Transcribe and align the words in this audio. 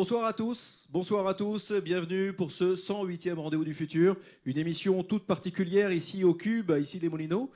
Bonsoir 0.00 0.24
à 0.24 0.32
tous, 0.32 0.88
bonsoir 0.90 1.26
à 1.26 1.34
tous, 1.34 1.72
bienvenue 1.72 2.32
pour 2.32 2.52
ce 2.52 2.74
108e 2.74 3.34
Rendez-vous 3.34 3.66
du 3.66 3.74
Futur, 3.74 4.16
une 4.46 4.56
émission 4.56 5.02
toute 5.02 5.24
particulière 5.24 5.92
ici 5.92 6.24
au 6.24 6.32
Cube, 6.32 6.72
ici 6.80 6.98
les 6.98 7.10
Molinos, 7.10 7.50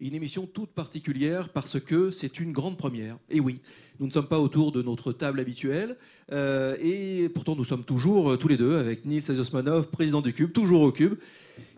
une 0.00 0.14
émission 0.14 0.46
toute 0.46 0.70
particulière 0.70 1.50
parce 1.50 1.78
que 1.78 2.10
c'est 2.10 2.40
une 2.40 2.52
grande 2.52 2.78
première. 2.78 3.18
Et 3.28 3.38
oui, 3.38 3.60
nous 3.98 4.06
ne 4.06 4.12
sommes 4.12 4.28
pas 4.28 4.40
autour 4.40 4.72
de 4.72 4.80
notre 4.80 5.12
table 5.12 5.40
habituelle, 5.40 5.98
euh, 6.32 6.74
et 6.80 7.28
pourtant 7.28 7.54
nous 7.54 7.64
sommes 7.64 7.84
toujours 7.84 8.30
euh, 8.30 8.36
tous 8.38 8.48
les 8.48 8.56
deux 8.56 8.78
avec 8.78 9.04
Nils 9.04 9.30
Osmanov, 9.32 9.88
président 9.88 10.22
du 10.22 10.32
Cube, 10.32 10.52
toujours 10.52 10.80
au 10.80 10.92
Cube, 10.92 11.16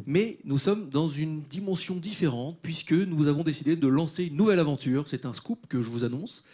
mais 0.06 0.38
nous 0.44 0.60
sommes 0.60 0.88
dans 0.88 1.08
une 1.08 1.42
dimension 1.42 1.96
différente 1.96 2.56
puisque 2.62 2.92
nous 2.92 3.26
avons 3.26 3.42
décidé 3.42 3.74
de 3.74 3.88
lancer 3.88 4.26
une 4.26 4.36
nouvelle 4.36 4.60
aventure, 4.60 5.08
c'est 5.08 5.26
un 5.26 5.32
scoop 5.32 5.66
que 5.68 5.82
je 5.82 5.88
vous 5.88 6.04
annonce. 6.04 6.44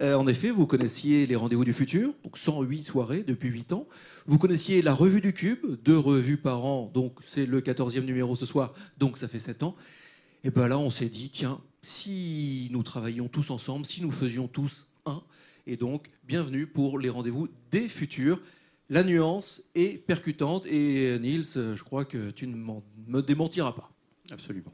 Euh, 0.00 0.14
en 0.14 0.26
effet, 0.26 0.50
vous 0.50 0.66
connaissiez 0.66 1.26
les 1.26 1.36
rendez-vous 1.36 1.64
du 1.64 1.72
futur, 1.72 2.12
donc 2.22 2.36
108 2.36 2.82
soirées 2.82 3.22
depuis 3.22 3.48
8 3.48 3.72
ans. 3.72 3.86
Vous 4.26 4.38
connaissiez 4.38 4.82
la 4.82 4.92
revue 4.92 5.22
du 5.22 5.32
Cube, 5.32 5.64
deux 5.82 5.98
revues 5.98 6.36
par 6.36 6.64
an, 6.66 6.90
donc 6.92 7.18
c'est 7.26 7.46
le 7.46 7.60
14e 7.62 8.04
numéro 8.04 8.36
ce 8.36 8.44
soir, 8.44 8.74
donc 8.98 9.16
ça 9.16 9.26
fait 9.26 9.38
7 9.38 9.62
ans. 9.62 9.74
Et 10.44 10.50
bien 10.50 10.68
là, 10.68 10.78
on 10.78 10.90
s'est 10.90 11.08
dit, 11.08 11.30
tiens, 11.30 11.60
si 11.80 12.68
nous 12.72 12.82
travaillions 12.82 13.28
tous 13.28 13.50
ensemble, 13.50 13.86
si 13.86 14.02
nous 14.02 14.10
faisions 14.10 14.48
tous 14.48 14.86
un, 15.06 15.22
et 15.66 15.76
donc 15.76 16.10
bienvenue 16.24 16.66
pour 16.66 16.98
les 16.98 17.08
rendez-vous 17.08 17.48
des 17.70 17.88
futurs. 17.88 18.40
La 18.90 19.02
nuance 19.02 19.62
est 19.74 19.98
percutante, 20.06 20.66
et 20.66 21.18
Niels, 21.18 21.44
je 21.44 21.82
crois 21.82 22.04
que 22.04 22.30
tu 22.30 22.46
ne 22.46 22.54
me 22.54 23.22
démentiras 23.22 23.72
pas. 23.72 23.90
Absolument. 24.30 24.72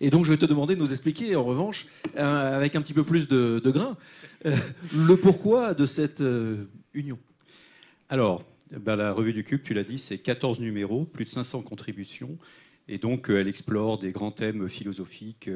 Et 0.00 0.10
donc, 0.10 0.24
je 0.24 0.30
vais 0.30 0.36
te 0.36 0.46
demander 0.46 0.74
de 0.74 0.80
nous 0.80 0.92
expliquer, 0.92 1.36
en 1.36 1.44
revanche, 1.44 1.86
euh, 2.16 2.56
avec 2.56 2.76
un 2.76 2.82
petit 2.82 2.92
peu 2.92 3.04
plus 3.04 3.28
de, 3.28 3.60
grain, 3.64 3.96
euh, 4.44 4.56
le 4.94 5.16
pourquoi 5.16 5.74
de 5.74 5.86
cette 5.86 6.20
euh, 6.20 6.64
union. 6.94 7.18
Alors, 8.08 8.44
ben, 8.70 8.96
la 8.96 9.12
revue 9.12 9.32
du 9.32 9.44
Cube, 9.44 9.62
tu 9.62 9.74
l'as 9.74 9.84
dit, 9.84 9.98
c'est 9.98 10.18
14 10.18 10.60
numéros, 10.60 11.04
plus 11.04 11.24
de 11.24 11.30
500 11.30 11.62
contributions. 11.62 12.38
Et 12.88 12.98
donc, 12.98 13.30
elle 13.30 13.48
explore 13.48 13.98
des 13.98 14.12
grands 14.12 14.30
thèmes 14.30 14.68
philosophiques 14.68 15.50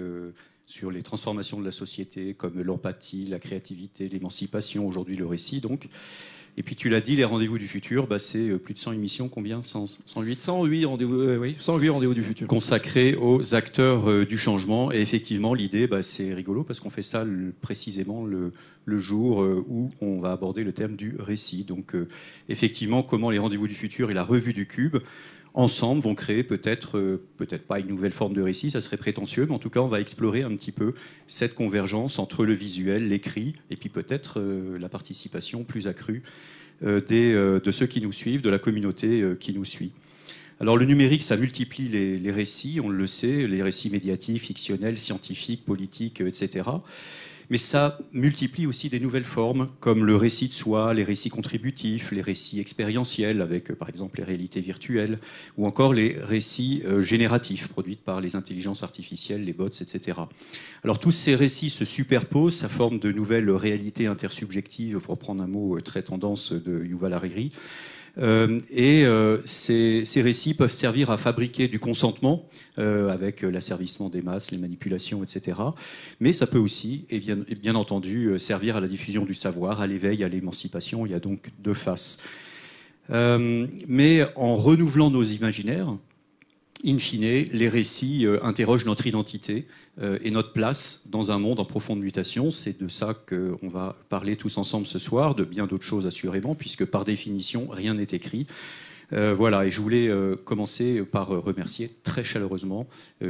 sur 0.67 0.91
les 0.91 1.03
transformations 1.03 1.61
de 1.61 1.65
la 1.65 1.71
société, 1.71 2.35
comme 2.35 2.61
l'empathie, 2.63 3.27
la 3.27 3.39
créativité, 3.39 4.09
l'émancipation, 4.09 4.87
aujourd'hui 4.87 5.17
le 5.17 5.27
récit. 5.27 5.61
Donc, 5.61 5.89
et 6.57 6.63
puis 6.63 6.77
tu 6.77 6.89
l'as 6.89 7.01
dit, 7.01 7.17
les 7.17 7.25
rendez-vous 7.25 7.59
du 7.59 7.69
futur, 7.69 8.07
bah, 8.07 8.19
c'est 8.19 8.51
euh, 8.51 8.59
plus 8.59 8.75
de 8.75 8.79
100 8.79 8.93
émissions, 8.93 9.29
combien? 9.29 9.63
108 9.63 10.35
108 10.35 10.85
rendez-vous, 10.85 11.21
euh, 11.21 11.39
oui, 11.39 11.57
108 11.59 11.89
rendez-vous 11.91 12.15
du 12.15 12.23
futur. 12.23 12.47
Consacrés 12.49 13.15
aux 13.15 13.55
acteurs 13.55 14.11
euh, 14.11 14.27
du 14.27 14.37
changement. 14.37 14.93
Et 14.93 15.01
effectivement, 15.01 15.55
l'idée, 15.55 15.87
bah, 15.87 16.03
c'est 16.03 16.35
rigolo 16.35 16.65
parce 16.65 16.81
qu'on 16.81 16.91
fait 16.91 17.03
ça 17.03 17.25
précisément 17.61 18.25
le, 18.27 18.53
jour 18.87 19.47
où 19.69 19.89
on 20.01 20.21
va 20.21 20.33
aborder 20.33 20.65
le 20.65 20.73
thème 20.73 20.97
du 20.97 21.15
récit. 21.17 21.63
Donc 21.63 21.95
effectivement, 22.49 23.05
comment 23.05 23.31
les 23.31 23.39
rendez-vous 23.39 23.69
du 23.69 23.75
futur 23.75 24.11
et 24.11 24.15
la 24.15 24.25
revue 24.25 24.53
du 24.53 24.67
cube 24.67 24.97
ensemble 25.55 26.03
vont 26.03 26.15
créer 26.15 26.43
peut-être, 26.43 26.99
euh, 26.99 27.23
peut-être 27.37 27.67
pas 27.67 27.81
une 27.81 27.89
nouvelle 27.89 28.13
forme 28.13 28.35
de 28.35 28.43
récit, 28.43 28.71
ça 28.71 28.81
serait 28.81 28.97
prétentieux, 28.97 29.47
mais 29.47 29.55
en 29.55 29.59
tout 29.59 29.71
cas, 29.71 29.81
on 29.81 29.89
va 29.89 30.01
explorer 30.01 30.43
un 30.43 30.55
petit 30.55 30.73
peu 30.73 30.95
cette 31.27 31.55
convergence 31.55 32.19
entre 32.19 32.45
le 32.45 32.53
visuel, 32.53 33.09
l'écrit, 33.09 33.55
et 33.71 33.77
puis 33.77 33.89
peut-être 33.89 34.41
euh, 34.41 34.79
la 34.79 34.89
participation 34.89 35.65
plus 35.65 35.89
accrue 35.89 36.23
euh, 36.83 37.61
de 37.61 37.71
ceux 37.71 37.87
qui 37.87 38.01
nous 38.01 38.13
suivent, 38.13 38.43
de 38.43 38.51
la 38.51 38.59
communauté 38.59 39.23
qui 39.39 39.53
nous 39.53 39.65
suit. 39.65 39.93
Alors 40.61 40.77
le 40.77 40.85
numérique, 40.85 41.23
ça 41.23 41.37
multiplie 41.37 41.89
les, 41.89 42.19
les, 42.19 42.31
récits, 42.31 42.81
on 42.83 42.89
le 42.89 43.07
sait, 43.07 43.47
les 43.47 43.63
récits 43.63 43.91
médiatiques, 43.91 44.43
fictionnels, 44.43 44.99
scientifiques, 44.99 45.65
politiques, 45.65 46.21
etc 46.21 46.65
mais 47.51 47.59
ça 47.59 47.99
multiplie 48.13 48.67
aussi 48.67 48.89
des 48.89 49.01
nouvelles 49.01 49.25
formes, 49.25 49.69
comme 49.81 50.05
le 50.05 50.15
récit 50.15 50.47
de 50.47 50.53
soi, 50.53 50.95
les 50.95 51.03
récits 51.03 51.31
contributifs, 51.31 52.13
les 52.13 52.23
récits 52.23 52.61
expérientiels, 52.61 53.43
avec 53.43 53.71
euh, 53.73 53.75
par 53.75 53.89
exemple 53.89 54.19
les 54.19 54.25
réalités 54.25 54.61
virtuelles, 54.61 55.19
ou 55.59 55.67
encore 55.67 55.93
les 55.93 56.17
récits 56.21 56.83
euh, 56.87 57.03
génératifs, 57.03 57.67
produits 57.67 57.97
par 57.97 58.21
les 58.21 58.37
intelligences 58.37 58.85
artificielles, 58.85 59.45
les 59.45 59.53
bots, 59.53 59.67
etc. 59.67 60.19
Alors 60.85 61.01
tous 61.01 61.13
ces 61.13 61.35
récits 61.35 61.71
se 61.71 61.85
superposent, 61.85 62.57
ça 62.57 62.69
forme 62.69 63.01
de 63.01 63.11
nouvelles 63.11 63.51
réalités 63.51 64.07
intersubjectives, 64.07 65.01
pour 65.01 65.19
prendre 65.19 65.43
un 65.43 65.49
mot 65.49 65.77
euh, 65.77 65.81
très 65.81 66.03
tendance 66.03 66.53
de 66.53 66.85
Yuval 66.85 67.13
Hariri. 67.13 67.51
Euh, 68.19 68.61
et 68.71 69.05
euh, 69.05 69.39
ces, 69.45 70.05
récits 70.17 70.55
peuvent 70.55 70.71
servir 70.71 71.11
à 71.11 71.17
fabriquer 71.17 71.69
du 71.69 71.79
consentement 71.79 72.49
euh, 72.79 73.09
avec 73.09 73.43
l'asservissement 73.43 74.09
des 74.09 74.23
masses, 74.23 74.51
les 74.51 74.59
manipulations, 74.59 75.23
etc. 75.23 75.59
Mais 76.21 76.33
ça 76.33 76.47
peut 76.47 76.59
aussi, 76.59 77.05
et 77.11 77.21
bien, 77.21 77.75
entendu, 77.75 78.39
servir 78.39 78.77
à 78.77 78.81
la 78.81 78.89
diffusion 78.89 79.25
du 79.25 79.35
savoir, 79.35 79.81
à 79.81 79.87
l'éveil, 79.87 80.25
à 80.25 80.29
l'émancipation. 80.29 81.07
Il 81.07 81.13
y 81.13 81.15
a 81.15 81.21
donc 81.21 81.51
deux 81.59 81.75
faces. 81.75 82.19
mais 83.09 84.25
en 84.37 84.57
renouvelant 84.57 85.11
nos 85.11 85.25
imaginaires, 85.25 85.97
in 86.85 86.99
fine, 86.99 87.49
les 87.53 87.69
récits 87.69 88.27
interrogent 88.43 88.87
notre 88.87 89.07
identité 89.07 89.67
et 90.23 90.31
notre 90.31 90.53
place 90.53 91.03
dans 91.07 91.31
un 91.31 91.39
monde 91.39 91.61
en 91.61 91.65
profonde 91.65 92.01
mutation. 92.01 92.51
C'est 92.51 92.81
de 92.81 92.89
ça 92.89 93.15
qu'on 93.15 93.69
va 93.69 93.97
parler 94.09 94.37
tous 94.37 94.57
ensemble 94.57 94.87
ce 94.87 94.99
soir, 94.99 95.35
de 95.35 95.45
bien 95.45 95.67
d'autres 95.67 95.85
choses 95.85 96.07
assurément, 96.07 96.55
puisque 96.55 96.85
par 96.85 97.05
définition, 97.05 97.69
rien 97.71 97.95
n'est 97.95 98.05
écrit. 98.05 98.47
Euh, 99.13 99.35
voilà, 99.37 99.67
et 99.67 99.71
je 99.71 99.81
voulais 99.81 100.11
commencer 100.45 101.03
par 101.03 101.29
remercier 101.29 101.91
très 102.03 102.25
chaleureusement 102.25 102.87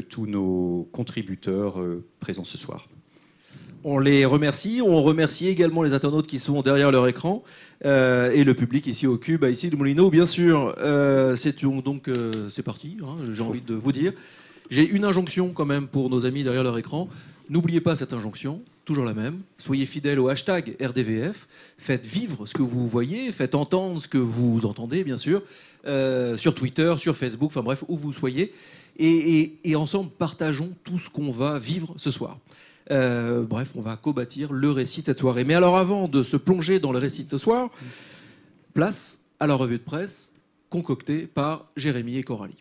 tous 0.09 0.27
nos 0.27 0.89
contributeurs 0.93 1.79
présents 2.21 2.45
ce 2.45 2.59
soir. 2.59 2.87
On 3.83 3.99
les 3.99 4.25
remercie. 4.27 4.81
On 4.85 5.03
remercie 5.03 5.49
également 5.49 5.83
les 5.83 5.95
internautes 5.95 6.27
qui 6.27 6.39
sont 6.39 6.61
derrière 6.61 6.91
leur 6.91 7.09
écran 7.09 7.43
euh, 7.87 8.31
et 8.31 8.45
le 8.45 8.55
public 8.55 8.87
ici 8.87 9.07
au 9.07 9.17
Cube, 9.17 9.45
ici 9.51 9.71
de 9.71 9.77
Molino, 9.77 10.11
bien 10.11 10.27
sûr. 10.27 10.75
Euh, 10.79 11.35
c'est 11.37 11.65
donc 11.65 12.09
euh, 12.09 12.31
c'est 12.51 12.63
parti. 12.63 12.99
Hein, 13.03 13.17
j'ai 13.33 13.43
envie 13.43 13.63
de 13.63 13.75
vous 13.75 13.93
dire. 13.93 14.13
J'ai 14.71 14.89
une 14.89 15.05
injonction 15.05 15.53
quand 15.53 15.67
même 15.67 15.89
pour 15.89 16.11
nos 16.11 16.25
amis 16.25 16.43
derrière 16.43 16.63
leur 16.63 16.79
écran. 16.79 17.09
N'oubliez 17.49 17.81
pas 17.81 17.97
cette 17.97 18.13
injonction, 18.13 18.63
toujours 18.85 19.05
la 19.05 19.15
même. 19.15 19.41
Soyez 19.59 19.85
fidèles 19.85 20.21
au 20.21 20.29
hashtag 20.29 20.77
RDVF. 20.81 21.49
Faites 21.77 22.07
vivre 22.07 22.47
ce 22.47 22.55
que 22.55 22.63
vous 22.63 22.87
voyez, 22.87 23.33
faites 23.33 23.55
entendre 23.55 24.01
ce 24.01 24.07
que 24.07 24.19
vous 24.19 24.65
entendez, 24.65 25.03
bien 25.03 25.17
sûr, 25.17 25.43
sur 26.37 26.55
Twitter, 26.55 26.95
sur 26.99 27.17
Facebook, 27.17 27.51
enfin 27.51 27.63
bref, 27.63 27.83
où 27.89 27.97
vous 27.97 28.13
soyez. 28.13 28.53
et 28.99 29.75
ensemble, 29.75 30.11
partageons 30.11 30.73
tout 30.85 30.99
ce 30.99 31.11
qu'on 31.11 31.31
va 31.31 31.59
vivre 31.59 31.93
ce 31.97 32.13
soir. 32.13 32.39
Euh, 32.91 33.43
bref, 33.43 33.73
on 33.77 33.83
va 33.83 33.97
co-bâtir 33.97 34.53
le 34.53 34.71
récit 34.71 35.03
de 35.03 35.07
cette 35.07 35.19
soirée. 35.19 35.45
Mais 35.45 35.55
alors 35.55 35.77
avant 35.77 36.09
de 36.09 36.23
se 36.23 36.37
plonger 36.37 36.81
dans 36.81 36.93
le 36.93 36.99
récit 36.99 37.25
de 37.25 37.31
ce 37.31 37.39
soir, 37.39 37.69
place 38.75 39.21
à 39.39 39.47
la 39.47 39.55
revue 39.55 39.79
de 39.79 39.83
presse 39.83 40.35
concoctée 40.69 41.27
par 41.27 41.67
Jérémy 41.77 42.19
et 42.19 42.23
Coralie. 42.23 42.59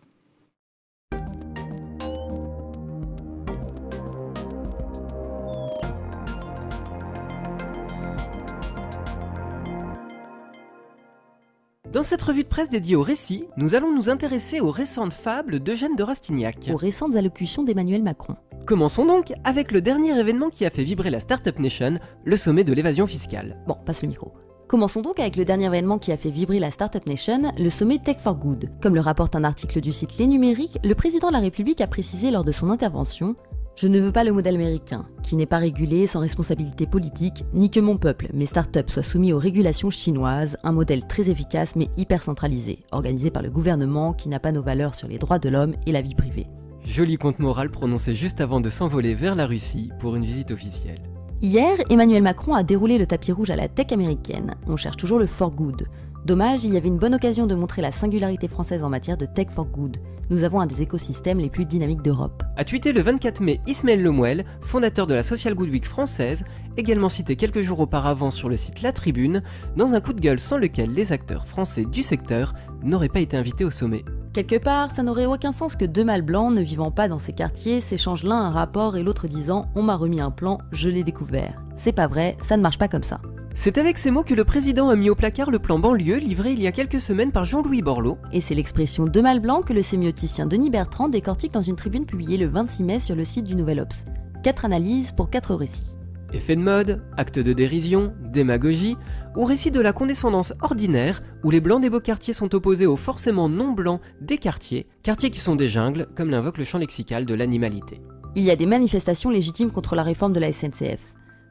Dans 11.91 12.03
cette 12.03 12.22
revue 12.22 12.44
de 12.44 12.47
presse 12.47 12.69
dédiée 12.69 12.95
au 12.95 13.01
récit, 13.01 13.45
nous 13.57 13.73
allons 13.73 13.91
nous 13.91 14.11
intéresser 14.11 14.59
aux 14.59 14.69
récentes 14.69 15.11
fables 15.11 15.59
d'Eugène 15.59 15.95
de 15.95 16.03
Rastignac. 16.03 16.69
Aux 16.72 16.77
récentes 16.77 17.16
allocutions 17.16 17.63
d'Emmanuel 17.63 18.03
Macron. 18.03 18.35
Commençons 18.67 19.07
donc 19.07 19.33
avec 19.44 19.72
le 19.72 19.81
dernier 19.81 20.17
événement 20.19 20.50
qui 20.50 20.67
a 20.67 20.69
fait 20.69 20.83
vibrer 20.83 21.09
la 21.09 21.19
Startup 21.19 21.57
Nation, 21.57 21.97
le 22.25 22.38
sommet 22.38 22.63
de 22.63 22.73
l'évasion 22.73 23.07
fiscale. 23.07 23.57
Bon, 23.67 23.75
passe 23.88 24.03
le 24.03 24.09
micro. 24.09 24.31
Commençons 24.67 25.01
donc 25.01 25.19
avec 25.19 25.35
le 25.35 25.45
dernier 25.45 25.66
événement 25.66 25.97
qui 25.97 26.11
a 26.11 26.17
fait 26.17 26.29
vibrer 26.29 26.59
la 26.59 26.69
Startup 26.69 27.03
Nation, 27.07 27.51
le 27.57 27.69
sommet 27.72 27.97
Tech 27.97 28.17
for 28.21 28.35
Good. 28.35 28.69
Comme 28.83 28.94
le 28.94 29.01
rapporte 29.01 29.35
un 29.35 29.44
article 29.44 29.81
du 29.81 29.91
site 29.91 30.19
Les 30.19 30.27
Numériques, 30.27 30.77
le 30.83 30.94
président 30.94 31.30
de 31.30 31.33
la 31.33 31.39
République 31.39 31.81
a 31.81 31.88
précisé 31.88 32.30
lors 32.30 32.44
de 32.44 32.51
son 32.51 32.69
intervention 32.69 33.36
je 33.81 33.87
ne 33.87 34.01
veux 34.01 34.11
pas 34.11 34.25
le 34.25 34.33
modèle 34.33 34.55
américain, 34.55 35.07
qui 35.23 35.37
n'est 35.37 35.45
pas 35.45 35.57
régulé 35.57 36.05
sans 36.05 36.19
responsabilité 36.19 36.85
politique, 36.85 37.45
ni 37.53 37.69
que 37.69 37.79
mon 37.79 37.95
peuple, 37.95 38.27
mes 38.33 38.45
startups, 38.45 38.91
soient 38.91 39.03
soumis 39.03 39.31
aux 39.31 39.39
régulations 39.39 39.89
chinoises, 39.89 40.57
un 40.63 40.73
modèle 40.73 41.07
très 41.07 41.29
efficace 41.29 41.77
mais 41.77 41.87
hyper 41.95 42.21
centralisé, 42.21 42.79
organisé 42.91 43.31
par 43.31 43.41
le 43.41 43.49
gouvernement 43.49 44.11
qui 44.11 44.27
n'a 44.27 44.41
pas 44.41 44.51
nos 44.51 44.61
valeurs 44.61 44.95
sur 44.95 45.07
les 45.07 45.17
droits 45.17 45.39
de 45.39 45.47
l'homme 45.47 45.75
et 45.85 45.93
la 45.93 46.01
vie 46.01 46.13
privée. 46.13 46.47
Joli 46.83 47.15
compte 47.15 47.39
moral 47.39 47.69
prononcé 47.69 48.15
juste 48.15 48.41
avant 48.41 48.59
de 48.59 48.69
s'envoler 48.69 49.15
vers 49.15 49.35
la 49.35 49.45
Russie 49.45 49.91
pour 50.01 50.17
une 50.17 50.25
visite 50.25 50.51
officielle. 50.51 51.01
Hier, 51.41 51.77
Emmanuel 51.89 52.21
Macron 52.23 52.55
a 52.55 52.63
déroulé 52.63 52.97
le 52.97 53.07
tapis 53.07 53.31
rouge 53.31 53.49
à 53.49 53.55
la 53.55 53.69
tech 53.69 53.93
américaine. 53.93 54.55
On 54.67 54.75
cherche 54.75 54.97
toujours 54.97 55.19
le 55.19 55.25
for 55.25 55.51
good. 55.51 55.87
Dommage, 56.25 56.65
il 56.65 56.73
y 56.73 56.77
avait 56.77 56.89
une 56.89 56.97
bonne 56.97 57.15
occasion 57.15 57.47
de 57.47 57.55
montrer 57.55 57.81
la 57.81 57.91
singularité 57.91 58.49
française 58.49 58.83
en 58.83 58.89
matière 58.89 59.15
de 59.15 59.25
tech 59.25 59.47
for 59.51 59.67
good. 59.67 59.99
Nous 60.29 60.43
avons 60.43 60.59
un 60.59 60.67
des 60.67 60.83
écosystèmes 60.83 61.39
les 61.39 61.49
plus 61.49 61.65
dynamiques 61.65 62.03
d'Europe. 62.03 62.43
A 62.55 62.63
tweeté 62.63 62.93
le 62.93 63.01
24 63.01 63.41
mai 63.41 63.61
Ismaël 63.65 64.03
Lemuel, 64.03 64.45
fondateur 64.61 65.07
de 65.07 65.15
la 65.15 65.23
Social 65.23 65.55
Good 65.55 65.69
Week 65.69 65.85
française, 65.85 66.43
également 66.77 67.09
cité 67.09 67.35
quelques 67.35 67.61
jours 67.61 67.79
auparavant 67.79 68.29
sur 68.29 68.47
le 68.47 68.55
site 68.55 68.83
La 68.83 68.91
Tribune, 68.91 69.41
dans 69.75 69.93
un 69.93 70.01
coup 70.01 70.13
de 70.13 70.21
gueule 70.21 70.39
sans 70.39 70.57
lequel 70.57 70.93
les 70.93 71.11
acteurs 71.13 71.47
français 71.47 71.85
du 71.85 72.03
secteur 72.03 72.53
n'auraient 72.83 73.09
pas 73.09 73.21
été 73.21 73.37
invités 73.37 73.65
au 73.65 73.71
sommet. 73.71 74.05
Quelque 74.33 74.59
part, 74.59 74.91
ça 74.91 75.01
n'aurait 75.01 75.25
aucun 75.25 75.51
sens 75.51 75.75
que 75.75 75.85
deux 75.85 76.03
mâles 76.03 76.21
blancs 76.21 76.53
ne 76.53 76.61
vivant 76.61 76.91
pas 76.91 77.07
dans 77.07 77.17
ces 77.17 77.33
quartiers 77.33 77.81
s'échangent 77.81 78.23
l'un 78.23 78.39
un 78.39 78.51
rapport 78.51 78.97
et 78.97 79.03
l'autre 79.03 79.27
disant 79.27 79.65
On 79.73 79.81
m'a 79.81 79.95
remis 79.95 80.21
un 80.21 80.31
plan, 80.31 80.59
je 80.71 80.89
l'ai 80.89 81.03
découvert. 81.03 81.59
C'est 81.81 81.93
pas 81.93 82.07
vrai, 82.07 82.35
ça 82.41 82.57
ne 82.57 82.61
marche 82.61 82.77
pas 82.77 82.89
comme 82.89 83.03
ça. 83.03 83.21
C'est 83.55 83.77
avec 83.77 83.97
ces 83.97 84.11
mots 84.11 84.23
que 84.23 84.33
le 84.33 84.43
président 84.43 84.89
a 84.89 84.97
mis 84.97 85.09
au 85.09 85.15
placard 85.15 85.49
le 85.49 85.59
plan 85.59 85.79
banlieue 85.79 86.17
livré 86.17 86.51
il 86.51 86.61
y 86.61 86.67
a 86.67 86.73
quelques 86.73 86.99
semaines 86.99 87.31
par 87.31 87.45
Jean-Louis 87.45 87.81
Borloo. 87.81 88.17
Et 88.33 88.41
c'est 88.41 88.53
l'expression 88.53 89.05
de 89.05 89.21
mal 89.21 89.39
blanc 89.39 89.61
que 89.61 89.71
le 89.71 89.81
sémioticien 89.81 90.45
Denis 90.45 90.69
Bertrand 90.69 91.07
décortique 91.07 91.53
dans 91.53 91.61
une 91.61 91.77
tribune 91.77 92.05
publiée 92.05 92.37
le 92.37 92.47
26 92.47 92.83
mai 92.83 92.99
sur 92.99 93.15
le 93.15 93.23
site 93.23 93.45
du 93.45 93.55
Nouvel 93.55 93.79
Obs. 93.79 94.05
Quatre 94.43 94.65
analyses 94.65 95.13
pour 95.13 95.29
quatre 95.29 95.55
récits. 95.55 95.95
Effet 96.33 96.57
de 96.57 96.61
mode, 96.61 97.01
acte 97.15 97.39
de 97.39 97.53
dérision, 97.53 98.13
démagogie, 98.19 98.97
ou 99.37 99.45
récit 99.45 99.71
de 99.71 99.79
la 99.79 99.93
condescendance 99.93 100.53
ordinaire, 100.61 101.21
où 101.43 101.49
les 101.49 101.61
blancs 101.61 101.81
des 101.81 101.89
beaux 101.89 102.01
quartiers 102.01 102.33
sont 102.33 102.53
opposés 102.53 102.87
aux 102.87 102.97
forcément 102.97 103.47
non 103.47 103.71
blancs 103.71 104.01
des 104.19 104.37
quartiers, 104.37 104.85
quartiers 105.01 105.31
qui 105.31 105.39
sont 105.39 105.55
des 105.55 105.69
jungles, 105.69 106.07
comme 106.15 106.29
l'invoque 106.29 106.57
le 106.57 106.65
champ 106.65 106.77
lexical 106.77 107.25
de 107.25 107.33
l'animalité. 107.33 108.01
Il 108.35 108.43
y 108.43 108.51
a 108.51 108.57
des 108.57 108.65
manifestations 108.65 109.29
légitimes 109.29 109.71
contre 109.71 109.95
la 109.95 110.03
réforme 110.03 110.33
de 110.33 110.39
la 110.39 110.51
SNCF. 110.51 110.99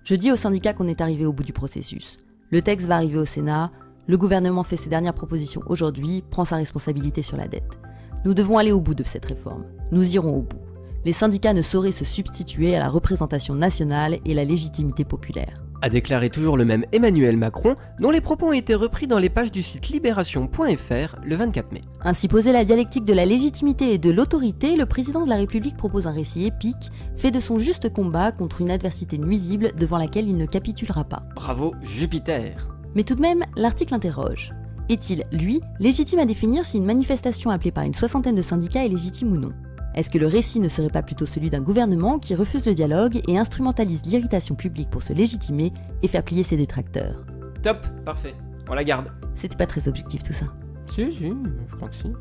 Je 0.08 0.14
dis 0.14 0.32
aux 0.32 0.36
syndicats 0.36 0.72
qu'on 0.72 0.88
est 0.88 1.02
arrivé 1.02 1.26
au 1.26 1.34
bout 1.34 1.42
du 1.42 1.52
processus. 1.52 2.16
Le 2.48 2.62
texte 2.62 2.88
va 2.88 2.94
arriver 2.94 3.18
au 3.18 3.26
Sénat, 3.26 3.70
le 4.06 4.16
gouvernement 4.16 4.62
fait 4.62 4.78
ses 4.78 4.88
dernières 4.88 5.12
propositions 5.12 5.60
aujourd'hui, 5.66 6.24
prend 6.30 6.46
sa 6.46 6.56
responsabilité 6.56 7.20
sur 7.20 7.36
la 7.36 7.46
dette. 7.46 7.78
Nous 8.24 8.32
devons 8.32 8.56
aller 8.56 8.72
au 8.72 8.80
bout 8.80 8.94
de 8.94 9.04
cette 9.04 9.26
réforme. 9.26 9.66
Nous 9.92 10.14
irons 10.14 10.34
au 10.34 10.40
bout 10.40 10.62
les 11.04 11.12
syndicats 11.12 11.54
ne 11.54 11.62
sauraient 11.62 11.92
se 11.92 12.04
substituer 12.04 12.76
à 12.76 12.80
la 12.80 12.88
représentation 12.88 13.54
nationale 13.54 14.18
et 14.24 14.34
la 14.34 14.44
légitimité 14.44 15.04
populaire. 15.04 15.54
A 15.80 15.88
déclaré 15.88 16.28
toujours 16.28 16.56
le 16.56 16.64
même 16.64 16.84
Emmanuel 16.90 17.36
Macron, 17.36 17.76
dont 18.00 18.10
les 18.10 18.20
propos 18.20 18.48
ont 18.48 18.52
été 18.52 18.74
repris 18.74 19.06
dans 19.06 19.18
les 19.18 19.28
pages 19.28 19.52
du 19.52 19.62
site 19.62 19.88
libération.fr 19.90 21.16
le 21.24 21.36
24 21.36 21.72
mai. 21.72 21.82
Ainsi 22.02 22.26
posé 22.26 22.50
la 22.50 22.64
dialectique 22.64 23.04
de 23.04 23.12
la 23.12 23.24
légitimité 23.24 23.92
et 23.92 23.98
de 23.98 24.10
l'autorité, 24.10 24.74
le 24.76 24.86
président 24.86 25.24
de 25.24 25.28
la 25.28 25.36
République 25.36 25.76
propose 25.76 26.08
un 26.08 26.12
récit 26.12 26.46
épique, 26.46 26.90
fait 27.16 27.30
de 27.30 27.38
son 27.38 27.58
juste 27.58 27.92
combat 27.92 28.32
contre 28.32 28.60
une 28.60 28.72
adversité 28.72 29.18
nuisible 29.18 29.72
devant 29.78 29.98
laquelle 29.98 30.28
il 30.28 30.36
ne 30.36 30.46
capitulera 30.46 31.04
pas. 31.04 31.22
Bravo 31.36 31.74
Jupiter 31.82 32.74
Mais 32.96 33.04
tout 33.04 33.14
de 33.14 33.22
même, 33.22 33.44
l'article 33.56 33.94
interroge. 33.94 34.52
Est-il, 34.88 35.22
lui, 35.30 35.60
légitime 35.78 36.18
à 36.18 36.24
définir 36.24 36.64
si 36.64 36.78
une 36.78 36.86
manifestation 36.86 37.50
appelée 37.50 37.70
par 37.70 37.84
une 37.84 37.94
soixantaine 37.94 38.34
de 38.34 38.42
syndicats 38.42 38.84
est 38.84 38.88
légitime 38.88 39.32
ou 39.32 39.36
non? 39.36 39.52
Est-ce 39.94 40.10
que 40.10 40.18
le 40.18 40.26
récit 40.26 40.60
ne 40.60 40.68
serait 40.68 40.90
pas 40.90 41.02
plutôt 41.02 41.26
celui 41.26 41.50
d'un 41.50 41.60
gouvernement 41.60 42.18
qui 42.18 42.34
refuse 42.34 42.64
le 42.66 42.74
dialogue 42.74 43.20
et 43.26 43.38
instrumentalise 43.38 44.02
l'irritation 44.04 44.54
publique 44.54 44.90
pour 44.90 45.02
se 45.02 45.12
légitimer 45.12 45.72
et 46.02 46.08
faire 46.08 46.22
plier 46.22 46.42
ses 46.42 46.56
détracteurs? 46.56 47.26
Top, 47.62 47.86
parfait, 48.04 48.34
on 48.68 48.74
la 48.74 48.84
garde. 48.84 49.10
C'était 49.34 49.56
pas 49.56 49.66
très 49.66 49.88
objectif 49.88 50.22
tout 50.22 50.32
ça. 50.32 50.46
Si, 50.94 51.12
si, 51.12 51.30
je 51.70 51.76
crois 51.76 51.88
que 51.88 51.96
si. 51.96 52.12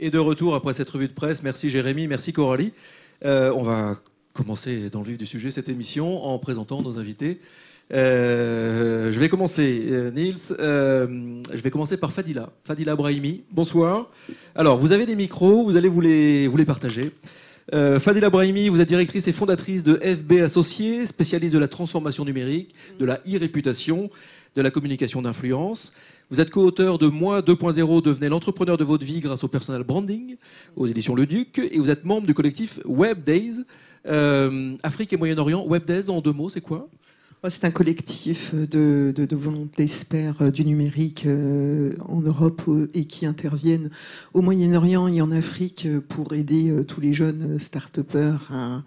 Et 0.00 0.10
de 0.10 0.18
retour 0.18 0.54
après 0.54 0.72
cette 0.72 0.88
revue 0.90 1.08
de 1.08 1.12
presse, 1.12 1.42
merci 1.42 1.70
Jérémy, 1.70 2.06
merci 2.06 2.32
Coralie. 2.32 2.72
Euh, 3.24 3.52
on 3.56 3.62
va 3.62 3.96
commencer 4.38 4.88
dans 4.88 5.00
le 5.00 5.06
vif 5.08 5.18
du 5.18 5.26
sujet 5.26 5.50
cette 5.50 5.68
émission 5.68 6.24
en 6.24 6.38
présentant 6.38 6.80
nos 6.80 6.96
invités. 6.96 7.40
Euh, 7.92 9.10
je 9.10 9.18
vais 9.18 9.28
commencer, 9.28 9.86
euh, 9.88 10.12
Niels. 10.12 10.36
Euh, 10.60 11.42
je 11.52 11.60
vais 11.60 11.72
commencer 11.72 11.96
par 11.96 12.12
Fadila. 12.12 12.50
Fadila 12.62 12.94
Brahimi, 12.94 13.42
bonsoir. 13.50 14.08
Alors, 14.54 14.78
vous 14.78 14.92
avez 14.92 15.06
des 15.06 15.16
micros, 15.16 15.64
vous 15.64 15.76
allez 15.76 15.88
vous 15.88 16.00
les, 16.00 16.64
partager. 16.64 17.10
Fadila 17.72 18.30
Brahimi, 18.30 18.68
vous 18.68 18.80
êtes 18.80 18.88
directrice 18.88 19.26
et 19.26 19.32
fondatrice 19.32 19.82
de 19.82 19.96
FB 19.96 20.44
Associés, 20.44 21.04
spécialiste 21.04 21.52
de 21.52 21.58
la 21.58 21.68
transformation 21.68 22.24
numérique, 22.24 22.74
de 23.00 23.04
la 23.04 23.20
e-réputation, 23.26 24.08
de 24.54 24.62
la 24.62 24.70
communication 24.70 25.20
d'influence. 25.20 25.92
Vous 26.30 26.40
êtes 26.40 26.50
co-auteur 26.50 26.98
de 26.98 27.08
Moi 27.08 27.40
2.0, 27.40 28.02
devenez 28.02 28.28
l'entrepreneur 28.28 28.76
de 28.76 28.84
votre 28.84 29.04
vie 29.04 29.20
grâce 29.20 29.44
au 29.44 29.48
personal 29.48 29.82
branding 29.82 30.36
aux 30.76 30.86
éditions 30.86 31.14
Le 31.14 31.26
Duc. 31.26 31.58
Et 31.58 31.78
vous 31.78 31.90
êtes 31.90 32.04
membre 32.04 32.26
du 32.26 32.34
collectif 32.34 32.80
Web 32.84 33.24
Days, 33.24 33.64
euh, 34.06 34.76
Afrique 34.82 35.12
et 35.12 35.16
Moyen-Orient, 35.16 35.66
WebDes 35.66 36.08
en 36.08 36.20
deux 36.20 36.32
mots, 36.32 36.48
c'est 36.48 36.60
quoi? 36.60 36.88
C'est 37.48 37.64
un 37.64 37.70
collectif 37.70 38.52
de, 38.52 39.12
de, 39.14 39.24
de 39.24 39.36
volontés 39.36 39.84
experts 39.84 40.42
euh, 40.42 40.50
du 40.50 40.64
numérique 40.64 41.24
euh, 41.24 41.92
en 42.08 42.20
Europe 42.20 42.62
et 42.94 43.04
qui 43.04 43.26
interviennent 43.26 43.90
au 44.34 44.42
Moyen-Orient 44.42 45.06
et 45.06 45.20
en 45.20 45.30
Afrique 45.30 45.86
pour 46.08 46.32
aider 46.32 46.84
tous 46.88 47.00
les 47.00 47.14
jeunes 47.14 47.60
start-upers 47.60 48.50
à, 48.50 48.82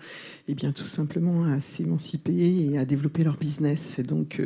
eh 0.50 0.54
bien, 0.54 0.74
tout 0.74 0.84
simplement 0.84 1.46
à 1.46 1.62
s'émanciper 1.62 2.70
et 2.72 2.78
à 2.78 2.84
développer 2.84 3.24
leur 3.24 3.38
business. 3.38 4.00
Et 4.00 4.04
donc, 4.04 4.42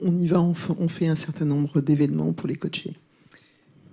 on, 0.00 0.16
y 0.16 0.28
va, 0.28 0.40
on, 0.40 0.54
fait 0.54 1.08
un 1.08 1.16
certain 1.16 1.44
nombre 1.44 1.80
d'événements 1.80 2.32
pour 2.32 2.46
les 2.46 2.54
coacher. 2.54 2.94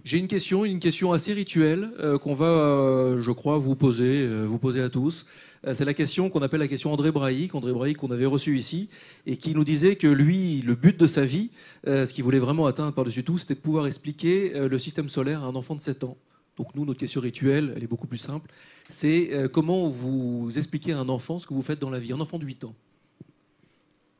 J'ai 0.03 0.19
une 0.19 0.27
question, 0.27 0.65
une 0.65 0.79
question 0.79 1.13
assez 1.13 1.33
rituelle 1.33 1.89
qu'on 2.21 2.35
va, 2.35 3.15
je 3.19 3.31
crois, 3.31 3.57
vous 3.57 3.73
poser, 3.75 4.27
vous 4.45 4.59
poser 4.59 4.81
à 4.81 4.89
tous. 4.89 5.25
Euh, 5.65 5.73
c'est 5.73 5.85
la 5.85 5.93
question 5.93 6.29
qu'on 6.29 6.41
appelle 6.41 6.59
la 6.59 6.67
question 6.67 6.93
André 6.93 7.11
Braïc, 7.11 7.55
André 7.55 7.73
Braïc 7.73 7.97
qu'on 7.97 8.11
avait 8.11 8.25
reçu 8.25 8.57
ici, 8.57 8.89
et 9.25 9.37
qui 9.37 9.53
nous 9.53 9.63
disait 9.63 9.95
que 9.95 10.07
lui, 10.07 10.61
le 10.61 10.75
but 10.75 10.99
de 10.99 11.07
sa 11.07 11.25
vie, 11.25 11.49
euh, 11.87 12.05
ce 12.05 12.13
qu'il 12.13 12.23
voulait 12.23 12.39
vraiment 12.39 12.67
atteindre 12.67 12.93
par-dessus 12.93 13.23
tout, 13.23 13.37
c'était 13.37 13.55
de 13.55 13.59
pouvoir 13.59 13.87
expliquer 13.87 14.55
euh, 14.55 14.69
le 14.69 14.77
système 14.77 15.09
solaire 15.09 15.43
à 15.43 15.47
un 15.47 15.55
enfant 15.55 15.75
de 15.75 15.81
7 15.81 16.03
ans. 16.03 16.17
Donc 16.57 16.73
nous, 16.75 16.85
notre 16.85 16.99
question 16.99 17.19
rituelle, 17.19 17.73
elle 17.75 17.83
est 17.83 17.87
beaucoup 17.87 18.07
plus 18.07 18.17
simple. 18.17 18.49
C'est 18.87 19.31
comment 19.51 19.89
vous 19.89 20.49
expliquez 20.55 20.93
à 20.93 20.99
un 20.99 21.09
enfant 21.09 21.37
ce 21.37 21.45
que 21.45 21.53
vous 21.53 21.61
faites 21.61 21.81
dans 21.81 21.89
la 21.89 21.99
vie, 21.99 22.13
un 22.13 22.21
enfant 22.21 22.39
de 22.39 22.45
8 22.45 22.63
ans? 22.63 22.73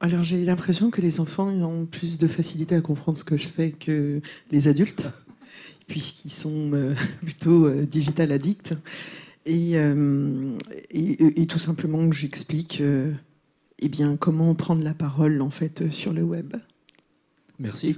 Alors 0.01 0.23
j'ai 0.23 0.43
l'impression 0.43 0.89
que 0.89 0.99
les 0.99 1.21
enfants 1.21 1.47
ont 1.47 1.85
plus 1.85 2.17
de 2.17 2.27
facilité 2.27 2.75
à 2.75 2.81
comprendre 2.81 3.17
ce 3.17 3.23
que 3.23 3.37
je 3.37 3.47
fais 3.47 3.71
que 3.71 4.19
les 4.51 4.67
adultes, 4.67 5.07
puisqu'ils 5.87 6.31
sont 6.31 6.93
plutôt 7.23 7.69
digital 7.85 8.33
addicts. 8.33 8.73
Euh, 9.47 10.57
et, 10.89 11.41
et, 11.41 11.47
tout 11.47 11.59
simplement, 11.59 12.11
j'explique 12.11 12.81
euh, 12.81 13.13
eh 13.79 13.89
bien, 13.89 14.17
comment 14.17 14.55
prendre 14.55 14.83
la 14.83 14.93
parole 14.93 15.41
en 15.41 15.49
fait 15.49 15.91
sur 15.91 16.13
le 16.13 16.23
web. 16.23 16.55
Merci. 17.59 17.95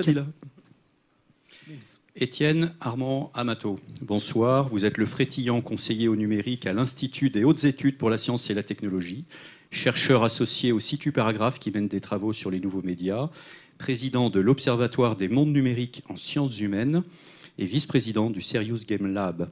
Étienne 2.15 2.73
Armand 2.79 3.31
Amato, 3.33 3.79
bonsoir. 4.01 4.67
Vous 4.69 4.85
êtes 4.85 4.97
le 4.97 5.05
frétillant 5.05 5.61
conseiller 5.61 6.07
au 6.07 6.15
numérique 6.15 6.65
à 6.65 6.73
l'Institut 6.73 7.29
des 7.29 7.44
hautes 7.44 7.63
études 7.63 7.97
pour 7.97 8.09
la 8.09 8.17
science 8.17 8.49
et 8.49 8.53
la 8.53 8.63
technologie, 8.63 9.25
chercheur 9.69 10.23
associé 10.23 10.71
au 10.71 10.79
Situ 10.79 11.11
Paragraphe 11.11 11.59
qui 11.59 11.71
mène 11.71 11.87
des 11.87 12.01
travaux 12.01 12.33
sur 12.33 12.49
les 12.49 12.59
nouveaux 12.59 12.81
médias, 12.81 13.30
président 13.77 14.30
de 14.30 14.39
l'Observatoire 14.39 15.16
des 15.16 15.27
mondes 15.27 15.54
numériques 15.54 16.04
en 16.09 16.18
sciences 16.18 16.59
humaines 16.59 17.04
et 17.59 17.66
vice-président 17.66 18.30
du 18.31 18.42
Serious 18.42 18.80
Game 18.87 19.13
Lab. 19.13 19.51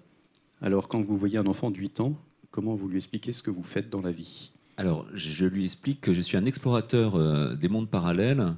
Alors, 0.61 0.87
quand 0.87 1.01
vous 1.01 1.17
voyez 1.17 1.37
un 1.37 1.45
enfant 1.45 1.71
de 1.71 1.77
8 1.77 1.99
ans, 1.99 2.17
comment 2.51 2.75
vous 2.75 2.87
lui 2.87 2.97
expliquez 2.97 3.31
ce 3.31 3.43
que 3.43 3.51
vous 3.51 3.63
faites 3.63 3.89
dans 3.89 4.01
la 4.01 4.11
vie? 4.11 4.51
Alors, 4.77 5.05
je 5.13 5.45
lui 5.45 5.63
explique 5.63 6.01
que 6.01 6.13
je 6.13 6.21
suis 6.21 6.37
un 6.37 6.45
explorateur 6.45 7.15
euh, 7.15 7.55
des 7.55 7.69
mondes 7.69 7.89
parallèles 7.89 8.53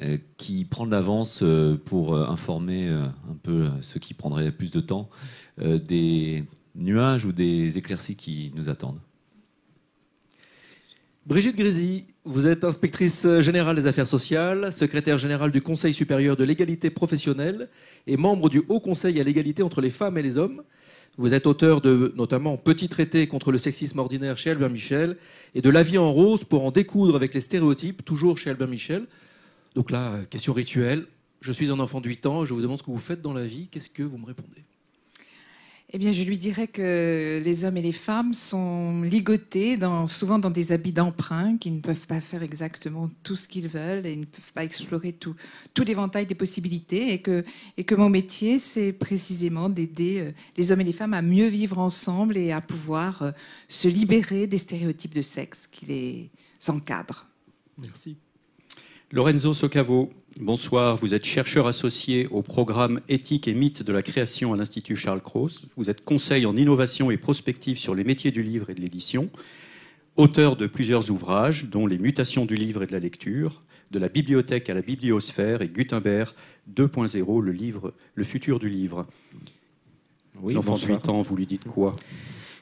euh, 0.00 0.18
qui 0.36 0.64
prend 0.64 0.86
de 0.86 0.92
l'avance 0.92 1.40
euh, 1.42 1.76
pour 1.76 2.16
informer 2.16 2.88
un 2.88 3.36
peu 3.42 3.68
ceux 3.80 3.98
qui 3.98 4.14
prendraient 4.14 4.52
plus 4.52 4.70
de 4.70 4.80
temps 4.80 5.08
des 5.58 6.44
nuages 6.76 7.24
ou 7.24 7.32
des 7.32 7.76
éclaircies 7.78 8.16
qui 8.16 8.52
nous 8.54 8.68
attendent. 8.68 9.00
Brigitte 11.28 11.56
Grésy, 11.56 12.06
vous 12.24 12.46
êtes 12.46 12.64
inspectrice 12.64 13.28
générale 13.40 13.76
des 13.76 13.86
affaires 13.86 14.06
sociales, 14.06 14.72
secrétaire 14.72 15.18
générale 15.18 15.52
du 15.52 15.60
Conseil 15.60 15.92
supérieur 15.92 16.36
de 16.36 16.42
l'égalité 16.42 16.88
professionnelle 16.88 17.68
et 18.06 18.16
membre 18.16 18.48
du 18.48 18.62
Haut 18.66 18.80
Conseil 18.80 19.20
à 19.20 19.24
l'égalité 19.24 19.62
entre 19.62 19.82
les 19.82 19.90
femmes 19.90 20.16
et 20.16 20.22
les 20.22 20.38
hommes. 20.38 20.62
Vous 21.18 21.34
êtes 21.34 21.46
auteur 21.46 21.82
de 21.82 22.14
notamment 22.16 22.56
Petit 22.56 22.88
traité 22.88 23.26
contre 23.26 23.52
le 23.52 23.58
sexisme 23.58 23.98
ordinaire 23.98 24.38
chez 24.38 24.48
Albert 24.48 24.70
Michel 24.70 25.18
et 25.54 25.60
de 25.60 25.68
La 25.68 25.82
vie 25.82 25.98
en 25.98 26.10
rose 26.10 26.44
pour 26.44 26.64
en 26.64 26.70
découdre 26.70 27.14
avec 27.14 27.34
les 27.34 27.42
stéréotypes, 27.42 28.06
toujours 28.06 28.38
chez 28.38 28.48
Albert 28.48 28.68
Michel. 28.68 29.04
Donc 29.74 29.90
là, 29.90 30.14
question 30.30 30.54
rituelle. 30.54 31.04
Je 31.42 31.52
suis 31.52 31.70
un 31.70 31.78
enfant 31.78 32.00
de 32.00 32.08
8 32.08 32.24
ans, 32.24 32.46
je 32.46 32.54
vous 32.54 32.62
demande 32.62 32.78
ce 32.78 32.84
que 32.84 32.90
vous 32.90 32.98
faites 32.98 33.20
dans 33.20 33.34
la 33.34 33.44
vie. 33.44 33.68
Qu'est-ce 33.70 33.90
que 33.90 34.02
vous 34.02 34.16
me 34.16 34.24
répondez? 34.24 34.64
Eh 35.90 35.96
bien, 35.96 36.12
je 36.12 36.22
lui 36.22 36.36
dirais 36.36 36.66
que 36.66 37.40
les 37.42 37.64
hommes 37.64 37.78
et 37.78 37.82
les 37.82 37.92
femmes 37.92 38.34
sont 38.34 39.00
ligotés 39.00 39.78
souvent 40.06 40.38
dans 40.38 40.50
des 40.50 40.70
habits 40.72 40.92
d'emprunt, 40.92 41.56
qui 41.56 41.70
ne 41.70 41.80
peuvent 41.80 42.06
pas 42.06 42.20
faire 42.20 42.42
exactement 42.42 43.08
tout 43.22 43.36
ce 43.36 43.48
qu'ils 43.48 43.68
veulent 43.68 44.04
et 44.04 44.14
ne 44.14 44.26
peuvent 44.26 44.52
pas 44.52 44.64
explorer 44.64 45.14
tout, 45.14 45.34
l'éventail 45.78 46.26
des 46.26 46.34
possibilités. 46.34 47.14
Et 47.14 47.22
que, 47.22 47.42
et 47.78 47.84
que 47.84 47.94
mon 47.94 48.10
métier, 48.10 48.58
c'est 48.58 48.92
précisément 48.92 49.70
d'aider 49.70 50.20
euh, 50.20 50.32
les 50.58 50.72
hommes 50.72 50.82
et 50.82 50.84
les 50.84 50.92
femmes 50.92 51.14
à 51.14 51.22
mieux 51.22 51.48
vivre 51.48 51.78
ensemble 51.78 52.36
et 52.36 52.52
à 52.52 52.60
pouvoir 52.60 53.22
euh, 53.22 53.30
se 53.66 53.88
libérer 53.88 54.46
des 54.46 54.58
stéréotypes 54.58 55.14
de 55.14 55.22
sexe 55.22 55.66
qui 55.66 55.86
les 55.86 56.30
encadrent. 56.68 57.26
Merci. 57.78 58.18
Lorenzo 59.10 59.54
Socavo, 59.54 60.10
bonsoir. 60.38 60.98
Vous 60.98 61.14
êtes 61.14 61.24
chercheur 61.24 61.66
associé 61.66 62.26
au 62.26 62.42
programme 62.42 63.00
Éthique 63.08 63.48
et 63.48 63.54
mythes 63.54 63.82
de 63.82 63.90
la 63.90 64.02
création 64.02 64.52
à 64.52 64.56
l'Institut 64.58 64.96
Charles 64.96 65.22
Cros. 65.22 65.48
Vous 65.78 65.88
êtes 65.88 66.04
conseil 66.04 66.44
en 66.44 66.54
innovation 66.54 67.10
et 67.10 67.16
prospective 67.16 67.78
sur 67.78 67.94
les 67.94 68.04
métiers 68.04 68.32
du 68.32 68.42
livre 68.42 68.68
et 68.68 68.74
de 68.74 68.82
l'édition. 68.82 69.30
Auteur 70.16 70.56
de 70.56 70.66
plusieurs 70.66 71.10
ouvrages, 71.10 71.70
dont 71.70 71.86
Les 71.86 71.96
mutations 71.96 72.44
du 72.44 72.54
livre 72.54 72.82
et 72.82 72.86
de 72.86 72.92
la 72.92 72.98
lecture, 72.98 73.62
de 73.92 73.98
la 73.98 74.10
bibliothèque 74.10 74.68
à 74.68 74.74
la 74.74 74.82
bibliosphère 74.82 75.62
et 75.62 75.68
Gutenberg 75.68 76.34
2.0, 76.76 77.40
le 77.40 77.52
livre, 77.52 77.94
le 78.14 78.24
futur 78.24 78.58
du 78.58 78.68
livre. 78.68 79.06
Oui, 80.42 80.52
L'enfant 80.52 80.74
de 80.74 80.80
bonsoir. 80.80 80.98
8 80.98 81.08
ans, 81.08 81.22
vous 81.22 81.34
lui 81.34 81.46
dites 81.46 81.64
quoi? 81.64 81.96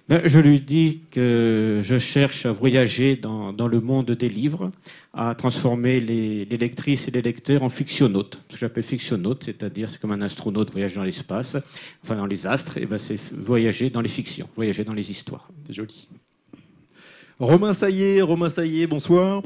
Ben, 0.09 0.21
je 0.25 0.39
lui 0.39 0.61
dis 0.61 1.01
que 1.11 1.81
je 1.83 1.99
cherche 1.99 2.47
à 2.47 2.53
voyager 2.53 3.17
dans, 3.17 3.53
dans 3.53 3.67
le 3.67 3.81
monde 3.81 4.13
des 4.13 4.29
livres, 4.29 4.71
à 5.13 5.35
transformer 5.35 6.01
les, 6.01 6.45
les 6.45 6.57
lectrices 6.57 7.09
et 7.09 7.11
les 7.11 7.23
lecteurs 7.23 7.65
en 7.65 7.69
fictionnautes. 7.69 8.39
Ce 8.49 8.55
que 8.55 8.61
j'appelle 8.61 8.85
fictionnautes, 8.85 9.43
c'est-à-dire 9.43 9.91
c'est 9.91 10.01
comme 10.01 10.13
un 10.13 10.21
astronaute 10.21 10.71
voyage 10.71 10.95
dans 10.95 11.03
l'espace, 11.03 11.57
enfin 12.05 12.15
dans 12.15 12.27
les 12.27 12.47
astres, 12.47 12.79
et 12.79 12.87
ben 12.87 12.99
c'est 12.99 13.19
voyager 13.33 13.91
dans 13.91 14.01
les 14.01 14.09
fictions, 14.09 14.49
voyager 14.55 14.85
dans 14.85 14.93
les 14.93 15.11
histoires. 15.11 15.49
C'est 15.67 15.75
joli. 15.75 16.07
Romain 17.41 17.73
Saillé, 17.73 18.23
Romain 18.23 18.49
Saillé, 18.49 18.87
bonsoir. 18.87 19.43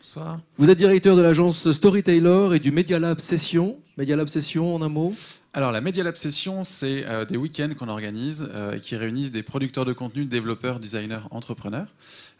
Bonsoir. 0.00 0.38
Vous 0.56 0.70
êtes 0.70 0.78
directeur 0.78 1.16
de 1.16 1.22
l'agence 1.22 1.70
Storytailor 1.70 2.54
et 2.54 2.60
du 2.60 2.70
Media 2.70 2.98
Lab 2.98 3.18
Session. 3.18 3.76
Media 3.98 4.16
Lab 4.16 4.28
Session, 4.28 4.74
en 4.74 4.80
un 4.80 4.88
mot? 4.88 5.12
Alors, 5.56 5.72
la 5.72 5.80
Media 5.80 6.04
Lab 6.04 6.16
Session, 6.16 6.64
c'est 6.64 7.06
euh, 7.06 7.24
des 7.24 7.38
week-ends 7.38 7.70
qu'on 7.78 7.88
organise 7.88 8.50
euh, 8.52 8.74
et 8.74 8.78
qui 8.78 8.94
réunissent 8.94 9.32
des 9.32 9.42
producteurs 9.42 9.86
de 9.86 9.94
contenu, 9.94 10.26
développeurs, 10.26 10.78
designers, 10.78 11.20
entrepreneurs. 11.30 11.86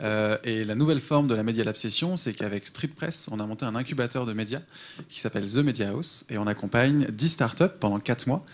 Euh, 0.03 0.37
et 0.45 0.67
la 0.67 0.75
nouvelle 0.75 1.01
forme 1.01 1.27
de 1.27 1.35
la 1.35 1.43
Media 1.43 1.65
Lab 1.65 1.77
Session, 1.77 2.19
c'est 2.19 2.35
qu'avec 2.35 2.67
Street 2.67 2.91
Press, 2.95 3.31
on 3.33 3.41
a 3.41 3.47
monté 3.47 3.65
un 3.65 3.75
incubateur 3.75 4.27
de 4.27 4.35
médias 4.35 4.61
qui 5.09 5.19
s'appelle 5.19 5.51
The 5.51 5.65
Media 5.65 5.89
House 5.89 6.27
et 6.29 6.37
on 6.37 6.47
accompagne 6.47 7.07
10 7.11 7.29
startups 7.31 7.79
pendant 7.81 8.01
4 8.01 8.27
mois, 8.27 8.45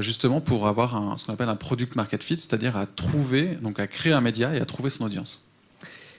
justement 0.00 0.42
pour 0.42 0.68
avoir 0.68 1.18
ce 1.18 1.24
qu'on 1.24 1.32
appelle 1.32 1.48
un 1.48 1.56
product 1.56 1.96
market 1.96 2.22
fit, 2.22 2.34
c'est-à-dire 2.38 2.76
à 2.76 2.84
trouver, 2.84 3.54
donc 3.62 3.80
à 3.80 3.86
créer 3.86 4.12
un 4.12 4.20
média 4.20 4.54
et 4.54 4.60
à 4.60 4.66
trouver 4.66 4.90
son 4.90 5.06
audience. 5.06 5.48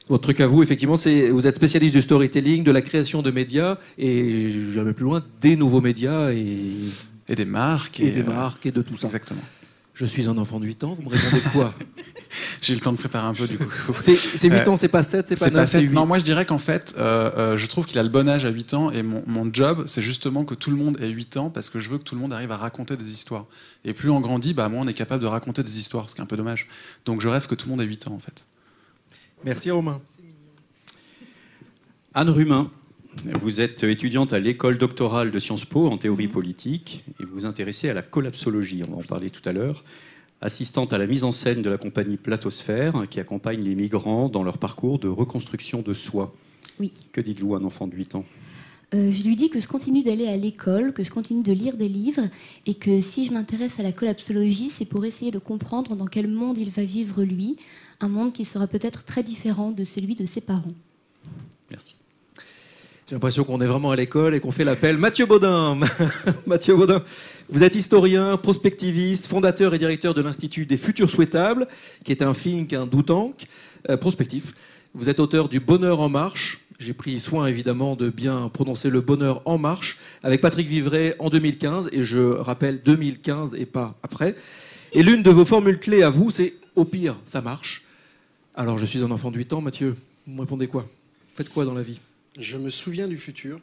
Votre 0.10 0.24
truc 0.24 0.40
à 0.40 0.48
vous, 0.48 0.64
effectivement, 0.64 0.98
c'est 0.98 1.30
vous 1.30 1.46
êtes 1.46 1.56
spécialiste 1.56 1.94
du 1.94 2.02
storytelling, 2.02 2.64
de 2.64 2.72
la 2.72 2.82
création 2.82 3.22
de 3.22 3.30
médias 3.30 3.78
et 4.00 4.50
je 4.50 4.80
vais 4.80 4.94
plus 4.94 5.06
loin, 5.06 5.24
des 5.40 5.56
nouveaux 5.56 5.82
médias 5.82 6.32
et, 6.32 6.78
Et 7.32 7.36
des 7.36 7.46
marques. 7.46 8.00
et 8.00 8.12
des 8.12 8.22
euh, 8.22 8.26
marques 8.26 8.66
et 8.66 8.72
de 8.72 8.82
tout 8.82 8.98
ça. 8.98 9.08
Exactement. 9.08 9.42
Je 9.94 10.06
suis 10.06 10.28
un 10.28 10.38
enfant 10.38 10.60
de 10.60 10.66
8 10.66 10.84
ans, 10.86 10.94
vous 10.94 11.04
me 11.04 11.10
répondez 11.10 11.42
quoi? 11.52 11.74
J'ai 12.62 12.74
eu 12.74 12.76
le 12.78 12.82
temps 12.82 12.94
de 12.94 12.98
préparer 12.98 13.28
un 13.28 13.34
peu 13.34 13.48
du 13.48 13.58
coup. 13.58 13.66
C'est 14.02 14.16
c'est 14.16 14.48
8 14.50 14.54
Euh, 14.56 14.66
ans, 14.72 14.78
c'est 14.78 14.88
pas 14.88 15.04
7, 15.04 15.28
c'est 15.28 15.36
pas 15.36 15.46
C'est 15.46 15.52
9, 15.52 15.54
pas 15.62 15.66
c'est 15.68 15.80
sept. 15.80 15.90
8. 15.90 15.94
Non, 15.94 16.06
moi 16.06 16.18
je 16.18 16.24
dirais 16.24 16.46
qu'en 16.46 16.58
fait, 16.58 16.96
euh, 16.98 17.30
euh, 17.38 17.58
je 17.58 17.68
trouve 17.68 17.86
qu'il 17.86 18.00
a 18.00 18.04
le 18.04 18.10
bon 18.10 18.28
âge 18.30 18.46
à 18.46 18.50
8 18.50 18.74
ans 18.74 18.92
et 18.92 19.04
mon, 19.04 19.24
mon 19.28 19.52
job, 19.54 19.84
c'est 19.88 20.02
justement 20.02 20.46
que 20.46 20.56
tout 20.56 20.72
le 20.72 20.78
monde 20.78 20.98
ait 21.02 21.10
8 21.10 21.38
ans 21.38 21.50
parce 21.50 21.70
que 21.70 21.80
je 21.80 21.90
veux 21.90 21.98
que 21.98 22.04
tout 22.04 22.16
le 22.16 22.22
monde 22.22 22.34
arrive 22.34 22.52
à 22.52 22.58
raconter 22.58 22.96
des 22.98 23.12
histoires. 23.12 23.46
Et 23.86 23.94
plus 23.94 24.10
on 24.10 24.22
grandit, 24.22 24.54
bah, 24.54 24.70
moins 24.70 24.86
on 24.86 24.88
est 24.88 24.94
capable 24.94 25.22
de 25.22 25.28
raconter 25.28 25.62
des 25.64 25.78
histoires, 25.78 26.10
ce 26.10 26.16
qui 26.16 26.22
est 26.22 26.24
un 26.24 26.28
peu 26.28 26.38
dommage. 26.38 26.68
Donc 27.06 27.22
je 27.22 27.28
rêve 27.28 27.48
que 27.48 27.56
tout 27.56 27.68
le 27.68 27.72
monde 27.72 27.82
ait 27.82 27.86
8 27.86 28.08
ans 28.08 28.14
en 28.14 28.20
fait. 28.20 28.46
Merci 29.44 29.72
Romain. 29.72 30.00
Anne 32.14 32.30
Rumain, 32.30 32.72
vous 33.34 33.62
êtes 33.62 33.84
étudiante 33.84 34.34
à 34.34 34.40
l'école 34.40 34.78
doctorale 34.78 35.32
de 35.32 35.40
Sciences 35.40 35.66
Po 35.66 35.88
en 35.88 35.98
théorie 35.98 36.28
politique 36.28 37.04
et 37.20 37.26
vous 37.26 37.34
vous 37.34 37.46
intéressez 37.46 37.90
à 37.90 37.94
la 37.94 38.02
collapsologie, 38.02 38.84
on 38.88 38.92
va 38.92 38.98
en 38.98 39.04
parler 39.04 39.30
tout 39.30 39.48
à 39.48 39.52
l'heure. 39.52 39.84
Assistante 40.42 40.92
à 40.94 40.98
la 40.98 41.06
mise 41.06 41.24
en 41.24 41.32
scène 41.32 41.62
de 41.62 41.70
la 41.70 41.78
compagnie 41.78 42.18
Platosphère 42.18 43.04
qui 43.10 43.20
accompagne 43.20 43.62
les 43.62 43.76
migrants 43.76 44.28
dans 44.28 44.44
leur 44.44 44.58
parcours 44.58 44.98
de 44.98 45.08
reconstruction 45.08 45.82
de 45.82 45.94
soi. 45.94 46.34
Oui. 46.80 46.92
Que 47.12 47.22
dites-vous 47.22 47.54
à 47.56 47.60
un 47.60 47.64
enfant 47.64 47.86
de 47.86 47.96
8 47.96 48.16
ans? 48.16 48.26
Euh, 48.94 49.12
je 49.12 49.24
lui 49.24 49.36
dis 49.36 49.50
que 49.50 49.62
je 49.62 49.68
continue 49.68 50.04
d'aller 50.04 50.28
à 50.28 50.36
l'école, 50.36 50.94
que 50.94 51.04
je 51.04 51.12
continue 51.12 51.44
de 51.44 51.54
lire 51.54 51.78
des 51.78 51.88
livres 51.88 52.28
et 52.66 52.74
que 52.74 53.02
si 53.02 53.26
je 53.26 53.32
m'intéresse 53.32 53.80
à 53.80 53.84
la 53.84 53.92
collapsologie, 53.92 54.70
c'est 54.70 54.86
pour 54.86 55.06
essayer 55.06 55.32
de 55.32 55.40
comprendre 55.40 55.96
dans 55.96 56.08
quel 56.08 56.28
monde 56.28 56.58
il 56.58 56.72
va 56.72 56.84
vivre 56.84 57.24
lui, 57.24 57.56
un 58.00 58.10
monde 58.10 58.34
qui 58.34 58.44
sera 58.44 58.68
peut-être 58.68 59.06
très 59.06 59.24
différent 59.24 59.72
de 59.72 59.84
celui 59.86 60.16
de 60.16 60.26
ses 60.26 60.42
parents. 60.42 60.74
Merci. 61.70 61.96
J'ai 63.12 63.16
l'impression 63.16 63.44
qu'on 63.44 63.60
est 63.60 63.66
vraiment 63.66 63.92
à 63.92 63.98
l'école 63.98 64.36
et 64.36 64.40
qu'on 64.40 64.52
fait 64.52 64.64
l'appel. 64.64 64.98
Mathieu 64.98 65.26
Baudin, 65.26 65.78
Mathieu 66.48 66.78
Baudin, 66.78 67.04
vous 67.50 67.62
êtes 67.62 67.76
historien, 67.76 68.38
prospectiviste, 68.38 69.28
fondateur 69.28 69.74
et 69.74 69.78
directeur 69.78 70.14
de 70.14 70.22
l'Institut 70.22 70.66
des 70.66 70.78
Futurs 70.78 71.10
Souhaitables, 71.10 71.68
qui 72.06 72.14
est 72.14 72.24
un 72.24 72.32
think, 72.32 72.72
un 72.72 72.86
do 72.86 73.02
tank, 73.02 73.48
euh, 73.90 73.98
prospectif. 73.98 74.54
Vous 74.94 75.10
êtes 75.10 75.20
auteur 75.20 75.50
du 75.50 75.60
Bonheur 75.60 76.00
en 76.00 76.08
marche. 76.08 76.62
J'ai 76.80 76.94
pris 76.94 77.20
soin 77.20 77.48
évidemment 77.48 77.98
de 77.98 78.10
bien 78.10 78.48
prononcer 78.48 78.90
le 78.90 79.02
Bonheur 79.02 79.42
en 79.44 79.58
marche 79.58 80.00
avec 80.24 80.40
Patrick 80.40 80.70
Vivray 80.70 81.14
en 81.20 81.30
2015 81.30 81.90
et 81.92 82.04
je 82.04 82.22
rappelle 82.22 82.82
2015 82.82 83.56
et 83.56 83.66
pas 83.66 83.98
après. 84.04 84.38
Et 84.94 85.04
l'une 85.04 85.22
de 85.22 85.32
vos 85.32 85.44
formules 85.44 85.80
clés 85.80 86.04
à 86.04 86.10
vous, 86.10 86.32
c'est 86.32 86.54
au 86.78 86.86
pire, 86.86 87.18
ça 87.26 87.42
marche. 87.42 87.84
Alors 88.56 88.78
je 88.78 88.86
suis 88.86 89.04
un 89.04 89.12
enfant 89.12 89.32
de 89.32 89.38
8 89.38 89.52
ans, 89.52 89.60
Mathieu. 89.60 89.98
Vous 90.26 90.34
me 90.34 90.40
répondez 90.40 90.68
quoi? 90.68 90.88
Faites 91.36 91.50
quoi 91.50 91.66
dans 91.66 91.74
la 91.74 91.82
vie? 91.82 92.00
Je 92.38 92.58
me 92.58 92.70
souviens 92.70 93.08
du 93.08 93.18
futur, 93.18 93.60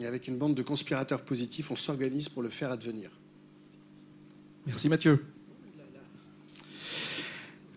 et 0.00 0.06
avec 0.06 0.28
une 0.28 0.38
bande 0.38 0.54
de 0.54 0.62
conspirateurs 0.62 1.22
positifs, 1.22 1.70
on 1.70 1.76
s'organise 1.76 2.28
pour 2.28 2.42
le 2.42 2.48
faire 2.48 2.70
advenir. 2.70 3.10
Merci 4.66 4.88
Mathieu. 4.88 5.24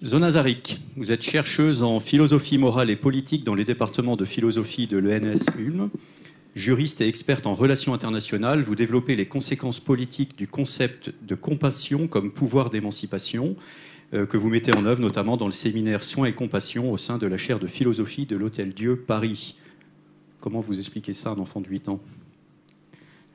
Zona 0.03 0.31
Zarik, 0.31 0.79
vous 0.95 1.11
êtes 1.11 1.21
chercheuse 1.21 1.83
en 1.83 1.99
philosophie 1.99 2.57
morale 2.57 2.89
et 2.89 2.95
politique 2.95 3.43
dans 3.43 3.53
les 3.53 3.65
départements 3.65 4.15
de 4.15 4.25
philosophie 4.25 4.87
de 4.87 4.97
l'ENS 4.97 5.55
Ulm. 5.59 5.89
Juriste 6.55 7.01
et 7.01 7.07
experte 7.07 7.45
en 7.45 7.53
relations 7.53 7.93
internationales, 7.93 8.61
vous 8.61 8.75
développez 8.75 9.15
les 9.15 9.27
conséquences 9.27 9.79
politiques 9.79 10.37
du 10.37 10.47
concept 10.47 11.13
de 11.21 11.35
compassion 11.35 12.07
comme 12.07 12.31
pouvoir 12.31 12.69
d'émancipation, 12.69 13.55
euh, 14.13 14.25
que 14.25 14.37
vous 14.37 14.49
mettez 14.49 14.73
en 14.73 14.85
œuvre 14.85 15.01
notamment 15.01 15.37
dans 15.37 15.45
le 15.45 15.51
séminaire 15.51 16.03
Soins 16.03 16.25
et 16.25 16.33
Compassion 16.33 16.91
au 16.91 16.97
sein 16.97 17.17
de 17.17 17.27
la 17.27 17.37
chaire 17.37 17.59
de 17.59 17.67
philosophie 17.67 18.25
de 18.25 18.37
l'Hôtel 18.37 18.73
Dieu 18.73 18.95
Paris. 18.95 19.55
Comment 20.41 20.59
vous 20.59 20.77
expliquez 20.77 21.13
ça 21.13 21.29
à 21.29 21.33
un 21.33 21.39
enfant 21.39 21.61
de 21.61 21.67
8 21.67 21.89
ans? 21.89 21.99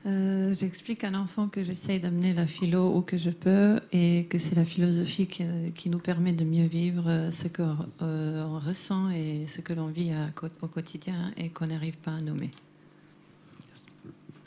Euh, 0.05 0.53
J'explique 0.53 1.03
à 1.03 1.07
un 1.07 1.15
enfant 1.15 1.47
que 1.47 1.63
j'essaye 1.63 1.99
d'amener 1.99 2.33
la 2.33 2.45
philo 2.45 2.95
où 2.95 3.01
que 3.01 3.17
je 3.17 3.29
peux 3.29 3.79
et 3.91 4.27
que 4.29 4.37
c'est 4.37 4.55
la 4.55 4.65
philosophie 4.65 5.25
qui, 5.25 5.43
qui 5.73 5.89
nous 5.89 5.99
permet 5.99 6.33
de 6.33 6.45
mieux 6.45 6.67
vivre 6.67 7.05
euh, 7.07 7.31
ce 7.31 7.47
qu'on 7.47 7.75
euh, 8.01 8.45
on 8.45 8.59
ressent 8.59 9.09
et 9.09 9.47
ce 9.47 9.61
que 9.61 9.73
l'on 9.73 9.87
vit 9.87 10.11
à 10.11 10.27
au 10.61 10.67
quotidien 10.67 11.31
et 11.35 11.49
qu'on 11.49 11.67
n'arrive 11.67 11.97
pas 11.97 12.11
à 12.11 12.21
nommer. 12.21 12.51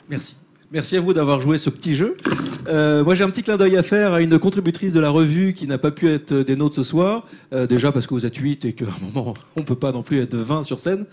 Merci. 0.09 0.35
Merci 0.71 0.95
à 0.95 1.01
vous 1.01 1.13
d'avoir 1.13 1.41
joué 1.41 1.57
ce 1.57 1.69
petit 1.69 1.95
jeu. 1.95 2.15
Euh, 2.67 3.03
moi, 3.03 3.13
j'ai 3.13 3.25
un 3.25 3.29
petit 3.29 3.43
clin 3.43 3.57
d'œil 3.57 3.75
à 3.75 3.83
faire 3.83 4.13
à 4.13 4.21
une 4.21 4.39
contributrice 4.39 4.93
de 4.93 5.01
la 5.01 5.09
revue 5.09 5.53
qui 5.53 5.67
n'a 5.67 5.77
pas 5.77 5.91
pu 5.91 6.07
être 6.07 6.33
des 6.33 6.55
nôtres 6.55 6.75
ce 6.75 6.83
soir. 6.83 7.27
Euh, 7.51 7.67
déjà 7.67 7.91
parce 7.91 8.07
que 8.07 8.13
vous 8.13 8.25
êtes 8.25 8.37
8 8.37 8.63
et 8.63 8.71
qu'à 8.71 8.85
un 8.85 9.05
moment, 9.13 9.33
on 9.57 9.59
ne 9.59 9.65
peut 9.65 9.75
pas 9.75 9.91
non 9.91 10.01
plus 10.01 10.19
être 10.19 10.37
20 10.37 10.63
sur 10.63 10.79
scène. 10.79 11.05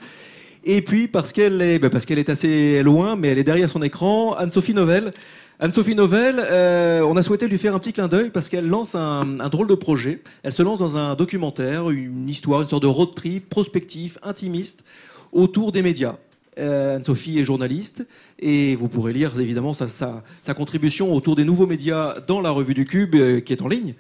Et 0.64 0.82
puis 0.82 1.08
parce 1.08 1.32
qu'elle 1.32 1.60
est, 1.62 1.78
ben, 1.78 1.90
parce 1.90 2.04
qu'elle 2.04 2.18
est 2.18 2.28
assez 2.28 2.82
loin, 2.82 3.16
mais 3.16 3.28
elle 3.28 3.38
est 3.38 3.44
derrière 3.44 3.70
son 3.70 3.82
écran, 3.82 4.34
Anne-Sophie 4.34 4.74
Novelle. 4.74 5.12
Anne-Sophie 5.60 5.96
Novelle, 5.96 6.36
euh, 6.38 7.02
on 7.02 7.16
a 7.16 7.22
souhaité 7.22 7.48
lui 7.48 7.58
faire 7.58 7.74
un 7.74 7.80
petit 7.80 7.92
clin 7.92 8.06
d'œil 8.06 8.30
parce 8.30 8.48
qu'elle 8.48 8.68
lance 8.68 8.94
un, 8.94 9.24
drôle 9.48 9.66
de 9.66 9.74
projet. 9.74 10.22
Elle 10.44 10.52
se 10.52 10.62
lance 10.62 10.78
dans 10.78 10.96
un 10.96 11.16
documentaire, 11.16 11.90
une 11.90 12.28
histoire, 12.28 12.62
une 12.62 12.68
sorte 12.68 12.84
de 12.84 12.88
road 12.88 13.12
trip 13.16 13.48
prospectif, 13.48 14.18
intimiste, 14.22 14.84
autour 15.32 15.72
des 15.72 15.82
médias. 15.82 16.14
Euh, 16.58 16.96
Anne-Sophie 16.96 17.38
est 17.40 17.44
journaliste 17.44 18.06
et 18.38 18.76
vous 18.76 18.88
pourrez 18.88 19.12
lire 19.12 19.38
évidemment 19.40 19.74
sa 19.74 20.54
contribution 20.56 21.12
autour 21.12 21.34
des 21.34 21.44
nouveaux 21.44 21.66
médias 21.66 22.20
dans 22.20 22.40
la 22.40 22.50
revue 22.50 22.74
du 22.74 22.84
Cube 22.84 23.14
euh, 23.16 23.40
qui 23.40 23.52
est 23.52 23.62
en 23.62 23.68
ligne. 23.68 23.94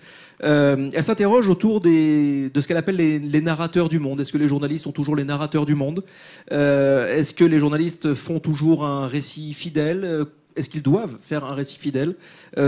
Euh, 0.44 0.90
elle 0.92 1.02
s'interroge 1.02 1.48
autour 1.48 1.80
de 1.80 2.50
ce 2.54 2.66
qu'elle 2.66 2.76
appelle 2.76 2.96
les, 2.96 3.40
narrateurs 3.40 3.88
du 3.88 3.98
monde. 3.98 4.20
Est-ce 4.20 4.32
que 4.32 4.38
les 4.38 4.48
journalistes 4.48 4.84
sont 4.84 4.92
toujours 4.92 5.16
les 5.16 5.24
narrateurs 5.24 5.66
du 5.66 5.74
monde 5.74 6.04
Euh, 6.52 7.16
Est-ce 7.16 7.34
que 7.34 7.44
les 7.44 7.58
journalistes 7.58 8.14
font 8.14 8.40
toujours 8.40 8.84
un 8.84 9.06
récit 9.06 9.54
fidèle 9.54 10.04
Euh, 10.04 10.24
Est-ce 10.56 10.68
qu'ils 10.68 10.82
doivent 10.82 11.16
faire 11.20 11.44
un 11.44 11.54
récit 11.54 11.78
fidèle 11.78 12.14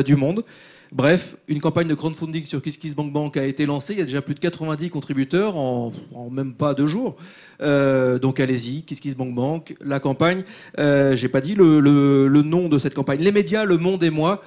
du 0.06 0.14
monde? 0.16 0.44
Bref, 0.92 1.36
une 1.46 1.60
campagne 1.60 1.86
de 1.86 1.94
crowdfunding 1.94 2.44
sur 2.44 2.60
KissKissBankBank 2.60 3.36
a 3.36 3.44
été 3.44 3.64
lancée. 3.64 3.92
Il 3.92 4.00
y 4.00 4.02
a 4.02 4.04
déjà 4.04 4.22
plus 4.22 4.34
de 4.34 4.40
90 4.40 4.90
contributeurs 4.90 5.56
en, 5.56 5.92
même 6.30 6.52
pas 6.52 6.74
deux 6.74 6.86
jours. 6.86 7.16
Donc 7.60 8.40
allez-y, 8.40 8.82
KissKissBankBank, 8.82 9.76
la 9.80 10.00
campagne. 10.00 10.42
Euh, 10.78 11.14
J'ai 11.14 11.28
pas 11.28 11.40
dit 11.40 11.54
le 11.54 12.42
nom 12.42 12.68
de 12.68 12.78
cette 12.78 12.94
campagne. 12.94 13.20
Les 13.20 13.32
médias, 13.32 13.64
le 13.64 13.76
monde 13.76 14.02
et 14.02 14.10
moi. 14.10 14.42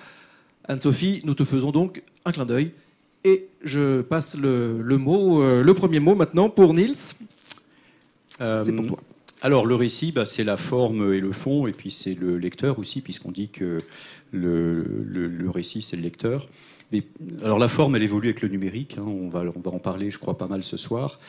Anne-Sophie, 0.67 1.21
nous 1.25 1.33
te 1.33 1.43
faisons 1.43 1.71
donc 1.71 2.01
un 2.25 2.31
clin 2.31 2.45
d'œil. 2.45 2.71
Et 3.23 3.47
je 3.63 4.01
passe 4.01 4.37
le, 4.37 4.81
le 4.81 4.97
mot, 4.97 5.41
euh, 5.41 5.63
le 5.63 5.73
premier 5.73 5.99
mot 5.99 6.15
maintenant 6.15 6.49
pour 6.49 6.73
Niels. 6.73 6.95
C'est 6.95 8.75
pour 8.75 8.87
toi. 8.87 8.99
Alors 9.41 9.65
le 9.65 9.75
récit, 9.75 10.11
bah, 10.13 10.25
c'est 10.25 10.43
la 10.45 10.55
forme 10.57 11.13
et 11.13 11.19
le 11.19 11.31
fond, 11.33 11.67
et 11.67 11.73
puis 11.73 11.91
c'est 11.91 12.13
le 12.13 12.37
lecteur 12.37 12.79
aussi, 12.79 13.01
puisqu'on 13.01 13.31
dit 13.31 13.49
que 13.49 13.79
le, 14.31 14.83
le- 15.05 15.27
le 15.27 15.49
récit, 15.49 15.81
c'est 15.81 15.97
le 15.97 16.01
lecteur. 16.01 16.47
Mais, 16.93 17.03
alors 17.43 17.59
la 17.59 17.67
forme, 17.67 17.95
elle 17.95 18.03
évolue 18.03 18.29
avec 18.29 18.41
le 18.41 18.47
numérique, 18.49 18.97
hein, 18.97 19.03
on, 19.05 19.27
va, 19.27 19.43
on 19.55 19.59
va 19.59 19.71
en 19.71 19.79
parler, 19.79 20.11
je 20.11 20.17
crois, 20.19 20.37
pas 20.37 20.47
mal 20.47 20.63
ce 20.63 20.77
soir. 20.77 21.19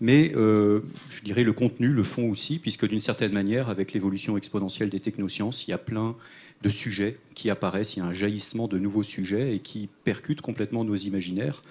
Mais 0.00 0.32
euh, 0.36 0.80
je 1.10 1.22
dirais 1.22 1.42
le 1.44 1.52
contenu, 1.52 1.88
le 1.88 2.04
fond 2.04 2.30
aussi, 2.30 2.58
puisque 2.58 2.86
d'une 2.86 3.00
certaine 3.00 3.32
manière, 3.32 3.68
avec 3.68 3.92
l'évolution 3.92 4.36
exponentielle 4.36 4.88
des 4.90 5.00
technosciences, 5.00 5.66
il 5.66 5.70
y 5.70 5.74
a 5.74 5.78
plein 5.78 6.14
de 6.62 6.68
sujets 6.68 7.18
qui 7.34 7.50
apparaissent, 7.50 7.96
il 7.96 8.00
y 8.00 8.02
a 8.02 8.06
un 8.06 8.12
jaillissement 8.12 8.68
de 8.68 8.78
nouveaux 8.78 9.02
sujets 9.02 9.54
et 9.54 9.58
qui 9.58 9.88
percutent 10.04 10.40
complètement 10.40 10.84
nos 10.84 10.96
imaginaires. 10.96 11.62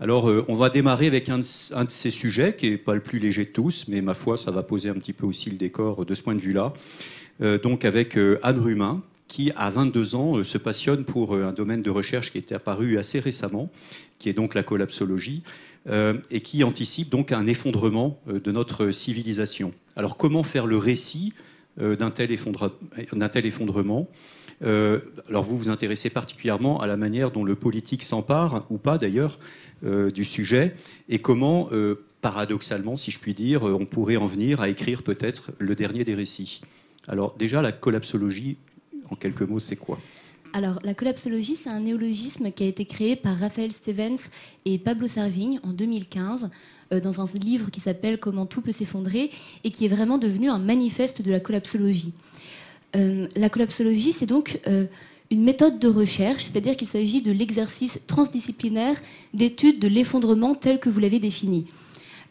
Alors, 0.00 0.28
euh, 0.28 0.44
on 0.48 0.56
va 0.56 0.68
démarrer 0.68 1.06
avec 1.06 1.28
un 1.28 1.38
de, 1.38 1.44
ces 1.88 2.10
sujets 2.10 2.56
qui 2.56 2.70
n'est 2.70 2.76
pas 2.76 2.94
le 2.94 3.00
plus 3.00 3.18
léger 3.18 3.44
de 3.44 3.50
tous, 3.50 3.86
mais 3.88 4.00
ma 4.00 4.14
foi, 4.14 4.36
ça 4.36 4.50
va 4.50 4.62
poser 4.62 4.88
un 4.88 4.94
petit 4.94 5.12
peu 5.12 5.26
aussi 5.26 5.50
le 5.50 5.56
décor 5.56 6.04
de 6.04 6.14
ce 6.14 6.22
point 6.22 6.34
de 6.34 6.40
vue-là. 6.40 6.72
donc 7.62 7.84
avec 7.84 8.16
Anne 8.42 8.60
Rumin, 8.60 9.02
qui, 9.28 9.52
à 9.56 9.70
22 9.70 10.14
ans, 10.14 10.44
se 10.44 10.58
passionne 10.58 11.04
pour 11.04 11.34
un 11.34 11.52
domaine 11.52 11.82
de 11.82 11.90
recherche 11.90 12.32
qui 12.32 12.38
est 12.38 12.52
apparu 12.52 12.98
assez 12.98 13.20
récemment, 13.20 13.70
qui 14.18 14.28
est 14.28 14.32
donc 14.32 14.54
la 14.54 14.62
collapsologie, 14.62 15.42
et 16.30 16.40
qui 16.40 16.64
anticipe 16.64 17.08
donc 17.10 17.32
un 17.32 17.46
effondrement 17.46 18.20
de 18.26 18.52
notre 18.52 18.90
civilisation. 18.90 19.72
Alors 19.96 20.16
comment 20.16 20.42
faire 20.42 20.66
le 20.66 20.76
récit 20.76 21.32
d'un 21.78 22.10
tel, 22.10 22.30
effondrement. 22.30 24.08
Alors 24.60 25.42
vous 25.42 25.58
vous 25.58 25.68
intéressez 25.68 26.10
particulièrement 26.10 26.80
à 26.80 26.86
la 26.86 26.96
manière 26.96 27.30
dont 27.30 27.44
le 27.44 27.54
politique 27.54 28.02
s'empare, 28.02 28.66
ou 28.70 28.78
pas 28.78 28.98
d'ailleurs, 28.98 29.38
du 29.82 30.24
sujet, 30.24 30.74
et 31.08 31.18
comment 31.18 31.68
paradoxalement, 32.20 32.96
si 32.96 33.10
je 33.10 33.18
puis 33.18 33.34
dire, 33.34 33.64
on 33.64 33.86
pourrait 33.86 34.16
en 34.16 34.26
venir 34.26 34.60
à 34.60 34.68
écrire 34.68 35.02
peut-être 35.02 35.50
le 35.58 35.74
dernier 35.74 36.04
des 36.04 36.14
récits. 36.14 36.60
Alors 37.08 37.34
déjà, 37.36 37.62
la 37.62 37.72
collapsologie, 37.72 38.56
en 39.10 39.16
quelques 39.16 39.42
mots, 39.42 39.58
c'est 39.58 39.76
quoi? 39.76 39.98
Alors, 40.54 40.80
la 40.84 40.92
collapsologie, 40.92 41.56
c'est 41.56 41.70
un 41.70 41.80
néologisme 41.80 42.52
qui 42.52 42.64
a 42.64 42.66
été 42.66 42.84
créé 42.84 43.16
par 43.16 43.38
Raphaël 43.38 43.72
Stevens 43.72 44.30
et 44.66 44.78
Pablo 44.78 45.08
Servigne 45.08 45.58
en 45.62 45.72
2015 45.72 46.44
euh, 46.44 46.48
dans 47.00 47.20
un 47.20 47.26
livre 47.38 47.70
qui 47.70 47.80
s'appelle 47.80 48.18
Comment 48.18 48.46
tout 48.46 48.60
peut 48.60 48.72
s'effondrer 48.72 49.30
et 49.64 49.70
qui 49.70 49.84
est 49.84 49.88
vraiment 49.88 50.18
devenu 50.18 50.50
un 50.50 50.58
manifeste 50.58 51.22
de 51.22 51.30
la 51.30 51.40
collapsologie. 51.40 52.12
Euh, 52.96 53.26
la 53.36 53.48
collapsologie, 53.48 54.12
c'est 54.12 54.26
donc 54.26 54.60
euh, 54.66 54.86
une 55.30 55.42
méthode 55.42 55.78
de 55.78 55.88
recherche, 55.88 56.44
c'est-à-dire 56.44 56.76
qu'il 56.76 56.88
s'agit 56.88 57.22
de 57.22 57.32
l'exercice 57.32 58.04
transdisciplinaire 58.06 59.00
d'étude 59.32 59.78
de 59.78 59.88
l'effondrement 59.88 60.54
tel 60.54 60.78
que 60.78 60.90
vous 60.90 61.00
l'avez 61.00 61.18
défini. 61.18 61.66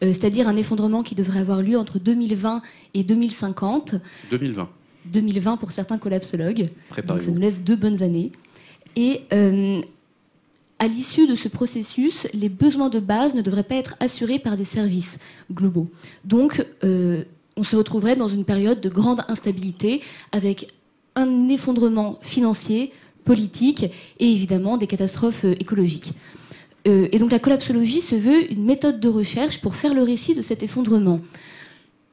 Euh, 0.04 0.14
c'est-à-dire 0.14 0.48
un 0.48 0.56
effondrement 0.56 1.04
qui 1.04 1.16
devrait 1.16 1.40
avoir 1.40 1.62
lieu 1.62 1.78
entre 1.78 2.00
2020 2.00 2.62
et 2.94 3.04
2050. 3.04 3.96
2020. 4.30 4.70
2020 5.06 5.58
pour 5.58 5.72
certains 5.72 5.98
collapsologues. 5.98 6.70
Donc 7.08 7.22
ça 7.22 7.32
nous 7.32 7.40
laisse 7.40 7.64
deux 7.64 7.76
bonnes 7.76 8.04
années. 8.04 8.32
Et 8.96 9.22
euh, 9.34 9.82
à 10.82 10.88
l'issue 10.88 11.28
de 11.28 11.36
ce 11.36 11.48
processus, 11.48 12.28
les 12.34 12.50
besoins 12.50 12.90
de 12.90 13.00
base 13.00 13.36
ne 13.36 13.44
devraient 13.44 13.62
pas 13.62 13.76
être 13.76 13.96
assurés 14.00 14.40
par 14.40 14.58
des 14.58 14.66
services 14.66 15.20
globaux. 15.54 15.92
Donc, 16.26 16.66
euh, 16.84 17.24
on 17.56 17.64
se 17.64 17.76
retrouverait 17.76 18.16
dans 18.16 18.28
une 18.28 18.46
période 18.46 18.82
de 18.82 18.90
grande 18.90 19.22
instabilité 19.28 20.02
avec 20.32 20.70
un 21.16 21.50
effondrement 21.50 22.18
financier, 22.24 22.92
politique 23.26 23.84
et 24.20 24.32
évidemment 24.32 24.78
des 24.78 24.88
catastrophes 24.88 25.44
écologiques. 25.44 26.14
Euh, 26.88 27.08
et 27.12 27.20
donc 27.20 27.32
la 27.32 27.38
collapsologie 27.38 28.02
se 28.02 28.16
veut 28.16 28.52
une 28.52 28.66
méthode 28.66 29.00
de 29.00 29.08
recherche 29.08 29.62
pour 29.62 29.76
faire 29.76 29.94
le 29.94 30.02
récit 30.02 30.34
de 30.34 30.42
cet 30.42 30.64
effondrement. 30.64 31.22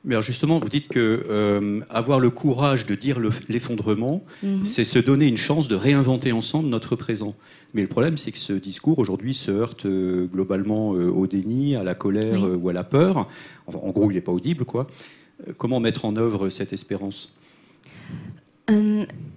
Mais 0.05 0.15
alors 0.15 0.23
justement, 0.23 0.59
vous 0.59 0.69
dites 0.69 0.89
que 0.89 1.27
euh, 1.29 1.81
avoir 1.91 2.21
le 2.21 2.31
courage 2.31 2.87
de 2.87 2.95
dire 2.95 3.19
l'effondrement, 3.49 4.25
mhm. 4.43 4.65
c'est 4.65 4.85
se 4.85 4.99
donner 4.99 5.27
une 5.27 5.37
chance 5.37 5.69
de 5.69 5.75
réinventer 5.75 6.33
ensemble 6.33 6.69
notre 6.69 6.97
présent. 6.97 7.35
Mais 7.75 7.83
le 7.83 7.89
problème, 7.89 8.17
c'est 8.17 8.33
que 8.33 8.39
ce 8.39 8.53
discours 8.53 8.99
aujourd'hui 8.99 9.35
se 9.35 9.51
heurte 9.51 9.87
euh, 9.87 10.27
globalement 10.27 10.91
au 10.91 11.27
déni, 11.27 11.77
à 11.77 11.83
la 11.83 11.95
colère 11.95 12.43
ou 12.59 12.69
à 12.69 12.73
la 12.73 12.85
peur. 12.85 13.29
en 13.67 13.91
gros, 13.91 14.11
il 14.11 14.15
n'est 14.15 14.21
pas 14.21 14.33
audible, 14.33 14.65
quoi. 14.65 14.87
Comment 15.57 15.79
mettre 15.79 16.05
en 16.05 16.17
œuvre 16.17 16.49
cette 16.49 16.73
espérance? 16.73 17.38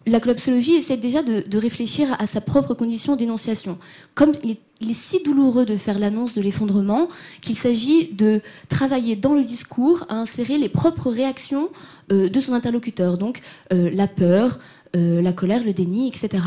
La 0.06 0.20
collapsologie 0.20 0.74
essaie 0.74 0.98
déjà 0.98 1.22
de, 1.24 1.58
réfléchir 1.58 2.16
à 2.20 2.28
sa 2.28 2.42
propre 2.42 2.74
condition 2.74 3.16
d'énonciation. 3.16 3.78
Comme 4.16 4.34
il 4.44 4.52
est, 4.52 4.94
si 4.94 5.22
douloureux 5.24 5.66
de 5.66 5.78
faire 5.78 6.00
l'annonce 6.00 6.34
de 6.34 6.42
l'effondrement 6.42 7.08
qu'il 7.42 7.56
s'agit 7.56 8.12
de 8.14 8.42
travailler 8.68 9.16
dans 9.16 9.36
le 9.36 9.44
discours 9.44 10.06
à 10.10 10.16
insérer 10.16 10.58
les 10.58 10.70
propres 10.70 11.12
réactions 11.12 11.70
euh, 12.12 12.30
de 12.30 12.42
son 12.42 12.54
interlocuteur, 12.54 13.18
donc 13.20 13.42
euh, 13.72 13.92
la 13.94 14.08
peur, 14.08 14.60
euh, 14.96 15.22
la 15.22 15.34
colère, 15.34 15.64
le 15.64 15.74
déni, 15.74 16.08
etc. 16.08 16.44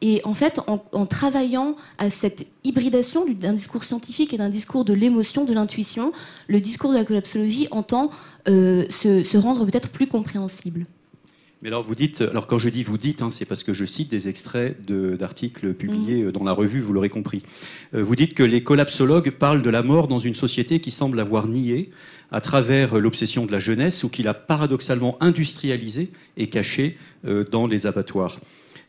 Et 0.00 0.20
en 0.24 0.34
fait, 0.34 0.60
en, 0.66 1.06
travaillant 1.06 1.76
à 1.98 2.10
cette 2.10 2.46
hybridation 2.62 3.26
d'un 3.26 3.54
discours 3.54 3.84
scientifique 3.84 4.34
et 4.34 4.36
d'un 4.36 4.50
discours 4.50 4.84
de 4.84 4.92
l'émotion, 4.92 5.44
de 5.44 5.54
l'intuition, 5.54 6.12
le 6.46 6.60
discours 6.60 6.92
de 6.92 6.96
la 6.96 7.04
collapsologie 7.04 7.68
entend 7.70 8.10
se 8.46 9.36
rendre 9.38 9.64
peut-être 9.64 9.88
plus 9.88 10.06
compréhensible. 10.06 10.86
Mais 11.64 11.70
alors 11.70 11.82
vous 11.82 11.94
dites, 11.94 12.20
alors 12.20 12.46
quand 12.46 12.58
je 12.58 12.68
dis 12.68 12.82
vous 12.82 12.98
dites, 12.98 13.22
hein, 13.22 13.30
c'est 13.30 13.46
parce 13.46 13.62
que 13.62 13.72
je 13.72 13.86
cite 13.86 14.10
des 14.10 14.28
extraits 14.28 14.84
d'articles 14.84 15.72
publiés 15.72 16.24
mmh. 16.24 16.32
dans 16.32 16.44
la 16.44 16.52
revue, 16.52 16.78
vous 16.78 16.92
l'aurez 16.92 17.08
compris. 17.08 17.42
Euh, 17.94 18.02
vous 18.02 18.14
dites 18.16 18.34
que 18.34 18.42
les 18.42 18.62
collapsologues 18.62 19.30
parlent 19.30 19.62
de 19.62 19.70
la 19.70 19.82
mort 19.82 20.06
dans 20.06 20.18
une 20.18 20.34
société 20.34 20.80
qui 20.80 20.90
semble 20.90 21.18
avoir 21.18 21.46
nié 21.46 21.90
à 22.30 22.42
travers 22.42 22.98
l'obsession 22.98 23.46
de 23.46 23.52
la 23.52 23.60
jeunesse 23.60 24.04
ou 24.04 24.10
qu'il 24.10 24.28
a 24.28 24.34
paradoxalement 24.34 25.16
industrialisé 25.20 26.10
et 26.36 26.48
caché 26.48 26.98
euh, 27.26 27.46
dans 27.50 27.66
les 27.66 27.86
abattoirs. 27.86 28.40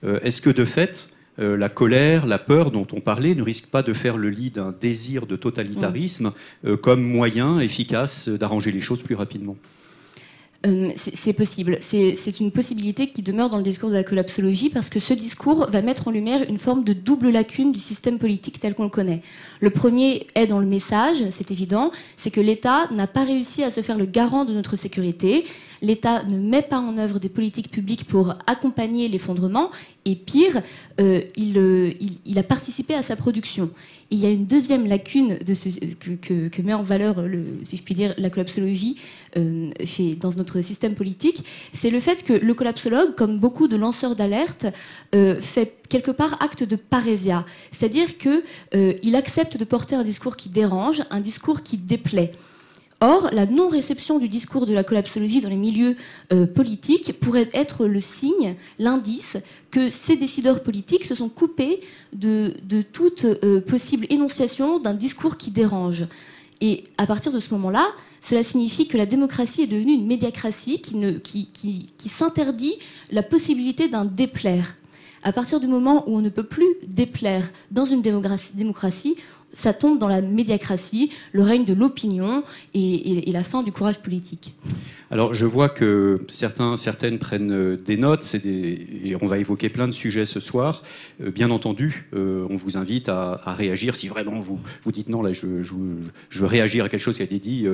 Euh, 0.03 0.19
est-ce 0.23 0.41
que 0.41 0.49
de 0.49 0.65
fait, 0.65 1.09
la 1.37 1.67
colère, 1.67 2.25
la 2.25 2.39
peur 2.39 2.71
dont 2.71 2.87
on 2.93 3.01
parlait 3.01 3.35
ne 3.35 3.43
risque 3.43 3.67
pas 3.67 3.83
de 3.83 3.91
faire 3.91 4.17
le 4.17 4.29
lit 4.29 4.51
d'un 4.51 4.73
désir 4.73 5.27
de 5.27 5.35
totalitarisme 5.37 6.31
mmh. 6.63 6.75
comme 6.77 7.01
moyen 7.01 7.59
efficace 7.59 8.27
d'arranger 8.27 8.73
les 8.73 8.81
choses 8.81 9.01
plus 9.01 9.15
rapidement? 9.15 9.57
Euh, 10.65 10.91
c'est 10.95 11.33
possible. 11.33 11.77
C'est 11.79 12.39
une 12.39 12.51
possibilité 12.51 13.07
qui 13.11 13.21
demeure 13.21 13.49
dans 13.49 13.57
le 13.57 13.63
discours 13.63 13.89
de 13.89 13.95
la 13.95 14.03
collapsologie 14.03 14.69
parce 14.69 14.89
que 14.89 14.99
ce 14.99 15.13
discours 15.13 15.69
va 15.69 15.81
mettre 15.81 16.07
en 16.07 16.11
lumière 16.11 16.47
une 16.49 16.57
forme 16.57 16.83
de 16.83 16.93
double 16.93 17.29
lacune 17.29 17.71
du 17.71 17.79
système 17.79 18.17
politique 18.17 18.59
tel 18.59 18.73
qu'on 18.73 18.83
le 18.83 18.89
connaît. 18.89 19.21
Le 19.59 19.69
premier 19.69 20.27
est 20.35 20.47
dans 20.47 20.59
le 20.59 20.65
message, 20.65 21.17
c'est 21.29 21.51
évident, 21.51 21.91
c'est 22.15 22.31
que 22.31 22.41
l'État 22.41 22.87
n'a 22.91 23.07
pas 23.07 23.23
réussi 23.23 23.63
à 23.63 23.69
se 23.69 23.81
faire 23.81 23.97
le 23.97 24.05
garant 24.05 24.45
de 24.45 24.53
notre 24.53 24.75
sécurité. 24.75 25.45
L'État 25.81 26.23
ne 26.23 26.39
met 26.39 26.63
pas 26.63 26.79
en 26.79 26.97
œuvre 26.97 27.19
des 27.19 27.29
politiques 27.29 27.69
publiques 27.69 28.05
pour 28.05 28.35
accompagner 28.47 29.07
l'effondrement 29.07 29.69
et 30.05 30.15
pire, 30.15 30.61
euh, 30.99 31.21
euh, 31.39 31.93
il, 32.25 32.39
a 32.39 32.43
participé 32.43 32.93
à 32.93 33.01
sa 33.01 33.15
production. 33.15 33.69
Il 34.11 34.19
y 34.19 34.25
a 34.25 34.29
une 34.29 34.45
deuxième 34.45 34.87
lacune 34.87 35.39
que, 35.39 36.61
met 36.61 36.73
en 36.73 36.81
valeur, 36.81 37.21
le, 37.21 37.43
si 37.63 37.77
je 37.77 37.83
puis 37.83 37.95
dire, 37.95 38.13
la 38.17 38.29
collapsologie 38.29 38.97
euh, 39.37 39.71
dans 40.19 40.31
notre 40.33 40.61
système 40.61 40.95
politique, 40.95 41.43
c'est 41.73 41.89
le 41.89 41.99
fait 41.99 42.23
que 42.23 42.33
le 42.33 42.53
collapsologue, 42.53 43.15
comme 43.15 43.39
beaucoup 43.39 43.67
de 43.67 43.75
lanceurs 43.75 44.15
d'alerte, 44.15 44.67
fait 45.11 45.75
quelque 45.89 46.11
part 46.11 46.41
acte 46.41 46.63
de 46.63 46.75
parésia, 46.75 47.45
c'est-à-dire 47.71 48.17
qu'il 48.17 49.15
accepte 49.15 49.57
de 49.57 49.65
porter 49.65 49.95
un 49.95 50.03
discours 50.03 50.35
qui 50.35 50.49
dérange, 50.49 51.03
un 51.09 51.19
discours 51.19 51.61
qui 51.63 51.77
déplaît. 51.77 52.33
Or, 53.07 53.29
la 53.31 53.45
non-réception 53.45 54.17
du 54.17 54.27
discours 54.27 54.65
de 54.65 54.73
la 54.73 54.83
collapsologie 54.83 55.39
dans 55.39 55.49
les 55.49 55.55
milieux 55.55 55.95
euh, 56.33 56.47
politiques 56.47 57.19
pourrait 57.19 57.49
être 57.53 57.85
le 57.85 58.01
signe, 58.01 58.55
l'indice 58.79 59.37
que 59.69 59.91
ces 59.91 60.15
décideurs 60.15 60.63
politiques 60.63 61.05
se 61.05 61.13
sont 61.13 61.29
coupés 61.29 61.81
de, 62.13 62.55
toute 62.93 63.25
euh, 63.25 63.61
possible 63.61 64.07
énonciation 64.09 64.79
d'un 64.79 64.95
discours 64.95 65.37
qui 65.37 65.51
dérange. 65.51 66.07
Et 66.61 66.85
à 66.97 67.05
partir 67.05 67.31
de 67.31 67.39
ce 67.39 67.53
moment-là, 67.53 67.85
cela 68.21 68.41
signifie 68.41 68.87
que 68.87 68.97
la 68.97 69.05
démocratie 69.05 69.61
est 69.61 69.67
devenue 69.67 69.93
une 69.93 70.07
médiacratie 70.07 70.81
qui, 70.81 71.51
qui 71.53 72.09
s'interdit 72.09 72.73
la 73.11 73.21
possibilité 73.21 73.87
d'un 73.87 74.05
déplaire. 74.05 74.73
À 75.25 75.33
partir 75.33 75.59
du 75.59 75.65
moment 75.65 76.07
où 76.07 76.15
on 76.17 76.21
ne 76.21 76.29
peut 76.29 76.43
plus 76.43 76.67
déplaire 76.87 77.49
dans 77.71 77.83
une 77.83 78.03
démocratie, 78.03 79.15
ça 79.55 79.73
tombe 79.73 79.97
dans 79.97 80.07
la 80.07 80.21
médiacratie, 80.21 81.11
le 81.31 81.41
règne 81.41 81.65
de 81.65 81.73
l'opinion 81.73 82.43
et, 82.73 83.31
la 83.31 83.43
fin 83.43 83.63
du 83.63 83.71
courage 83.71 83.99
politique. 83.99 84.53
Alors 85.11 85.33
je 85.33 85.45
vois 85.45 85.69
que 85.69 86.21
certains, 86.29 86.77
certaines 86.77 87.19
prennent 87.19 87.51
euh, 87.51 87.77
des 87.77 87.97
notes, 87.97 88.35
et 88.43 89.15
on 89.21 89.27
va 89.27 89.37
évoquer 89.37 89.69
plein 89.69 89.87
de 89.87 89.93
sujets 89.93 90.25
ce 90.25 90.39
soir. 90.39 90.83
Euh, 91.21 91.31
bien 91.31 91.51
entendu, 91.51 92.05
euh, 92.13 92.45
on 92.49 92.55
vous 92.55 92.77
invite 92.77 93.09
à, 93.09 93.41
réagir 93.45 93.95
si 93.95 94.07
vraiment 94.07 94.39
vous, 94.39 94.59
vous 94.83 94.91
dites 94.91 95.09
non, 95.09 95.21
là 95.21 95.31
je, 95.33 95.61
je, 95.61 95.73
veux 96.39 96.45
réagir 96.45 96.85
à 96.85 96.89
quelque 96.89 97.01
chose 97.01 97.15
qui 97.15 97.21
a 97.21 97.25
été 97.25 97.39
dit, 97.39 97.65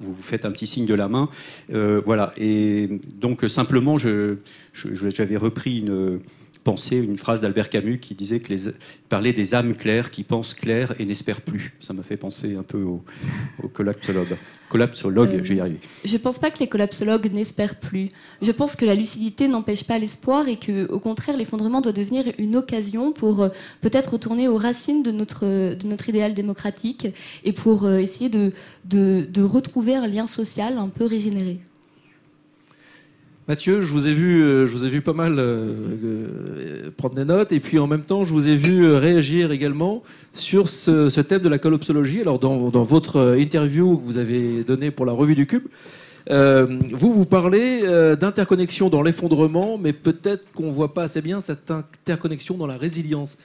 vous, 0.00 0.12
vous 0.12 0.22
faites 0.22 0.44
un 0.44 0.50
petit 0.50 0.66
signe 0.66 0.86
de 0.86 0.94
la 0.94 1.08
main. 1.08 1.28
voilà, 1.70 2.32
et 2.36 2.88
donc 3.20 3.44
simplement, 3.48 3.96
j'avais 3.98 5.36
repris 5.36 5.78
une 5.78 6.20
penser 6.64 6.96
une 6.96 7.16
phrase 7.16 7.40
d'Albert 7.40 7.70
Camus 7.70 7.98
qui 7.98 8.14
disait 8.14 8.40
que 8.40 8.52
les, 8.52 8.70
parlait 9.08 9.32
des 9.32 9.54
âmes 9.54 9.74
claires 9.74 10.10
qui 10.10 10.24
pensent 10.24 10.54
clair 10.54 10.94
et 10.98 11.04
n'espèrent 11.04 11.40
plus. 11.40 11.74
Ça 11.80 11.92
me 11.92 12.02
fait 12.02 12.16
penser 12.16 12.54
un 12.54 12.62
peu 12.62 12.82
au, 12.82 13.02
au 13.62 13.68
collapsologue. 13.68 14.36
Collapsologue, 14.68 15.30
euh, 15.30 15.40
je 15.42 15.48
vais 15.48 15.56
y 15.56 15.60
arriver. 15.60 15.78
Je 16.04 16.12
ne 16.12 16.18
pense 16.18 16.38
pas 16.38 16.50
que 16.50 16.58
les 16.58 16.68
collapsologues 16.68 17.32
n'espèrent 17.32 17.80
plus. 17.80 18.10
Je 18.42 18.52
pense 18.52 18.76
que 18.76 18.84
la 18.84 18.94
lucidité 18.94 19.48
n'empêche 19.48 19.84
pas 19.84 19.98
l'espoir 19.98 20.48
et 20.48 20.56
que, 20.56 20.86
au 20.90 21.00
contraire, 21.00 21.36
l'effondrement 21.36 21.80
doit 21.80 21.92
devenir 21.92 22.24
une 22.38 22.56
occasion 22.56 23.12
pour 23.12 23.42
euh, 23.42 23.48
peut-être 23.80 24.12
retourner 24.12 24.48
aux 24.48 24.58
racines 24.58 25.02
de 25.02 25.10
notre, 25.10 25.74
de 25.74 25.86
notre 25.86 26.08
idéal 26.08 26.34
démocratique 26.34 27.08
et 27.44 27.52
pour 27.52 27.84
euh, 27.84 27.98
essayer 27.98 28.28
de, 28.28 28.52
de, 28.84 29.26
de 29.28 29.42
retrouver 29.42 29.96
un 29.96 30.06
lien 30.06 30.26
social 30.26 30.78
un 30.78 30.88
peu 30.88 31.06
régénéré. 31.06 31.60
Mathieu, 33.50 33.80
je 33.80 33.92
vous 33.92 34.06
ai 34.06 34.14
vu, 34.14 34.44
euh, 34.44 34.64
je 34.64 34.70
vous 34.70 34.84
ai 34.84 34.88
vu 34.88 35.00
pas 35.00 35.12
mal 35.12 35.40
euh, 35.40 35.74
euh, 36.04 36.90
prendre 36.96 37.16
des 37.16 37.24
notes, 37.24 37.50
et 37.50 37.58
puis 37.58 37.80
en 37.80 37.88
même 37.88 38.02
temps, 38.02 38.22
je 38.22 38.32
vous 38.32 38.46
ai 38.46 38.54
vu 38.54 38.92
réagir 38.92 39.50
également 39.50 40.04
sur 40.32 40.68
ce, 40.68 41.20
thème 41.20 41.42
de 41.42 41.48
la 41.48 41.58
collapsologie. 41.58 42.20
Alors, 42.20 42.38
dans, 42.38 42.84
votre 42.84 43.36
interview 43.36 43.98
que 43.98 44.04
vous 44.04 44.18
avez 44.18 44.62
donnée 44.62 44.92
pour 44.92 45.04
la 45.04 45.12
revue 45.12 45.34
du 45.34 45.48
Cube, 45.48 45.64
vous, 46.30 47.12
vous 47.12 47.26
parlez 47.26 47.80
d'interconnexion 48.16 48.88
dans 48.88 49.02
l'effondrement, 49.02 49.78
mais 49.78 49.92
peut-être 49.92 50.52
qu'on 50.52 50.66
ne 50.66 50.70
voit 50.70 50.94
pas 50.94 51.02
assez 51.02 51.20
bien 51.20 51.40
cette 51.40 51.72
interconnexion 51.72 52.56
dans 52.56 52.68
la 52.68 52.76
résilience. 52.76 53.36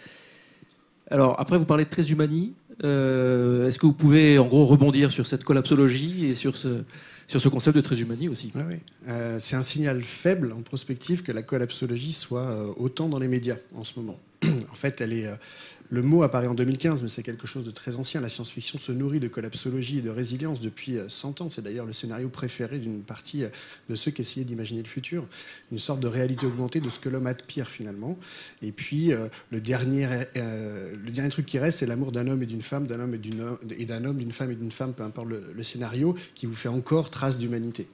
Alors, 1.10 1.40
après, 1.40 1.58
vous 1.58 1.66
parlez 1.66 1.86
de 1.86 1.90
transhumanie. 1.90 2.54
Euh, 2.84 3.68
Est-ce 3.68 3.80
que 3.80 3.86
vous 3.86 3.94
pouvez, 3.94 4.38
en 4.38 4.46
gros, 4.46 4.66
rebondir 4.66 5.12
sur 5.12 5.26
cette 5.28 5.44
collapsologie 5.44 6.26
et 6.26 6.36
sur 6.36 6.58
ce, 6.58 6.84
sur 7.28 7.42
ce 7.42 7.50
concept 7.50 7.76
de 7.76 7.82
transhumanie 7.82 8.30
aussi 8.30 8.52
Oui, 8.56 8.62
oui. 8.68 8.76
Euh, 9.08 9.38
c'est 9.40 9.56
un 9.56 9.62
signal 9.62 10.02
faible 10.02 10.54
en 10.54 10.62
prospective 10.62 11.24
que 11.24 11.32
la 11.32 11.42
collapsologie 11.42 12.14
soit 12.14 12.42
euh, 12.42 12.72
autant 12.78 13.10
dans 13.10 13.20
les 13.20 13.28
médias 13.28 13.58
en 13.76 13.84
ce 13.84 14.00
moment. 14.00 14.20
en 14.44 14.76
fait, 14.76 15.02
elle 15.02 15.14
est, 15.14 15.28
euh, 15.28 15.36
le 15.90 16.02
mot 16.02 16.24
apparaît 16.24 16.48
en 16.48 16.56
2015, 16.56 17.04
mais 17.04 17.10
c'est 17.10 17.24
quelque 17.24 17.48
chose 17.48 17.64
de 17.64 17.72
très 17.72 17.96
ancien. 17.96 18.22
La 18.22 18.30
science-fiction 18.30 18.80
se 18.80 18.92
nourrit 18.92 19.20
de 19.20 19.28
collapsologie 19.28 20.00
et 20.00 20.02
de 20.02 20.10
résilience 20.10 20.60
depuis 20.60 20.98
100 21.08 21.42
ans. 21.42 21.50
C'est 21.50 21.62
d'ailleurs 21.62 21.86
le 21.86 21.94
scénario 21.94 22.30
préféré 22.30 22.80
d'une 22.80 23.02
partie 23.02 23.44
de 23.90 23.96
ceux 23.96 24.12
qui 24.12 24.22
essayaient 24.22 24.46
d'imaginer 24.46 24.82
le 24.82 24.88
futur. 24.88 25.28
Une 25.72 25.80
sorte 25.80 26.00
de 26.00 26.08
réalité 26.08 26.46
augmentée 26.46 26.80
de 26.80 26.90
ce 26.90 27.00
que 27.00 27.10
l'homme 27.10 27.28
a 27.28 27.34
de 27.34 27.42
pire 27.42 27.70
finalement. 27.70 28.18
Et 28.62 28.72
puis, 28.72 29.12
le, 29.52 29.62
dernier, 29.62 30.08
le 30.36 31.12
dernier 31.12 31.30
truc 31.30 31.46
qui 31.46 31.60
reste, 31.60 31.80
c'est 31.80 31.86
l'amour 31.86 32.12
d'un 32.12 32.28
homme 32.28 32.42
et 32.42 32.46
d'une 32.46 32.62
femme, 32.62 32.88
d'un 32.88 33.00
homme 33.00 33.14
et, 33.14 33.86
d'un 33.86 34.06
homme, 34.06 34.18
d'une 34.18 34.32
femme 34.32 34.52
et 34.52 34.56
d'une 34.56 34.72
femme, 34.72 34.94
peu 34.94 35.04
importe 35.04 35.28
le, 35.28 35.64
scénario, 35.64 36.16
qui 36.36 36.46
vous 36.46 36.56
fait 36.56 36.70
encore 36.70 37.10
trace 37.10 37.38
d'humanité. 37.38 37.88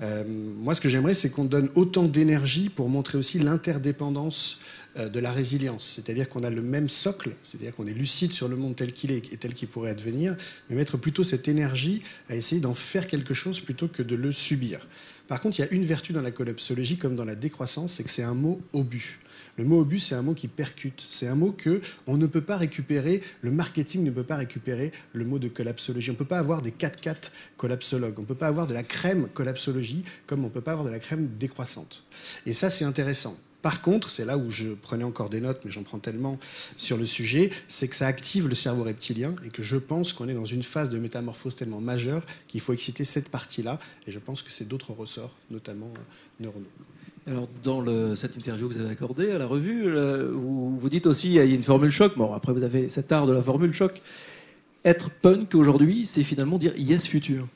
Euh, 0.00 0.24
moi, 0.26 0.74
ce 0.74 0.80
que 0.80 0.88
j'aimerais, 0.88 1.14
c'est 1.14 1.30
qu'on 1.30 1.44
donne 1.44 1.68
autant 1.74 2.04
d'énergie 2.04 2.68
pour 2.68 2.88
montrer 2.88 3.18
aussi 3.18 3.38
l'interdépendance 3.38 4.60
euh, 4.60 4.77
de 4.98 5.20
la 5.20 5.32
résilience. 5.32 5.92
C'est-à-dire 5.96 6.28
qu'on 6.28 6.44
a 6.44 6.50
le 6.50 6.62
même 6.62 6.88
socle, 6.88 7.34
c'est-à-dire 7.44 7.74
qu'on 7.74 7.86
est 7.86 7.94
lucide 7.94 8.32
sur 8.32 8.48
le 8.48 8.56
monde 8.56 8.76
tel 8.76 8.92
qu'il 8.92 9.10
est 9.10 9.32
et 9.32 9.36
tel 9.36 9.54
qu'il 9.54 9.68
pourrait 9.68 9.90
advenir, 9.90 10.36
mais 10.68 10.76
mettre 10.76 10.96
plutôt 10.96 11.24
cette 11.24 11.48
énergie 11.48 12.02
à 12.28 12.36
essayer 12.36 12.60
d'en 12.60 12.74
faire 12.74 13.06
quelque 13.06 13.34
chose 13.34 13.60
plutôt 13.60 13.88
que 13.88 14.02
de 14.02 14.16
le 14.16 14.32
subir. 14.32 14.86
Par 15.28 15.40
contre, 15.40 15.58
il 15.58 15.62
y 15.62 15.68
a 15.68 15.72
une 15.72 15.84
vertu 15.84 16.12
dans 16.12 16.22
la 16.22 16.30
collapsologie 16.30 16.96
comme 16.96 17.14
dans 17.14 17.24
la 17.24 17.34
décroissance, 17.34 17.94
c'est 17.94 18.02
que 18.02 18.10
c'est 18.10 18.22
un 18.22 18.34
mot 18.34 18.60
obus. 18.72 19.20
Le 19.58 19.64
mot 19.64 19.80
obus, 19.80 19.98
c'est 19.98 20.14
un 20.14 20.22
mot 20.22 20.34
qui 20.34 20.46
percute. 20.46 21.04
C'est 21.08 21.26
un 21.26 21.34
mot 21.34 21.50
que 21.50 21.80
on 22.06 22.16
ne 22.16 22.26
peut 22.26 22.40
pas 22.40 22.56
récupérer. 22.56 23.20
Le 23.42 23.50
marketing 23.50 24.04
ne 24.04 24.12
peut 24.12 24.22
pas 24.22 24.36
récupérer 24.36 24.92
le 25.12 25.24
mot 25.24 25.40
de 25.40 25.48
collapsologie. 25.48 26.10
On 26.10 26.12
ne 26.12 26.18
peut 26.18 26.24
pas 26.24 26.38
avoir 26.38 26.62
des 26.62 26.70
4-4 26.70 27.32
collapsologues. 27.56 28.14
On 28.18 28.22
ne 28.22 28.26
peut 28.26 28.36
pas 28.36 28.46
avoir 28.46 28.68
de 28.68 28.74
la 28.74 28.84
crème 28.84 29.28
collapsologie 29.34 30.04
comme 30.28 30.44
on 30.44 30.48
ne 30.48 30.52
peut 30.52 30.60
pas 30.60 30.72
avoir 30.72 30.86
de 30.86 30.92
la 30.92 31.00
crème 31.00 31.28
décroissante. 31.28 32.04
Et 32.46 32.52
ça, 32.52 32.70
c'est 32.70 32.84
intéressant. 32.84 33.36
Par 33.62 33.82
contre, 33.82 34.10
c'est 34.10 34.24
là 34.24 34.38
où 34.38 34.50
je 34.50 34.68
prenais 34.68 35.04
encore 35.04 35.30
des 35.30 35.40
notes, 35.40 35.60
mais 35.64 35.70
j'en 35.70 35.82
prends 35.82 35.98
tellement 35.98 36.38
sur 36.76 36.96
le 36.96 37.04
sujet, 37.04 37.50
c'est 37.66 37.88
que 37.88 37.96
ça 37.96 38.06
active 38.06 38.46
le 38.48 38.54
cerveau 38.54 38.84
reptilien 38.84 39.34
et 39.44 39.48
que 39.48 39.62
je 39.62 39.76
pense 39.76 40.12
qu'on 40.12 40.28
est 40.28 40.34
dans 40.34 40.44
une 40.44 40.62
phase 40.62 40.90
de 40.90 40.98
métamorphose 40.98 41.56
tellement 41.56 41.80
majeure 41.80 42.22
qu'il 42.46 42.60
faut 42.60 42.72
exciter 42.72 43.04
cette 43.04 43.28
partie-là. 43.30 43.80
Et 44.06 44.12
je 44.12 44.18
pense 44.20 44.42
que 44.42 44.50
c'est 44.50 44.66
d'autres 44.66 44.92
ressorts, 44.92 45.34
notamment 45.50 45.86
euh, 45.88 46.44
neuronaux. 46.44 46.66
Alors, 47.26 47.48
dans 47.62 47.80
le, 47.80 48.14
cette 48.14 48.36
interview 48.36 48.68
que 48.68 48.74
vous 48.74 48.80
avez 48.80 48.90
accordée 48.90 49.32
à 49.32 49.38
la 49.38 49.46
revue, 49.46 49.86
euh, 49.86 50.32
vous, 50.32 50.78
vous, 50.78 50.88
dites 50.88 51.06
aussi, 51.06 51.28
il 51.28 51.34
y 51.34 51.40
a 51.40 51.44
une 51.44 51.62
formule 51.62 51.90
choc. 51.90 52.16
Bon, 52.16 52.32
après, 52.32 52.52
vous 52.52 52.62
avez 52.62 52.88
cet 52.88 53.12
art 53.12 53.26
de 53.26 53.32
la 53.32 53.42
formule 53.42 53.72
choc. 53.72 54.00
Être 54.84 55.10
punk 55.10 55.54
aujourd'hui, 55.54 56.06
c'est 56.06 56.22
finalement 56.22 56.56
dire 56.56 56.74
yes 56.76 57.06
futur. 57.06 57.46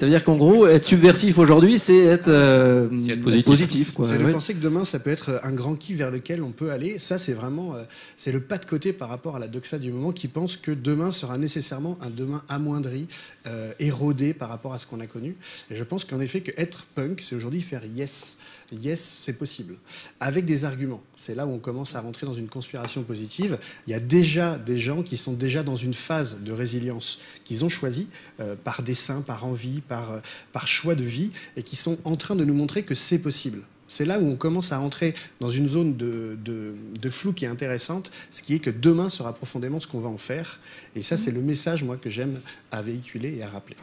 Ça 0.00 0.06
veut 0.06 0.12
dire 0.12 0.24
qu'en 0.24 0.38
gros, 0.38 0.66
être 0.66 0.84
subversif 0.84 1.36
aujourd'hui, 1.36 1.78
c'est 1.78 1.98
être, 1.98 2.28
euh, 2.28 2.88
être, 3.06 3.20
positif. 3.20 3.44
positif 3.44 3.92
c'est 4.02 4.16
ouais. 4.16 4.28
de 4.28 4.32
penser 4.32 4.54
que 4.54 4.58
demain, 4.58 4.86
ça 4.86 4.98
peut 4.98 5.10
être 5.10 5.38
un 5.42 5.52
grand 5.52 5.74
qui 5.74 5.92
vers 5.92 6.10
lequel 6.10 6.42
on 6.42 6.52
peut 6.52 6.70
aller. 6.70 6.98
Ça, 6.98 7.18
c'est 7.18 7.34
vraiment 7.34 7.74
euh, 7.74 7.82
c'est 8.16 8.32
le 8.32 8.40
pas 8.40 8.56
de 8.56 8.64
côté 8.64 8.94
par 8.94 9.10
rapport 9.10 9.36
à 9.36 9.38
la 9.38 9.46
doxa 9.46 9.76
du 9.76 9.92
moment 9.92 10.12
qui 10.12 10.26
pense 10.26 10.56
que 10.56 10.70
demain 10.70 11.12
sera 11.12 11.36
nécessairement 11.36 11.98
un 12.00 12.08
demain 12.08 12.42
amoindri, 12.48 13.08
euh, 13.46 13.72
érodé 13.78 14.32
par 14.32 14.48
rapport 14.48 14.72
à 14.72 14.78
ce 14.78 14.86
qu'on 14.86 15.00
a 15.00 15.06
connu. 15.06 15.36
Et 15.70 15.76
je 15.76 15.84
pense 15.84 16.06
qu'en 16.06 16.22
effet, 16.22 16.40
que 16.40 16.52
être 16.56 16.86
punk, 16.94 17.20
c'est 17.22 17.36
aujourd'hui 17.36 17.60
faire 17.60 17.82
yes. 17.94 18.38
Yes, 18.72 19.00
c'est 19.24 19.32
possible. 19.32 19.76
Avec 20.20 20.46
des 20.46 20.64
arguments. 20.64 21.02
C'est 21.16 21.34
là 21.34 21.46
où 21.46 21.50
on 21.50 21.58
commence 21.58 21.96
à 21.96 22.00
rentrer 22.00 22.26
dans 22.26 22.34
une 22.34 22.48
conspiration 22.48 23.02
positive. 23.02 23.58
Il 23.86 23.90
y 23.90 23.94
a 23.94 24.00
déjà 24.00 24.58
des 24.58 24.78
gens 24.78 25.02
qui 25.02 25.16
sont 25.16 25.32
déjà 25.32 25.62
dans 25.62 25.76
une 25.76 25.94
phase 25.94 26.40
de 26.42 26.52
résilience 26.52 27.20
qu'ils 27.44 27.64
ont 27.64 27.68
choisi 27.68 28.06
euh, 28.38 28.54
par 28.62 28.82
dessein, 28.82 29.22
par 29.22 29.44
envie, 29.44 29.80
par, 29.80 30.12
euh, 30.12 30.20
par 30.52 30.68
choix 30.68 30.94
de 30.94 31.04
vie, 31.04 31.30
et 31.56 31.62
qui 31.64 31.76
sont 31.76 31.98
en 32.04 32.16
train 32.16 32.36
de 32.36 32.44
nous 32.44 32.54
montrer 32.54 32.84
que 32.84 32.94
c'est 32.94 33.18
possible. 33.18 33.62
C'est 33.90 34.04
là 34.04 34.20
où 34.20 34.26
on 34.26 34.36
commence 34.36 34.70
à 34.70 34.78
rentrer 34.78 35.14
dans 35.40 35.50
une 35.50 35.68
zone 35.68 35.96
de, 35.96 37.10
flou 37.10 37.32
qui 37.32 37.44
est 37.44 37.48
intéressante, 37.48 38.12
ce 38.30 38.40
qui 38.40 38.54
est 38.54 38.60
que 38.60 38.70
demain 38.70 39.10
sera 39.10 39.32
profondément 39.32 39.80
ce 39.80 39.88
qu'on 39.88 39.98
va 39.98 40.08
en 40.08 40.16
faire. 40.16 40.60
Et 40.94 41.02
ça, 41.02 41.16
c'est 41.16 41.32
le 41.32 41.40
message, 41.40 41.84
que 42.00 42.08
j'aime 42.08 42.40
à 42.70 42.82
véhiculer 42.82 43.34
et 43.36 43.42
à 43.42 43.48
rappeler. 43.48 43.76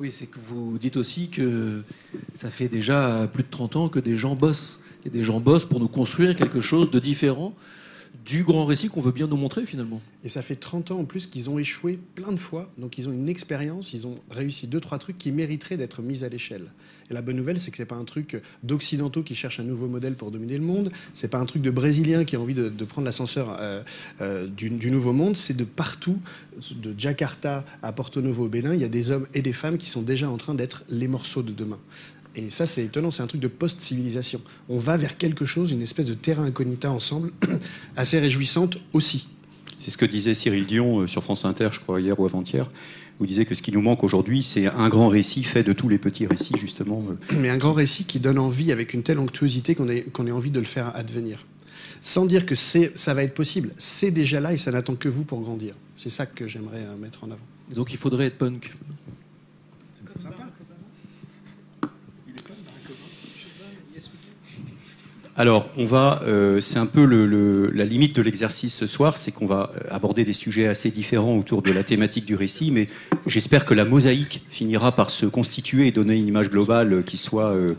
Oui, 0.00 0.12
c'est 0.12 0.26
que 0.26 0.38
vous 0.38 0.78
dites 0.78 0.96
aussi 0.96 1.28
que 1.28 1.82
ça 2.34 2.50
fait 2.50 2.68
déjà 2.68 3.28
plus 3.32 3.42
de 3.42 3.48
30 3.50 3.76
ans 3.76 3.88
que 3.88 3.98
des 3.98 4.16
gens 4.16 4.36
bossent. 4.36 4.82
Et 5.04 5.10
des 5.10 5.22
gens 5.22 5.40
bossent 5.40 5.64
pour 5.64 5.80
nous 5.80 5.88
construire 5.88 6.36
quelque 6.36 6.60
chose 6.60 6.90
de 6.90 6.98
différent 6.98 7.54
du 8.24 8.44
grand 8.44 8.66
récit 8.66 8.88
qu'on 8.88 9.00
veut 9.00 9.12
bien 9.12 9.26
nous 9.26 9.36
montrer 9.36 9.64
finalement. 9.64 10.00
Et 10.22 10.28
ça 10.28 10.42
fait 10.42 10.56
30 10.56 10.90
ans 10.90 10.98
en 10.98 11.04
plus 11.04 11.26
qu'ils 11.26 11.48
ont 11.48 11.58
échoué 11.58 11.98
plein 12.14 12.30
de 12.30 12.36
fois, 12.36 12.70
donc 12.76 12.98
ils 12.98 13.08
ont 13.08 13.12
une 13.12 13.28
expérience, 13.28 13.94
ils 13.94 14.06
ont 14.06 14.18
réussi 14.30 14.66
deux, 14.66 14.80
trois 14.80 14.98
trucs 14.98 15.16
qui 15.16 15.32
mériteraient 15.32 15.78
d'être 15.78 16.02
mis 16.02 16.24
à 16.24 16.28
l'échelle. 16.28 16.66
Et 17.10 17.14
la 17.14 17.22
bonne 17.22 17.36
nouvelle, 17.36 17.58
c'est 17.58 17.70
que 17.70 17.76
c'est 17.76 17.86
pas 17.86 17.96
un 17.96 18.04
truc 18.04 18.40
d'occidentaux 18.62 19.22
qui 19.22 19.34
cherchent 19.34 19.60
un 19.60 19.64
nouveau 19.64 19.86
modèle 19.86 20.14
pour 20.14 20.30
dominer 20.30 20.58
le 20.58 20.64
monde, 20.64 20.90
c'est 21.14 21.28
pas 21.28 21.38
un 21.38 21.46
truc 21.46 21.62
de 21.62 21.70
brésiliens 21.70 22.24
qui 22.24 22.36
a 22.36 22.40
envie 22.40 22.54
de, 22.54 22.84
prendre 22.84 23.06
l'ascenseur 23.06 23.56
euh, 23.60 23.82
euh, 24.20 24.46
du, 24.46 24.90
nouveau 24.90 25.12
monde, 25.12 25.36
c'est 25.36 25.56
de 25.56 25.64
partout, 25.64 26.18
de 26.70 26.94
Jakarta 26.98 27.64
à 27.82 27.92
Porto 27.92 28.20
Novo 28.20 28.44
au 28.46 28.48
Bénin, 28.48 28.74
il 28.74 28.80
y 28.80 28.84
a 28.84 28.88
des 28.88 29.10
hommes 29.10 29.26
et 29.34 29.42
des 29.42 29.52
femmes 29.52 29.78
qui 29.78 29.88
sont 29.88 30.02
déjà 30.02 30.28
en 30.28 30.36
train 30.36 30.54
d'être 30.54 30.84
les 30.90 31.08
morceaux 31.08 31.42
de 31.42 31.52
demain. 31.52 31.78
Et 32.36 32.50
ça, 32.50 32.66
c'est 32.66 32.84
étonnant, 32.84 33.10
c'est 33.10 33.22
un 33.22 33.26
truc 33.26 33.40
de 33.40 33.48
post-civilisation. 33.48 34.40
On 34.68 34.78
va 34.78 34.96
vers 34.96 35.16
quelque 35.16 35.44
chose, 35.44 35.72
une 35.72 35.82
espèce 35.82 36.06
de 36.06 36.14
terrain 36.14 36.44
incognita 36.44 36.90
ensemble, 36.90 37.32
assez 37.96 38.18
réjouissante 38.18 38.78
aussi. 38.92 39.28
C'est 39.76 39.90
ce 39.90 39.96
que 39.96 40.04
disait 40.04 40.34
Cyril 40.34 40.66
Dion 40.66 41.06
sur 41.06 41.22
France 41.22 41.44
Inter, 41.44 41.68
je 41.72 41.80
crois, 41.80 42.00
hier 42.00 42.18
ou 42.18 42.26
avant-hier. 42.26 42.68
Vous 43.18 43.26
disait 43.26 43.44
que 43.44 43.54
ce 43.54 43.62
qui 43.62 43.72
nous 43.72 43.80
manque 43.80 44.04
aujourd'hui, 44.04 44.42
c'est 44.42 44.66
un 44.66 44.88
grand 44.88 45.08
récit 45.08 45.42
fait 45.42 45.64
de 45.64 45.72
tous 45.72 45.88
les 45.88 45.98
petits 45.98 46.26
récits, 46.26 46.54
justement. 46.58 47.02
Mais 47.36 47.48
un 47.48 47.58
grand 47.58 47.72
récit 47.72 48.04
qui 48.04 48.20
donne 48.20 48.38
envie, 48.38 48.70
avec 48.70 48.94
une 48.94 49.02
telle 49.02 49.18
onctuosité 49.18 49.74
qu'on 49.74 49.88
ait, 49.88 50.02
qu'on 50.02 50.26
ait 50.26 50.32
envie 50.32 50.50
de 50.50 50.60
le 50.60 50.66
faire 50.66 50.94
advenir. 50.94 51.44
Sans 52.00 52.26
dire 52.26 52.46
que 52.46 52.54
ça 52.54 53.14
va 53.14 53.24
être 53.24 53.34
possible. 53.34 53.70
C'est 53.76 54.12
déjà 54.12 54.40
là 54.40 54.52
et 54.52 54.56
ça 54.56 54.70
n'attend 54.70 54.94
que 54.94 55.08
vous 55.08 55.24
pour 55.24 55.40
grandir. 55.40 55.74
C'est 55.96 56.10
ça 56.10 56.26
que 56.26 56.46
j'aimerais 56.46 56.84
mettre 57.00 57.24
en 57.24 57.26
avant. 57.26 57.38
Donc 57.74 57.92
il 57.92 57.98
faudrait 57.98 58.26
être 58.26 58.38
punk. 58.38 58.72
Alors, 65.40 65.68
on 65.76 65.86
va, 65.86 66.20
euh, 66.24 66.60
c'est 66.60 66.80
un 66.80 66.86
peu 66.86 67.04
la 67.72 67.84
limite 67.84 68.16
de 68.16 68.22
l'exercice 68.22 68.74
ce 68.74 68.88
soir, 68.88 69.16
c'est 69.16 69.30
qu'on 69.30 69.46
va 69.46 69.70
aborder 69.88 70.24
des 70.24 70.32
sujets 70.32 70.66
assez 70.66 70.90
différents 70.90 71.38
autour 71.38 71.62
de 71.62 71.70
la 71.70 71.84
thématique 71.84 72.26
du 72.26 72.34
récit, 72.34 72.72
mais 72.72 72.88
j'espère 73.24 73.64
que 73.64 73.72
la 73.72 73.84
mosaïque 73.84 74.42
finira 74.50 74.90
par 74.96 75.10
se 75.10 75.26
constituer 75.26 75.86
et 75.86 75.92
donner 75.92 76.16
une 76.16 76.26
image 76.26 76.50
globale 76.50 77.04
qui 77.04 77.18
soit 77.18 77.52
euh, 77.52 77.74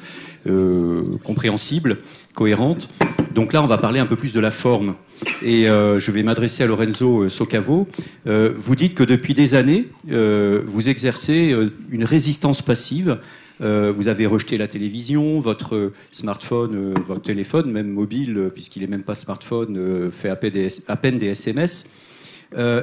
euh, 0.47 1.03
compréhensible, 1.25 1.97
cohérente. 2.33 2.93
Donc 3.35 3.51
là, 3.51 3.61
on 3.61 3.67
va 3.67 3.77
parler 3.77 3.99
un 3.99 4.05
peu 4.05 4.15
plus 4.15 4.31
de 4.31 4.39
la 4.39 4.51
forme. 4.51 4.95
Et 5.43 5.69
euh, 5.69 5.99
je 5.99 6.11
vais 6.11 6.23
m'adresser 6.23 6.63
à 6.63 6.67
Lorenzo 6.67 7.29
Socavo. 7.29 7.87
Euh, 8.27 8.53
vous 8.57 8.75
dites 8.75 8.95
que 8.95 9.03
depuis 9.03 9.33
des 9.33 9.55
années, 9.55 9.87
euh, 10.11 10.61
vous 10.65 10.89
exercez 10.89 11.55
une 11.89 12.03
résistance 12.03 12.61
passive 12.61 13.19
euh, 13.61 13.91
vous 13.93 14.07
avez 14.07 14.25
rejeté 14.25 14.57
la 14.57 14.67
télévision, 14.67 15.39
votre 15.39 15.91
smartphone, 16.11 16.75
euh, 16.75 16.93
votre 17.05 17.21
téléphone, 17.21 17.71
même 17.71 17.89
mobile, 17.89 18.37
euh, 18.37 18.49
puisqu'il 18.49 18.81
n'est 18.81 18.87
même 18.87 19.03
pas 19.03 19.15
smartphone, 19.15 20.11
fait 20.11 20.29
à 20.29 20.35
peine 20.35 21.17
des, 21.17 21.27
SMS. 21.27 21.89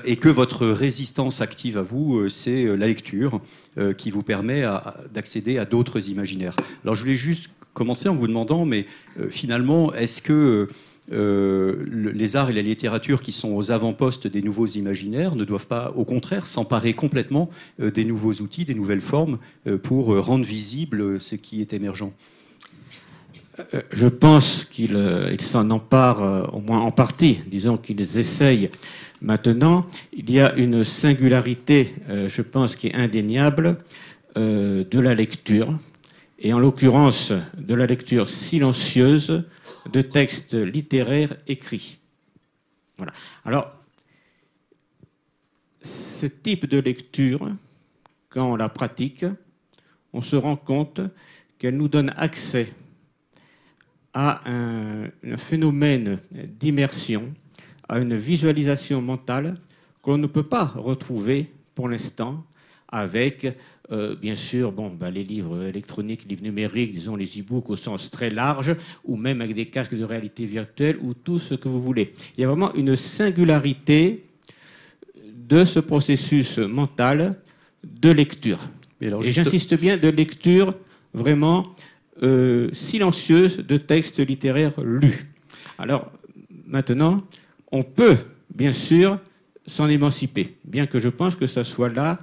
et 0.04 0.16
que 0.16 0.28
votre 0.28 0.66
résistance 0.66 1.40
active 1.40 1.78
à 1.78 1.82
vous, 1.82 2.28
c'est 2.28 2.64
la 2.76 2.86
lecture 2.86 3.40
qui 3.98 4.10
vous 4.10 4.22
permet 4.22 4.64
d'accéder 5.12 5.58
à 5.58 5.64
d'autres 5.64 6.08
imaginaires. 6.08 6.54
Alors 6.84 6.94
je 6.94 7.02
voulais 7.02 7.16
juste 7.16 7.50
commencer 7.74 8.08
en 8.08 8.14
vous 8.14 8.28
demandant, 8.28 8.64
mais 8.64 8.86
finalement, 9.30 9.92
est-ce 9.92 10.22
que 10.22 10.68
euh, 11.12 11.84
les 11.86 12.34
arts 12.34 12.50
et 12.50 12.52
la 12.52 12.62
littérature 12.62 13.22
qui 13.22 13.30
sont 13.30 13.52
aux 13.52 13.70
avant-postes 13.70 14.26
des 14.26 14.42
nouveaux 14.42 14.66
imaginaires 14.66 15.36
ne 15.36 15.44
doivent 15.44 15.68
pas, 15.68 15.92
au 15.94 16.04
contraire, 16.04 16.46
s'emparer 16.46 16.94
complètement 16.94 17.48
euh, 17.80 17.90
des 17.90 18.04
nouveaux 18.04 18.32
outils, 18.34 18.64
des 18.64 18.74
nouvelles 18.74 19.00
formes 19.00 19.38
euh, 19.66 19.78
pour 19.78 20.16
rendre 20.18 20.44
visible 20.44 21.20
ce 21.20 21.36
qui 21.36 21.60
est 21.60 21.72
émergent 21.72 22.10
Je 23.92 24.08
pense 24.08 24.64
qu'ils 24.64 24.98
ils 25.32 25.40
s'en 25.40 25.70
emparent 25.70 26.52
au 26.54 26.60
moins 26.60 26.80
en 26.80 26.90
partie. 26.90 27.38
Disons 27.46 27.76
qu'ils 27.76 28.18
essayent. 28.18 28.70
Maintenant, 29.22 29.86
il 30.12 30.30
y 30.30 30.40
a 30.40 30.54
une 30.56 30.84
singularité, 30.84 31.94
je 32.08 32.42
pense, 32.42 32.76
qui 32.76 32.88
est 32.88 32.94
indéniable 32.94 33.78
de 34.36 34.98
la 35.00 35.14
lecture, 35.14 35.72
et 36.38 36.52
en 36.52 36.58
l'occurrence 36.58 37.32
de 37.56 37.74
la 37.74 37.86
lecture 37.86 38.28
silencieuse 38.28 39.44
de 39.92 40.02
textes 40.02 40.54
littéraires 40.54 41.36
écrits. 41.46 41.98
Voilà. 42.96 43.12
Alors, 43.44 43.72
ce 45.82 46.26
type 46.26 46.66
de 46.66 46.78
lecture, 46.78 47.54
quand 48.28 48.52
on 48.52 48.56
la 48.56 48.68
pratique, 48.68 49.24
on 50.12 50.22
se 50.22 50.36
rend 50.36 50.56
compte 50.56 51.00
qu'elle 51.58 51.76
nous 51.76 51.88
donne 51.88 52.12
accès 52.16 52.72
à 54.14 54.40
un, 54.50 55.10
phénomène 55.36 56.18
d'immersion, 56.32 57.34
à 57.88 57.98
une 57.98 58.16
visualisation 58.16 59.02
mentale 59.02 59.54
qu'on 60.00 60.16
ne 60.16 60.26
peut 60.26 60.42
pas 60.42 60.64
retrouver 60.64 61.52
pour 61.74 61.88
l'instant 61.88 62.44
avec, 62.88 63.46
euh, 63.92 64.16
bien 64.16 64.34
sûr, 64.34 64.72
bon, 64.72 64.90
bah, 64.90 65.10
les 65.10 65.22
livres 65.22 65.62
électroniques, 65.62 66.22
les 66.24 66.30
livres 66.30 66.42
numériques, 66.42 66.92
disons 66.92 67.14
les 67.14 67.26
e-books 67.38 67.70
au 67.70 67.76
sens 67.76 68.10
très 68.10 68.30
large, 68.30 68.74
ou 69.04 69.16
même 69.16 69.40
avec 69.40 69.54
des 69.54 69.66
casques 69.66 69.96
de 69.96 70.04
réalité 70.04 70.44
virtuelle, 70.44 70.98
ou 71.00 71.14
tout 71.14 71.38
ce 71.38 71.54
que 71.54 71.68
vous 71.68 71.80
voulez. 71.80 72.14
Il 72.36 72.40
y 72.40 72.44
a 72.44 72.48
vraiment 72.48 72.74
une 72.74 72.96
singularité 72.96 74.24
de 75.24 75.64
ce 75.64 75.78
processus 75.78 76.58
mental 76.58 77.36
de 77.84 78.10
lecture. 78.10 78.58
Et 79.00 79.10
j'insiste 79.32 79.78
bien, 79.78 79.96
de 79.96 80.08
lecture 80.08 80.74
vraiment 81.14 81.74
euh, 82.22 82.68
silencieuse 82.72 83.58
de 83.58 83.76
textes 83.76 84.26
littéraires 84.26 84.80
lus. 84.82 85.26
Alors, 85.78 86.10
maintenant, 86.66 87.22
on 87.70 87.82
peut, 87.82 88.16
bien 88.54 88.72
sûr, 88.72 89.20
s'en 89.66 89.88
émanciper, 89.88 90.56
bien 90.64 90.86
que 90.86 90.98
je 90.98 91.08
pense 91.08 91.34
que 91.34 91.46
ça 91.46 91.64
soit 91.64 91.88
là, 91.88 92.18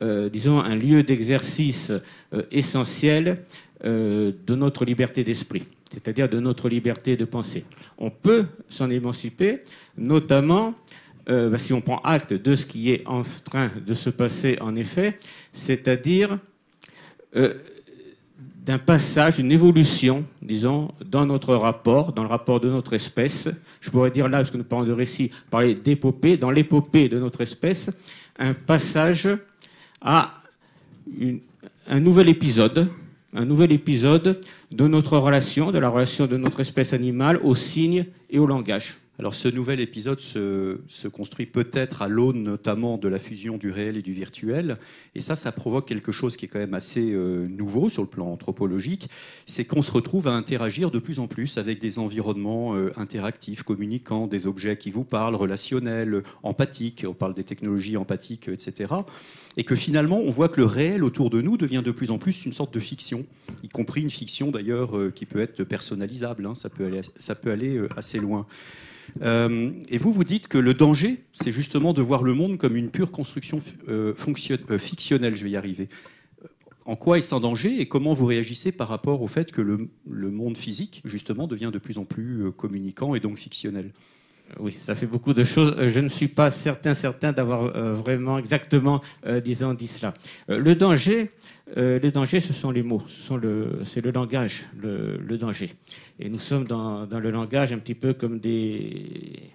disons, 0.00 0.60
un 0.60 0.74
lieu 0.74 1.02
d'exercice 1.02 1.92
euh, 2.32 2.42
essentiel 2.50 3.44
de 3.84 4.54
notre 4.54 4.86
liberté 4.86 5.22
d'esprit, 5.22 5.64
c'est-à-dire 5.92 6.30
de 6.30 6.40
notre 6.40 6.70
liberté 6.70 7.14
de 7.14 7.26
penser. 7.26 7.64
On 7.98 8.10
peut 8.10 8.46
s'en 8.70 8.90
émanciper, 8.90 9.60
notamment 9.98 10.74
bah, 11.26 11.58
si 11.58 11.74
on 11.74 11.82
prend 11.82 11.98
acte 11.98 12.32
de 12.32 12.54
ce 12.54 12.64
qui 12.64 12.90
est 12.90 13.06
en 13.06 13.22
train 13.44 13.70
de 13.86 13.92
se 13.92 14.08
passer 14.08 14.56
en 14.62 14.74
effet, 14.76 15.18
c'est-à-dire 15.52 16.38
d'un 18.66 18.78
passage, 18.78 19.38
une 19.38 19.52
évolution, 19.52 20.24
disons, 20.42 20.90
dans 21.04 21.24
notre 21.24 21.54
rapport, 21.54 22.12
dans 22.12 22.24
le 22.24 22.28
rapport 22.28 22.58
de 22.58 22.68
notre 22.68 22.94
espèce. 22.94 23.48
Je 23.80 23.90
pourrais 23.90 24.10
dire 24.10 24.28
là, 24.28 24.38
parce 24.38 24.50
que 24.50 24.56
nous 24.56 24.64
parlons 24.64 24.84
de 24.84 24.92
récit, 24.92 25.30
parler 25.50 25.74
d'épopée, 25.74 26.36
dans 26.36 26.50
l'épopée 26.50 27.08
de 27.08 27.20
notre 27.20 27.42
espèce, 27.42 27.92
un 28.40 28.54
passage 28.54 29.28
à 30.00 30.42
un 31.88 32.00
nouvel 32.00 32.28
épisode, 32.28 32.88
un 33.34 33.44
nouvel 33.44 33.72
épisode 33.72 34.40
de 34.72 34.86
notre 34.88 35.18
relation, 35.18 35.70
de 35.70 35.78
la 35.78 35.88
relation 35.88 36.26
de 36.26 36.36
notre 36.36 36.60
espèce 36.60 36.92
animale 36.92 37.38
aux 37.42 37.54
signes 37.54 38.06
et 38.30 38.38
au 38.38 38.46
langage. 38.46 38.96
Alors 39.18 39.34
ce 39.34 39.48
nouvel 39.48 39.80
épisode 39.80 40.20
se, 40.20 41.08
construit 41.08 41.46
peut-être 41.46 42.02
à 42.02 42.08
l'aune 42.08 42.42
notamment 42.42 42.98
de 42.98 43.08
la 43.08 43.18
fusion 43.18 43.56
du 43.56 43.70
réel 43.70 43.96
et 43.96 44.02
du 44.02 44.12
virtuel. 44.12 44.76
Et 45.14 45.20
ça, 45.20 45.36
ça 45.36 45.52
provoque 45.52 45.88
quelque 45.88 46.12
chose 46.12 46.36
qui 46.36 46.44
est 46.44 46.48
quand 46.48 46.58
même 46.58 46.74
assez 46.74 47.12
euh, 47.12 47.48
nouveau 47.48 47.88
sur 47.88 48.02
le 48.02 48.08
plan 48.08 48.26
anthropologique. 48.26 49.08
C'est 49.46 49.64
qu'on 49.64 49.80
se 49.80 49.90
retrouve 49.90 50.28
à 50.28 50.32
interagir 50.32 50.90
de 50.90 50.98
plus 50.98 51.18
en 51.18 51.28
plus 51.28 51.56
avec 51.56 51.80
des 51.80 51.98
environnements 51.98 52.74
euh, 52.74 52.92
interactifs, 52.96 53.62
communicants, 53.62 54.26
des 54.26 54.46
objets 54.46 54.76
qui 54.76 54.90
vous 54.90 55.04
parlent, 55.04 55.34
relationnels, 55.34 56.22
empathiques. 56.42 57.06
On 57.08 57.14
parle 57.14 57.32
des 57.32 57.44
technologies 57.44 57.96
empathiques, 57.96 58.48
etc. 58.48 58.92
Et 59.56 59.64
que 59.64 59.76
finalement, 59.76 60.18
on 60.18 60.30
voit 60.30 60.50
que 60.50 60.60
le 60.60 60.66
réel 60.66 61.02
autour 61.02 61.30
de 61.30 61.40
nous 61.40 61.56
devient 61.56 61.82
de 61.82 61.90
plus 61.90 62.10
en 62.10 62.18
plus 62.18 62.44
une 62.44 62.52
sorte 62.52 62.74
de 62.74 62.80
fiction, 62.80 63.24
y 63.62 63.68
compris 63.68 64.02
une 64.02 64.10
fiction 64.10 64.50
d'ailleurs 64.50 64.98
euh, 64.98 65.10
qui 65.10 65.24
peut 65.24 65.40
être 65.40 65.64
personnalisable. 65.64 66.44
Hein. 66.44 66.54
Ça, 66.54 66.68
peut 66.68 66.84
aller, 66.84 67.00
ça 67.18 67.34
peut 67.34 67.50
aller 67.50 67.80
assez 67.96 68.18
loin. 68.18 68.46
Euh, 69.22 69.72
et 69.88 69.98
vous, 69.98 70.12
vous 70.12 70.24
dites 70.24 70.48
que 70.48 70.58
le 70.58 70.74
danger, 70.74 71.24
c'est 71.32 71.52
justement 71.52 71.92
de 71.92 72.02
voir 72.02 72.22
le 72.22 72.34
monde 72.34 72.58
comme 72.58 72.76
une 72.76 72.90
pure 72.90 73.10
construction 73.10 73.60
euh, 73.88 74.14
euh, 74.14 74.78
fictionnelle. 74.78 75.36
Je 75.36 75.44
vais 75.44 75.50
y 75.50 75.56
arriver. 75.56 75.88
En 76.84 76.94
quoi 76.94 77.18
est-ce 77.18 77.34
un 77.34 77.40
danger 77.40 77.80
et 77.80 77.88
comment 77.88 78.14
vous 78.14 78.26
réagissez 78.26 78.70
par 78.70 78.88
rapport 78.88 79.20
au 79.22 79.26
fait 79.26 79.50
que 79.50 79.60
le, 79.60 79.88
le 80.08 80.30
monde 80.30 80.56
physique, 80.56 81.02
justement, 81.04 81.48
devient 81.48 81.70
de 81.72 81.78
plus 81.78 81.98
en 81.98 82.04
plus 82.04 82.52
communicant 82.56 83.14
et 83.16 83.20
donc 83.20 83.38
fictionnel? 83.38 83.92
Oui, 84.58 84.72
ça 84.72 84.94
fait 84.94 85.06
beaucoup 85.06 85.34
de 85.34 85.44
choses. 85.44 85.74
Je 85.88 86.00
ne 86.00 86.08
suis 86.08 86.28
pas 86.28 86.50
certain, 86.50 86.94
certain 86.94 87.32
d'avoir 87.32 87.62
vraiment 87.94 88.38
exactement, 88.38 89.02
disons, 89.44 89.74
dit 89.74 89.88
cela. 89.88 90.14
le 90.48 90.74
danger, 90.74 91.30
euh, 91.76 91.98
les 91.98 92.12
dangers, 92.12 92.40
ce 92.40 92.52
sont 92.52 92.70
les 92.70 92.84
mots, 92.84 93.02
c'est 93.08 93.36
le, 93.36 93.80
le, 94.02 94.10
langage, 94.12 94.66
le, 94.80 95.36
danger. 95.36 95.72
Et 96.20 96.28
nous 96.28 96.38
sommes 96.38 96.64
dans, 96.64 97.06
le 97.06 97.30
langage 97.30 97.72
un 97.72 97.78
petit 97.78 97.96
peu 97.96 98.12
comme 98.12 98.38
des, 98.38 99.50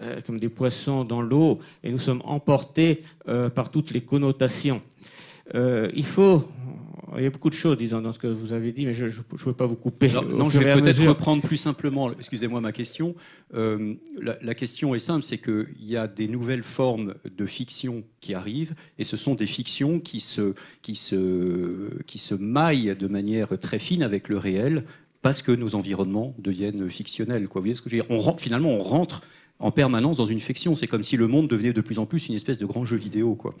euh, 0.00 0.20
comme 0.24 0.38
des 0.38 0.50
poissons 0.50 1.04
dans 1.04 1.20
l'eau, 1.20 1.58
et 1.82 1.90
nous 1.90 1.98
sommes 1.98 2.22
emportés 2.24 3.02
euh, 3.26 3.50
par 3.50 3.70
toutes 3.70 3.90
les 3.90 4.02
connotations. 4.02 4.80
il 5.52 6.06
faut 6.06 6.48
il 7.16 7.22
y 7.22 7.26
a 7.26 7.30
beaucoup 7.30 7.48
de 7.48 7.54
choses, 7.54 7.76
disons, 7.78 8.00
dans 8.00 8.12
ce 8.12 8.18
que 8.18 8.26
vous 8.26 8.52
avez 8.52 8.72
dit, 8.72 8.84
mais 8.84 8.92
je 8.92 9.06
ne 9.06 9.10
veux 9.10 9.52
pas 9.52 9.66
vous 9.66 9.76
couper. 9.76 10.10
non, 10.10 10.50
je 10.50 10.58
vais 10.58 10.74
peut-être 10.74 11.02
reprendre 11.04 11.42
plus 11.42 11.56
simplement, 11.56 12.12
excusez-moi 12.12 12.60
ma 12.60 12.72
question. 12.72 13.14
Euh, 13.54 13.94
la, 14.20 14.54
question 14.54 14.94
est 14.94 14.98
simple, 14.98 15.24
c'est 15.24 15.38
qu'il 15.38 15.66
y 15.80 15.96
a 15.96 16.06
des 16.06 16.28
nouvelles 16.28 16.62
formes 16.62 17.14
de 17.24 17.46
fiction 17.46 18.04
qui 18.20 18.34
arrivent, 18.34 18.74
et 18.98 19.04
ce 19.04 19.16
sont 19.16 19.34
des 19.34 19.46
fictions 19.46 20.00
qui 20.00 20.20
se, 20.20 20.54
qui 20.82 20.96
se, 20.96 22.02
qui 22.06 22.18
se 22.18 22.34
maillent 22.34 22.96
de 22.98 23.06
manière 23.06 23.58
très 23.58 23.78
fine 23.78 24.02
avec 24.02 24.28
le 24.28 24.36
réel, 24.36 24.84
parce 25.22 25.42
que 25.42 25.52
nos 25.52 25.74
environnements 25.74 26.34
deviennent 26.38 26.88
fictionnels. 26.90 27.48
Quoi. 27.48 27.60
Vous 27.60 27.64
voyez 27.64 27.74
ce 27.74 27.82
que 27.82 27.90
je 27.90 27.96
veux 27.96 28.02
dire? 28.02 28.10
On, 28.10 28.36
Finalement, 28.36 28.70
on 28.70 28.82
rentre 28.82 29.22
en 29.58 29.70
permanence 29.70 30.16
dans 30.16 30.26
une 30.26 30.40
fiction. 30.40 30.76
C'est 30.76 30.86
comme 30.86 31.04
si 31.04 31.16
le 31.16 31.26
monde 31.26 31.48
devenait 31.48 31.72
de 31.72 31.80
plus 31.80 31.98
en 31.98 32.06
plus 32.06 32.28
une 32.28 32.34
espèce 32.34 32.58
de 32.58 32.66
grand 32.66 32.84
jeu 32.84 32.96
vidéo. 32.96 33.34
Quoi. 33.34 33.54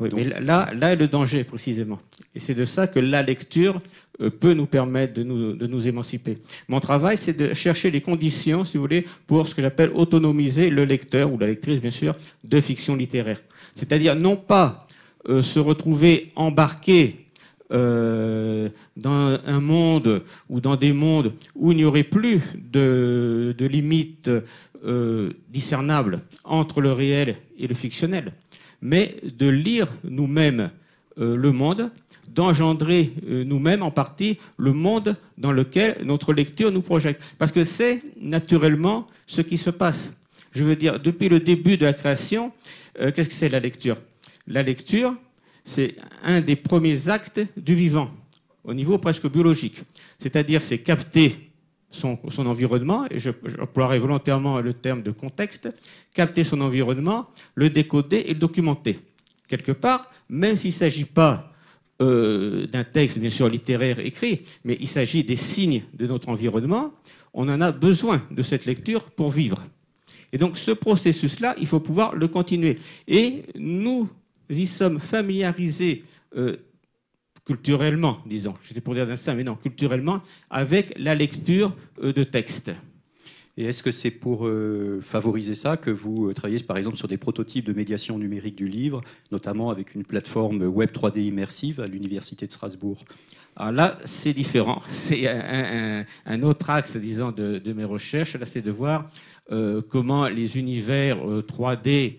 Oui, 0.00 0.10
mais 0.14 0.24
là, 0.24 0.70
là 0.74 0.92
est 0.92 0.96
le 0.96 1.08
danger 1.08 1.42
précisément. 1.42 1.98
Et 2.34 2.38
c'est 2.38 2.54
de 2.54 2.64
ça 2.64 2.86
que 2.86 3.00
la 3.00 3.22
lecture 3.22 3.80
euh, 4.20 4.30
peut 4.30 4.54
nous 4.54 4.66
permettre 4.66 5.14
de 5.14 5.24
nous, 5.24 5.54
de 5.54 5.66
nous 5.66 5.88
émanciper. 5.88 6.38
Mon 6.68 6.78
travail, 6.78 7.16
c'est 7.16 7.36
de 7.36 7.52
chercher 7.52 7.90
les 7.90 8.00
conditions, 8.00 8.64
si 8.64 8.76
vous 8.76 8.84
voulez, 8.84 9.06
pour 9.26 9.46
ce 9.46 9.54
que 9.54 9.62
j'appelle 9.62 9.90
autonomiser 9.94 10.70
le 10.70 10.84
lecteur, 10.84 11.32
ou 11.32 11.38
la 11.38 11.48
lectrice 11.48 11.80
bien 11.80 11.90
sûr, 11.90 12.14
de 12.44 12.60
fiction 12.60 12.94
littéraire. 12.94 13.40
C'est-à-dire 13.74 14.14
non 14.14 14.36
pas 14.36 14.86
euh, 15.28 15.42
se 15.42 15.58
retrouver 15.58 16.30
embarqué 16.36 17.26
euh, 17.72 18.68
dans 18.96 19.36
un 19.46 19.60
monde 19.60 20.22
ou 20.48 20.60
dans 20.60 20.76
des 20.76 20.92
mondes 20.92 21.32
où 21.56 21.72
il 21.72 21.76
n'y 21.76 21.84
aurait 21.84 22.04
plus 22.04 22.40
de, 22.54 23.54
de 23.56 23.66
limites 23.66 24.30
discernables 25.50 26.20
entre 26.44 26.80
le 26.80 26.92
réel 26.92 27.36
et 27.58 27.66
le 27.66 27.74
fictionnel 27.74 28.32
mais 28.82 29.16
de 29.22 29.48
lire 29.48 29.88
nous-mêmes 30.04 30.70
euh, 31.18 31.36
le 31.36 31.52
monde, 31.52 31.90
d'engendrer 32.34 33.12
euh, 33.28 33.44
nous-mêmes 33.44 33.82
en 33.82 33.90
partie 33.90 34.38
le 34.56 34.72
monde 34.72 35.16
dans 35.36 35.50
lequel 35.50 35.98
notre 36.04 36.32
lecture 36.32 36.70
nous 36.70 36.82
projette. 36.82 37.20
Parce 37.38 37.50
que 37.50 37.64
c'est 37.64 38.02
naturellement 38.20 39.06
ce 39.26 39.40
qui 39.40 39.58
se 39.58 39.70
passe. 39.70 40.14
Je 40.52 40.62
veux 40.62 40.76
dire, 40.76 41.00
depuis 41.00 41.28
le 41.28 41.40
début 41.40 41.76
de 41.76 41.84
la 41.84 41.92
création, 41.92 42.52
euh, 43.00 43.10
qu'est-ce 43.10 43.28
que 43.28 43.34
c'est 43.34 43.48
la 43.48 43.60
lecture? 43.60 43.96
La 44.46 44.62
lecture, 44.62 45.14
c'est 45.64 45.96
un 46.24 46.40
des 46.40 46.56
premiers 46.56 47.08
actes 47.08 47.40
du 47.56 47.74
vivant, 47.74 48.10
au 48.64 48.72
niveau 48.72 48.98
presque 48.98 49.28
biologique. 49.30 49.82
C'est-à-dire, 50.18 50.62
c'est 50.62 50.78
capter 50.78 51.47
son, 51.90 52.18
environnement, 52.38 53.06
et 53.10 53.18
j'emploierai 53.18 53.98
volontairement 53.98 54.60
le 54.60 54.74
terme 54.74 55.02
de 55.02 55.10
contexte, 55.10 55.68
capter 56.14 56.44
son 56.44 56.60
environnement, 56.60 57.28
le 57.54 57.70
décoder 57.70 58.24
et 58.26 58.34
le 58.34 58.38
documenter. 58.38 58.98
Quelque 59.48 59.72
part, 59.72 60.10
même 60.28 60.56
s'il 60.56 60.68
ne 60.68 60.74
s'agit 60.74 61.06
pas 61.06 61.52
euh, 62.02 62.66
d'un 62.66 62.84
texte, 62.84 63.18
bien 63.18 63.30
sûr, 63.30 63.48
littéraire 63.48 63.98
écrit, 64.00 64.42
mais 64.64 64.76
il 64.80 64.88
s'agit 64.88 65.24
des 65.24 65.36
signes 65.36 65.82
de 65.94 66.06
notre 66.06 66.28
environnement, 66.28 66.92
on 67.32 67.48
en 67.48 67.60
a 67.60 67.72
besoin 67.72 68.22
de 68.30 68.42
cette 68.42 68.66
lecture 68.66 69.04
pour 69.04 69.30
vivre. 69.30 69.64
Et 70.32 70.38
donc 70.38 70.58
ce 70.58 70.70
processus-là, 70.70 71.54
il 71.58 71.66
faut 71.66 71.80
pouvoir 71.80 72.14
le 72.14 72.28
continuer. 72.28 72.78
Et 73.06 73.44
nous 73.54 74.08
y 74.50 74.66
sommes 74.66 75.00
familiarisés 75.00 76.04
euh, 76.36 76.56
culturellement, 77.48 78.18
disons, 78.26 78.54
j'étais 78.62 78.82
pour 78.82 78.92
dire 78.92 79.06
d'instinct, 79.06 79.34
mais 79.34 79.42
non, 79.42 79.56
culturellement, 79.56 80.20
avec 80.50 80.92
la 80.98 81.14
lecture 81.14 81.74
euh, 82.02 82.12
de 82.12 82.22
textes. 82.22 82.70
Et 83.56 83.64
est-ce 83.64 83.82
que 83.82 83.90
c'est 83.90 84.10
pour 84.10 84.46
euh, 84.46 85.00
favoriser 85.02 85.54
ça 85.54 85.78
que 85.78 85.90
vous 85.90 86.28
euh, 86.28 86.34
travaillez 86.34 86.62
par 86.62 86.76
exemple 86.76 86.98
sur 86.98 87.08
des 87.08 87.16
prototypes 87.16 87.64
de 87.64 87.72
médiation 87.72 88.18
numérique 88.18 88.54
du 88.54 88.68
livre, 88.68 89.00
notamment 89.32 89.70
avec 89.70 89.94
une 89.94 90.04
plateforme 90.04 90.62
web 90.62 90.90
3D 90.90 91.20
immersive 91.20 91.80
à 91.80 91.86
l'Université 91.86 92.46
de 92.46 92.52
Strasbourg? 92.52 93.02
Alors 93.56 93.72
là, 93.72 93.98
c'est 94.04 94.34
différent. 94.34 94.82
C'est 94.90 95.26
un, 96.26 96.42
autre 96.42 96.68
axe, 96.68 96.98
disons, 96.98 97.32
de, 97.32 97.72
mes 97.72 97.84
recherches. 97.84 98.36
Là, 98.36 98.46
c'est 98.46 98.60
de 98.60 98.70
voir 98.70 99.10
comment 99.88 100.28
les 100.28 100.58
univers 100.58 101.16
3D 101.16 101.88
euh, 101.88 102.10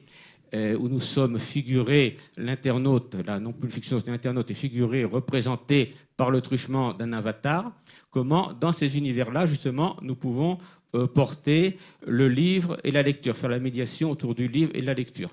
où 0.53 0.87
nous 0.89 0.99
sommes 0.99 1.37
figurés, 1.39 2.17
l'internaute, 2.37 3.15
là 3.25 3.39
non 3.39 3.51
plus 3.53 3.67
le 3.67 3.73
fiction, 3.73 4.01
l'internaute 4.07 4.49
est 4.51 4.55
figuré, 4.55 5.03
représenté 5.03 5.93
par 6.17 6.31
le 6.31 6.41
truchement 6.41 6.93
d'un 6.93 7.13
avatar, 7.13 7.71
comment 8.11 8.51
dans 8.59 8.71
ces 8.73 8.97
univers-là, 8.97 9.45
justement, 9.45 9.95
nous 10.01 10.15
pouvons 10.15 10.57
euh, 10.95 11.05
porter 11.07 11.77
le 12.07 12.27
livre 12.27 12.77
et 12.83 12.91
la 12.91 13.03
lecture, 13.03 13.35
faire 13.37 13.49
la 13.51 13.59
médiation 13.59 14.09
autour 14.11 14.33
du 14.33 14.47
livre 14.47 14.71
et 14.73 14.81
de 14.81 14.85
la 14.87 14.95
lecture? 14.95 15.29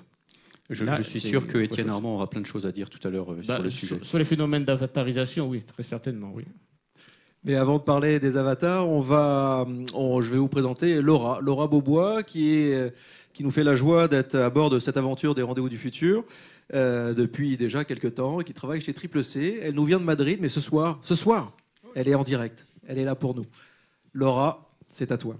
Je, 0.68 0.84
Là, 0.84 0.94
je 0.94 1.02
suis 1.02 1.20
sûr 1.20 1.46
que 1.46 1.58
Étienne. 1.58 1.88
Armand 1.88 2.16
aura 2.16 2.28
plein 2.28 2.40
de 2.40 2.46
choses 2.46 2.66
à 2.66 2.72
dire 2.72 2.90
tout 2.90 2.98
à 3.06 3.10
l'heure 3.10 3.32
euh, 3.32 3.40
Bah, 3.46 3.54
sur 3.54 3.62
le 3.62 3.70
sujet. 3.70 3.96
Sur, 3.96 4.04
sur 4.06 4.18
les 4.18 4.24
phénomènes 4.24 4.64
d'avatarisation, 4.64 5.48
oui, 5.48 5.62
très 5.62 5.82
certainement, 5.82 6.30
oui. 6.34 6.44
Mais 7.44 7.54
avant 7.54 7.78
de 7.78 7.82
parler 7.84 8.18
des 8.18 8.36
avatars, 8.36 8.88
on 8.88 9.00
va, 9.00 9.64
on- 9.94 10.20
je 10.20 10.32
vais 10.32 10.38
vous 10.38 10.48
présenter 10.48 11.00
Laura, 11.00 11.38
Laura 11.40 11.68
Beaubois, 11.68 12.24
qui, 12.24 12.50
est, 12.54 12.92
qui 13.36 13.44
nous 13.44 13.50
fait 13.50 13.64
la 13.64 13.74
joie 13.74 14.08
d'être 14.08 14.34
à 14.34 14.48
bord 14.48 14.70
de 14.70 14.78
cette 14.78 14.96
aventure 14.96 15.34
des 15.34 15.42
Rendez-vous 15.42 15.68
du 15.68 15.76
futur 15.76 16.24
euh, 16.72 17.12
depuis 17.12 17.58
déjà 17.58 17.84
quelques 17.84 18.14
temps, 18.14 18.40
et 18.40 18.44
qui 18.44 18.54
travaille 18.54 18.80
chez 18.80 18.94
Triple 18.94 19.22
C. 19.22 19.58
Elle 19.60 19.74
nous 19.74 19.84
vient 19.84 19.98
de 19.98 20.04
Madrid, 20.04 20.38
mais 20.40 20.48
ce 20.48 20.62
soir, 20.62 20.98
ce 21.02 21.14
soir, 21.14 21.52
elle 21.94 22.08
est 22.08 22.14
en 22.14 22.24
direct. 22.24 22.66
Elle 22.88 22.96
est 22.96 23.04
là 23.04 23.14
pour 23.14 23.34
nous. 23.34 23.44
Laura, 24.14 24.70
c'est 24.88 25.12
à 25.12 25.18
toi. 25.18 25.36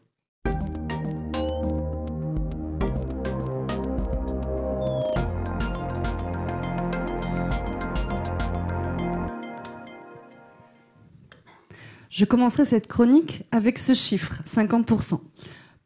Je 12.11 12.27
commencerai 12.27 12.67
cette 12.67 12.89
chronique 12.89 13.45
avec 13.53 13.79
ce 13.79 13.95
chiffre, 13.95 14.43
50%. 14.45 15.19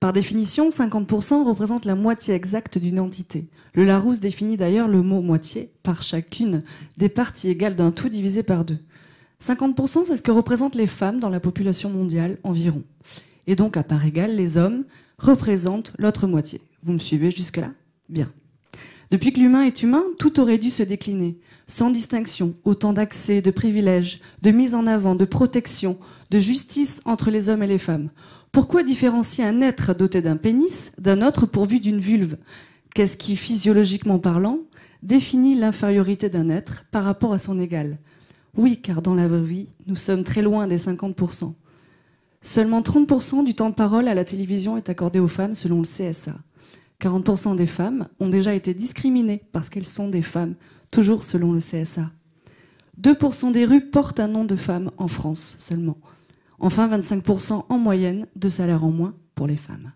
Par 0.00 0.14
définition, 0.14 0.70
50% 0.70 1.44
représente 1.44 1.84
la 1.84 1.94
moitié 1.94 2.34
exacte 2.34 2.78
d'une 2.78 3.00
entité. 3.00 3.48
Le 3.74 3.84
Larousse 3.84 4.18
définit 4.18 4.56
d'ailleurs 4.56 4.88
le 4.88 5.02
mot 5.02 5.20
moitié 5.20 5.70
par 5.82 6.02
chacune 6.02 6.62
des 6.96 7.10
parties 7.10 7.50
égales 7.50 7.76
d'un 7.76 7.92
tout 7.92 8.08
divisé 8.08 8.42
par 8.42 8.64
deux. 8.64 8.78
50%, 9.42 10.06
c'est 10.06 10.16
ce 10.16 10.22
que 10.22 10.30
représentent 10.30 10.74
les 10.74 10.86
femmes 10.86 11.20
dans 11.20 11.28
la 11.28 11.38
population 11.38 11.90
mondiale 11.90 12.38
environ. 12.44 12.82
Et 13.46 13.56
donc, 13.56 13.76
à 13.76 13.82
part 13.82 14.06
égale, 14.06 14.34
les 14.34 14.56
hommes 14.56 14.84
représentent 15.18 15.92
l'autre 15.98 16.26
moitié. 16.26 16.62
Vous 16.82 16.92
me 16.94 16.98
suivez 16.98 17.30
jusque-là? 17.30 17.70
Bien. 18.08 18.32
Depuis 19.10 19.34
que 19.34 19.40
l'humain 19.40 19.64
est 19.64 19.82
humain, 19.82 20.04
tout 20.18 20.40
aurait 20.40 20.56
dû 20.56 20.70
se 20.70 20.82
décliner, 20.82 21.38
sans 21.66 21.90
distinction, 21.90 22.54
autant 22.64 22.94
d'accès, 22.94 23.42
de 23.42 23.50
privilèges, 23.50 24.20
de 24.40 24.50
mise 24.50 24.74
en 24.74 24.86
avant, 24.86 25.14
de 25.14 25.24
protection, 25.26 25.98
de 26.30 26.38
justice 26.38 27.02
entre 27.04 27.30
les 27.30 27.50
hommes 27.50 27.62
et 27.62 27.66
les 27.66 27.78
femmes. 27.78 28.10
Pourquoi 28.52 28.82
différencier 28.82 29.44
un 29.44 29.60
être 29.60 29.94
doté 29.94 30.22
d'un 30.22 30.36
pénis 30.36 30.90
d'un 30.98 31.22
autre 31.24 31.46
pourvu 31.46 31.78
d'une 31.78 32.00
vulve? 32.00 32.36
Qu'est-ce 32.94 33.16
qui, 33.16 33.36
physiologiquement 33.36 34.18
parlant, 34.18 34.58
définit 35.04 35.54
l'infériorité 35.54 36.28
d'un 36.28 36.48
être 36.48 36.84
par 36.90 37.04
rapport 37.04 37.32
à 37.32 37.38
son 37.38 37.60
égal? 37.60 37.98
Oui, 38.56 38.80
car 38.82 39.02
dans 39.02 39.14
la 39.14 39.28
vraie 39.28 39.40
vie, 39.40 39.68
nous 39.86 39.94
sommes 39.94 40.24
très 40.24 40.42
loin 40.42 40.66
des 40.66 40.78
50%. 40.78 41.54
Seulement 42.42 42.80
30% 42.80 43.44
du 43.44 43.54
temps 43.54 43.70
de 43.70 43.74
parole 43.74 44.08
à 44.08 44.14
la 44.14 44.24
télévision 44.24 44.76
est 44.76 44.88
accordé 44.88 45.20
aux 45.20 45.28
femmes 45.28 45.54
selon 45.54 45.78
le 45.78 45.84
CSA. 45.84 46.34
40% 47.00 47.54
des 47.54 47.66
femmes 47.66 48.08
ont 48.18 48.28
déjà 48.28 48.52
été 48.52 48.74
discriminées 48.74 49.44
parce 49.52 49.70
qu'elles 49.70 49.86
sont 49.86 50.08
des 50.08 50.22
femmes, 50.22 50.56
toujours 50.90 51.22
selon 51.22 51.52
le 51.52 51.60
CSA. 51.60 52.10
2% 53.00 53.52
des 53.52 53.64
rues 53.64 53.86
portent 53.86 54.18
un 54.18 54.28
nom 54.28 54.44
de 54.44 54.56
femme 54.56 54.90
en 54.98 55.06
France 55.06 55.54
seulement. 55.60 55.98
Enfin, 56.60 56.88
25% 56.88 57.64
en 57.68 57.78
moyenne 57.78 58.26
de 58.36 58.48
salaire 58.48 58.84
en 58.84 58.90
moins 58.90 59.14
pour 59.34 59.46
les 59.46 59.56
femmes. 59.56 59.92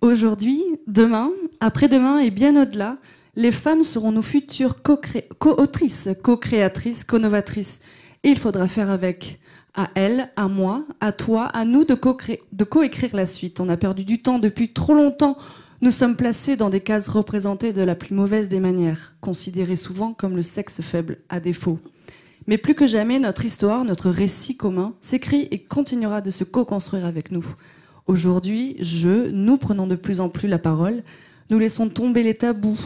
Aujourd'hui, 0.00 0.62
demain, 0.86 1.30
après-demain 1.60 2.20
et 2.20 2.30
bien 2.30 2.60
au-delà, 2.60 2.98
les 3.34 3.50
femmes 3.50 3.84
seront 3.84 4.12
nos 4.12 4.22
futures 4.22 4.76
co-autrices, 4.82 6.08
co-créatrices, 6.22 7.04
co-novatrices. 7.04 7.80
Et 8.22 8.30
il 8.30 8.38
faudra 8.38 8.68
faire 8.68 8.90
avec. 8.90 9.40
À 9.74 9.90
elles, 9.94 10.30
à 10.34 10.48
moi, 10.48 10.84
à 11.00 11.12
toi, 11.12 11.44
à 11.44 11.64
nous 11.64 11.84
de 11.84 11.94
co-écrire 11.94 13.14
la 13.14 13.26
suite. 13.26 13.60
On 13.60 13.68
a 13.68 13.76
perdu 13.76 14.04
du 14.04 14.20
temps 14.20 14.40
depuis 14.40 14.72
trop 14.72 14.94
longtemps. 14.94 15.36
Nous 15.82 15.92
sommes 15.92 16.16
placés 16.16 16.56
dans 16.56 16.70
des 16.70 16.80
cases 16.80 17.06
représentées 17.06 17.72
de 17.72 17.82
la 17.82 17.94
plus 17.94 18.12
mauvaise 18.12 18.48
des 18.48 18.58
manières, 18.58 19.14
considérées 19.20 19.76
souvent 19.76 20.14
comme 20.14 20.34
le 20.34 20.42
sexe 20.42 20.80
faible 20.80 21.18
à 21.28 21.38
défaut. 21.38 21.78
Mais 22.48 22.56
plus 22.56 22.74
que 22.74 22.86
jamais, 22.86 23.18
notre 23.18 23.44
histoire, 23.44 23.84
notre 23.84 24.08
récit 24.08 24.56
commun 24.56 24.94
s'écrit 25.02 25.48
et 25.50 25.58
continuera 25.58 26.22
de 26.22 26.30
se 26.30 26.44
co-construire 26.44 27.04
avec 27.04 27.30
nous. 27.30 27.44
Aujourd'hui, 28.06 28.74
je, 28.80 29.28
nous 29.28 29.58
prenons 29.58 29.86
de 29.86 29.96
plus 29.96 30.18
en 30.20 30.30
plus 30.30 30.48
la 30.48 30.58
parole, 30.58 31.02
nous 31.50 31.58
laissons 31.58 31.90
tomber 31.90 32.22
les 32.22 32.34
tabous, 32.34 32.80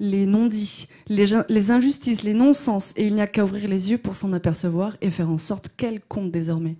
les 0.00 0.24
non-dits, 0.24 0.88
les, 1.10 1.70
injustices, 1.70 2.22
les 2.22 2.32
non-sens, 2.32 2.94
et 2.96 3.06
il 3.06 3.14
n'y 3.14 3.20
a 3.20 3.26
qu'à 3.26 3.44
ouvrir 3.44 3.68
les 3.68 3.90
yeux 3.90 3.98
pour 3.98 4.16
s'en 4.16 4.32
apercevoir 4.32 4.96
et 5.02 5.10
faire 5.10 5.28
en 5.28 5.36
sorte 5.36 5.68
qu'elles 5.76 6.00
comptent 6.00 6.30
désormais. 6.30 6.76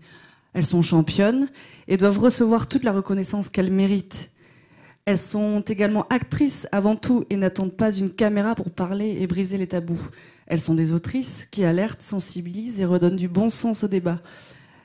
Elles 0.55 0.65
sont 0.65 0.81
championnes 0.81 1.51
et 1.87 1.99
doivent 1.99 2.19
recevoir 2.19 2.67
toute 2.67 2.85
la 2.85 2.93
reconnaissance 2.93 3.51
qu'elles 3.51 3.71
méritent. 3.71 4.31
Elles 5.05 5.19
sont 5.19 5.61
également 5.61 6.07
actrices 6.09 6.67
avant 6.73 6.97
tout 6.97 7.27
et 7.29 7.37
n'attendent 7.37 7.77
pas 7.77 7.95
une 7.95 8.11
caméra 8.11 8.55
pour 8.55 8.71
parler 8.71 9.19
et 9.21 9.27
briser 9.27 9.59
les 9.59 9.67
tabous. 9.67 10.01
Elles 10.53 10.61
sont 10.61 10.75
des 10.75 10.93
autrices 10.93 11.49
qui 11.51 11.65
alertent, 11.65 12.03
sensibilisent 12.03 12.79
et 12.79 12.85
redonnent 12.85 13.17
du 13.17 13.27
bon 13.27 13.49
sens 13.49 13.85
au 13.85 13.89
débat. 13.89 14.21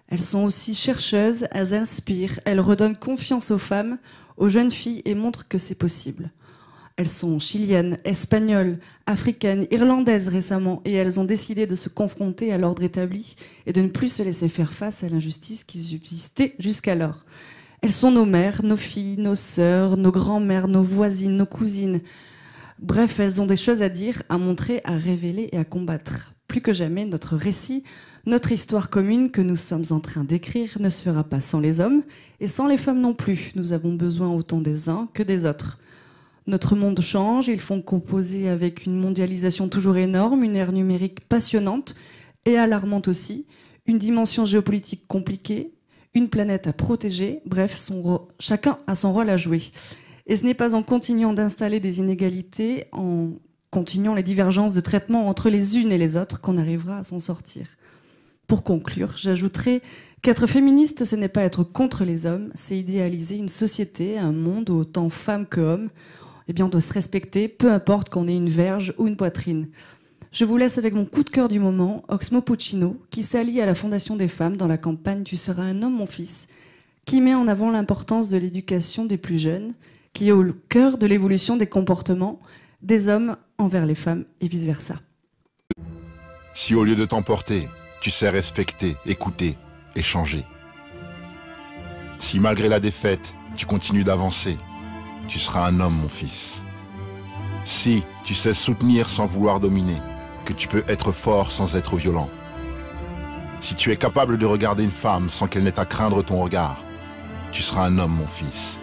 Elles 0.07 0.23
sont 0.23 0.45
aussi 0.45 0.73
chercheuses, 0.73 1.45
elles 1.51 1.73
inspirent, 1.73 2.39
elles 2.45 2.61
redonnent 2.61 2.95
confiance 2.95 3.51
aux 3.51 3.57
femmes, 3.57 3.97
aux 4.37 4.47
jeunes 4.47 4.71
filles 4.71 5.01
et 5.03 5.13
montrent 5.13 5.49
que 5.49 5.57
c'est 5.57 5.75
possible. 5.75 6.31
Elles 6.95 7.09
sont 7.09 7.37
chiliennes, 7.39 7.97
espagnoles, 8.05 8.79
africaines, 9.07 9.67
irlandaises 9.69 10.29
récemment 10.29 10.81
et 10.85 10.93
elles 10.93 11.19
ont 11.19 11.25
décidé 11.25 11.67
de 11.67 11.75
se 11.75 11.89
confronter 11.89 12.53
à 12.53 12.57
l'ordre 12.57 12.83
établi 12.83 13.35
et 13.65 13.73
de 13.73 13.81
ne 13.81 13.89
plus 13.89 14.07
se 14.07 14.23
laisser 14.23 14.47
faire 14.47 14.71
face 14.71 15.03
à 15.03 15.09
l'injustice 15.09 15.65
qui 15.65 15.79
subsistait 15.79 16.55
jusqu'alors. 16.59 17.25
Elles 17.81 17.91
sont 17.91 18.11
nos 18.11 18.25
mères, 18.25 18.63
nos 18.63 18.77
filles, 18.77 19.17
nos 19.17 19.35
sœurs, 19.35 19.97
nos 19.97 20.13
grands-mères, 20.13 20.69
nos 20.69 20.81
voisines, 20.81 21.35
nos 21.35 21.45
cousines. 21.45 21.99
Bref, 22.79 23.19
elles 23.19 23.41
ont 23.41 23.47
des 23.47 23.55
choses 23.55 23.81
à 23.81 23.89
dire, 23.89 24.21
à 24.29 24.37
montrer, 24.37 24.81
à 24.83 24.95
révéler 24.97 25.49
et 25.51 25.57
à 25.57 25.65
combattre. 25.65 26.33
Plus 26.47 26.61
que 26.61 26.73
jamais, 26.73 27.05
notre 27.05 27.35
récit, 27.35 27.83
notre 28.25 28.51
histoire 28.51 28.89
commune 28.89 29.31
que 29.31 29.41
nous 29.41 29.55
sommes 29.55 29.85
en 29.89 29.99
train 29.99 30.23
d'écrire 30.23 30.77
ne 30.79 30.89
se 30.89 31.03
fera 31.03 31.23
pas 31.23 31.39
sans 31.39 31.59
les 31.59 31.81
hommes 31.81 32.03
et 32.39 32.47
sans 32.47 32.67
les 32.67 32.77
femmes 32.77 33.01
non 33.01 33.13
plus. 33.13 33.51
Nous 33.55 33.73
avons 33.73 33.93
besoin 33.93 34.29
autant 34.29 34.61
des 34.61 34.89
uns 34.89 35.09
que 35.13 35.23
des 35.23 35.45
autres. 35.45 35.79
Notre 36.45 36.75
monde 36.75 37.01
change, 37.01 37.47
ils 37.47 37.59
font 37.59 37.81
composer 37.81 38.47
avec 38.47 38.85
une 38.85 38.97
mondialisation 38.97 39.67
toujours 39.67 39.97
énorme, 39.97 40.43
une 40.43 40.55
ère 40.55 40.71
numérique 40.71 41.21
passionnante 41.21 41.95
et 42.45 42.57
alarmante 42.57 43.07
aussi, 43.07 43.45
une 43.85 43.97
dimension 43.97 44.45
géopolitique 44.45 45.07
compliquée, 45.07 45.73
une 46.13 46.29
planète 46.29 46.67
à 46.67 46.73
protéger, 46.73 47.41
bref, 47.45 47.77
chacun 48.39 48.79
a 48.87 48.95
son 48.95 49.13
rôle 49.13 49.29
à 49.29 49.37
jouer. 49.37 49.61
Et 50.27 50.35
ce 50.35 50.43
n'est 50.43 50.53
pas 50.53 50.75
en 50.75 50.83
continuant 50.83 51.33
d'installer 51.33 51.79
des 51.79 51.99
inégalités, 51.99 52.85
en 52.91 53.31
continuant 53.71 54.13
les 54.13 54.23
divergences 54.23 54.73
de 54.73 54.81
traitement 54.81 55.27
entre 55.27 55.49
les 55.49 55.77
unes 55.77 55.91
et 55.91 55.97
les 55.97 56.17
autres 56.17 56.41
qu'on 56.41 56.57
arrivera 56.57 56.99
à 56.99 57.03
s'en 57.03 57.19
sortir. 57.19 57.65
Pour 58.45 58.63
conclure, 58.63 59.15
j'ajouterai 59.17 59.81
qu'être 60.21 60.47
féministe, 60.47 61.05
ce 61.05 61.15
n'est 61.15 61.27
pas 61.27 61.43
être 61.43 61.63
contre 61.63 62.05
les 62.05 62.25
hommes, 62.25 62.49
c'est 62.55 62.77
idéaliser 62.77 63.35
une 63.35 63.49
société, 63.49 64.17
un 64.17 64.31
monde 64.31 64.69
où 64.69 64.75
autant 64.75 65.09
femmes 65.09 65.45
que 65.45 65.59
hommes, 65.59 65.89
eh 66.47 66.53
bien, 66.53 66.65
on 66.65 66.69
doit 66.69 66.81
se 66.81 66.93
respecter, 66.93 67.49
peu 67.49 67.71
importe 67.71 68.09
qu'on 68.09 68.27
ait 68.27 68.37
une 68.37 68.49
verge 68.49 68.93
ou 68.97 69.07
une 69.07 69.17
poitrine. 69.17 69.67
Je 70.31 70.45
vous 70.45 70.57
laisse 70.57 70.77
avec 70.77 70.93
mon 70.93 71.05
coup 71.05 71.23
de 71.23 71.29
cœur 71.29 71.47
du 71.47 71.59
moment, 71.59 72.03
Oxmo 72.07 72.41
Puccino, 72.41 72.97
qui 73.09 73.21
s'allie 73.21 73.59
à 73.59 73.65
la 73.65 73.75
Fondation 73.75 74.15
des 74.15 74.27
femmes 74.27 74.55
dans 74.55 74.67
la 74.67 74.77
campagne 74.77 75.23
Tu 75.23 75.35
seras 75.35 75.63
un 75.63 75.81
homme, 75.83 75.95
mon 75.95 76.05
fils, 76.05 76.47
qui 77.05 77.21
met 77.21 77.33
en 77.33 77.47
avant 77.47 77.69
l'importance 77.69 78.29
de 78.29 78.37
l'éducation 78.37 79.05
des 79.05 79.17
plus 79.17 79.37
jeunes, 79.37 79.73
qui 80.13 80.29
est 80.29 80.31
au 80.31 80.45
cœur 80.69 80.97
de 80.97 81.07
l'évolution 81.07 81.57
des 81.57 81.67
comportements 81.67 82.39
des 82.81 83.09
hommes 83.09 83.37
envers 83.57 83.85
les 83.85 83.95
femmes 83.95 84.25
et 84.41 84.47
vice-versa. 84.47 84.95
Si 86.53 86.75
au 86.75 86.83
lieu 86.83 86.95
de 86.95 87.05
t'emporter, 87.05 87.67
tu 88.01 88.11
sais 88.11 88.29
respecter, 88.29 88.95
écouter, 89.05 89.57
échanger. 89.95 90.43
Si 92.19 92.39
malgré 92.39 92.67
la 92.69 92.79
défaite, 92.79 93.33
tu 93.55 93.65
continues 93.65 94.03
d'avancer, 94.03 94.57
tu 95.27 95.39
seras 95.39 95.67
un 95.67 95.79
homme, 95.79 95.95
mon 95.95 96.09
fils. 96.09 96.63
Si 97.65 98.03
tu 98.23 98.33
sais 98.33 98.53
soutenir 98.53 99.09
sans 99.09 99.25
vouloir 99.25 99.59
dominer, 99.59 99.97
que 100.45 100.53
tu 100.53 100.67
peux 100.67 100.83
être 100.87 101.11
fort 101.11 101.51
sans 101.51 101.75
être 101.75 101.97
violent. 101.97 102.29
Si 103.59 103.75
tu 103.75 103.91
es 103.91 103.97
capable 103.97 104.37
de 104.37 104.45
regarder 104.45 104.83
une 104.83 104.91
femme 104.91 105.29
sans 105.29 105.47
qu'elle 105.47 105.63
n'ait 105.63 105.79
à 105.79 105.85
craindre 105.85 106.23
ton 106.23 106.39
regard, 106.39 106.83
tu 107.51 107.61
seras 107.61 107.85
un 107.85 107.97
homme, 107.97 108.13
mon 108.13 108.27
fils. 108.27 108.76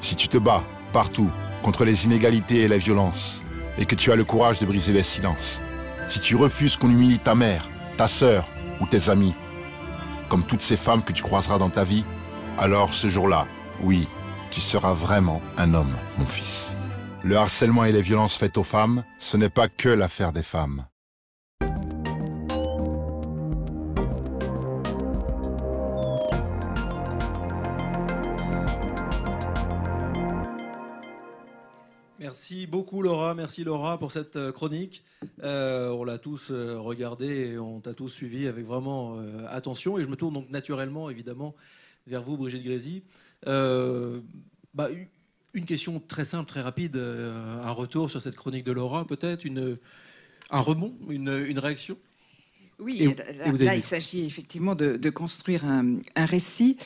Si 0.00 0.16
tu 0.16 0.28
te 0.28 0.38
bats 0.38 0.64
partout 0.92 1.30
contre 1.62 1.84
les 1.84 2.04
inégalités 2.04 2.62
et 2.62 2.68
la 2.68 2.78
violence, 2.78 3.42
et 3.78 3.86
que 3.86 3.94
tu 3.94 4.12
as 4.12 4.16
le 4.16 4.24
courage 4.24 4.60
de 4.60 4.66
briser 4.66 4.92
les 4.92 5.02
silences, 5.02 5.60
si 6.08 6.20
tu 6.20 6.36
refuses 6.36 6.76
qu'on 6.76 6.90
humilie 6.90 7.18
ta 7.18 7.34
mère, 7.34 7.68
ta 7.96 8.08
sœur 8.08 8.46
ou 8.80 8.86
tes 8.86 9.10
amis, 9.10 9.34
comme 10.28 10.44
toutes 10.44 10.62
ces 10.62 10.76
femmes 10.76 11.02
que 11.02 11.12
tu 11.12 11.22
croiseras 11.22 11.58
dans 11.58 11.70
ta 11.70 11.84
vie, 11.84 12.04
alors 12.58 12.94
ce 12.94 13.08
jour-là, 13.08 13.46
oui, 13.82 14.08
tu 14.50 14.60
seras 14.60 14.92
vraiment 14.92 15.42
un 15.58 15.74
homme, 15.74 15.94
mon 16.18 16.26
fils. 16.26 16.72
Le 17.22 17.36
harcèlement 17.36 17.84
et 17.84 17.92
les 17.92 18.02
violences 18.02 18.36
faites 18.36 18.56
aux 18.56 18.64
femmes, 18.64 19.02
ce 19.18 19.36
n'est 19.36 19.50
pas 19.50 19.68
que 19.68 19.88
l'affaire 19.88 20.32
des 20.32 20.42
femmes. 20.42 20.86
Merci 32.36 32.66
beaucoup 32.66 33.00
Laura, 33.00 33.34
merci 33.34 33.64
Laura 33.64 33.98
pour 33.98 34.12
cette 34.12 34.36
euh, 34.36 34.52
chronique. 34.52 35.02
Euh, 35.42 35.88
on 35.88 36.04
l'a 36.04 36.18
tous 36.18 36.50
euh, 36.50 36.78
regardé 36.78 37.52
et 37.52 37.58
on 37.58 37.80
t'a 37.80 37.94
tous 37.94 38.10
suivi 38.10 38.46
avec 38.46 38.66
vraiment 38.66 39.18
attention. 39.48 39.96
Et 39.96 40.02
je 40.02 40.06
me 40.08 40.16
tourne 40.16 40.34
donc 40.34 40.50
naturellement, 40.50 41.08
évidemment, 41.08 41.54
vers 42.06 42.22
vous, 42.22 42.36
Brigitte 42.36 42.62
Grézy. 42.62 43.04
Bah, 43.46 44.90
une- 45.54 45.64
question 45.64 45.98
très 45.98 46.26
simple, 46.26 46.46
très 46.46 46.60
rapide, 46.60 46.96
un 46.98 47.70
retour 47.70 48.10
sur 48.10 48.20
cette 48.20 48.36
chronique 48.36 48.64
de 48.64 48.72
Laura, 48.72 49.06
peut-être 49.06 49.46
un 50.50 50.60
rebond, 50.60 50.94
une, 51.08 51.30
une 51.48 51.58
réaction? 51.58 51.96
Oui, 52.78 52.98
Et- 53.00 53.06
là, 53.06 53.46
et 53.46 53.50
vous 53.50 53.56
avez 53.62 53.64
là, 53.64 53.72
vu. 53.72 53.78
il 53.78 53.82
s'agit 53.82 54.26
effectivement 54.26 54.74
de, 54.74 54.98
de 54.98 55.10
construire 55.10 55.64
un, 55.64 55.96
un 56.14 56.24
récit. 56.26 56.76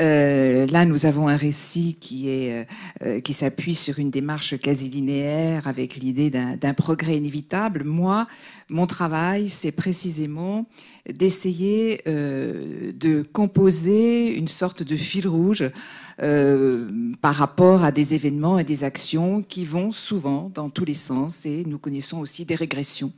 Euh, 0.00 0.66
là, 0.68 0.86
nous 0.86 1.04
avons 1.04 1.28
un 1.28 1.36
récit 1.36 1.98
qui, 2.00 2.30
est, 2.30 2.62
euh, 2.62 2.64
euh, 3.02 3.20
qui 3.20 3.34
s'appuie 3.34 3.74
sur 3.74 3.98
une 3.98 4.10
démarche 4.10 4.56
quasi 4.58 4.88
linéaire 4.88 5.68
avec 5.68 5.96
l'idée 5.96 6.30
d'un 6.30 6.72
progrès 6.74 7.18
inévitable. 7.18 7.84
Moi, 7.84 8.26
mon 8.70 8.86
travail, 8.86 9.50
c'est 9.50 9.70
précisément 9.70 10.64
d'essayer 11.12 12.00
euh, 12.08 12.92
de 12.94 13.22
composer 13.22 14.34
une 14.34 14.48
sorte 14.48 14.82
de 14.82 14.96
fil 14.96 15.28
rouge 15.28 15.70
par 17.20 17.34
rapport 17.34 17.82
à 17.84 17.90
des 17.90 18.14
événements 18.14 18.58
et 18.58 18.64
des 18.64 18.82
actions 18.84 19.42
qui 19.42 19.64
vont 19.64 19.90
souvent 19.92 20.50
dans 20.54 20.70
tous 20.70 20.84
les 20.86 20.94
sens. 20.94 21.44
Et 21.44 21.64
nous 21.66 21.78
connaissons 21.78 22.20
aussi 22.20 22.46
des 22.46 22.54
régressions 22.54 23.12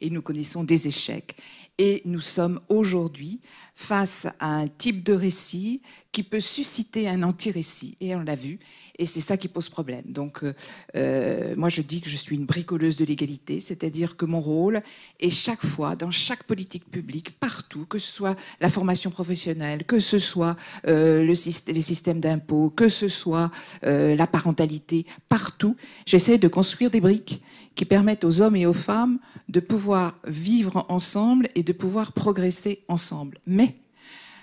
et 0.00 0.10
nous 0.10 0.22
connaissons 0.22 0.64
des 0.64 0.88
échecs. 0.88 1.36
Et 1.78 2.02
nous 2.04 2.20
sommes 2.20 2.60
aujourd'hui 2.68 3.40
face 3.76 4.26
à 4.40 4.56
un 4.56 4.66
type 4.66 5.04
de 5.04 5.12
récit 5.12 5.80
qui 6.10 6.24
peut 6.24 6.40
susciter 6.40 7.08
un 7.08 7.22
anti-récit. 7.22 7.96
Et 8.00 8.16
on 8.16 8.20
l'a 8.20 8.34
vu. 8.34 8.58
Et 8.98 9.06
c'est 9.06 9.20
ça 9.20 9.36
qui 9.36 9.46
pose 9.46 9.68
problème. 9.68 10.02
Donc, 10.06 10.42
euh, 10.42 10.52
euh, 10.96 11.54
moi, 11.56 11.68
je 11.68 11.82
dis 11.82 12.00
que 12.00 12.10
je 12.10 12.16
suis 12.16 12.34
une 12.34 12.46
bricoleuse 12.46 12.96
de 12.96 13.04
l'égalité, 13.04 13.60
c'est-à-dire 13.60 14.16
que 14.16 14.24
mon 14.24 14.40
rôle 14.40 14.82
est 15.20 15.30
chaque 15.30 15.64
fois, 15.64 15.94
dans 15.94 16.10
chaque 16.10 16.42
politique 16.42 16.90
publique, 16.90 17.38
partout, 17.38 17.86
que 17.86 18.00
ce 18.00 18.10
soit 18.10 18.34
la 18.60 18.68
formation 18.68 19.12
professionnelle, 19.12 19.84
que 19.84 20.00
ce 20.00 20.18
soit 20.18 20.56
euh, 20.88 21.22
le 21.22 21.34
les 21.72 21.82
systèmes 21.82 22.18
d'impôts, 22.18 22.70
que 22.70 22.88
ce 22.88 23.06
soit 23.06 23.52
euh, 23.84 24.16
la 24.16 24.26
parentalité, 24.26 25.06
partout, 25.28 25.76
j'essaie 26.04 26.38
de 26.38 26.48
construire 26.48 26.90
des 26.90 27.00
briques 27.00 27.40
qui 27.78 27.84
permettent 27.84 28.24
aux 28.24 28.40
hommes 28.40 28.56
et 28.56 28.66
aux 28.66 28.72
femmes 28.72 29.20
de 29.48 29.60
pouvoir 29.60 30.18
vivre 30.26 30.84
ensemble 30.88 31.48
et 31.54 31.62
de 31.62 31.72
pouvoir 31.72 32.10
progresser 32.10 32.80
ensemble. 32.88 33.38
Mais 33.46 33.76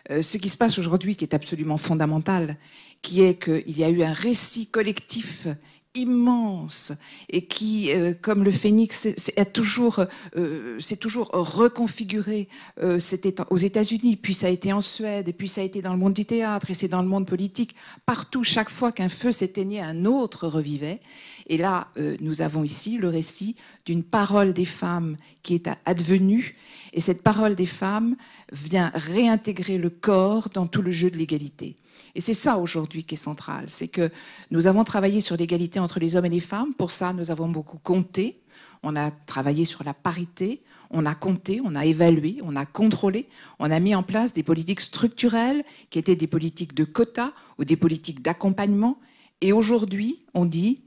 euh, 0.09 0.21
ce 0.21 0.37
qui 0.37 0.47
se 0.47 0.55
passe 0.55 0.79
aujourd'hui, 0.79 1.17
qui 1.17 1.25
est 1.25 1.33
absolument 1.33 1.75
fondamental, 1.75 2.55
qui 3.01 3.23
est 3.23 3.35
qu'il 3.35 3.77
y 3.77 3.83
a 3.83 3.89
eu 3.89 4.03
un 4.03 4.13
récit 4.13 4.67
collectif 4.67 5.47
immense 5.95 6.91
et 7.29 7.45
qui, 7.45 7.91
euh, 7.91 8.13
comme 8.19 8.43
le 8.43 8.51
phénix, 8.51 9.07
a 9.37 9.45
toujours, 9.45 10.01
euh, 10.37 10.79
toujours 10.99 11.29
reconfiguré. 11.31 12.47
Euh, 12.83 12.99
C'était 12.99 13.35
aux 13.49 13.57
États-Unis, 13.57 14.15
puis 14.15 14.33
ça 14.33 14.47
a 14.47 14.49
été 14.49 14.73
en 14.73 14.81
Suède, 14.81 15.27
et 15.27 15.33
puis 15.33 15.47
ça 15.47 15.61
a 15.61 15.63
été 15.63 15.81
dans 15.81 15.93
le 15.93 15.99
monde 15.99 16.13
du 16.13 16.25
théâtre, 16.25 16.69
et 16.69 16.73
c'est 16.73 16.87
dans 16.87 17.01
le 17.01 17.07
monde 17.07 17.25
politique. 17.25 17.75
Partout, 18.05 18.43
chaque 18.43 18.69
fois 18.69 18.91
qu'un 18.91 19.09
feu 19.09 19.31
s'éteignait, 19.31 19.81
un 19.81 20.05
autre 20.05 20.47
revivait. 20.47 20.99
Et 21.47 21.57
là, 21.57 21.87
euh, 21.97 22.17
nous 22.21 22.41
avons 22.41 22.63
ici 22.63 22.97
le 22.97 23.09
récit 23.09 23.55
d'une 23.85 24.03
parole 24.03 24.53
des 24.53 24.65
femmes 24.65 25.17
qui 25.43 25.55
est 25.55 25.69
advenue. 25.85 26.53
Et 26.93 26.99
cette 26.99 27.21
parole 27.21 27.55
des 27.55 27.65
femmes 27.65 28.15
vient 28.51 28.91
réintégrer 28.95 29.77
le 29.77 29.89
corps 29.89 30.49
dans 30.53 30.67
tout 30.67 30.81
le 30.81 30.91
jeu 30.91 31.11
de 31.11 31.17
l'égalité. 31.17 31.75
Et 32.15 32.21
c'est 32.21 32.33
ça 32.33 32.57
aujourd'hui 32.57 33.03
qui 33.03 33.15
est 33.15 33.17
central. 33.17 33.65
C'est 33.67 33.87
que 33.87 34.09
nous 34.51 34.67
avons 34.67 34.83
travaillé 34.83 35.21
sur 35.21 35.37
l'égalité 35.37 35.79
entre 35.79 35.99
les 35.99 36.15
hommes 36.15 36.25
et 36.25 36.29
les 36.29 36.39
femmes. 36.39 36.73
Pour 36.73 36.91
ça, 36.91 37.13
nous 37.13 37.31
avons 37.31 37.49
beaucoup 37.49 37.77
compté. 37.77 38.39
On 38.83 38.95
a 38.95 39.11
travaillé 39.11 39.65
sur 39.65 39.83
la 39.83 39.93
parité. 39.93 40.61
On 40.91 41.05
a 41.05 41.15
compté, 41.15 41.61
on 41.63 41.75
a 41.75 41.85
évalué, 41.85 42.39
on 42.43 42.55
a 42.55 42.65
contrôlé. 42.65 43.27
On 43.59 43.71
a 43.71 43.79
mis 43.79 43.95
en 43.95 44.03
place 44.03 44.33
des 44.33 44.43
politiques 44.43 44.81
structurelles 44.81 45.63
qui 45.89 45.99
étaient 45.99 46.15
des 46.15 46.27
politiques 46.27 46.73
de 46.73 46.83
quotas 46.83 47.31
ou 47.57 47.65
des 47.65 47.75
politiques 47.75 48.21
d'accompagnement. 48.21 48.99
Et 49.41 49.51
aujourd'hui, 49.51 50.19
on 50.33 50.45
dit 50.45 50.81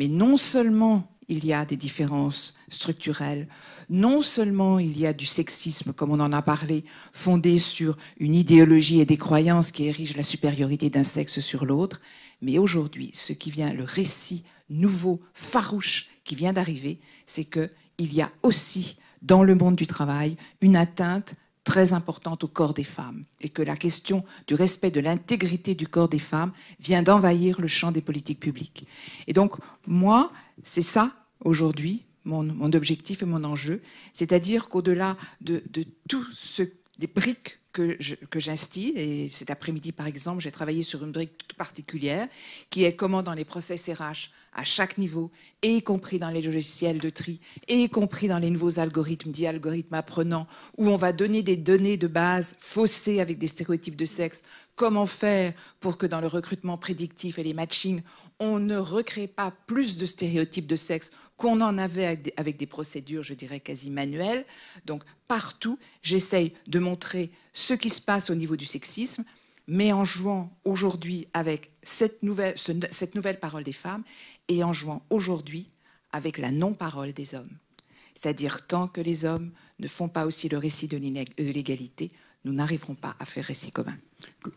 mais 0.00 0.08
non 0.08 0.38
seulement 0.38 1.09
il 1.30 1.46
y 1.46 1.52
a 1.52 1.64
des 1.64 1.76
différences 1.76 2.54
structurelles, 2.68 3.48
non 3.88 4.20
seulement 4.20 4.78
il 4.78 4.98
y 4.98 5.06
a 5.06 5.12
du 5.12 5.26
sexisme, 5.26 5.92
comme 5.92 6.10
on 6.10 6.20
en 6.20 6.32
a 6.32 6.42
parlé, 6.42 6.84
fondé 7.12 7.58
sur 7.58 7.96
une 8.18 8.34
idéologie 8.34 9.00
et 9.00 9.06
des 9.06 9.16
croyances 9.16 9.70
qui 9.70 9.86
érigent 9.86 10.16
la 10.16 10.24
supériorité 10.24 10.90
d'un 10.90 11.04
sexe 11.04 11.38
sur 11.38 11.64
l'autre, 11.64 12.00
mais 12.42 12.58
aujourd'hui, 12.58 13.10
ce 13.14 13.32
qui 13.32 13.50
vient, 13.50 13.72
le 13.72 13.84
récit 13.84 14.44
nouveau, 14.68 15.20
farouche 15.32 16.08
qui 16.24 16.34
vient 16.34 16.52
d'arriver, 16.52 16.98
c'est 17.26 17.44
qu'il 17.44 17.70
y 18.12 18.20
a 18.20 18.32
aussi 18.42 18.96
dans 19.22 19.44
le 19.44 19.54
monde 19.54 19.76
du 19.76 19.86
travail 19.86 20.36
une 20.60 20.76
atteinte 20.76 21.34
très 21.70 21.92
importante 21.92 22.42
au 22.42 22.48
corps 22.48 22.74
des 22.74 22.82
femmes 22.82 23.24
et 23.40 23.48
que 23.48 23.62
la 23.62 23.76
question 23.76 24.24
du 24.48 24.54
respect 24.54 24.90
de 24.90 24.98
l'intégrité 24.98 25.76
du 25.76 25.86
corps 25.86 26.08
des 26.08 26.18
femmes 26.18 26.50
vient 26.80 27.04
d'envahir 27.04 27.60
le 27.60 27.68
champ 27.68 27.92
des 27.92 28.00
politiques 28.00 28.40
publiques. 28.40 28.88
Et 29.28 29.32
donc, 29.32 29.54
moi, 29.86 30.32
c'est 30.64 30.82
ça, 30.82 31.12
aujourd'hui, 31.44 32.06
mon, 32.24 32.72
objectif 32.72 33.22
et 33.22 33.24
mon 33.24 33.44
enjeu, 33.44 33.82
c'est-à-dire 34.12 34.68
qu'au-delà 34.68 35.16
de, 35.42 35.62
de 35.70 35.84
tout 36.08 36.26
ce, 36.34 36.64
des 37.00 37.06
briques 37.06 37.58
que 37.72 37.96
j'instille, 38.36 38.92
et 38.96 39.28
cet 39.28 39.48
après-midi, 39.48 39.92
par 39.92 40.06
exemple, 40.06 40.42
j'ai 40.42 40.50
travaillé 40.50 40.82
sur 40.82 41.04
une 41.04 41.12
brique 41.12 41.38
toute 41.38 41.54
particulière, 41.54 42.28
qui 42.68 42.84
est 42.84 42.94
comment 42.94 43.22
dans 43.22 43.32
les 43.32 43.44
process 43.44 43.88
RH, 43.88 44.30
à 44.52 44.64
chaque 44.64 44.98
niveau, 44.98 45.30
et 45.62 45.76
y 45.76 45.82
compris 45.82 46.18
dans 46.18 46.30
les 46.30 46.42
logiciels 46.42 46.98
de 46.98 47.08
tri, 47.08 47.40
et 47.68 47.84
y 47.84 47.88
compris 47.88 48.26
dans 48.28 48.38
les 48.38 48.50
nouveaux 48.50 48.80
algorithmes, 48.80 49.30
dits 49.30 49.46
algorithmes 49.46 49.94
apprenants, 49.94 50.48
où 50.76 50.90
on 50.90 50.96
va 50.96 51.12
donner 51.12 51.42
des 51.42 51.56
données 51.56 51.96
de 51.96 52.08
base 52.08 52.54
faussées 52.58 53.20
avec 53.20 53.38
des 53.38 53.46
stéréotypes 53.46 53.96
de 53.96 54.04
sexe, 54.04 54.42
comment 54.74 55.06
faire 55.06 55.54
pour 55.78 55.96
que 55.96 56.06
dans 56.06 56.20
le 56.20 56.26
recrutement 56.26 56.76
prédictif 56.76 57.38
et 57.38 57.44
les 57.44 57.54
matchings, 57.54 58.02
on 58.40 58.58
ne 58.58 58.76
recrée 58.76 59.28
pas 59.28 59.52
plus 59.66 59.98
de 59.98 60.06
stéréotypes 60.06 60.66
de 60.66 60.76
sexe 60.76 61.10
qu'on 61.36 61.60
en 61.60 61.78
avait 61.78 62.18
avec 62.36 62.56
des, 62.56 62.66
procédures, 62.66 63.22
je 63.22 63.34
dirais, 63.34 63.60
quasi 63.60 63.90
manuelles. 63.90 64.46
Donc, 64.86 65.04
partout, 65.28 65.78
j'essaye 66.02 66.54
de 66.66 66.78
montrer 66.78 67.30
ce 67.52 67.74
qui 67.74 67.90
se 67.90 68.00
passe 68.00 68.30
au 68.30 68.34
niveau 68.34 68.56
du 68.56 68.64
sexisme, 68.64 69.24
mais 69.68 69.92
en 69.92 70.04
jouant 70.04 70.50
aujourd'hui 70.64 71.28
avec 71.34 71.70
cette 71.82 72.22
nouvelle, 72.22 72.54
parole 73.40 73.62
des 73.62 73.72
femmes 73.72 74.04
et 74.48 74.64
en 74.64 74.72
jouant 74.72 75.02
aujourd'hui 75.10 75.68
avec 76.12 76.38
la 76.38 76.50
non-parole 76.50 77.12
des 77.12 77.34
hommes. 77.34 77.58
C'est-à-dire, 78.14 78.66
tant 78.66 78.88
que 78.88 79.00
les 79.00 79.24
hommes 79.24 79.52
ne 79.78 79.88
font 79.88 80.08
pas 80.08 80.26
aussi 80.26 80.48
le 80.48 80.58
récit 80.58 80.88
de 80.88 80.96
l'égalité, 80.96 82.10
nous 82.44 82.52
n'arriverons 82.52 82.94
pas 82.94 83.16
à 83.18 83.24
faire 83.24 83.44
récit 83.44 83.70
commun. 83.70 83.96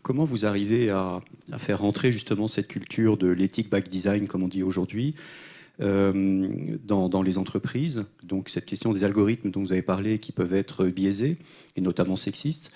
Comment 0.02 0.24
vous 0.24 0.46
arrivez 0.46 0.90
à, 0.90 1.20
faire 1.58 1.80
rentrer 1.80 2.12
justement 2.12 2.48
cette 2.48 2.68
culture 2.68 3.16
de 3.16 3.28
l'éthique 3.28 3.70
back 3.70 3.88
design, 3.88 4.26
comme 4.26 4.42
on 4.42 4.48
dit 4.48 4.62
aujourd'hui, 4.62 5.14
euh, 5.80 6.76
dans, 6.84 7.22
les 7.22 7.38
entreprises? 7.38 8.04
Donc 8.22 8.48
cette 8.48 8.66
question 8.66 8.92
des 8.92 9.04
algorithmes 9.04 9.50
dont 9.50 9.60
vous 9.60 9.72
avez 9.72 9.82
parlé 9.82 10.18
qui 10.18 10.32
peuvent 10.32 10.54
être 10.54 10.86
biaisés, 10.86 11.36
et 11.76 11.80
notamment 11.80 12.16
sexistes. 12.16 12.72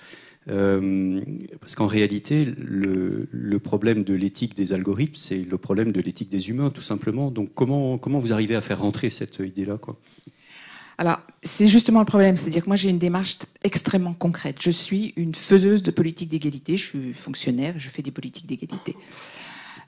Euh, 0.51 1.21
parce 1.61 1.75
qu'en 1.75 1.87
réalité, 1.87 2.47
le, 2.57 3.59
problème 3.59 4.03
de 4.05 4.15
l'éthique 4.15 4.55
des 4.57 4.73
algorithmes, 4.73 5.15
c'est 5.15 5.39
le 5.39 5.59
problème 5.59 5.93
de 5.93 6.01
l'éthique 6.01 6.31
des 6.31 6.49
humains, 6.49 6.71
tout 6.71 6.83
simplement. 6.83 7.31
Donc 7.31 7.51
comment, 7.55 7.99
comment 7.99 8.19
vous 8.19 8.33
arrivez 8.33 8.55
à 8.55 8.61
faire 8.61 8.81
rentrer 8.81 9.11
cette 9.11 9.41
idée-là 9.41 9.79
Alors, 11.01 11.21
c'est 11.45 11.69
justement 11.69 12.01
le 12.01 12.07
problème, 12.07 12.37
c'est-à-dire 12.37 12.65
que 12.65 12.69
moi 12.69 12.75
j'ai 12.75 12.91
une 12.91 12.99
démarche 12.99 13.39
extrêmement 13.63 14.15
concrète. 14.15 14.57
Je 14.61 14.71
suis 14.71 15.15
une 15.17 15.33
faiseuse 15.33 15.85
de 15.85 15.93
politique 15.93 16.29
d'égalité, 16.29 16.77
je 16.77 16.85
suis 16.85 17.15
fonctionnaire, 17.15 17.75
je 17.79 17.89
fais 17.89 18.03
des 18.03 18.11
politiques 18.11 18.47
d'égalité. 18.47 18.97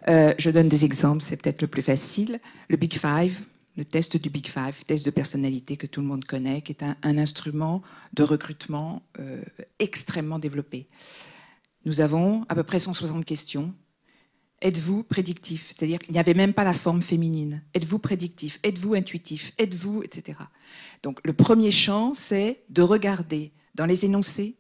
Euh, 0.08 0.32
je 0.38 0.50
donne 0.50 0.68
des 0.68 0.84
exemples, 0.84 1.22
c'est 1.22 1.36
peut-être 1.36 1.62
le 1.62 1.68
plus 1.68 1.82
facile. 1.82 2.38
Le 2.68 2.76
Big 2.76 2.94
Five, 2.94 3.40
le 3.76 3.84
test 3.84 4.16
du 4.16 4.30
Big 4.30 4.46
Five, 4.46 4.84
test 4.86 5.04
de 5.04 5.10
personnalité 5.10 5.76
que 5.76 5.88
tout 5.88 6.00
le 6.00 6.06
monde 6.06 6.24
connaît, 6.24 6.62
qui 6.62 6.70
est 6.70 6.84
un, 6.84 6.96
un 7.02 7.18
instrument 7.18 7.82
de 8.14 8.22
recrutement 8.22 9.02
euh, 9.18 9.42
extrêmement 9.80 10.38
développé. 10.38 10.86
Nous 11.86 12.00
avons 12.00 12.44
à 12.48 12.54
peu 12.54 12.62
près 12.62 12.78
160 12.78 13.24
questions. 13.24 13.74
Êtes-vous 14.62 15.02
prédictif? 15.04 15.72
C'est-à-dire 15.74 15.98
qu'il 15.98 16.12
n'y 16.12 16.18
avait 16.18 16.34
même 16.34 16.52
pas 16.52 16.64
la 16.64 16.74
forme 16.74 17.00
féminine. 17.00 17.62
Êtes-vous 17.72 17.98
prédictif? 17.98 18.60
Êtes-vous 18.62 18.94
intuitif? 18.94 19.52
Êtes-vous 19.58 20.02
etc. 20.02 20.38
Donc 21.02 21.20
le 21.24 21.32
premier 21.32 21.70
champ, 21.70 22.12
c'est 22.12 22.60
de 22.68 22.82
regarder 22.82 23.52
dans 23.74 23.86
les 23.86 24.04
énoncés, 24.04 24.56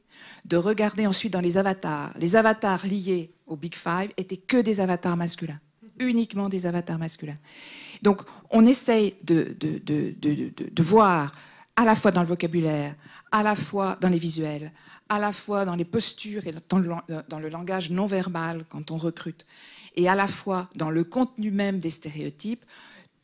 de 0.46 0.56
regarder 0.56 1.06
ensuite 1.06 1.32
dans 1.32 1.40
les 1.40 1.58
avatars. 1.58 2.14
Les 2.18 2.36
avatars 2.36 2.86
liés 2.86 3.32
au 3.46 3.56
Big 3.56 3.74
Five 3.74 4.10
étaient 4.16 4.38
que 4.38 4.56
des 4.56 4.80
avatars 4.80 5.16
masculins, 5.16 5.60
uniquement 5.98 6.48
des 6.48 6.66
avatars 6.66 6.98
masculins. 6.98 7.34
Donc 8.00 8.22
on 8.50 8.66
essaye 8.66 9.16
de, 9.22 9.54
voir 10.82 11.32
à 11.76 11.84
la 11.84 11.94
fois 11.94 12.10
dans 12.10 12.22
le 12.22 12.26
vocabulaire, 12.26 12.94
à 13.30 13.42
la 13.42 13.54
fois 13.54 13.98
dans 14.00 14.08
les 14.08 14.18
visuels, 14.18 14.72
à 15.10 15.18
la 15.18 15.32
fois 15.32 15.64
dans 15.64 15.74
les 15.74 15.84
postures 15.84 16.46
et 16.46 16.54
dans 16.68 17.38
le 17.38 17.48
langage 17.48 17.90
non 17.90 18.06
verbal 18.06 18.64
quand 18.70 18.90
on 18.90 18.96
recrute, 18.96 19.44
et 19.96 20.08
à 20.08 20.14
la 20.14 20.26
fois 20.26 20.68
dans 20.76 20.90
le 20.90 21.04
contenu 21.04 21.50
même 21.50 21.80
des 21.80 21.90
stéréotypes, 21.90 22.64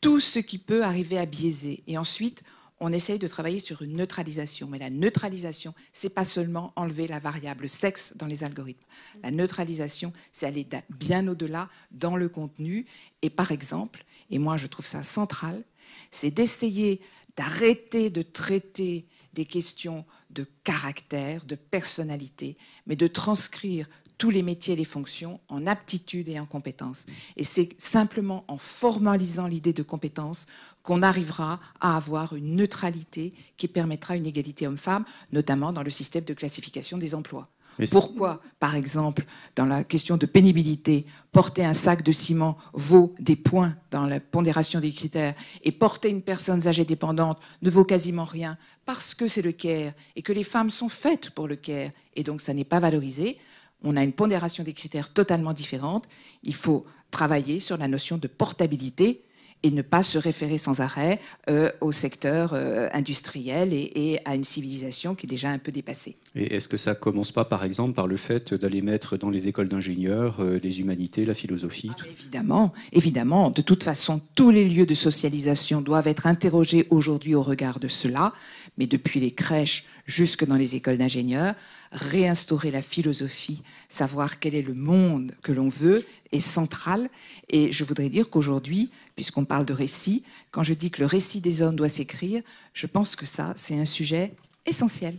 tout 0.01 0.19
ce 0.19 0.39
qui 0.39 0.57
peut 0.57 0.83
arriver 0.83 1.17
à 1.17 1.25
biaiser. 1.25 1.83
Et 1.87 1.97
ensuite, 1.97 2.43
on 2.79 2.93
essaye 2.93 3.17
de 3.17 3.27
travailler 3.27 3.59
sur 3.59 3.81
une 3.81 3.95
neutralisation. 3.95 4.67
Mais 4.67 4.77
la 4.77 4.91
neutralisation, 4.91 5.73
c'est 5.93 6.13
pas 6.13 6.25
seulement 6.25 6.73
enlever 6.75 7.07
la 7.07 7.19
variable 7.19 7.67
sexe 7.67 8.13
dans 8.15 8.27
les 8.27 8.43
algorithmes. 8.43 8.85
La 9.23 9.31
neutralisation, 9.31 10.13
c'est 10.31 10.45
aller 10.45 10.67
bien 10.89 11.27
au-delà 11.27 11.69
dans 11.91 12.15
le 12.15 12.29
contenu. 12.29 12.85
Et 13.21 13.29
par 13.29 13.51
exemple, 13.51 14.03
et 14.29 14.37
moi 14.37 14.57
je 14.57 14.67
trouve 14.67 14.85
ça 14.85 15.01
central, 15.01 15.63
c'est 16.11 16.31
d'essayer 16.31 17.01
d'arrêter 17.35 18.09
de 18.09 18.23
traiter 18.23 19.05
des 19.33 19.45
questions 19.45 20.03
de 20.31 20.45
caractère, 20.63 21.45
de 21.45 21.55
personnalité, 21.55 22.57
mais 22.87 22.95
de 22.95 23.05
transcrire 23.05 23.87
tous 24.17 24.29
les 24.29 24.43
métiers 24.43 24.73
et 24.73 24.77
les 24.77 24.85
fonctions 24.85 25.39
en 25.49 25.67
aptitude 25.67 26.29
et 26.29 26.39
en 26.39 26.45
compétences. 26.45 27.05
Et 27.35 27.43
c'est 27.43 27.69
simplement 27.77 28.45
en 28.47 28.57
formalisant 28.57 29.47
l'idée 29.47 29.73
de 29.73 29.83
compétence 29.83 30.45
qu'on 30.83 31.01
arrivera 31.01 31.59
à 31.79 31.95
avoir 31.95 32.35
une 32.35 32.55
neutralité 32.55 33.33
qui 33.57 33.67
permettra 33.67 34.15
une 34.15 34.25
égalité 34.25 34.67
homme-femme, 34.67 35.05
notamment 35.31 35.73
dans 35.73 35.83
le 35.83 35.89
système 35.89 36.23
de 36.23 36.33
classification 36.33 36.97
des 36.97 37.13
emplois. 37.13 37.47
Pourquoi, 37.91 38.41
par 38.59 38.75
exemple, 38.75 39.25
dans 39.55 39.65
la 39.65 39.83
question 39.83 40.17
de 40.17 40.25
pénibilité, 40.25 41.05
porter 41.31 41.63
un 41.63 41.75
sac 41.75 42.01
de 42.01 42.11
ciment 42.11 42.57
vaut 42.73 43.13
des 43.19 43.35
points 43.35 43.75
dans 43.91 44.07
la 44.07 44.19
pondération 44.19 44.79
des 44.79 44.91
critères 44.91 45.35
et 45.63 45.71
porter 45.71 46.09
une 46.09 46.23
personne 46.23 46.67
âgée 46.67 46.85
dépendante 46.85 47.39
ne 47.61 47.69
vaut 47.69 47.85
quasiment 47.85 48.25
rien 48.25 48.57
parce 48.85 49.13
que 49.13 49.27
c'est 49.27 49.43
le 49.43 49.51
care 49.51 49.93
et 50.15 50.21
que 50.23 50.33
les 50.33 50.43
femmes 50.43 50.71
sont 50.71 50.89
faites 50.89 51.29
pour 51.31 51.47
le 51.47 51.55
care 51.55 51.91
et 52.15 52.23
donc 52.23 52.41
ça 52.41 52.53
n'est 52.53 52.63
pas 52.63 52.79
valorisé 52.79 53.37
on 53.83 53.95
a 53.95 54.03
une 54.03 54.13
pondération 54.13 54.63
des 54.63 54.73
critères 54.73 55.13
totalement 55.13 55.53
différente. 55.53 56.07
Il 56.43 56.55
faut 56.55 56.85
travailler 57.11 57.59
sur 57.59 57.77
la 57.77 57.87
notion 57.87 58.17
de 58.17 58.27
portabilité 58.27 59.23
et 59.63 59.71
ne 59.71 59.81
pas 59.81 60.03
se 60.03 60.17
référer 60.17 60.57
sans 60.57 60.81
arrêt 60.81 61.19
euh, 61.49 61.71
au 61.81 61.91
secteur 61.91 62.51
euh, 62.53 62.89
industriel 62.93 63.73
et, 63.73 64.19
à 64.25 64.35
une 64.35 64.43
civilisation 64.43 65.15
qui 65.15 65.25
est 65.25 65.29
déjà 65.29 65.49
un 65.49 65.57
peu 65.57 65.71
dépassée. 65.71 66.15
Et 66.35 66.55
est-ce 66.55 66.67
que 66.67 66.77
ça 66.77 66.93
commence 66.93 67.31
pas, 67.31 67.45
par 67.45 67.63
exemple, 67.63 67.93
par 67.93 68.07
le 68.07 68.17
fait 68.17 68.53
d'aller 68.53 68.81
mettre 68.81 69.17
dans 69.17 69.29
les 69.29 69.47
écoles 69.47 69.69
d'ingénieurs 69.69 70.37
euh, 70.39 70.59
les 70.61 70.79
humanités, 70.79 71.25
la 71.25 71.33
philosophie 71.33 71.91
ah, 71.99 72.05
Évidemment, 72.07 72.73
évidemment. 72.91 73.49
De 73.49 73.61
toute 73.61 73.83
façon, 73.83 74.21
tous 74.35 74.51
les 74.51 74.67
lieux 74.67 74.85
de 74.85 74.93
socialisation 74.93 75.81
doivent 75.81 76.07
être 76.07 76.27
interrogés 76.27 76.85
aujourd'hui 76.91 77.33
au 77.33 77.41
regard 77.41 77.79
de 77.79 77.87
cela, 77.87 78.33
mais 78.77 78.85
depuis 78.85 79.19
les 79.19 79.31
crèches 79.31 79.85
jusque 80.05 80.45
dans 80.45 80.55
les 80.55 80.75
écoles 80.75 80.97
d'ingénieurs, 80.97 81.55
réinstaurer 81.91 82.71
la 82.71 82.81
philosophie, 82.81 83.63
savoir 83.89 84.39
quel 84.39 84.55
est 84.55 84.61
le 84.61 84.73
monde 84.73 85.33
que 85.41 85.51
l'on 85.51 85.69
veut, 85.69 86.05
est 86.31 86.39
central. 86.39 87.09
Et 87.49 87.71
je 87.71 87.83
voudrais 87.83 88.09
dire 88.09 88.29
qu'aujourd'hui, 88.29 88.89
puisqu'on 89.15 89.45
parle 89.45 89.65
de 89.65 89.73
récit, 89.73 90.23
quand 90.51 90.63
je 90.63 90.73
dis 90.73 90.91
que 90.91 90.99
le 90.99 91.05
récit 91.05 91.41
des 91.41 91.61
hommes 91.61 91.75
doit 91.75 91.89
s'écrire, 91.89 92.41
je 92.73 92.87
pense 92.87 93.15
que 93.15 93.25
ça, 93.25 93.53
c'est 93.55 93.79
un 93.79 93.85
sujet 93.85 94.33
essentiel. 94.65 95.17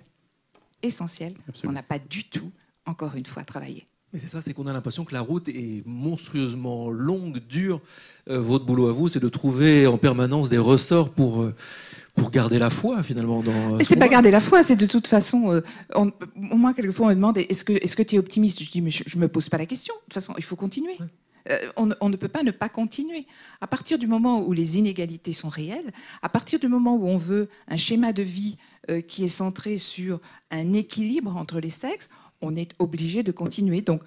Essentiel. 0.83 1.35
On 1.64 1.73
n'a 1.73 1.83
pas 1.83 1.99
du 1.99 2.25
tout, 2.25 2.51
encore 2.87 3.16
une 3.16 3.27
fois, 3.27 3.45
travaillé. 3.45 3.87
Mais 4.12 4.19
c'est 4.19 4.29
ça, 4.29 4.41
c'est 4.41 4.55
qu'on 4.55 4.66
a 4.66 4.73
l'impression 4.73 5.05
que 5.05 5.12
la 5.12 5.21
route 5.21 5.49
est 5.49 5.83
monstrueusement 5.85 6.91
longue, 6.91 7.41
dure. 7.47 7.83
Euh, 8.31 8.41
votre 8.41 8.64
boulot 8.64 8.89
à 8.89 8.93
vous, 8.93 9.09
c'est 9.09 9.21
de 9.21 9.29
trouver 9.29 9.87
en 9.87 9.99
permanence 9.99 10.49
des 10.49 10.57
ressorts 10.57 11.11
pour 11.11 11.43
euh, 11.43 11.55
pour 12.19 12.31
garder 12.31 12.59
la 12.59 12.71
foi 12.71 13.03
finalement 13.03 13.43
dans. 13.43 13.77
Mais 13.77 13.85
c'est 13.85 13.97
pas 13.97 14.09
garder 14.09 14.31
la 14.31 14.41
foi, 14.41 14.62
c'est 14.62 14.77
de 14.77 14.87
toute 14.87 15.07
façon. 15.07 15.53
Euh, 15.53 15.61
au 15.95 16.57
moins 16.57 16.73
quelquefois 16.75 17.07
on 17.07 17.09
me 17.11 17.14
demande 17.14 17.39
est-ce 17.39 17.64
que 17.64 17.73
est-ce 17.73 17.97
que 17.97 18.03
tu 18.03 18.16
es 18.16 18.19
optimiste? 18.19 18.62
Je 18.62 18.71
dis 18.71 18.83
mais 18.83 18.91
je, 18.91 19.05
ne 19.16 19.23
me 19.23 19.29
pose 19.29 19.49
pas 19.49 19.59
la 19.59 19.66
question. 19.66 19.95
De 19.95 20.01
toute 20.05 20.14
façon, 20.14 20.35
il 20.37 20.45
faut 20.45 20.57
continuer. 20.57 20.97
Euh, 21.51 21.59
on, 21.77 21.91
on, 22.01 22.09
ne 22.11 22.16
peut 22.16 22.29
pas 22.29 22.43
ne 22.43 22.51
pas 22.51 22.69
continuer. 22.69 23.27
À 23.61 23.66
partir 23.66 23.99
du 23.99 24.07
moment 24.07 24.43
où 24.43 24.53
les 24.53 24.77
inégalités 24.77 25.33
sont 25.33 25.49
réelles, 25.49 25.93
à 26.21 26.29
partir 26.29 26.59
du 26.59 26.69
moment 26.69 26.97
où 26.97 27.07
on 27.07 27.16
veut 27.16 27.49
un 27.69 27.79
schéma 27.79 28.12
de 28.12 28.23
vie 28.23 28.59
euh, 28.91 29.01
qui 29.01 29.25
est 29.25 29.29
centré 29.29 29.79
sur 29.79 30.21
un 30.51 30.73
équilibre 30.75 31.37
entre 31.37 31.61
les 31.61 31.71
sexes, 31.71 32.11
on 32.41 32.55
est 32.55 32.73
obligé 32.79 33.23
de 33.23 33.33
continuer. 33.33 33.81
Donc, 33.81 34.03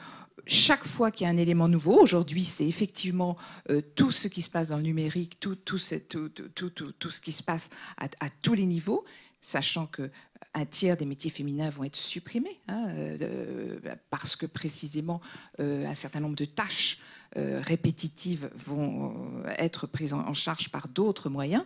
chaque 0.46 0.86
fois 0.86 1.12
qu'il 1.12 1.26
y 1.26 1.30
a 1.30 1.34
un 1.34 1.38
élément 1.38 1.68
nouveau, 1.68 2.00
aujourd'hui 2.00 2.46
c'est 2.46 2.68
effectivement 2.68 3.38
euh, 3.70 3.82
tout 3.96 4.12
ce 4.12 4.28
qui 4.28 4.42
se 4.42 4.50
passe 4.50 4.70
dans 4.70 4.78
le 4.78 4.84
numérique, 4.84 5.40
tout, 5.40 5.56
tout, 5.56 5.78
ce, 5.78 5.96
tout, 5.96 6.30
tout 6.30 7.12
ce 7.12 7.22
qui 7.22 7.32
se 7.32 7.44
passe 7.44 7.70
à, 7.98 8.30
tous 8.42 8.54
les 8.54 8.66
niveaux, 8.66 9.06
sachant 9.42 9.86
que 9.86 10.10
un 10.54 10.66
tiers 10.66 10.98
des 10.98 11.06
métiers 11.06 11.32
féminins 11.32 11.70
vont 11.70 11.86
être 11.86 11.96
supprimés, 11.96 12.60
hein, 12.68 12.88
euh, 12.90 13.80
parce 14.10 14.36
que 14.36 14.46
précisément 14.46 15.22
euh, 15.62 15.86
un 15.88 15.96
certain 15.96 16.20
nombre 16.20 16.36
de 16.36 16.46
tâches 16.46 17.00
répétitives 17.34 18.50
vont 18.54 19.16
être 19.58 19.88
prises 19.88 20.12
en, 20.12 20.34
charge 20.34 20.68
par 20.68 20.90
d'autres 20.90 21.30
moyens. 21.30 21.64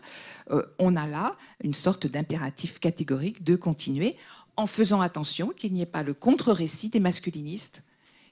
on 0.77 0.95
a 0.95 1.07
là 1.07 1.35
une 1.63 1.73
sorte 1.73 2.05
d'impératif 2.05 2.77
catégorique 2.77 3.43
de 3.43 3.55
continuer 3.55 4.15
en 4.57 4.67
faisant 4.67 5.01
attention 5.01 5.49
qu'il 5.49 5.73
n'y 5.73 5.81
ait 5.81 5.87
pas 5.87 6.03
le 6.03 6.13
contre-récit 6.13 6.89
des 6.89 6.99
masculinistes 6.99 7.81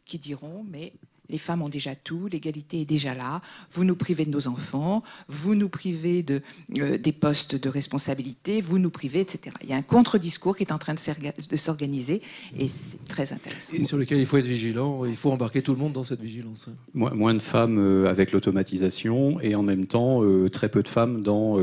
qui 0.05 0.19
diront 0.19 0.65
mais 0.69 0.93
les 1.29 1.37
femmes 1.37 1.61
ont 1.61 1.69
déjà 1.69 1.95
tout, 1.95 2.27
l'égalité 2.27 2.81
est 2.81 2.85
déjà 2.85 3.13
là, 3.13 3.41
vous 3.71 3.83
nous 3.83 3.95
privez 3.95 4.25
de 4.25 4.29
nos 4.29 4.47
enfants, 4.47 5.03
vous 5.27 5.55
nous 5.55 5.69
privez 5.69 6.21
de, 6.21 6.41
euh, 6.77 6.97
des 6.97 7.11
postes 7.11 7.55
de 7.55 7.69
responsabilité, 7.69 8.61
vous 8.61 8.77
nous 8.77 8.89
privez, 8.89 9.21
etc. 9.21 9.55
Il 9.63 9.69
y 9.69 9.73
a 9.73 9.77
un 9.77 9.81
contre-discours 9.81 10.57
qui 10.57 10.63
est 10.63 10.71
en 10.71 10.77
train 10.77 10.93
de 10.93 11.55
s'organiser 11.57 12.21
et 12.57 12.67
c'est 12.67 13.03
très 13.07 13.33
intéressant. 13.33 13.73
Et 13.73 13.83
sur 13.83 13.97
lequel 13.97 14.19
il 14.19 14.25
faut 14.25 14.37
être 14.37 14.45
vigilant, 14.45 15.05
il 15.05 15.15
faut 15.15 15.31
embarquer 15.31 15.61
tout 15.61 15.73
le 15.73 15.79
monde 15.79 15.93
dans 15.93 16.03
cette 16.03 16.21
vigilance. 16.21 16.69
Moins, 16.93 17.33
de 17.33 17.39
femmes 17.39 17.79
euh, 17.79 18.09
avec 18.09 18.31
l'automatisation 18.31 19.39
et 19.39 19.55
en 19.55 19.63
même 19.63 19.87
temps 19.87 20.23
euh, 20.23 20.49
très 20.49 20.69
peu 20.69 20.83
de 20.83 20.87
femmes 20.87 21.23
dans 21.23 21.57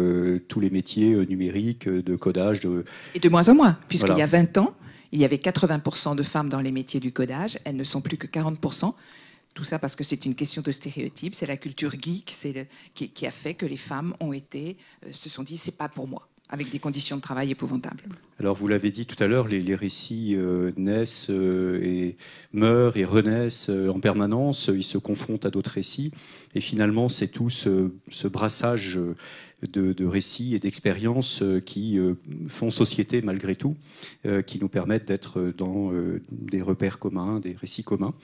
tous 0.49 0.61
les 0.61 0.71
métiers 0.71 1.15
numériques, 1.27 1.89
de 1.89 2.17
codage. 2.17 2.61
De... 2.61 2.85
Et 3.15 3.21
de 3.21 3.29
moins 3.29 3.49
en 3.49 3.55
moins, 3.55 3.79
puisqu'il 3.89 4.17
y 4.17 4.23
a 4.23 4.27
20 4.27 4.59
ans, 4.59 4.75
il 5.13 5.21
y 5.21 5.25
avait 5.25 5.37
80% 5.37 6.15
de 6.17 6.23
femmes 6.23 6.49
dans 6.49 6.61
les 6.61 6.73
métiers 6.73 7.01
du 7.01 7.13
codage, 7.13 7.59
elles 7.65 7.77
ne 7.77 7.85
sont 7.85 8.01
plus 8.01 8.17
que 8.17 8.27
40%. 8.27 8.95
Tout 9.55 9.65
ça 9.65 9.79
parce 9.79 9.97
que 9.97 10.05
c'est 10.05 10.25
une 10.25 10.35
question 10.35 10.63
de 10.63 10.71
stéréotype, 10.71 11.35
c'est 11.35 11.47
la 11.47 11.57
culture 11.57 11.91
geek 11.91 12.31
c'est 12.31 12.69
qui, 12.95 13.27
a 13.27 13.31
fait 13.33 13.55
que 13.55 13.67
les 13.67 13.77
femmes 13.77 14.15
ont 14.21 14.33
été, 14.33 14.77
euh, 15.05 15.09
se 15.13 15.29
sont 15.29 15.43
dit 15.43 15.57
c'est 15.57 15.77
pas 15.77 15.89
pour 15.89 16.07
moi 16.07 16.29
avec 16.53 16.71
des 16.71 16.81
conditions 16.81 17.17
de 17.17 17.23
travail 17.23 17.53
épouvantables. 17.53 18.03
Alors 18.41 18.57
vous 18.57 18.67
l'avez 18.67 18.91
dit 18.91 19.07
tout 19.07 19.23
à 19.23 19.29
l'heure, 19.29 19.47
les, 19.47 19.75
récits 19.77 20.35
euh, 20.37 20.73
naissent 20.77 21.31
euh, 21.31 21.81
et 21.81 22.17
meurent 22.53 22.97
et 22.97 23.05
renaissent 23.05 23.69
en 23.69 24.01
permanence, 24.01 24.69
ils 24.75 24.83
se 24.83 24.99
confrontent 24.99 25.47
à 25.47 25.51
d'autres 25.51 25.71
récits, 25.71 26.11
et 26.57 26.61
finalement 26.61 27.09
c'est 27.09 27.29
tout 27.29 27.51
ce 27.51 28.27
brassage 28.27 28.99
de, 29.69 30.07
récits 30.07 30.55
et 30.55 30.59
d'expériences 30.59 31.43
euh, 31.43 31.61
qui 31.61 31.99
euh, 31.99 32.15
font 32.49 32.71
société 32.71 33.23
malgré 33.23 33.57
tout, 33.57 33.77
euh, 34.27 34.43
qui 34.43 34.59
nous 34.59 34.69
permettent 34.69 35.09
d'être 35.09 35.53
dans 35.57 35.93
des 36.31 36.63
repères 36.63 36.99
communs, 36.99 37.41
des 37.41 37.53
récits 37.53 37.85
communs. 37.85 38.15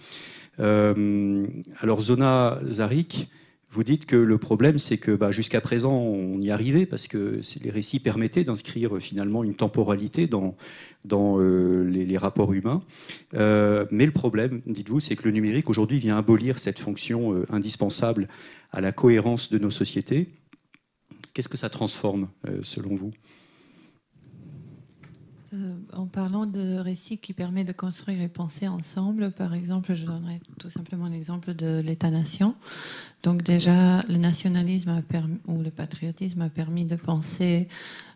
alors 0.58 2.00
Zona 2.00 2.60
Zarik, 2.66 3.28
vous 3.70 3.84
dites 3.84 4.06
que 4.06 4.16
le 4.16 4.38
problème, 4.38 4.78
c'est 4.78 4.96
que 4.96 5.10
bah, 5.10 5.30
jusqu'à 5.30 5.60
présent, 5.60 5.92
on 5.92 6.40
y 6.40 6.50
arrivait 6.50 6.86
parce 6.86 7.08
que 7.08 7.40
les 7.62 7.70
récits 7.70 8.00
permettaient 8.00 8.44
d'inscrire 8.44 8.98
finalement 9.00 9.44
une 9.44 9.54
temporalité 9.54 10.26
dans, 10.26 10.56
les, 11.04 12.16
rapports 12.16 12.52
humains. 12.52 12.82
mais 13.32 14.06
le 14.06 14.12
problème, 14.12 14.62
dites-vous, 14.66 15.00
c'est 15.00 15.16
que 15.16 15.24
le 15.24 15.32
numérique 15.32 15.68
aujourd'hui 15.68 15.98
vient 15.98 16.16
abolir 16.16 16.58
cette 16.58 16.78
fonction 16.78 17.44
indispensable 17.50 18.28
à 18.72 18.80
la 18.80 18.92
cohérence 18.92 19.50
de 19.50 19.58
nos 19.58 19.70
sociétés 19.70 20.28
Qu'est-ce 21.36 21.50
que 21.50 21.58
ça 21.58 21.68
transforme, 21.68 22.30
euh, 22.48 22.60
selon 22.62 22.94
vous 22.94 23.12
euh, 25.52 25.68
en 25.92 26.06
parlant 26.06 26.46
de 26.46 26.78
récits 26.78 27.18
qui 27.18 27.34
permettent 27.34 27.68
de 27.68 27.72
construire 27.72 28.22
et 28.22 28.28
penser 28.28 28.68
ensemble, 28.68 29.30
par 29.30 29.52
exemple, 29.52 29.94
je 29.94 30.04
donnerai 30.04 30.40
tout 30.58 30.70
simplement 30.70 31.08
l'exemple 31.08 31.52
de 31.52 31.80
l'État-nation. 31.80 32.54
Donc 33.22 33.42
déjà, 33.42 34.00
le 34.08 34.16
nationalisme 34.16 35.02
ou 35.46 35.62
le 35.62 35.70
patriotisme 35.70 36.40
a 36.40 36.48
permis 36.48 36.86
de 36.86 36.96
penser 36.96 37.68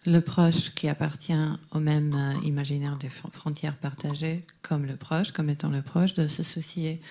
le 0.07 0.21
proche 0.21 0.75
qui 0.75 0.89
appartient 0.89 1.37
au 1.73 1.79
même 1.79 2.15
euh, 2.15 2.47
imaginaire 2.47 2.97
des 2.97 3.11
frontières 3.11 3.77
partagées 3.77 4.45
comme 4.63 4.87
le 4.87 4.97
proche, 4.97 5.31
comme 5.31 5.51
étant 5.51 5.69
le 5.69 5.83
proche, 5.83 6.15
de 6.15 6.27
se 6.27 6.43
soucier 6.43 7.03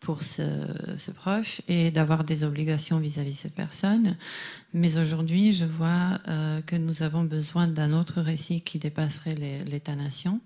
pour 0.00 0.22
ce, 0.22 1.10
proche 1.12 1.60
et 1.68 1.90
d'avoir 1.90 2.24
des 2.24 2.44
obligations 2.44 2.98
vis-à-vis 2.98 3.32
de 3.32 3.36
cette 3.36 3.54
personne. 3.54 4.16
Mais 4.74 4.98
aujourd'hui, 4.98 5.52
je 5.52 5.64
vois 5.64 6.20
euh, 6.28 6.60
que 6.62 6.76
nous 6.76 7.02
avons 7.02 7.24
besoin 7.24 7.66
d'un 7.66 7.92
autre 7.92 8.20
récit 8.20 8.60
qui 8.60 8.78
dépasserait 8.78 9.34
l'État-nation. 9.34 10.40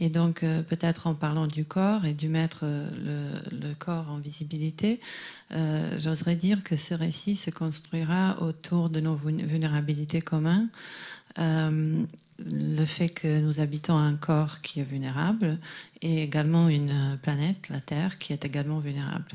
Et 0.00 0.08
donc, 0.08 0.42
euh, 0.42 0.62
peut-être 0.62 1.06
en 1.06 1.14
parlant 1.14 1.46
du 1.46 1.64
corps 1.64 2.04
et 2.04 2.14
du 2.14 2.28
mettre 2.28 2.60
euh, 2.64 3.40
le, 3.52 3.74
corps 3.74 4.10
en 4.10 4.18
visibilité, 4.18 5.00
j'oserais 5.98 6.36
dire 6.36 6.62
que 6.62 6.76
ce 6.76 6.94
récit 6.94 7.36
se 7.36 7.50
construira 7.50 8.42
autour 8.42 8.90
de 8.90 9.00
nos 9.00 9.14
vulnérabilités 9.14 10.20
communes 10.20 10.68
le 12.38 12.84
fait 12.84 13.08
que 13.08 13.40
nous 13.40 13.60
habitons 13.60 13.96
un 13.96 14.14
corps 14.14 14.60
qui 14.60 14.80
est 14.80 14.84
vulnérable 14.84 15.58
et 16.02 16.22
également 16.22 16.68
une 16.68 17.18
planète, 17.22 17.68
la 17.68 17.80
Terre, 17.80 18.18
qui 18.18 18.32
est 18.32 18.44
également 18.44 18.78
vulnérable. 18.78 19.30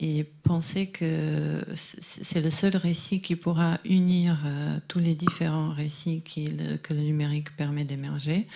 Et 0.00 0.24
penser 0.42 0.86
que 0.86 1.64
c'est 1.76 2.40
le 2.40 2.50
seul 2.50 2.76
récit 2.76 3.20
qui 3.20 3.36
pourra 3.36 3.78
unir 3.84 4.36
euh, 4.44 4.78
tous 4.88 4.98
les 4.98 5.14
différents 5.14 5.70
récits 5.70 6.22
que 6.22 6.94
le 6.94 7.00
numérique 7.00 7.56
permet 7.56 7.84
d'émerger, 7.84 8.48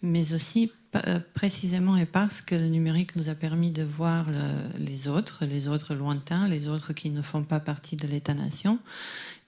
mais 0.00 0.32
aussi 0.32 0.72
euh, 1.08 1.18
précisément 1.34 1.96
et 1.96 2.06
parce 2.06 2.40
que 2.40 2.54
le 2.54 2.68
numérique 2.68 3.16
nous 3.16 3.28
a 3.28 3.34
permis 3.34 3.70
de 3.70 3.82
voir 3.82 4.26
les 4.78 5.08
autres, 5.08 5.44
les 5.44 5.68
autres 5.68 5.94
lointains, 5.94 6.48
les 6.48 6.68
autres 6.68 6.94
qui 6.94 7.10
ne 7.10 7.20
font 7.20 7.42
pas 7.42 7.60
partie 7.60 7.96
de 7.96 8.06
l'État-nation, 8.06 8.78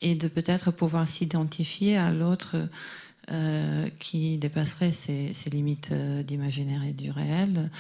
et 0.03 0.15
de 0.15 0.29
peut-être 0.29 0.73
pouvoir 0.73 1.07
s'identifier 1.09 1.97
à 1.97 2.13
l'autre 2.13 2.57
euh, 3.33 3.89
qui 3.99 4.39
dépasserait 4.39 4.93
ces, 4.93 5.33
limites 5.51 5.89
euh, 5.91 6.23
d'imaginaire 6.23 6.85
et 6.85 6.93
du 6.93 7.11
réel. 7.11 7.73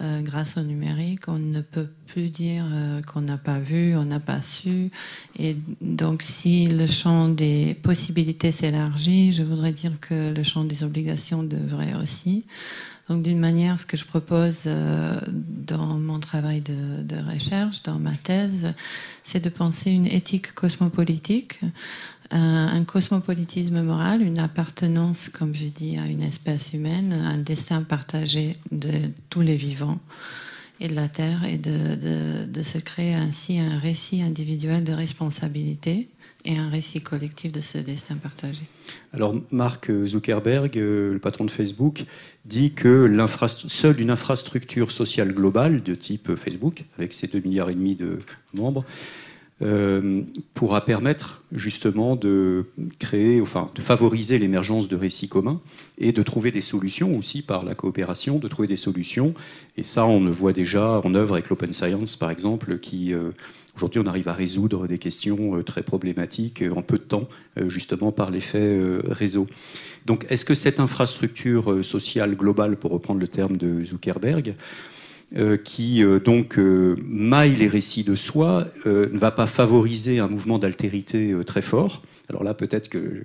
Euh, 0.00 0.22
grâce 0.22 0.56
au 0.56 0.62
numérique, 0.62 1.28
on 1.28 1.38
ne 1.38 1.60
peut 1.60 1.88
plus 2.06 2.30
dire 2.30 2.64
qu'on 3.06 3.20
n'a 3.20 3.38
pas 3.38 3.60
vu, 3.60 3.96
on 3.96 4.04
n'a 4.04 4.18
pas 4.18 4.40
su. 4.40 4.90
Et 5.38 5.56
donc, 5.80 6.22
si 6.22 6.66
le 6.66 6.88
champ 6.88 7.28
des 7.28 7.76
possibilités 7.80 8.50
s'élargit, 8.50 9.32
je 9.32 9.44
voudrais 9.44 9.70
dire 9.70 10.00
que 10.00 10.34
le 10.34 10.42
champ 10.42 10.64
des 10.64 10.82
obligations 10.82 11.44
devrait 11.44 11.94
aussi. 11.94 12.46
Donc, 13.08 13.22
d'une 13.22 13.38
manière, 13.38 13.78
ce 13.78 13.86
que 13.86 13.96
je 13.96 14.04
propose 14.04 14.64
dans 14.66 15.96
mon 15.98 16.18
travail 16.18 16.60
de, 16.60 17.02
de 17.02 17.16
recherche, 17.16 17.84
dans 17.84 17.98
ma 18.00 18.14
thèse, 18.16 18.74
c'est 19.22 19.42
de 19.42 19.48
penser 19.48 19.90
une 19.90 20.06
éthique 20.06 20.52
cosmopolitique 20.54 21.60
un 22.30 22.84
cosmopolitisme 22.84 23.82
moral, 23.82 24.22
une 24.22 24.38
appartenance, 24.38 25.28
comme 25.28 25.54
je 25.54 25.66
dis, 25.66 25.98
à 25.98 26.06
une 26.06 26.22
espèce 26.22 26.72
humaine, 26.74 27.12
un 27.12 27.38
destin 27.38 27.82
partagé 27.82 28.56
de 28.70 28.90
tous 29.30 29.40
les 29.40 29.56
vivants 29.56 29.98
et 30.80 30.88
de 30.88 30.94
la 30.94 31.08
Terre, 31.08 31.44
et 31.44 31.58
de, 31.58 32.62
se 32.62 32.78
créer 32.78 33.14
ainsi 33.14 33.58
un 33.58 33.78
récit 33.78 34.22
individuel 34.22 34.84
de 34.84 34.92
responsabilité 34.92 36.08
et 36.44 36.56
un 36.56 36.68
récit 36.68 37.00
collectif 37.00 37.50
de 37.50 37.60
ce 37.60 37.78
destin 37.78 38.16
partagé. 38.16 38.60
Alors 39.12 39.34
Mark 39.50 39.90
Zuckerberg, 40.06 40.78
euh, 40.78 41.12
le 41.12 41.18
patron 41.18 41.44
de 41.44 41.50
Facebook, 41.50 42.04
dit 42.44 42.72
que 42.72 43.10
seule 43.46 44.00
une 44.00 44.10
infrastructure 44.10 44.92
sociale 44.92 45.32
globale 45.32 45.82
de 45.82 45.94
type 45.94 46.36
Facebook, 46.36 46.84
avec 46.96 47.12
ses 47.12 47.26
2 47.26 47.40
milliards 47.40 47.68
de 47.68 48.20
membres, 48.54 48.84
euh, 49.60 50.22
pourra 50.54 50.84
permettre 50.84 51.42
justement 51.50 52.14
de 52.14 52.66
créer, 53.00 53.40
enfin 53.40 53.70
de 53.74 53.80
favoriser 53.80 54.38
l'émergence 54.38 54.86
de 54.86 54.94
récits 54.94 55.28
communs 55.28 55.60
et 55.98 56.12
de 56.12 56.22
trouver 56.22 56.52
des 56.52 56.60
solutions 56.60 57.18
aussi 57.18 57.42
par 57.42 57.64
la 57.64 57.74
coopération, 57.74 58.38
de 58.38 58.46
trouver 58.46 58.68
des 58.68 58.76
solutions. 58.76 59.34
Et 59.76 59.82
ça, 59.82 60.06
on 60.06 60.22
le 60.22 60.30
voit 60.30 60.52
déjà 60.52 61.00
en 61.02 61.12
œuvre 61.14 61.34
avec 61.34 61.48
l'open 61.48 61.72
science, 61.72 62.14
par 62.14 62.30
exemple, 62.30 62.78
qui 62.78 63.12
euh, 63.12 63.32
aujourd'hui 63.74 64.00
on 64.00 64.06
arrive 64.06 64.28
à 64.28 64.32
résoudre 64.32 64.86
des 64.86 64.98
questions 64.98 65.56
euh, 65.56 65.64
très 65.64 65.82
problématiques 65.82 66.62
en 66.76 66.82
peu 66.82 66.98
de 66.98 67.02
temps, 67.02 67.28
justement 67.66 68.12
par 68.12 68.30
l'effet 68.30 68.78
réseau. 69.08 69.48
Donc, 70.06 70.24
est-ce 70.30 70.44
que 70.44 70.54
cette 70.54 70.78
infrastructure 70.78 71.84
sociale 71.84 72.36
globale, 72.36 72.76
pour 72.76 72.92
reprendre 72.92 73.18
le 73.18 73.28
terme 73.28 73.56
de 73.56 73.84
Zuckerberg, 73.84 74.50
euh, 74.50 74.52
qui 75.64 76.02
euh, 76.02 76.20
donc 76.20 76.58
euh, 76.58 76.96
maille 77.06 77.54
les 77.54 77.68
récits 77.68 78.04
de 78.04 78.14
soi, 78.14 78.68
ne 78.86 79.18
va 79.18 79.30
pas 79.30 79.46
favoriser 79.46 80.18
un 80.18 80.28
mouvement 80.28 80.58
d'altérité 80.58 81.34
très 81.46 81.62
fort. 81.62 82.02
Alors 82.28 82.44
là, 82.44 82.54
peut-être 82.54 82.88
que 82.88 83.24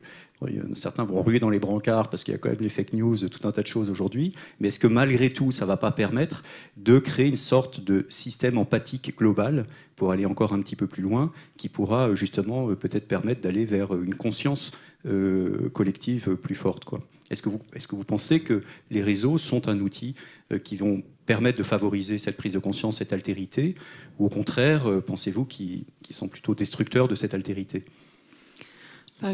certains 0.74 1.04
vont 1.04 1.22
ruer 1.22 1.40
dans 1.40 1.50
les 1.50 1.60
brancards 1.60 2.10
parce 2.10 2.24
qu'il 2.24 2.34
y 2.34 2.36
a 2.36 2.38
quand 2.38 2.50
même 2.50 2.62
les 2.62 2.70
fake 2.70 2.94
news, 2.94 3.18
tout 3.30 3.48
un 3.48 3.52
tas 3.52 3.62
de 3.62 3.68
choses 3.68 3.90
aujourd'hui. 3.90 4.34
Mais 4.60 4.70
est-ce 4.70 4.80
que 4.80 4.88
malgré 4.88 5.32
tout, 5.32 5.52
ça 5.52 5.66
ne 5.66 5.68
va 5.68 5.78
pas 5.78 5.92
permettre 5.92 6.44
de 6.78 7.00
créer 7.00 7.28
une 7.28 7.36
sorte 7.36 7.82
de 7.82 8.06
système 8.10 8.58
empathique 8.58 9.18
global 9.18 9.66
pour 9.96 10.12
aller 10.12 10.26
encore 10.26 10.54
un 10.54 10.62
petit 10.62 10.76
peu 10.76 10.88
plus 10.88 11.04
loin, 11.04 11.32
qui 11.58 11.70
pourra 11.70 12.16
justement 12.16 12.74
peut-être 12.76 13.08
permettre 13.08 13.42
d'aller 13.42 13.66
vers 13.66 13.94
une 13.94 14.16
conscience 14.16 14.78
collective 15.74 16.36
plus 16.36 16.56
forte 16.56 16.84
Est-ce 17.30 17.42
que, 17.42 17.50
vous, 17.96 18.04
pensez 18.04 18.40
que 18.40 18.64
les 18.90 19.02
réseaux 19.02 19.38
sont 19.38 19.68
un 19.68 19.80
outil 19.80 20.16
qui 20.64 20.78
vont 20.78 21.04
permettent 21.26 21.58
de 21.58 21.64
favoriser 21.64 22.18
cette 22.18 22.38
prise 22.38 22.54
de 22.54 22.60
conscience, 22.60 22.98
cette 22.98 23.14
altérité, 23.14 23.76
ou 24.20 24.26
au 24.26 24.30
contraire, 24.30 24.90
euh, 24.90 25.02
pensez-vous 25.02 25.46
qu'ils 25.46 25.86
sont 26.10 26.28
plutôt 26.28 26.56
destructeurs 26.56 27.08
de 27.08 27.16
cette 27.16 27.34
altérité? 27.34 27.86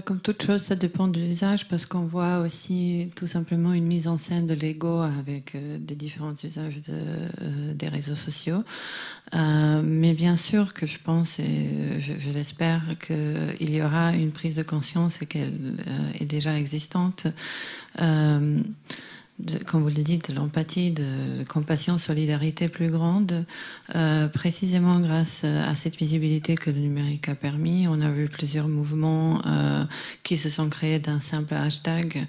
Comme 0.05 0.19
toute 0.19 0.43
chose, 0.45 0.63
ça 0.63 0.75
dépend 0.75 1.07
de 1.07 1.19
l'usage 1.19 1.67
parce 1.67 1.85
qu'on 1.85 2.05
voit 2.05 2.39
aussi 2.39 3.11
tout 3.15 3.27
simplement 3.27 3.73
une 3.73 3.85
mise 3.85 4.07
en 4.07 4.17
scène 4.17 4.45
de 4.45 4.53
l'ego 4.53 5.01
avec 5.01 5.55
euh, 5.55 5.77
des 5.79 5.95
différents 5.95 6.35
usages 6.43 6.81
euh, 6.89 7.73
des 7.73 7.87
réseaux 7.87 8.15
sociaux. 8.15 8.63
mais 9.33 10.13
bien 10.13 10.35
sûr 10.35 10.73
que 10.73 10.85
je 10.85 10.99
pense 10.99 11.39
et 11.39 11.99
je 11.99 12.31
l'espère 12.31 12.81
qu'il 12.99 13.73
y 13.73 13.81
aura 13.81 14.13
une 14.13 14.31
prise 14.31 14.55
de 14.55 14.63
conscience 14.63 15.21
et 15.21 15.25
qu'elle 15.25 15.77
est 16.19 16.25
déjà 16.25 16.57
existante 16.57 17.27
comme 19.65 19.83
vous 19.83 19.89
le 19.89 20.03
dites, 20.03 20.29
de 20.29 20.35
l'empathie, 20.35 20.91
de, 20.91 21.39
de, 21.39 21.43
compassion, 21.43 21.97
solidarité 21.97 22.67
plus 22.67 22.89
grande, 22.89 23.45
euh, 23.95 24.27
précisément 24.27 24.99
grâce 24.99 25.43
à 25.43 25.75
cette 25.75 25.95
visibilité 25.95 26.55
que 26.55 26.69
le 26.69 26.79
numérique 26.79 27.29
a 27.29 27.35
permis. 27.35 27.87
On 27.87 28.01
a 28.01 28.09
vu 28.09 28.27
plusieurs 28.27 28.67
mouvements 28.67 29.41
euh, 29.45 29.85
qui 30.23 30.37
se 30.37 30.49
sont 30.49 30.69
créés 30.69 30.99
d'un 30.99 31.19
simple 31.19 31.53
hashtag. 31.53 32.27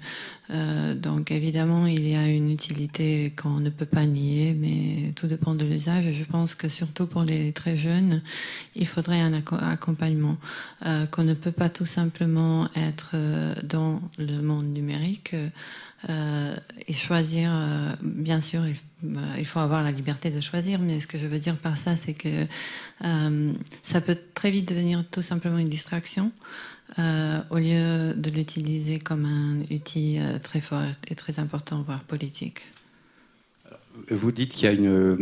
Euh, 0.53 0.95
donc 0.95 1.31
évidemment, 1.31 1.85
il 1.85 2.07
y 2.07 2.15
a 2.15 2.27
une 2.27 2.51
utilité 2.51 3.33
qu'on 3.41 3.59
ne 3.59 3.69
peut 3.69 3.85
pas 3.85 4.05
nier, 4.05 4.53
mais 4.53 5.13
tout 5.15 5.27
dépend 5.27 5.55
de 5.55 5.63
l'usage. 5.63 6.05
Je 6.11 6.23
pense 6.25 6.55
que 6.55 6.67
surtout 6.67 7.07
pour 7.07 7.23
les 7.23 7.53
très 7.53 7.77
jeunes, 7.77 8.21
il 8.75 8.87
faudrait 8.87 9.21
un 9.21 9.33
accompagnement, 9.33 10.37
euh, 10.85 11.05
qu'on 11.05 11.23
ne 11.23 11.33
peut 11.33 11.51
pas 11.51 11.69
tout 11.69 11.85
simplement 11.85 12.67
être 12.75 13.11
euh, 13.13 13.55
dans 13.63 14.01
le 14.17 14.41
monde 14.41 14.65
numérique. 14.65 15.35
Euh, 16.09 16.55
et 16.87 16.93
choisir, 16.93 17.51
euh, 17.53 17.91
bien 18.01 18.41
sûr, 18.41 18.61
il, 19.37 19.45
faut 19.45 19.59
avoir 19.59 19.83
la 19.83 19.91
liberté 19.91 20.31
de 20.31 20.41
choisir, 20.41 20.79
mais 20.79 20.99
ce 20.99 21.07
que 21.07 21.17
je 21.17 21.27
veux 21.27 21.39
dire 21.39 21.57
par 21.57 21.77
ça, 21.77 21.95
c'est 21.95 22.13
que 22.13 22.45
euh, 23.05 23.53
ça 23.83 24.01
peut 24.01 24.17
très 24.33 24.51
vite 24.51 24.67
devenir 24.67 25.03
tout 25.09 25.21
simplement 25.21 25.57
une 25.57 25.69
distraction. 25.69 26.31
au 26.97 27.57
lieu 27.57 28.13
de 28.15 28.29
l'utiliser 28.29 28.99
comme 28.99 29.25
un 29.25 29.61
outil 29.73 30.19
très 30.43 30.59
fort 30.59 30.81
et 31.07 31.15
très 31.15 31.39
important, 31.39 31.83
voire 31.83 32.01
politique. 32.01 32.61
Vous 34.09 34.31
dites 34.31 34.55
qu'il 34.55 34.65
y 34.65 34.67
a 34.67 34.73
une, 34.73 35.17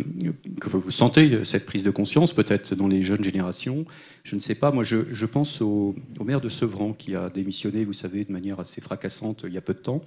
que 0.62 0.70
vous 0.70 0.92
sentez 0.92 1.44
cette 1.44 1.66
prise 1.66 1.84
de 1.84 1.92
conscience, 1.92 2.34
peut-être 2.34 2.76
dans 2.76 2.88
les 2.88 3.04
jeunes 3.04 3.24
générations. 3.24 3.86
Je 4.24 4.36
ne 4.36 4.40
sais 4.40 4.56
pas. 4.56 4.72
Moi, 4.72 4.84
je, 4.84 5.12
je 5.12 5.26
pense 5.26 5.62
au, 5.62 5.96
au, 6.20 6.24
maire 6.24 6.40
de 6.42 6.50
Sevran 6.50 6.94
qui 6.94 7.16
a 7.16 7.30
démissionné, 7.30 7.84
vous 7.84 7.94
savez, 7.94 8.26
de 8.26 8.32
manière 8.32 8.60
assez 8.60 8.80
fracassante 8.80 9.44
il 9.46 9.54
y 9.54 9.58
a 9.58 9.62
peu 9.62 9.74
de 9.74 9.80
temps. 9.80 10.04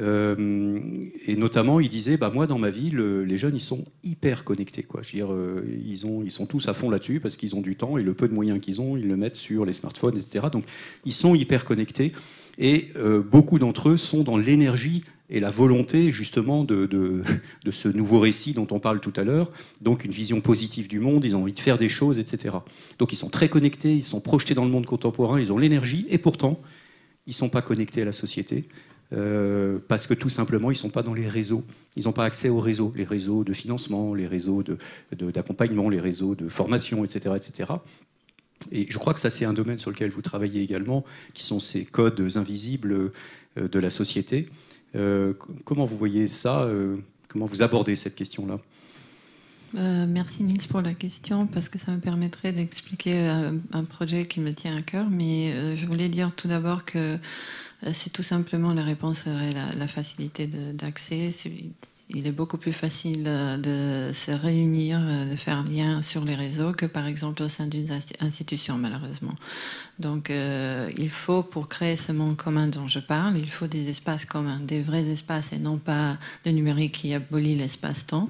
Euh, 0.00 1.06
et 1.26 1.36
notamment, 1.36 1.80
il 1.80 1.88
disait, 1.88 2.16
bah, 2.16 2.30
moi, 2.30 2.46
dans 2.46 2.58
ma 2.58 2.70
ville, 2.70 2.98
les 2.98 3.36
jeunes, 3.36 3.54
ils 3.54 3.60
sont 3.60 3.84
hyper 4.02 4.44
connectés. 4.44 4.82
Quoi. 4.82 5.02
Je 5.02 5.12
veux 5.12 5.18
dire, 5.18 5.32
euh, 5.32 5.64
ils, 5.84 6.06
ont, 6.06 6.22
ils 6.24 6.30
sont 6.30 6.46
tous 6.46 6.68
à 6.68 6.74
fond 6.74 6.90
là-dessus 6.90 7.20
parce 7.20 7.36
qu'ils 7.36 7.54
ont 7.54 7.60
du 7.60 7.76
temps 7.76 7.96
et 7.96 8.02
le 8.02 8.14
peu 8.14 8.28
de 8.28 8.34
moyens 8.34 8.60
qu'ils 8.60 8.80
ont, 8.80 8.96
ils 8.96 9.06
le 9.06 9.16
mettent 9.16 9.36
sur 9.36 9.64
les 9.64 9.72
smartphones, 9.72 10.16
etc. 10.16 10.46
Donc, 10.50 10.64
ils 11.04 11.12
sont 11.12 11.34
hyper 11.34 11.64
connectés. 11.64 12.12
Et 12.58 12.88
euh, 12.96 13.20
beaucoup 13.20 13.58
d'entre 13.58 13.90
eux 13.90 13.96
sont 13.96 14.22
dans 14.22 14.36
l'énergie 14.36 15.04
et 15.30 15.40
la 15.40 15.50
volonté 15.50 16.12
justement 16.12 16.64
de, 16.64 16.86
de, 16.86 17.70
ce 17.70 17.88
nouveau 17.88 18.20
récit 18.20 18.52
dont 18.52 18.68
on 18.70 18.78
parle 18.78 19.00
tout 19.00 19.12
à 19.16 19.24
l'heure, 19.24 19.50
donc 19.80 20.04
une 20.04 20.12
vision 20.12 20.40
positive 20.40 20.86
du 20.86 21.00
monde, 21.00 21.24
ils 21.24 21.34
ont 21.34 21.42
envie 21.42 21.54
de 21.54 21.58
faire 21.58 21.78
des 21.78 21.88
choses, 21.88 22.18
etc. 22.18 22.56
Donc 22.98 23.12
ils 23.12 23.16
sont 23.16 23.30
très 23.30 23.48
connectés, 23.48 23.94
ils 23.94 24.02
sont 24.02 24.20
projetés 24.20 24.54
dans 24.54 24.64
le 24.64 24.70
monde 24.70 24.86
contemporain, 24.86 25.40
ils 25.40 25.52
ont 25.52 25.58
l'énergie, 25.58 26.06
et 26.10 26.18
pourtant, 26.18 26.60
ils 27.26 27.30
ne 27.30 27.34
sont 27.34 27.48
pas 27.48 27.62
connectés 27.62 28.02
à 28.02 28.04
la 28.04 28.12
société. 28.12 28.64
Euh, 29.12 29.78
parce 29.86 30.06
que 30.06 30.14
tout 30.14 30.28
simplement, 30.28 30.70
ils 30.70 30.74
ne 30.74 30.78
sont 30.78 30.90
pas 30.90 31.02
dans 31.02 31.14
les 31.14 31.28
réseaux. 31.28 31.64
Ils 31.96 32.04
n'ont 32.04 32.12
pas 32.12 32.24
accès 32.24 32.48
aux 32.48 32.60
réseaux, 32.60 32.92
les 32.96 33.04
réseaux 33.04 33.44
de 33.44 33.52
financement, 33.52 34.14
les 34.14 34.26
réseaux 34.26 34.64
d'accompagnement, 35.12 35.86
de, 35.86 35.90
les 35.90 36.00
réseaux 36.00 36.34
de 36.34 36.48
formation, 36.48 37.04
etc., 37.04 37.34
etc. 37.36 37.72
Et 38.72 38.86
je 38.88 38.98
crois 38.98 39.14
que 39.14 39.20
ça, 39.20 39.30
c'est 39.30 39.44
un 39.44 39.52
domaine 39.52 39.78
sur 39.78 39.90
lequel 39.90 40.10
vous 40.10 40.22
travaillez 40.22 40.62
également, 40.62 41.04
qui 41.34 41.44
sont 41.44 41.60
ces 41.60 41.84
codes 41.84 42.36
invisibles 42.36 43.12
euh, 43.58 43.68
de 43.68 43.78
la 43.78 43.90
société. 43.90 44.48
Euh, 44.96 45.34
comment 45.64 45.84
vous 45.84 45.96
voyez 45.96 46.28
ça 46.28 46.68
Comment 47.28 47.46
vous 47.46 47.62
abordez 47.62 47.96
cette 47.96 48.14
question-là? 48.14 48.60
Merci 49.74 50.44
Nils 50.44 50.68
pour 50.68 50.82
la 50.82 50.94
question 50.94 51.48
parce 51.48 51.68
que 51.68 51.78
ça 51.78 51.90
me 51.90 51.98
permettrait 51.98 52.52
d'expliquer 52.52 53.26
un, 53.72 53.82
projet 53.82 54.28
qui 54.28 54.38
me 54.38 54.52
tient 54.54 54.76
à 54.76 54.82
cœur. 54.82 55.10
Mais 55.10 55.76
je 55.76 55.84
voulais 55.86 56.08
dire 56.08 56.30
tout 56.36 56.46
d'abord 56.46 56.84
que 56.84 57.18
c'est 57.92 58.12
tout 58.12 58.22
simplement 58.22 58.72
la 58.72 58.82
réponse 58.82 59.20
serait 59.24 59.52
la, 59.52 59.88
facilité 59.88 60.46
d'accès. 60.46 61.30
Il 62.10 62.26
est 62.26 62.32
beaucoup 62.32 62.58
plus 62.58 62.72
facile 62.72 63.24
de 63.24 64.10
se 64.12 64.30
réunir, 64.30 65.00
de 65.00 65.36
faire 65.36 65.64
lien 65.64 66.02
sur 66.02 66.24
les 66.24 66.34
réseaux 66.34 66.72
que 66.72 66.86
par 66.86 67.06
exemple 67.06 67.42
au 67.42 67.48
sein 67.48 67.66
d'une 67.66 67.88
institution, 68.20 68.76
malheureusement. 68.76 69.34
Donc 69.98 70.30
euh, 70.30 70.90
il 70.96 71.08
faut, 71.08 71.42
pour 71.44 71.68
créer 71.68 71.96
ce 71.96 72.10
monde 72.10 72.36
commun 72.36 72.66
dont 72.66 72.88
je 72.88 72.98
parle, 72.98 73.38
il 73.38 73.48
faut 73.48 73.68
des 73.68 73.88
espaces 73.88 74.24
communs, 74.24 74.58
des 74.58 74.82
vrais 74.82 75.08
espaces 75.08 75.52
et 75.52 75.58
non 75.58 75.78
pas 75.78 76.16
le 76.44 76.50
numérique 76.50 76.96
qui 76.96 77.14
abolit 77.14 77.54
l'espace-temps. 77.54 78.28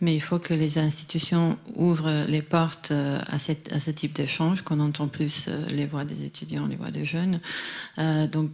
Mais 0.00 0.14
il 0.14 0.20
faut 0.20 0.38
que 0.38 0.54
les 0.54 0.78
institutions 0.78 1.58
ouvrent 1.74 2.24
les 2.28 2.42
portes 2.42 2.92
euh, 2.92 3.20
à, 3.26 3.38
ce 3.38 3.90
type 3.90 4.14
d'échange, 4.14 4.62
qu'on 4.62 4.78
entend 4.78 5.08
plus 5.08 5.46
euh, 5.48 5.66
les 5.70 5.86
voix 5.86 6.04
des 6.04 6.24
étudiants, 6.24 6.66
les 6.66 6.76
voix 6.76 6.92
des 6.92 7.04
jeunes. 7.04 7.40
donc, 8.32 8.50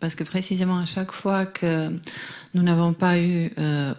parce 0.00 0.14
que 0.14 0.24
précisément 0.24 0.78
à 0.78 0.86
chaque 0.86 1.12
fois 1.12 1.46
que 1.46 1.90
nous 2.54 2.62
n'avons 2.62 2.94
pas 2.94 3.18
eu 3.18 3.50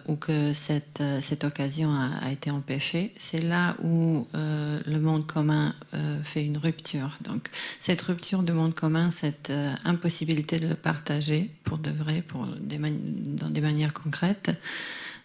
ou 0.06 0.16
que 0.16 0.52
cette, 0.52 1.02
cette 1.20 1.44
occasion 1.44 1.92
a, 1.92 2.30
été 2.30 2.50
empêchée, 2.50 3.12
c'est 3.16 3.42
là 3.42 3.76
où 3.82 4.26
le 4.32 4.98
monde 4.98 5.26
commun 5.26 5.74
fait 6.22 6.44
une 6.44 6.58
rupture. 6.58 7.16
Donc, 7.22 7.48
cette 7.78 8.02
rupture 8.02 8.42
de 8.42 8.52
monde 8.52 8.74
commun, 8.74 9.10
cette 9.10 9.50
euh, 9.50 9.74
impossibilité 9.84 10.58
de 10.58 10.68
le 10.68 10.74
partager 10.74 11.50
pour 11.64 11.78
de 11.78 11.90
vrai, 11.90 12.22
pour 12.22 12.46
dans 12.46 13.50
des 13.50 13.60
manières 13.60 13.92
concrètes, 13.92 14.50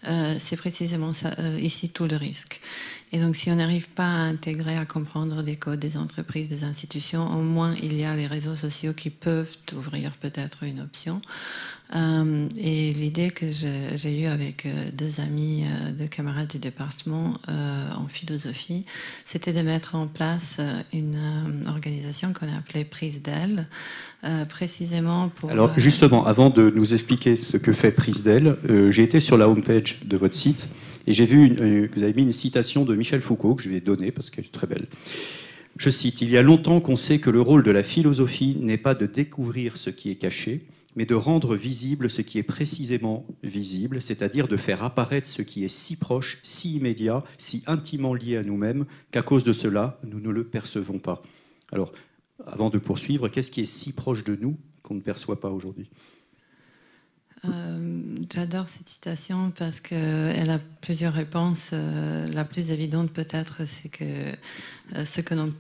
euh, 0.08 0.36
c'est 0.40 0.58
précisément 0.58 1.14
ça, 1.14 1.34
euh, 1.40 1.60
ici 1.60 1.90
tout 1.90 2.08
le 2.08 2.16
risque. 2.16 2.60
Et 3.12 3.20
donc, 3.20 3.36
si 3.36 3.50
on 3.50 3.56
n'arrive 3.56 3.90
pas 3.90 4.06
à 4.06 4.18
intégrer, 4.18 4.78
à 4.78 4.86
comprendre 4.86 5.42
des 5.42 5.56
codes 5.56 5.80
des 5.80 5.98
entreprises, 5.98 6.48
des 6.48 6.64
institutions, 6.64 7.28
au 7.32 7.42
moins 7.42 7.76
il 7.82 7.94
y 7.98 8.04
a 8.04 8.16
les 8.16 8.28
réseaux 8.28 8.56
sociaux 8.56 8.94
qui 8.94 9.10
peuvent 9.10 9.56
ouvrir 9.74 10.12
peut-être 10.14 10.64
une 10.64 10.82
option. 10.82 11.22
Euh, 11.94 12.48
et 12.58 12.92
l'idée 12.92 13.30
que 13.30 13.46
j'ai 13.52 14.22
eue 14.22 14.26
avec 14.26 14.66
euh, 14.66 14.70
deux 14.94 15.20
amis, 15.20 15.64
euh, 15.64 15.92
deux 15.92 16.08
camarades 16.08 16.48
du 16.48 16.58
département 16.58 17.36
en 17.48 18.08
philosophie, 18.08 18.86
c'était 19.24 19.54
de 19.54 19.62
mettre 19.62 19.96
en 19.96 20.08
place 20.08 20.60
une 20.94 21.18
organisation 21.68 22.34
qu'on 22.34 22.48
a 22.48 22.58
appelée 22.58 22.86
Prise 22.86 23.22
d'aile, 23.22 23.68
précisément 24.50 25.30
pour... 25.30 25.52
Alors 25.52 25.78
justement, 25.78 26.26
avant 26.26 26.50
de 26.50 26.72
nous 26.74 26.94
expliquer 26.94 27.36
ce 27.36 27.58
que 27.58 27.74
fait 27.74 27.92
Prise 27.92 28.24
d'aile, 28.24 28.58
j'ai 28.90 29.04
été 29.04 29.20
sur 29.20 29.38
la 29.38 29.50
homepage 29.50 30.02
de 30.06 30.18
votre 30.18 30.36
site 30.36 30.70
et 31.08 31.14
j'ai 31.14 31.26
vu 31.26 31.56
que 31.56 31.96
vous 31.96 32.04
avez 32.04 32.14
mis 32.14 32.24
une 32.24 32.32
citation 32.32 32.86
de 32.86 32.96
Michel 32.96 33.22
Foucault 33.22 33.56
que 33.56 33.64
je 33.64 33.70
vais 33.70 33.82
donner 33.82 34.12
parce 34.12 34.30
qu'elle 34.30 34.46
est 34.46 34.52
très 34.52 34.68
belle. 34.68 34.86
Je 35.78 35.90
cite, 35.90 36.22
Il 36.22 36.30
y 36.30 36.38
a 36.38 36.42
longtemps 36.42 36.80
qu'on 36.80 36.96
sait 36.96 37.20
que 37.20 37.30
le 37.30 37.42
rôle 37.42 37.64
de 37.64 37.72
la 37.72 37.84
philosophie 37.84 38.58
n'est 38.60 38.78
pas 38.78 38.96
de 38.96 39.06
découvrir 39.06 39.78
ce 39.78 39.90
qui 39.90 40.10
est 40.10 40.16
caché, 40.16 40.62
mais 40.96 41.06
de 41.06 41.16
rendre 41.16 41.56
visible 41.56 42.10
ce 42.10 42.22
qui 42.22 42.38
est 42.38 42.44
précisément 42.44 43.26
visible, 43.44 44.02
c'est-à-dire 44.02 44.48
de 44.48 44.58
faire 44.58 44.84
apparaître 44.84 45.28
ce 45.28 45.42
qui 45.42 45.64
est 45.64 45.70
si 45.70 45.96
proche, 45.96 46.40
si 46.44 46.76
immédiat, 46.76 47.24
si 47.38 47.64
intimement 47.68 48.14
lié 48.14 48.38
à 48.38 48.44
nous-mêmes, 48.44 48.86
qu'à 49.12 49.22
cause 49.22 49.44
de 49.44 49.54
cela, 49.54 50.00
nous 50.04 50.20
ne 50.20 50.30
le 50.30 50.44
percevons 50.46 51.00
pas. 51.00 51.22
Alors, 51.72 51.92
avant 52.46 52.70
de 52.70 52.78
poursuivre, 52.78 53.28
qu'est-ce 53.30 53.52
qui 53.52 53.62
est 53.62 53.66
si 53.66 53.94
proche 53.94 54.24
de 54.24 54.36
nous 54.36 54.58
qu'on 54.84 54.96
ne 54.96 55.02
perçoit 55.02 55.40
pas 55.40 55.50
aujourd'hui? 55.50 55.90
Euh, 57.46 58.16
J'adore 58.34 58.68
cette 58.68 58.90
citation 58.90 59.52
parce 59.52 59.80
qu'elle 59.80 60.50
a 60.50 60.60
plusieurs 60.82 61.14
réponses. 61.14 61.72
Euh, 61.74 62.26
la 62.34 62.44
plus 62.44 62.72
évidente 62.72 63.12
peut-être, 63.12 63.68
c'est 63.68 63.90
que 63.90 64.32
euh, 64.96 65.06
ce 65.06 65.22
que 65.22 65.36
l'on 65.36 65.54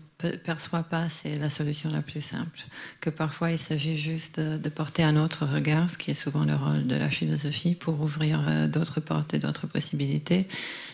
perçoit 0.43 0.84
pas, 0.84 1.09
c'est 1.09 1.36
la 1.36 1.49
solution 1.49 1.89
la 1.91 2.01
plus 2.01 2.22
simple. 2.22 2.59
Que 2.99 3.09
parfois 3.09 3.51
il 3.51 3.59
s'agit 3.59 3.97
juste 3.97 4.39
de, 4.39 4.70
porter 4.70 5.03
un 5.03 5.16
autre 5.18 5.45
regard, 5.45 5.89
ce 5.89 5.97
qui 5.97 6.11
est 6.11 6.16
souvent 6.16 6.45
le 6.45 6.55
rôle 6.55 6.88
de 6.88 6.95
la 6.95 7.09
philosophie, 7.09 7.76
pour 7.76 8.01
ouvrir 8.01 8.41
euh, 8.47 8.68
d'autres 8.68 8.99
portes 8.99 9.34
et 9.34 9.39
d'autres 9.39 9.68
possibilités. 9.68 10.47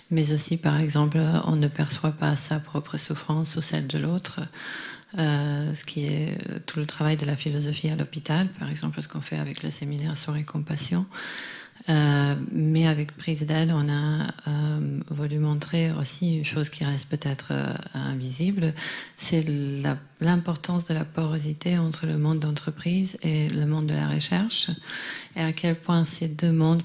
Mais 0.10 0.34
aussi, 0.34 0.58
par 0.58 0.80
exemple, 0.80 1.20
on 1.46 1.56
ne 1.56 1.68
perçoit 1.68 2.12
pas 2.12 2.36
sa 2.36 2.60
propre 2.60 2.98
souffrance 2.98 3.56
ou 3.56 3.62
celle 3.62 3.88
de 3.88 3.98
l'autre. 3.98 4.42
Euh, 5.20 5.74
ce 5.74 5.84
qui 5.84 6.06
est 6.06 6.38
euh, 6.50 6.60
tout 6.66 6.80
le 6.80 6.86
travail 6.86 7.18
de 7.18 7.26
la 7.26 7.36
philosophie 7.36 7.90
à 7.90 7.96
l'hôpital, 7.96 8.48
par 8.60 8.70
exemple, 8.70 9.02
ce 9.02 9.08
qu'on 9.08 9.22
fait 9.22 9.38
avec 9.38 9.62
le 9.62 9.70
séminaire 9.70 10.16
sur 10.16 10.36
et 10.38 10.44
compassion. 10.44 11.06
Euh, 11.90 12.36
mais 12.52 12.88
avec 12.88 13.16
prise 13.18 13.46
d'aide, 13.46 13.72
on 13.74 13.90
a 13.90 14.28
euh, 14.48 15.00
voulu 15.10 15.40
montrer 15.40 15.92
aussi 15.92 16.38
une 16.38 16.46
chose 16.46 16.70
qui 16.70 16.84
reste 16.84 17.10
peut-être 17.10 17.50
euh, 17.52 17.74
invisible, 17.94 18.74
c'est 19.18 19.44
l'importance 20.20 20.86
de 20.86 20.94
la 20.94 21.06
porosité 21.06 21.78
entre 21.78 22.06
le 22.06 22.18
monde 22.18 22.40
d'entreprise 22.40 23.18
et 23.24 23.50
le 23.50 23.66
monde 23.66 23.88
de 23.88 23.94
la 23.94 24.08
recherche, 24.08 24.70
et 25.36 25.42
à 25.42 25.54
quel 25.54 25.76
point 25.76 26.06
ces 26.06 26.28
deux 26.28 26.52
mondes 26.52 26.84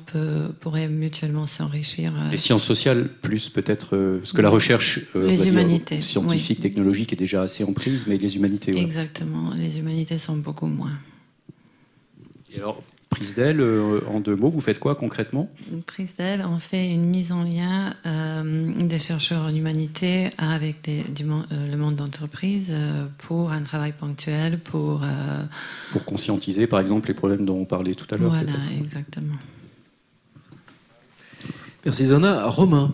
pourraient 0.60 0.88
mutuellement 0.88 1.46
s'enrichir. 1.46 2.14
Les 2.30 2.38
sciences 2.38 2.64
sociales, 2.64 3.08
plus 3.20 3.50
peut-être, 3.50 3.96
parce 4.18 4.32
que 4.32 4.42
la 4.42 4.50
recherche 4.50 5.00
les 5.14 5.46
humanités, 5.48 6.00
scientifique, 6.00 6.60
technologique 6.60 7.12
est 7.12 7.16
déjà 7.16 7.42
assez 7.42 7.64
en 7.64 7.72
prise, 7.72 8.06
mais 8.06 8.16
les 8.16 8.36
humanités. 8.36 8.76
Exactement, 8.78 9.52
les 9.54 9.78
humanités 9.78 10.18
sont 10.18 10.36
beaucoup 10.36 10.66
moins. 10.66 10.98
Et 12.54 12.58
alors, 12.58 12.82
Prise 13.16 13.34
d'aile, 13.34 13.62
euh, 13.62 14.00
en 14.08 14.20
deux 14.20 14.36
mots, 14.36 14.50
vous 14.50 14.60
faites 14.60 14.78
quoi 14.78 14.94
concrètement? 14.94 15.48
Prise 15.86 16.16
d'aile, 16.16 16.44
on 16.46 16.58
fait 16.58 16.92
une 16.92 17.06
mise 17.06 17.32
en 17.32 17.44
lien 17.44 17.94
euh, 18.04 18.74
des 18.82 18.98
chercheurs 18.98 19.40
en 19.44 19.54
humanité 19.54 20.28
avec 20.36 20.84
des, 20.84 21.02
du, 21.02 21.24
euh, 21.24 21.66
le 21.66 21.76
monde 21.78 21.96
d'entreprise 21.96 22.76
pour 23.16 23.52
un 23.52 23.62
travail 23.62 23.94
ponctuel, 23.98 24.58
pour... 24.58 25.02
pour 25.92 26.04
conscientiser, 26.04 26.66
par 26.66 26.78
exemple, 26.78 27.08
les 27.08 27.14
problèmes 27.14 27.46
dont 27.46 27.56
on 27.56 27.64
parlait 27.64 27.94
tout 27.94 28.06
à 28.14 28.18
l'heure. 28.18 28.28
Voilà, 28.28 28.52
exactement. 28.78 29.36
Merci 31.86 32.04
Zana. 32.04 32.48
Romain. 32.48 32.92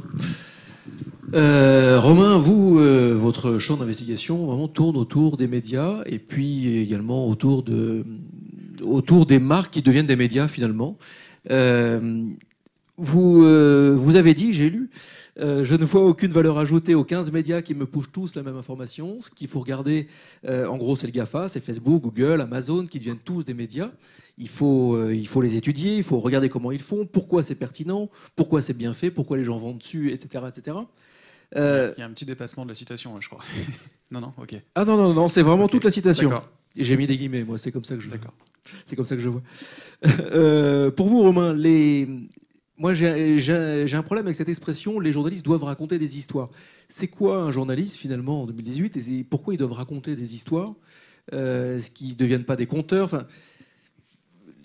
Romain, 1.32 2.38
vous, 2.38 2.78
votre 3.18 3.58
champ 3.58 3.76
d'investigation 3.76 4.46
vraiment 4.46 4.68
tourne 4.68 4.96
autour 4.96 5.36
des 5.36 5.48
médias 5.48 6.02
et 6.06 6.20
puis 6.20 6.78
également 6.78 7.26
autour 7.26 7.64
de, 7.64 8.04
autour 8.84 9.26
des 9.26 9.38
marques 9.38 9.72
qui 9.72 9.82
deviennent 9.82 10.06
des 10.06 10.16
médias 10.16 10.48
finalement. 10.48 10.96
Euh, 11.50 12.26
vous, 12.96 13.44
euh, 13.44 13.94
vous 13.96 14.16
avez 14.16 14.34
dit, 14.34 14.52
j'ai 14.52 14.70
lu, 14.70 14.90
euh, 15.40 15.64
je 15.64 15.74
ne 15.74 15.84
vois 15.84 16.02
aucune 16.02 16.30
valeur 16.30 16.58
ajoutée 16.58 16.94
aux 16.94 17.04
15 17.04 17.32
médias 17.32 17.62
qui 17.62 17.74
me 17.74 17.86
poussent 17.86 18.12
tous 18.12 18.34
la 18.34 18.42
même 18.42 18.56
information. 18.56 19.20
Ce 19.20 19.30
qu'il 19.30 19.48
faut 19.48 19.60
regarder, 19.60 20.08
en 20.46 20.76
gros, 20.76 20.96
c'est 20.96 21.06
le 21.06 21.12
GAFA, 21.12 21.48
c'est 21.48 21.60
Facebook, 21.60 22.02
Google, 22.02 22.40
Amazon, 22.40 22.86
qui 22.86 22.98
deviennent 22.98 23.18
tous 23.18 23.44
des 23.44 23.54
médias. 23.54 23.90
Il 24.38 24.48
faut, 24.48 25.10
il 25.10 25.26
faut 25.26 25.42
les 25.42 25.56
étudier, 25.56 25.96
il 25.96 26.02
faut 26.02 26.18
regarder 26.18 26.48
comment 26.48 26.72
ils 26.72 26.80
font, 26.80 27.06
pourquoi 27.06 27.42
c'est 27.42 27.54
pertinent, 27.54 28.08
pourquoi 28.36 28.62
c'est 28.62 28.76
bien 28.76 28.92
fait, 28.92 29.10
pourquoi 29.10 29.36
les 29.36 29.44
gens 29.44 29.56
vont 29.56 29.74
dessus, 29.74 30.10
etc. 30.10 30.44
etc. 30.48 30.78
Il 31.54 31.60
y 31.98 32.02
a 32.02 32.06
un 32.06 32.10
petit 32.10 32.24
dépassement 32.24 32.64
de 32.64 32.70
la 32.70 32.74
citation, 32.74 33.20
je 33.20 33.28
crois. 33.28 33.42
non, 34.10 34.20
non, 34.20 34.32
ok. 34.38 34.54
Ah 34.74 34.84
non, 34.84 34.96
non, 34.96 35.12
non, 35.12 35.28
c'est 35.28 35.42
vraiment 35.42 35.68
toute 35.68 35.84
la 35.84 35.90
citation. 35.90 36.30
Et 36.30 36.61
j'ai 36.76 36.96
mis 36.96 37.06
des 37.06 37.16
guillemets, 37.16 37.44
moi, 37.44 37.58
c'est 37.58 37.72
comme 37.72 37.84
ça 37.84 37.96
que 37.96 38.00
je. 38.00 38.10
D'accord. 38.10 38.34
C'est 38.86 38.96
comme 38.96 39.04
ça 39.04 39.16
que 39.16 39.22
je 39.22 39.28
vois. 39.28 39.42
Euh, 40.04 40.90
pour 40.90 41.06
vous, 41.06 41.22
Romain, 41.22 41.54
les... 41.54 42.08
moi 42.76 42.92
j'ai 42.92 43.94
un 43.94 44.02
problème 44.02 44.26
avec 44.26 44.34
cette 44.34 44.48
expression 44.48 44.98
les 44.98 45.12
journalistes 45.12 45.44
doivent 45.44 45.62
raconter 45.62 45.96
des 45.96 46.18
histoires. 46.18 46.50
C'est 46.88 47.06
quoi 47.06 47.42
un 47.42 47.52
journaliste 47.52 47.96
finalement 47.96 48.42
en 48.42 48.46
2018 48.46 48.96
et 48.96 49.22
pourquoi 49.22 49.54
ils 49.54 49.58
doivent 49.58 49.72
raconter 49.72 50.16
des 50.16 50.34
histoires 50.34 50.72
euh, 51.32 51.76
Est-ce 51.78 51.92
qu'ils 51.92 52.08
ne 52.10 52.14
deviennent 52.14 52.44
pas 52.44 52.56
des 52.56 52.66
conteurs? 52.66 53.04
Enfin, 53.04 53.28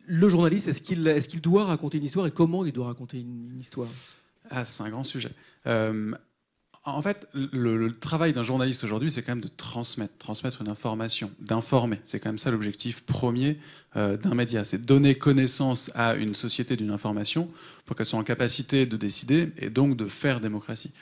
Le 0.07 0.27
journaliste, 0.27 0.69
est-ce 0.69 0.81
qu'il 0.81 1.07
est 1.07 1.27
qu'il 1.27 1.41
doit 1.41 1.65
raconter 1.65 1.99
une 1.99 2.05
histoire 2.05 2.25
et 2.25 2.31
comment 2.31 2.65
il 2.65 2.71
doit 2.71 2.87
raconter 2.87 3.19
une, 3.19 3.59
histoire? 3.59 3.89
Ah, 4.49 4.65
C'est 4.65 4.81
un 4.81 4.89
grand 4.89 5.03
sujet. 5.03 5.31
Euh, 5.67 6.13
en 6.93 7.01
fait, 7.01 7.27
le, 7.33 7.91
travail 7.99 8.31
d'un 8.31 8.43
journaliste 8.43 8.83
aujourd'hui, 8.83 9.11
c'est 9.11 9.21
quand 9.21 9.33
même 9.33 9.43
de 9.43 9.49
transmettre, 9.49 10.13
transmettre 10.17 10.61
une 10.61 10.69
information, 10.69 11.31
d'informer. 11.39 11.99
C'est 12.05 12.19
quand 12.19 12.29
même 12.29 12.37
ça 12.37 12.49
l'objectif 12.49 13.01
premier 13.01 13.59
euh, 13.97 14.15
d'un 14.15 14.35
média, 14.35 14.63
c'est 14.63 14.85
donner 14.85 15.15
connaissance 15.15 15.91
à 15.95 16.15
une 16.15 16.33
société 16.33 16.77
d'une 16.77 16.91
information 16.91 17.49
pour 17.85 17.95
qu'elle 17.95 18.05
soit 18.05 18.19
en 18.19 18.23
capacité 18.23 18.85
de 18.85 18.95
décider 18.95 19.51
et 19.57 19.69
donc 19.69 19.97
de 19.97 20.05
faire 20.05 20.39
démocratie. 20.39 20.93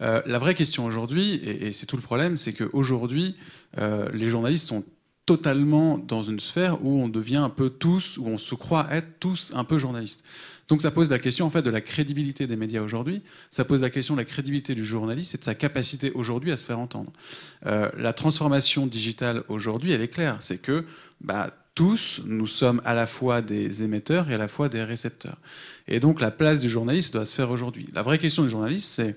Euh, 0.00 0.22
la 0.24 0.38
vraie 0.38 0.54
question 0.54 0.86
aujourd'hui, 0.86 1.34
et, 1.34 1.72
c'est 1.72 1.86
tout 1.86 1.96
le 1.96 2.02
problème, 2.02 2.36
c'est 2.36 2.54
qu'aujourd'hui, 2.54 3.36
euh, 3.78 4.08
les 4.14 4.28
journalistes 4.28 4.68
sont 4.68 4.84
totalement 5.26 5.98
dans 5.98 6.22
une 6.22 6.40
sphère 6.40 6.84
où 6.84 7.02
on 7.02 7.08
devient 7.08 7.36
un 7.36 7.50
peu 7.50 7.70
tous, 7.70 8.18
où 8.18 8.26
on 8.26 8.38
se 8.38 8.54
croit 8.54 8.86
être 8.90 9.18
tous 9.20 9.52
un 9.54 9.64
peu 9.64 9.78
journalistes. 9.78 10.24
Donc 10.68 10.82
ça 10.82 10.90
pose 10.90 11.10
la 11.10 11.18
question 11.18 11.46
en 11.46 11.50
fait 11.50 11.62
de 11.62 11.70
la 11.70 11.80
crédibilité 11.80 12.46
des 12.46 12.56
médias 12.56 12.80
aujourd'hui, 12.80 13.22
ça 13.50 13.64
pose 13.64 13.82
la 13.82 13.90
question 13.90 14.14
de 14.14 14.20
la 14.20 14.24
crédibilité 14.24 14.74
du 14.74 14.84
journaliste 14.84 15.34
et 15.34 15.38
de 15.38 15.44
sa 15.44 15.54
capacité 15.54 16.10
aujourd'hui 16.12 16.52
à 16.52 16.56
se 16.56 16.64
faire 16.64 16.78
entendre. 16.78 17.12
Euh, 17.66 17.90
la 17.98 18.12
transformation 18.12 18.86
digitale 18.86 19.44
aujourd'hui, 19.48 19.92
elle 19.92 20.00
est 20.00 20.08
claire, 20.08 20.36
c'est 20.40 20.58
que 20.58 20.84
bah, 21.20 21.50
tous, 21.74 22.22
nous 22.24 22.46
sommes 22.46 22.80
à 22.84 22.94
la 22.94 23.06
fois 23.06 23.42
des 23.42 23.82
émetteurs 23.82 24.30
et 24.30 24.34
à 24.34 24.38
la 24.38 24.48
fois 24.48 24.68
des 24.68 24.82
récepteurs. 24.82 25.36
Et 25.88 26.00
donc 26.00 26.20
la 26.20 26.30
place 26.30 26.60
du 26.60 26.70
journaliste 26.70 27.12
doit 27.12 27.24
se 27.24 27.34
faire 27.34 27.50
aujourd'hui. 27.50 27.88
La 27.92 28.02
vraie 28.02 28.18
question 28.18 28.42
du 28.42 28.48
journaliste, 28.48 28.90
c'est 28.90 29.16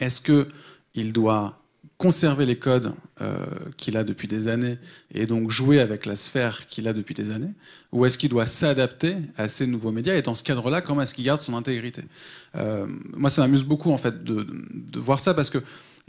est-ce 0.00 0.20
qu'il 0.20 1.12
doit 1.12 1.57
conserver 1.98 2.46
les 2.46 2.56
codes 2.56 2.92
euh, 3.20 3.44
qu'il 3.76 3.96
a 3.96 4.04
depuis 4.04 4.28
des 4.28 4.46
années 4.46 4.78
et 5.12 5.26
donc 5.26 5.50
jouer 5.50 5.80
avec 5.80 6.06
la 6.06 6.14
sphère 6.14 6.68
qu'il 6.68 6.86
a 6.86 6.92
depuis 6.92 7.14
des 7.14 7.32
années 7.32 7.52
Ou 7.90 8.06
est-ce 8.06 8.16
qu'il 8.16 8.30
doit 8.30 8.46
s'adapter 8.46 9.16
à 9.36 9.48
ces 9.48 9.66
nouveaux 9.66 9.90
médias 9.90 10.14
Et 10.14 10.22
dans 10.22 10.36
ce 10.36 10.44
cadre-là, 10.44 10.80
comment 10.80 11.02
est-ce 11.02 11.12
qu'il 11.12 11.24
garde 11.24 11.42
son 11.42 11.56
intégrité? 11.56 12.02
Euh, 12.54 12.86
Moi, 13.14 13.30
ça 13.30 13.42
m'amuse 13.42 13.64
beaucoup 13.64 13.90
en 13.90 13.98
fait 13.98 14.22
de, 14.22 14.46
voir 14.98 15.18
ça 15.18 15.34
parce 15.34 15.50
que 15.50 15.58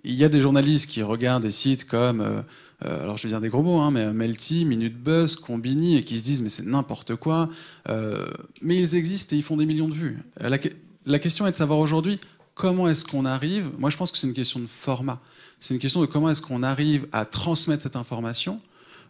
il 0.06 0.14
y 0.14 0.24
a 0.24 0.30
des 0.30 0.40
journalistes 0.40 0.90
qui 0.90 1.02
regardent 1.02 1.44
des 1.44 1.50
sites 1.50 1.86
comme, 1.86 2.22
euh, 2.22 2.42
alors 2.82 3.18
je 3.18 3.24
vais 3.24 3.30
dire 3.30 3.42
des 3.42 3.50
gros 3.50 3.64
mots, 3.64 3.80
hein, 3.80 3.92
mais 3.92 4.14
Melty, 4.14 4.64
Minute 4.64 4.96
Buzz, 4.96 5.36
Combini, 5.36 5.98
et 5.98 6.06
qui 6.06 6.18
se 6.20 6.24
disent 6.24 6.42
mais 6.42 6.48
c'est 6.48 6.66
n'importe 6.66 7.16
quoi. 7.16 7.50
mais 7.88 8.78
ils 8.78 8.96
existent 8.96 9.36
et 9.36 9.40
ils 9.40 9.44
font 9.44 9.58
des 9.58 9.66
millions 9.66 9.90
de 9.90 9.94
vues. 9.94 10.20
La, 10.40 10.58
la 11.06 11.20
question 11.20 11.48
est 11.48 11.52
de 11.52 11.58
savoir 11.58 11.80
aujourd'hui 11.80 12.20
comment 12.60 12.89
est-ce 12.89 13.05
qu'on 13.05 13.24
arrive. 13.24 13.72
Moi, 13.78 13.89
je 13.89 13.95
pense 13.95 14.12
que 14.12 14.18
c'est 14.18 14.28
une 14.28 14.34
question 14.34 14.60
de 14.60 14.68
format. 14.68 15.22
C'est 15.62 15.74
une 15.74 15.80
question 15.80 16.01
de 16.01 16.05
comment 16.07 16.30
est-ce 16.30 16.41
qu'on 16.41 16.62
arrive 16.62 17.07
à 17.14 17.24
transmettre 17.24 17.84
cette 17.84 17.95
information 17.95 18.60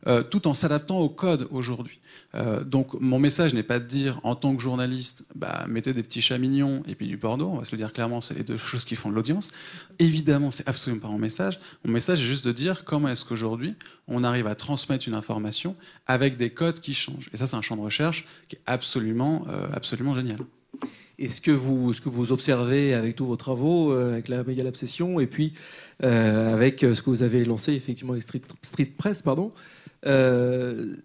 euh, 0.08 0.22
tout 0.22 0.48
en 0.48 0.54
s'adaptant 0.54 1.00
au 1.00 1.10
code 1.10 1.48
aujourd'hui. 1.52 2.00
Euh, 2.36 2.64
donc 2.64 2.94
mon 3.02 3.20
message 3.20 3.54
n'est 3.54 3.64
pas 3.64 3.80
de 3.80 3.86
dire 3.86 4.22
en 4.24 4.34
tant 4.34 4.56
que 4.56 4.62
journaliste, 4.62 5.26
bah, 5.36 5.66
mettez 5.68 5.92
des 5.92 6.04
petits 6.04 6.22
chats 6.22 6.38
mignons 6.38 6.84
et 6.88 6.96
puis 6.96 7.08
du 7.08 7.18
porno, 7.18 7.50
on 7.50 7.58
va 7.58 7.66
se 7.66 7.74
le 7.74 7.78
dire 7.80 7.92
clairement, 7.92 8.22
c'est 8.22 8.36
les 8.36 8.44
deux 8.44 8.58
choses 8.72 8.86
qui 8.86 8.96
font 8.96 9.10
de 9.10 9.16
l'audience. 9.16 9.52
Évidemment, 9.98 10.52
c'est 10.52 10.66
absolument 10.70 11.02
pas 11.02 11.10
mon 11.10 11.18
message. 11.18 11.60
Mon 11.84 11.92
message 11.92 12.22
est 12.22 12.24
juste 12.24 12.46
de 12.46 12.54
dire 12.54 12.86
comment 12.86 13.10
est-ce 13.10 13.26
qu'aujourd'hui 13.26 13.76
on 14.08 14.24
arrive 14.24 14.48
à 14.48 14.56
transmettre 14.56 15.06
une 15.10 15.16
information 15.16 15.76
avec 16.08 16.38
des 16.38 16.52
codes 16.52 16.80
qui 16.80 16.94
changent. 16.94 17.30
Et 17.34 17.38
ça, 17.38 17.46
c'est 17.46 17.58
un 17.58 17.62
champ 17.62 17.76
de 17.76 17.82
recherche 17.82 18.26
qui 18.48 18.56
est 18.56 18.62
absolument, 18.68 19.46
euh, 19.50 19.68
absolument 19.74 20.16
génial. 20.16 20.38
Et 21.22 21.28
ce 21.28 21.42
que 21.42 21.52
vous, 21.52 21.94
ce 21.94 22.00
que 22.00 22.08
vous 22.08 22.32
observez 22.32 22.94
avec 22.94 23.18
tous 23.18 23.26
vos 23.26 23.36
travaux, 23.36 23.92
avec 23.92 24.30
la 24.30 24.42
Média 24.46 24.64
Obsession, 24.66 25.20
et 25.20 25.28
puis 25.28 25.54
euh, 26.02 26.54
avec 26.54 26.82
euh, 26.84 26.96
ce 26.96 27.02
que 27.02 27.10
vous 27.10 27.24
avez 27.24 27.44
lancé 27.44 27.74
effectivement 27.74 28.14
avec 28.14 28.24
Street, 28.24 28.86
Press, 28.98 29.22
pardon. 29.22 29.50
Euh, 30.06 30.96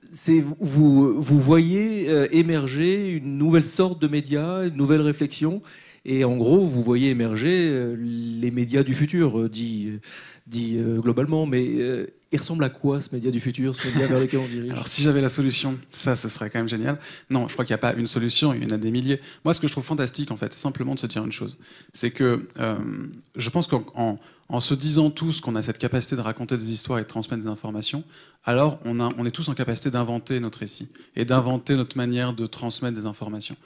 vous, 0.61 1.21
vous 1.21 1.41
voyez 1.41 2.09
émerger 2.31 3.09
une 3.09 3.39
nouvelle 3.39 3.67
sorte 3.67 4.01
de 4.01 4.07
média, 4.07 4.63
une 4.65 4.77
nouvelle 4.77 5.01
réflexion, 5.01 5.63
et 6.05 6.23
en 6.23 6.37
gros, 6.37 6.65
vous 6.65 6.83
voyez 6.83 7.11
émerger 7.11 7.97
les 7.99 8.53
médias 8.53 8.85
du 8.85 8.95
futur, 8.95 9.49
dit, 9.51 9.99
dit 10.47 10.79
globalement. 11.01 11.47
Mais 11.47 11.67
il 12.35 12.41
ressemble 12.41 12.65
à 12.65 12.69
quoi 12.69 13.01
ce 13.01 13.15
média 13.15 13.31
du 13.31 13.41
futur, 13.41 13.77
ce 13.77 13.87
média 13.87 14.07
vers 14.07 14.19
lequel 14.19 14.41
on 14.41 14.47
dirige 14.47 14.73
Alors 14.73 14.89
si 14.89 15.03
j'avais 15.03 15.21
la 15.21 15.29
solution, 15.29 15.79
ça, 15.93 16.17
ce 16.17 16.29
serait 16.29 16.51
quand 16.51 16.59
même 16.59 16.69
génial. 16.69 16.99
Non, 17.31 17.47
je 17.47 17.53
crois 17.53 17.65
qu'il 17.65 17.73
n'y 17.73 17.79
a 17.79 17.79
pas 17.79 17.95
une 17.95 18.09
solution, 18.09 18.53
il 18.53 18.65
y 18.65 18.67
en 18.67 18.75
a 18.75 18.77
des 18.77 18.91
milliers. 18.91 19.21
Moi, 19.45 19.55
ce 19.55 19.61
que 19.61 19.69
je 19.69 19.73
trouve 19.73 19.85
fantastique, 19.85 20.31
en 20.33 20.37
fait, 20.37 20.53
c'est 20.53 20.61
simplement 20.61 20.95
de 20.95 21.01
se 21.01 21.07
dire 21.07 21.25
une 21.25 21.33
chose. 21.33 21.59
C'est 21.93 22.11
que 22.11 22.47
euh, 22.59 22.77
je 23.37 23.51
pense 23.51 23.69
qu'en 23.69 24.19
en, 24.49 24.61
se 24.61 24.75
disant 24.75 25.11
tous 25.11 25.41
qu'on 25.41 25.55
a 25.55 25.63
cette 25.63 25.79
capacité 25.79 26.17
de 26.17 26.21
raconter 26.21 26.57
des 26.57 26.73
histoires 26.73 26.99
et 26.99 27.03
de 27.03 27.07
transmettre 27.07 27.43
des 27.43 27.49
informations, 27.49 28.03
alors 28.45 28.81
on, 28.85 29.25
est 29.25 29.31
tous 29.31 29.49
en 29.49 29.55
capacité 29.55 29.91
d'inventer 29.91 30.41
notre 30.41 30.59
récit 30.59 30.89
et 31.15 31.25
d'inventer 31.25 31.77
notre 31.77 31.97
manière 31.97 32.33
de 32.33 32.47
transmettre 32.47 32.97
des 32.97 33.07
informations. 33.07 33.57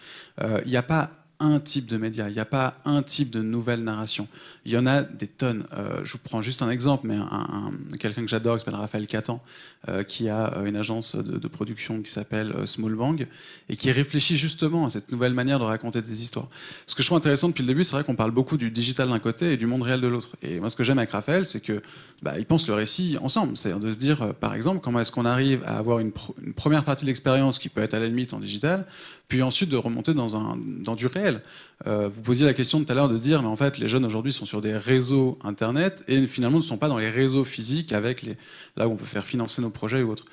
Euh, 0.43 0.61
il 0.67 0.71
n'y 0.71 0.77
a 0.77 0.83
pas 0.83 1.11
un 1.41 1.61
type 1.61 1.87
de 1.87 1.97
média, 1.97 2.29
il 2.29 2.35
n'y 2.35 2.41
a 2.41 2.45
pas 2.45 2.79
un 2.85 3.03
type 3.03 3.31
de 3.31 3.43
nouvelle 3.43 3.85
narration. 3.85 4.27
Il 4.65 4.73
y 4.73 4.77
en 4.77 4.87
a 4.87 5.03
des 5.03 5.29
tonnes. 5.29 5.65
Euh, 5.73 6.01
je 6.03 6.13
vous 6.13 6.19
prends 6.19 6.43
juste 6.43 6.63
un 6.63 6.71
exemple, 6.71 7.07
mais 7.07 7.15
un, 7.15 7.71
quelqu'un 8.01 8.23
que 8.23 8.29
j'adore, 8.29 8.57
qui 8.57 8.65
s'appelle 8.65 8.81
Raphaël 8.81 9.07
Catan, 9.07 9.41
euh, 9.89 10.03
qui 10.03 10.29
a 10.29 10.57
euh, 10.57 10.65
une 10.65 10.75
agence 10.75 11.15
de, 11.15 11.49
production 11.49 12.03
qui 12.03 12.11
s'appelle 12.11 12.67
Small 12.67 12.95
Bang, 12.95 13.27
et 13.69 13.77
qui 13.77 13.93
réfléchit 13.93 14.37
justement 14.37 14.87
à 14.87 14.91
cette 14.91 15.13
nouvelle 15.13 15.33
manière 15.33 15.61
de 15.61 15.65
raconter 15.65 16.03
des 16.03 16.23
histoires. 16.23 16.49
Ce 16.87 16.95
que 16.95 17.03
je 17.03 17.09
trouve 17.09 17.19
intéressant 17.19 17.49
depuis 17.49 17.63
le 17.63 17.69
début, 17.69 17.85
c'est 17.85 17.93
vrai 17.93 18.05
qu'on 18.05 18.17
parle 18.17 18.33
beaucoup 18.33 18.57
du 18.57 18.71
digital 18.71 19.09
d'un 19.09 19.19
côté 19.21 19.53
et 19.53 19.57
du 19.57 19.67
monde 19.67 19.83
réel 19.83 20.01
de 20.01 20.09
l'autre. 20.09 20.37
Et 20.43 20.59
moi, 20.59 20.71
ce 20.71 20.77
que 20.77 20.83
j'aime 20.83 20.99
avec 20.99 21.13
Raphaël, 21.13 21.47
c'est 21.47 21.61
que 21.61 21.81
bah, 22.23 22.35
il 22.37 22.47
pense 22.47 22.67
le 22.67 22.75
récit 22.75 23.17
ensemble. 23.23 23.57
C'est-à-dire 23.57 23.81
de 23.81 23.93
se 23.93 23.99
dire, 23.99 24.35
par 24.35 24.55
exemple, 24.55 24.81
comment 24.81 24.99
est-ce 25.01 25.13
qu'on 25.13 25.25
arrive 25.25 25.63
à 25.65 25.79
avoir 25.79 26.01
une, 26.01 26.13
une 26.45 26.53
première 26.53 26.85
partie 26.85 27.05
de 27.05 27.11
l'expérience 27.11 27.61
qui 27.61 27.69
peut 27.69 27.81
être 27.81 27.95
à 27.95 28.01
la 28.01 28.09
limite 28.09 28.35
en 28.35 28.41
digital, 28.41 28.87
puis 29.29 29.43
ensuite 29.43 29.69
de 29.69 29.77
remonter 29.77 30.15
dans, 30.15 30.37
un, 30.37 30.59
dans 30.81 30.95
du 30.95 31.07
réel. 31.07 31.43
Euh, 31.87 32.09
vous 32.09 32.23
posiez 32.23 32.47
la 32.47 32.55
question 32.55 32.83
tout 32.83 32.91
à 32.91 32.95
l'heure 32.95 33.11
de 33.11 33.19
dire, 33.19 33.43
mais 33.43 33.49
en 33.49 33.57
fait, 33.57 33.79
les 33.79 33.87
jeunes 33.87 34.07
aujourd'hui 34.07 34.33
sont 34.33 34.47
sur 34.47 34.63
des 34.63 34.77
réseaux 34.77 35.39
Internet 35.45 36.03
et 36.09 36.27
finalement 36.27 36.59
ne 36.59 36.63
sont 36.63 36.79
pas 36.79 36.89
dans 36.89 36.99
les 36.99 37.11
réseaux 37.11 37.45
physiques 37.45 37.93
avec 37.93 38.23
les, 38.23 38.37
là 38.77 38.89
où 38.89 38.93
on 38.93 38.97
peut 38.97 39.05
faire 39.05 39.27
financer 39.27 39.61
nos 39.61 39.71
projets 39.71 40.03
ou 40.03 40.11
autres. 40.11 40.25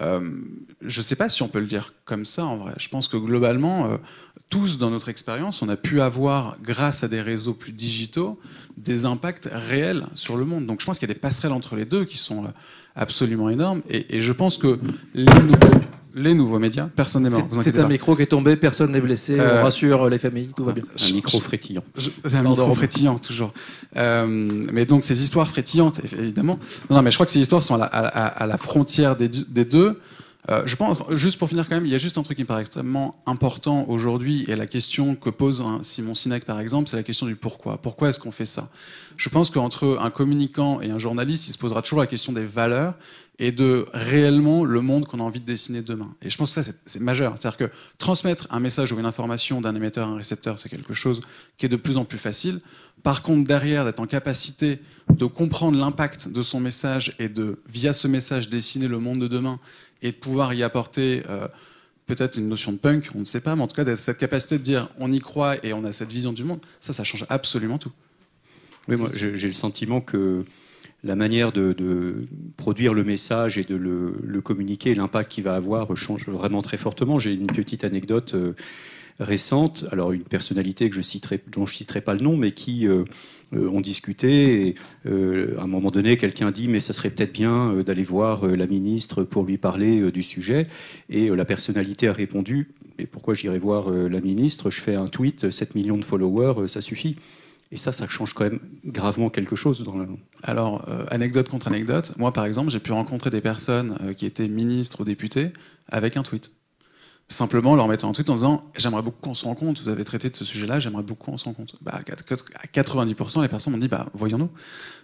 Euh, 0.00 0.20
je 0.82 1.00
ne 1.00 1.02
sais 1.02 1.16
pas 1.16 1.28
si 1.28 1.42
on 1.42 1.48
peut 1.48 1.60
le 1.60 1.66
dire 1.66 1.94
comme 2.04 2.24
ça 2.24 2.44
en 2.44 2.56
vrai. 2.56 2.74
Je 2.76 2.88
pense 2.88 3.06
que 3.06 3.16
globalement, 3.16 3.86
euh, 3.86 3.96
tous 4.48 4.78
dans 4.78 4.90
notre 4.90 5.08
expérience, 5.08 5.62
on 5.62 5.68
a 5.68 5.76
pu 5.76 6.00
avoir, 6.00 6.56
grâce 6.60 7.04
à 7.04 7.08
des 7.08 7.20
réseaux 7.20 7.54
plus 7.54 7.72
digitaux, 7.72 8.38
des 8.76 9.04
impacts 9.04 9.48
réels 9.50 10.06
sur 10.14 10.36
le 10.36 10.44
monde. 10.44 10.66
Donc 10.66 10.80
je 10.80 10.86
pense 10.86 10.98
qu'il 10.98 11.08
y 11.08 11.10
a 11.10 11.14
des 11.14 11.20
passerelles 11.20 11.52
entre 11.52 11.76
les 11.76 11.84
deux 11.84 12.04
qui 12.04 12.18
sont 12.18 12.52
absolument 12.96 13.48
énormes. 13.48 13.82
Et, 13.88 14.16
et 14.16 14.20
je 14.20 14.32
pense 14.32 14.58
que 14.58 14.78
les 15.14 15.24
nouvelles 15.24 15.86
les 16.14 16.34
nouveaux 16.34 16.58
médias. 16.58 16.88
Personne 16.94 17.24
n'est 17.24 17.30
mort. 17.30 17.46
C'est 17.62 17.78
un 17.78 17.88
micro 17.88 18.16
qui 18.16 18.22
est 18.22 18.26
tombé, 18.26 18.56
personne 18.56 18.92
n'est 18.92 19.00
blessé. 19.00 19.36
On 19.38 19.42
euh, 19.42 19.62
rassure 19.62 20.08
les 20.08 20.18
familles, 20.18 20.48
tout 20.54 20.64
va 20.64 20.72
bien. 20.72 20.84
Un 20.84 21.12
micro 21.12 21.40
frétillant. 21.40 21.84
C'est 21.96 22.36
un 22.36 22.42
micro 22.42 22.74
frétillant, 22.74 23.18
toujours. 23.18 23.52
Euh, 23.96 24.26
mais 24.72 24.86
donc, 24.86 25.04
ces 25.04 25.22
histoires 25.22 25.48
frétillantes, 25.48 26.00
évidemment. 26.12 26.58
Non, 26.88 27.02
mais 27.02 27.10
je 27.10 27.16
crois 27.16 27.26
que 27.26 27.32
ces 27.32 27.40
histoires 27.40 27.62
sont 27.62 27.74
à 27.80 28.46
la, 28.46 28.58
frontière 28.58 29.16
des, 29.16 29.28
deux. 29.28 30.00
Euh, 30.48 30.62
je 30.64 30.74
pense, 30.74 30.98
juste 31.10 31.38
pour 31.38 31.48
finir 31.48 31.68
quand 31.68 31.74
même, 31.74 31.86
il 31.86 31.92
y 31.92 31.94
a 31.94 31.98
juste 31.98 32.16
un 32.16 32.22
truc 32.22 32.36
qui 32.36 32.42
me 32.42 32.48
paraît 32.48 32.62
extrêmement 32.62 33.22
important 33.26 33.84
aujourd'hui, 33.88 34.46
et 34.48 34.56
la 34.56 34.66
question 34.66 35.14
que 35.14 35.28
pose 35.28 35.62
Simon 35.82 36.14
Sinek 36.14 36.46
par 36.46 36.60
exemple, 36.60 36.88
c'est 36.88 36.96
la 36.96 37.02
question 37.02 37.26
du 37.26 37.36
pourquoi. 37.36 37.76
Pourquoi 37.76 38.08
est-ce 38.08 38.18
qu'on 38.18 38.32
fait 38.32 38.46
ça? 38.46 38.70
Je 39.18 39.28
pense 39.28 39.50
qu'entre 39.50 39.98
un 40.00 40.08
communicant 40.08 40.80
et 40.80 40.90
un 40.90 40.98
journaliste, 40.98 41.48
il 41.48 41.52
se 41.52 41.58
posera 41.58 41.82
toujours 41.82 42.00
la 42.00 42.06
question 42.06 42.32
des 42.32 42.46
valeurs, 42.46 42.94
et 43.40 43.52
de 43.52 43.86
réellement 43.94 44.66
le 44.66 44.82
monde 44.82 45.06
qu'on 45.06 45.18
a 45.18 45.22
envie 45.22 45.40
de 45.40 45.46
dessiner 45.46 45.80
demain. 45.80 46.14
Et 46.20 46.28
je 46.28 46.36
pense 46.36 46.54
que 46.54 46.62
ça, 46.62 46.72
c'est 46.84 47.00
majeur. 47.00 47.32
C'est-à-dire 47.36 47.56
que 47.56 47.70
transmettre 47.96 48.46
un 48.50 48.60
message 48.60 48.92
ou 48.92 48.98
une 48.98 49.06
information 49.06 49.62
d'un 49.62 49.74
émetteur 49.74 50.06
à 50.06 50.10
un 50.10 50.16
récepteur, 50.16 50.58
c'est 50.58 50.68
quelque 50.68 50.92
chose 50.92 51.22
qui 51.56 51.64
est 51.64 51.70
de 51.70 51.76
plus 51.76 51.96
en 51.96 52.04
plus 52.04 52.18
facile. 52.18 52.60
Par 53.02 53.22
contre, 53.22 53.48
derrière, 53.48 53.86
d'être 53.86 53.98
en 53.98 54.06
capacité 54.06 54.78
de 55.08 55.24
comprendre 55.24 55.78
l'impact 55.78 56.28
de 56.28 56.42
son 56.42 56.60
message 56.60 57.16
et 57.18 57.30
de, 57.30 57.62
via 57.66 57.94
ce 57.94 58.06
message, 58.06 58.50
dessiner 58.50 58.88
le 58.88 58.98
monde 58.98 59.18
de 59.18 59.26
demain 59.26 59.58
et 60.02 60.12
de 60.12 60.16
pouvoir 60.16 60.52
y 60.52 60.62
apporter 60.62 61.22
euh, 61.30 61.48
peut-être 62.04 62.36
une 62.36 62.48
notion 62.48 62.72
de 62.72 62.76
punk, 62.76 63.08
on 63.14 63.20
ne 63.20 63.24
sait 63.24 63.40
pas, 63.40 63.56
mais 63.56 63.62
en 63.62 63.68
tout 63.68 63.82
cas, 63.82 63.96
cette 63.96 64.18
capacité 64.18 64.58
de 64.58 64.62
dire 64.62 64.90
on 64.98 65.10
y 65.10 65.18
croit 65.18 65.64
et 65.64 65.72
on 65.72 65.82
a 65.86 65.94
cette 65.94 66.12
vision 66.12 66.34
du 66.34 66.44
monde, 66.44 66.60
ça, 66.78 66.92
ça 66.92 67.04
change 67.04 67.24
absolument 67.30 67.78
tout. 67.78 67.92
Oui, 68.86 68.96
moi, 68.96 69.08
j'ai 69.14 69.30
le 69.30 69.52
sentiment 69.52 70.02
que 70.02 70.44
la 71.02 71.16
manière 71.16 71.52
de, 71.52 72.26
produire 72.56 72.94
le 72.94 73.04
message 73.04 73.58
et 73.58 73.64
de 73.64 73.76
le, 73.76 74.40
communiquer, 74.40 74.94
l'impact 74.94 75.32
qu'il 75.32 75.44
va 75.44 75.54
avoir 75.54 75.96
change 75.96 76.26
vraiment 76.26 76.62
très 76.62 76.76
fortement. 76.76 77.18
J'ai 77.18 77.34
une 77.34 77.46
petite 77.46 77.84
anecdote 77.84 78.34
euh, 78.34 78.54
récente, 79.18 79.86
alors 79.92 80.12
une 80.12 80.22
personnalité 80.22 80.88
que 80.90 80.96
je 80.96 81.02
citerai, 81.02 81.40
dont 81.48 81.66
je 81.66 81.72
ne 81.72 81.76
citerai 81.76 82.00
pas 82.00 82.14
le 82.14 82.20
nom, 82.20 82.36
mais 82.36 82.52
qui 82.52 82.86
euh, 82.86 83.04
euh, 83.54 83.68
ont 83.68 83.80
discuté. 83.80 84.74
À 85.06 85.10
un 85.62 85.66
moment 85.66 85.90
donné, 85.90 86.16
quelqu'un 86.16 86.50
dit 86.50 86.68
mais 86.68 86.80
ça 86.80 86.92
serait 86.92 87.10
peut-être 87.10 87.32
bien 87.32 87.82
d'aller 87.82 88.04
voir 88.04 88.46
la 88.46 88.66
ministre 88.66 89.24
pour 89.24 89.44
lui 89.44 89.58
parler 89.58 90.10
du 90.10 90.22
sujet. 90.22 90.66
Et 91.08 91.28
la 91.28 91.44
personnalité 91.44 92.08
a 92.08 92.12
répondu 92.12 92.68
mais 92.98 93.06
pourquoi 93.06 93.32
j'irai 93.32 93.58
voir 93.58 93.90
la 93.90 94.20
ministre? 94.20 94.70
Je 94.70 94.78
fais 94.78 94.94
un 94.94 95.06
tweet, 95.06 95.50
7 95.50 95.74
millions 95.74 95.96
de 95.96 96.04
followers, 96.04 96.68
ça 96.68 96.82
suffit. 96.82 97.16
Et 97.72 97.76
ça, 97.76 97.92
ça 97.92 98.08
change 98.08 98.34
quand 98.34 98.44
même 98.44 98.60
gravement 98.84 99.30
quelque 99.30 99.54
chose 99.54 99.84
dans 99.84 99.94
Alors, 100.42 100.88
euh, 100.88 101.06
anecdote 101.10 101.48
contre 101.48 101.68
anecdote, 101.68 102.14
moi 102.18 102.32
par 102.32 102.44
exemple, 102.44 102.70
j'ai 102.70 102.80
pu 102.80 102.92
rencontrer 102.92 103.30
des 103.30 103.40
personnes 103.40 103.96
euh, 104.00 104.12
qui 104.12 104.26
étaient 104.26 104.48
ministres 104.48 105.02
ou 105.02 105.04
députés 105.04 105.52
avec 105.88 106.16
un 106.16 106.22
tweet. 106.22 106.50
Simplement 107.32 107.76
leur 107.76 107.86
mettant 107.86 108.10
un 108.10 108.12
tweet 108.12 108.28
en 108.28 108.34
disant 108.34 108.70
J'aimerais 108.76 109.02
beaucoup 109.02 109.20
qu'on 109.20 109.34
se 109.34 109.44
rende 109.44 109.56
compte, 109.56 109.80
vous 109.82 109.88
avez 109.88 110.02
traité 110.02 110.28
de 110.28 110.34
ce 110.34 110.44
sujet-là, 110.44 110.80
j'aimerais 110.80 111.04
beaucoup 111.04 111.30
qu'on 111.30 111.36
se 111.36 111.44
rende 111.44 111.54
compte. 111.54 111.76
Bah, 111.80 111.92
à 111.94 112.66
90%, 112.66 113.42
les 113.42 113.48
personnes 113.48 113.72
m'ont 113.72 113.78
dit 113.78 113.86
bah, 113.86 114.06
Voyons-nous. 114.14 114.50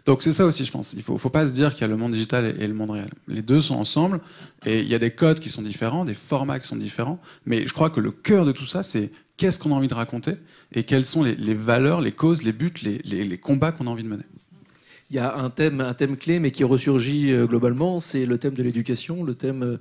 Donc 0.06 0.22
c'est 0.22 0.32
ça 0.32 0.44
aussi, 0.44 0.64
je 0.64 0.72
pense. 0.72 0.92
Il 0.94 0.98
ne 0.98 1.02
faut, 1.04 1.18
faut, 1.18 1.30
pas 1.30 1.46
se 1.46 1.52
dire 1.52 1.72
qu'il 1.72 1.82
y 1.82 1.84
a 1.84 1.86
le 1.86 1.96
monde 1.96 2.12
digital 2.12 2.56
et, 2.58 2.66
le 2.66 2.74
monde 2.74 2.90
réel. 2.90 3.10
Les 3.28 3.42
deux 3.42 3.60
sont 3.60 3.76
ensemble 3.76 4.20
et 4.64 4.80
il 4.80 4.88
y 4.88 4.94
a 4.96 4.98
des 4.98 5.12
codes 5.12 5.38
qui 5.38 5.48
sont 5.48 5.62
différents, 5.62 6.04
des 6.04 6.14
formats 6.14 6.58
qui 6.58 6.66
sont 6.66 6.74
différents. 6.74 7.20
Mais 7.44 7.64
je 7.64 7.72
crois 7.72 7.90
que 7.90 8.00
le 8.00 8.10
cœur 8.10 8.44
de 8.44 8.50
tout 8.50 8.66
ça, 8.66 8.82
c'est 8.82 9.12
qu'est-ce 9.36 9.60
qu'on 9.60 9.70
a 9.70 9.76
envie 9.76 9.86
de 9.86 9.94
raconter 9.94 10.32
et 10.72 10.82
quelles 10.82 11.06
sont 11.06 11.22
les, 11.22 11.54
valeurs, 11.54 12.00
les 12.00 12.10
causes, 12.10 12.42
les 12.42 12.52
buts, 12.52 12.72
les, 12.82 13.38
combats 13.38 13.70
qu'on 13.70 13.86
a 13.86 13.90
envie 13.90 14.02
de 14.02 14.08
mener. 14.08 14.24
Il 15.10 15.16
y 15.16 15.20
a 15.20 15.36
un 15.36 15.50
thème, 15.50 16.16
clé, 16.18 16.40
mais 16.40 16.50
qui 16.50 16.64
ressurgit 16.64 17.30
euh, 17.30 17.46
globalement, 17.46 18.00
c'est 18.00 18.26
le 18.26 18.38
thème 18.38 18.54
de 18.54 18.62
l'éducation. 18.64 19.22
Le 19.22 19.34
thème, 19.34 19.78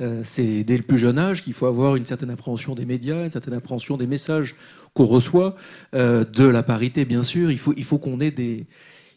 euh, 0.00 0.04
euh, 0.04 0.20
c'est 0.24 0.64
dès 0.64 0.76
le 0.76 0.82
plus 0.82 0.98
jeune 0.98 1.18
âge 1.18 1.42
qu'il 1.42 1.52
faut 1.52 1.66
avoir 1.66 1.96
une 1.96 2.04
certaine 2.04 2.30
appréhension 2.30 2.74
des 2.74 2.86
médias, 2.86 3.24
une 3.24 3.30
certaine 3.30 3.54
appréhension 3.54 3.96
des 3.96 4.06
messages 4.06 4.56
qu'on 4.94 5.06
reçoit, 5.06 5.56
de 5.92 6.44
la 6.44 6.62
parité, 6.62 7.04
bien 7.04 7.22
sûr. 7.22 7.50
Il 7.50 7.58
faut, 7.58 7.74
il 7.76 7.84
faut 7.84 7.98
qu'on 7.98 8.20
ait 8.20 8.30
des, 8.30 8.66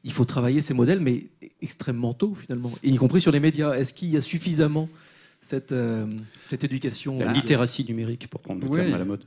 il 0.03 0.11
faut 0.11 0.25
travailler 0.25 0.61
ces 0.61 0.73
modèles, 0.73 0.99
mais 0.99 1.25
extrêmement 1.61 2.13
tôt 2.13 2.33
finalement, 2.33 2.71
y 2.83 2.95
compris 2.95 3.21
sur 3.21 3.31
les 3.31 3.39
médias. 3.39 3.73
Est-ce 3.73 3.93
qu'il 3.93 4.09
y 4.09 4.17
a 4.17 4.21
suffisamment 4.21 4.89
cette, 5.39 5.75
cette 6.49 6.63
éducation 6.63 7.19
La 7.19 7.31
littératie 7.31 7.85
numérique, 7.85 8.27
pour 8.27 8.41
prendre 8.41 8.63
le 8.63 8.69
terme 8.69 8.93
à 8.93 8.97
la 8.97 9.05
mode. 9.05 9.23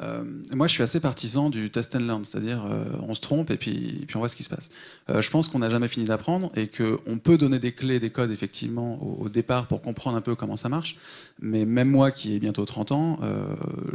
Euh, 0.00 0.24
moi, 0.54 0.66
je 0.66 0.72
suis 0.72 0.82
assez 0.82 1.00
partisan 1.00 1.50
du 1.50 1.70
test 1.70 1.94
and 1.94 2.00
learn, 2.00 2.24
c'est-à-dire 2.24 2.64
euh, 2.64 2.84
on 3.06 3.14
se 3.14 3.20
trompe 3.20 3.50
et 3.50 3.56
puis, 3.56 4.06
on 4.14 4.18
voit 4.18 4.28
ce 4.28 4.36
qui 4.36 4.42
se 4.42 4.48
passe. 4.48 4.70
Euh, 5.10 5.20
je 5.20 5.30
pense 5.30 5.48
qu'on 5.48 5.58
n'a 5.58 5.68
jamais 5.68 5.88
fini 5.88 6.06
d'apprendre 6.06 6.50
et 6.56 6.68
qu'on 6.68 7.18
peut 7.18 7.36
donner 7.36 7.58
des 7.58 7.72
clés, 7.72 8.00
des 8.00 8.10
codes 8.10 8.30
effectivement 8.30 9.02
au, 9.02 9.24
au, 9.24 9.28
départ 9.28 9.66
pour 9.66 9.82
comprendre 9.82 10.16
un 10.16 10.22
peu 10.22 10.34
comment 10.34 10.56
ça 10.56 10.68
marche. 10.68 10.96
Mais 11.40 11.66
même 11.66 11.90
moi, 11.90 12.10
qui 12.10 12.34
ai 12.34 12.38
bientôt 12.38 12.64
30 12.64 12.92
ans, 12.92 13.18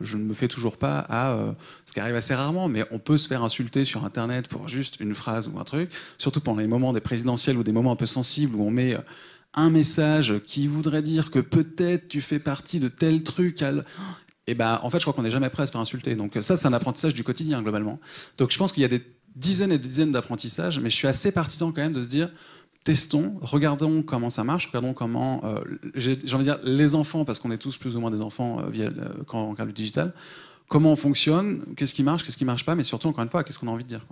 je 0.02 0.18
ne 0.18 0.24
me 0.24 0.34
fais 0.34 0.48
toujours 0.48 0.78
pas 0.78 1.00
à 1.10 1.38
ce 1.86 1.94
qui 1.94 2.00
arrive 2.00 2.16
assez 2.16 2.34
rarement, 2.34 2.68
mais 2.68 2.84
on 2.92 3.00
peut 3.00 3.18
se 3.18 3.28
faire 3.28 3.44
insulter 3.44 3.86
sur 3.86 4.04
Internet 4.04 4.48
pour 4.48 4.68
juste 4.68 5.00
une 5.00 5.14
phrase 5.14 5.48
ou 5.48 5.60
un 5.60 5.64
truc, 5.64 5.92
surtout 6.18 6.42
pendant 6.42 6.60
les 6.60 6.68
moments 6.68 6.94
des 6.94 7.00
présidentielles 7.02 7.58
ou 7.58 7.64
des 7.64 7.72
moments 7.72 7.92
un 7.92 7.96
peu 7.96 8.06
sensibles 8.06 8.56
où 8.56 8.64
on 8.64 8.72
met 8.72 8.98
un 9.54 9.70
message 9.70 10.40
qui 10.46 10.68
voudrait 10.68 11.02
dire 11.02 11.32
que 11.32 11.40
peut-être 11.40 12.08
tu 12.08 12.22
fais 12.22 12.40
partie 12.40 12.80
de 12.80 12.88
tel 12.88 13.24
truc. 13.24 13.64
Et 14.48 14.56
ben, 14.56 14.80
en 14.82 14.90
fait, 14.90 15.00
je 15.00 15.04
crois 15.04 15.14
qu'on 15.14 15.24
n'est 15.24 15.32
jamais 15.32 15.50
prêt 15.50 15.64
à 15.64 15.68
se 15.68 15.72
faire 15.72 15.82
insulter. 15.82 16.16
Donc 16.16 16.38
ça, 16.42 16.58
c'est 16.58 16.68
un 16.68 16.74
apprentissage 16.74 17.14
du 17.14 17.24
quotidien 17.24 17.62
globalement. 17.62 18.00
Donc 18.38 18.52
je 18.52 18.58
pense 18.58 18.72
qu'il 18.72 18.82
y 18.82 18.86
a 18.86 18.90
des 18.90 19.04
dizaines 19.36 19.72
et 19.72 19.78
des 19.78 19.88
dizaines 19.88 20.12
d'apprentissages, 20.12 20.80
mais 20.80 20.90
je 20.90 20.96
suis 20.96 21.08
assez 21.08 21.32
partisan 21.32 21.72
quand 21.72 21.82
même 21.82 21.94
de 21.94 22.02
se 22.02 22.08
dire 22.08 22.30
testons, 22.84 23.38
regardons 23.42 24.02
comment 24.02 24.30
ça 24.30 24.46
marche, 24.46 24.68
regardons 24.68 24.94
comment, 24.94 25.42
euh, 25.44 25.60
j'ai 25.96 26.14
envie 26.34 26.46
de 26.46 26.52
dire, 26.52 26.60
les 26.64 26.96
enfants, 26.96 27.26
parce 27.26 27.38
qu'on 27.38 27.52
est 27.52 27.58
tous 27.58 27.76
plus 27.76 27.98
ou 27.98 28.00
moins 28.00 28.12
des 28.12 28.22
enfants 28.22 28.60
euh, 28.60 28.70
via, 28.70 28.86
euh, 28.86 29.10
quand 29.26 29.42
on 29.42 29.52
regarde 29.52 29.68
le 29.68 29.74
digital, 29.74 30.14
comment 30.70 30.94
on 30.94 30.96
fonctionne, 30.96 31.66
qu'est-ce 31.76 31.94
qui 31.94 32.04
marche, 32.04 32.24
qu'est-ce 32.24 32.38
qui 32.38 32.46
marche 32.46 32.64
pas, 32.64 32.76
mais 32.76 32.86
surtout, 32.86 33.10
encore 33.10 33.26
une 33.26 33.30
fois, 33.30 33.44
qu'est-ce 33.44 33.60
qu'on 33.60 33.68
a 33.68 33.72
envie 33.72 33.84
de 33.84 33.90
dire. 33.90 34.06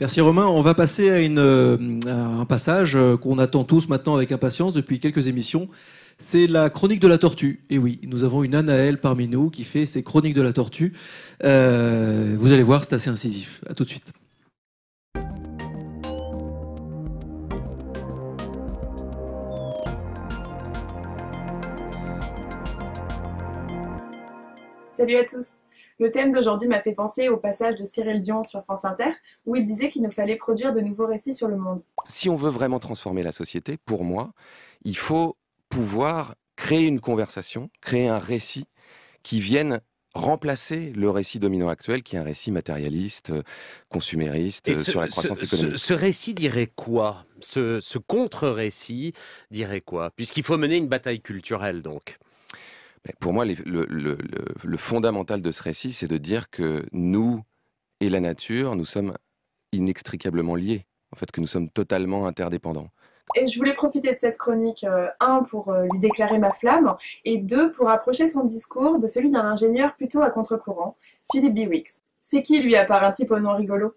Merci 0.00 0.22
Romain. 0.22 0.46
On 0.46 0.62
va 0.62 0.72
passer 0.72 1.10
à, 1.10 1.20
une, 1.20 1.38
euh, 1.38 1.76
à 2.06 2.14
un 2.14 2.46
passage 2.46 2.96
euh, 2.96 3.18
qu'on 3.18 3.38
attend 3.38 3.64
tous 3.64 3.86
maintenant 3.86 4.14
avec 4.14 4.32
impatience 4.32 4.72
depuis 4.72 4.98
quelques 4.98 5.26
émissions. 5.26 5.68
C'est 6.22 6.46
la 6.46 6.68
chronique 6.68 7.00
de 7.00 7.08
la 7.08 7.16
tortue. 7.16 7.64
Et 7.70 7.78
oui, 7.78 7.98
nous 8.06 8.24
avons 8.24 8.44
une 8.44 8.54
Anaëlle 8.54 9.00
parmi 9.00 9.26
nous 9.26 9.48
qui 9.48 9.64
fait 9.64 9.86
ses 9.86 10.02
chroniques 10.02 10.34
de 10.34 10.42
la 10.42 10.52
tortue. 10.52 10.92
Euh, 11.44 12.36
vous 12.38 12.52
allez 12.52 12.62
voir, 12.62 12.84
c'est 12.84 12.94
assez 12.94 13.08
incisif. 13.08 13.64
À 13.66 13.72
tout 13.72 13.84
de 13.84 13.88
suite. 13.88 14.12
Salut 24.90 25.16
à 25.16 25.24
tous. 25.24 25.54
Le 25.98 26.10
thème 26.10 26.32
d'aujourd'hui 26.32 26.68
m'a 26.68 26.82
fait 26.82 26.92
penser 26.92 27.30
au 27.30 27.38
passage 27.38 27.76
de 27.76 27.86
Cyril 27.86 28.20
Dion 28.20 28.44
sur 28.44 28.62
France 28.64 28.84
Inter, 28.84 29.12
où 29.46 29.56
il 29.56 29.64
disait 29.64 29.88
qu'il 29.88 30.02
nous 30.02 30.10
fallait 30.10 30.36
produire 30.36 30.72
de 30.72 30.80
nouveaux 30.80 31.06
récits 31.06 31.32
sur 31.32 31.48
le 31.48 31.56
monde. 31.56 31.80
Si 32.06 32.28
on 32.28 32.36
veut 32.36 32.50
vraiment 32.50 32.78
transformer 32.78 33.22
la 33.22 33.32
société, 33.32 33.78
pour 33.78 34.04
moi, 34.04 34.34
il 34.84 34.98
faut 34.98 35.36
pouvoir 35.70 36.34
créer 36.56 36.86
une 36.86 37.00
conversation, 37.00 37.70
créer 37.80 38.08
un 38.08 38.18
récit 38.18 38.66
qui 39.22 39.40
vienne 39.40 39.80
remplacer 40.14 40.92
le 40.92 41.08
récit 41.08 41.38
dominant 41.38 41.68
actuel, 41.68 42.02
qui 42.02 42.16
est 42.16 42.18
un 42.18 42.24
récit 42.24 42.50
matérialiste, 42.50 43.32
consumériste, 43.88 44.72
ce, 44.74 44.90
sur 44.90 45.00
la 45.00 45.08
croissance 45.08 45.42
économique. 45.42 45.78
Ce, 45.78 45.94
récit 45.94 46.34
dirait 46.34 46.66
quoi? 46.66 47.24
Ce, 47.40 47.80
ce 47.80 47.98
contre-récit 47.98 49.12
dirait 49.50 49.80
quoi? 49.80 50.10
Puisqu'il 50.10 50.42
faut 50.42 50.58
mener 50.58 50.76
une 50.76 50.88
bataille 50.88 51.20
culturelle, 51.20 51.82
donc. 51.82 52.18
Pour 53.18 53.32
moi, 53.32 53.44
le, 53.46 54.76
fondamental 54.76 55.40
de 55.40 55.52
ce 55.52 55.62
récit, 55.62 55.92
c'est 55.92 56.08
de 56.08 56.18
dire 56.18 56.50
que 56.50 56.84
nous 56.92 57.42
et 58.00 58.10
la 58.10 58.20
nature, 58.20 58.76
nous 58.76 58.84
sommes 58.84 59.14
inextricablement 59.72 60.54
liés, 60.54 60.86
en 61.12 61.16
fait, 61.16 61.30
que 61.30 61.40
nous 61.40 61.46
sommes 61.46 61.70
totalement 61.70 62.26
interdépendants. 62.26 62.90
Et 63.34 63.46
je 63.46 63.58
voulais 63.58 63.74
profiter 63.74 64.12
de 64.12 64.16
cette 64.16 64.38
chronique, 64.38 64.84
euh, 64.84 65.08
un, 65.20 65.42
pour 65.42 65.70
euh, 65.70 65.86
lui 65.90 65.98
déclarer 65.98 66.38
ma 66.38 66.52
flamme, 66.52 66.96
et 67.24 67.38
deux, 67.38 67.72
pour 67.72 67.90
approcher 67.90 68.28
son 68.28 68.44
discours 68.44 68.98
de 68.98 69.06
celui 69.06 69.30
d'un 69.30 69.44
ingénieur 69.44 69.94
plutôt 69.94 70.22
à 70.22 70.30
contre-courant, 70.30 70.96
Philippe 71.32 71.54
Biwix. 71.54 72.02
C'est 72.20 72.42
qui, 72.42 72.60
lui, 72.60 72.76
à 72.76 72.84
part 72.84 73.02
un 73.04 73.12
type 73.12 73.30
au 73.30 73.38
nom 73.38 73.54
rigolo? 73.54 73.94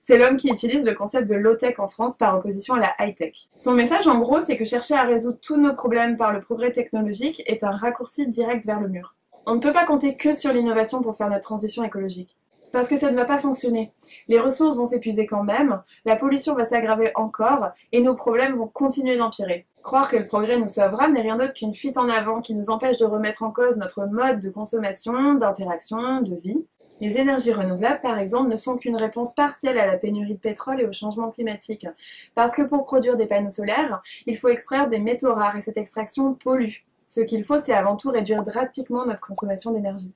C'est 0.00 0.16
l'homme 0.16 0.36
qui 0.36 0.48
utilise 0.48 0.84
le 0.84 0.94
concept 0.94 1.28
de 1.28 1.34
low-tech 1.34 1.78
en 1.80 1.88
France 1.88 2.16
par 2.16 2.36
opposition 2.36 2.74
à 2.74 2.78
la 2.78 2.94
high-tech. 2.98 3.48
Son 3.54 3.72
message, 3.72 4.06
en 4.06 4.18
gros, 4.18 4.40
c'est 4.40 4.56
que 4.56 4.64
chercher 4.64 4.94
à 4.94 5.02
résoudre 5.02 5.38
tous 5.42 5.56
nos 5.56 5.74
problèmes 5.74 6.16
par 6.16 6.32
le 6.32 6.40
progrès 6.40 6.72
technologique 6.72 7.42
est 7.46 7.64
un 7.64 7.70
raccourci 7.70 8.28
direct 8.28 8.64
vers 8.64 8.80
le 8.80 8.88
mur. 8.88 9.14
On 9.44 9.54
ne 9.54 9.60
peut 9.60 9.72
pas 9.72 9.84
compter 9.84 10.16
que 10.16 10.32
sur 10.32 10.52
l'innovation 10.52 11.02
pour 11.02 11.16
faire 11.16 11.30
notre 11.30 11.42
transition 11.42 11.82
écologique. 11.82 12.36
Parce 12.72 12.88
que 12.88 12.96
ça 12.96 13.10
ne 13.10 13.16
va 13.16 13.24
pas 13.24 13.38
fonctionner. 13.38 13.92
Les 14.28 14.38
ressources 14.38 14.76
vont 14.76 14.86
s'épuiser 14.86 15.26
quand 15.26 15.42
même, 15.42 15.82
la 16.04 16.16
pollution 16.16 16.54
va 16.54 16.64
s'aggraver 16.64 17.12
encore, 17.14 17.70
et 17.92 18.00
nos 18.00 18.14
problèmes 18.14 18.56
vont 18.56 18.68
continuer 18.68 19.16
d'empirer. 19.16 19.66
Croire 19.82 20.10
que 20.10 20.16
le 20.16 20.26
progrès 20.26 20.58
nous 20.58 20.68
sauvera 20.68 21.08
n'est 21.08 21.22
rien 21.22 21.36
d'autre 21.36 21.54
qu'une 21.54 21.72
fuite 21.72 21.96
en 21.96 22.08
avant 22.08 22.40
qui 22.40 22.54
nous 22.54 22.68
empêche 22.68 22.98
de 22.98 23.06
remettre 23.06 23.42
en 23.42 23.50
cause 23.50 23.78
notre 23.78 24.04
mode 24.04 24.40
de 24.40 24.50
consommation, 24.50 25.34
d'interaction, 25.34 26.20
de 26.20 26.34
vie. 26.34 26.64
Les 27.00 27.16
énergies 27.16 27.52
renouvelables, 27.52 28.00
par 28.00 28.18
exemple, 28.18 28.50
ne 28.50 28.56
sont 28.56 28.76
qu'une 28.76 28.96
réponse 28.96 29.32
partielle 29.34 29.78
à 29.78 29.86
la 29.86 29.96
pénurie 29.96 30.34
de 30.34 30.38
pétrole 30.38 30.80
et 30.80 30.84
au 30.84 30.92
changement 30.92 31.30
climatique. 31.30 31.86
Parce 32.34 32.56
que 32.56 32.62
pour 32.62 32.84
produire 32.84 33.16
des 33.16 33.26
panneaux 33.26 33.50
solaires, 33.50 34.02
il 34.26 34.36
faut 34.36 34.48
extraire 34.48 34.88
des 34.88 34.98
métaux 34.98 35.32
rares 35.32 35.56
et 35.56 35.60
cette 35.60 35.76
extraction 35.76 36.34
pollue. 36.34 36.82
Ce 37.06 37.20
qu'il 37.20 37.44
faut, 37.44 37.58
c'est 37.58 37.72
avant 37.72 37.96
tout 37.96 38.10
réduire 38.10 38.42
drastiquement 38.42 39.06
notre 39.06 39.22
consommation 39.22 39.70
d'énergie. 39.70 40.12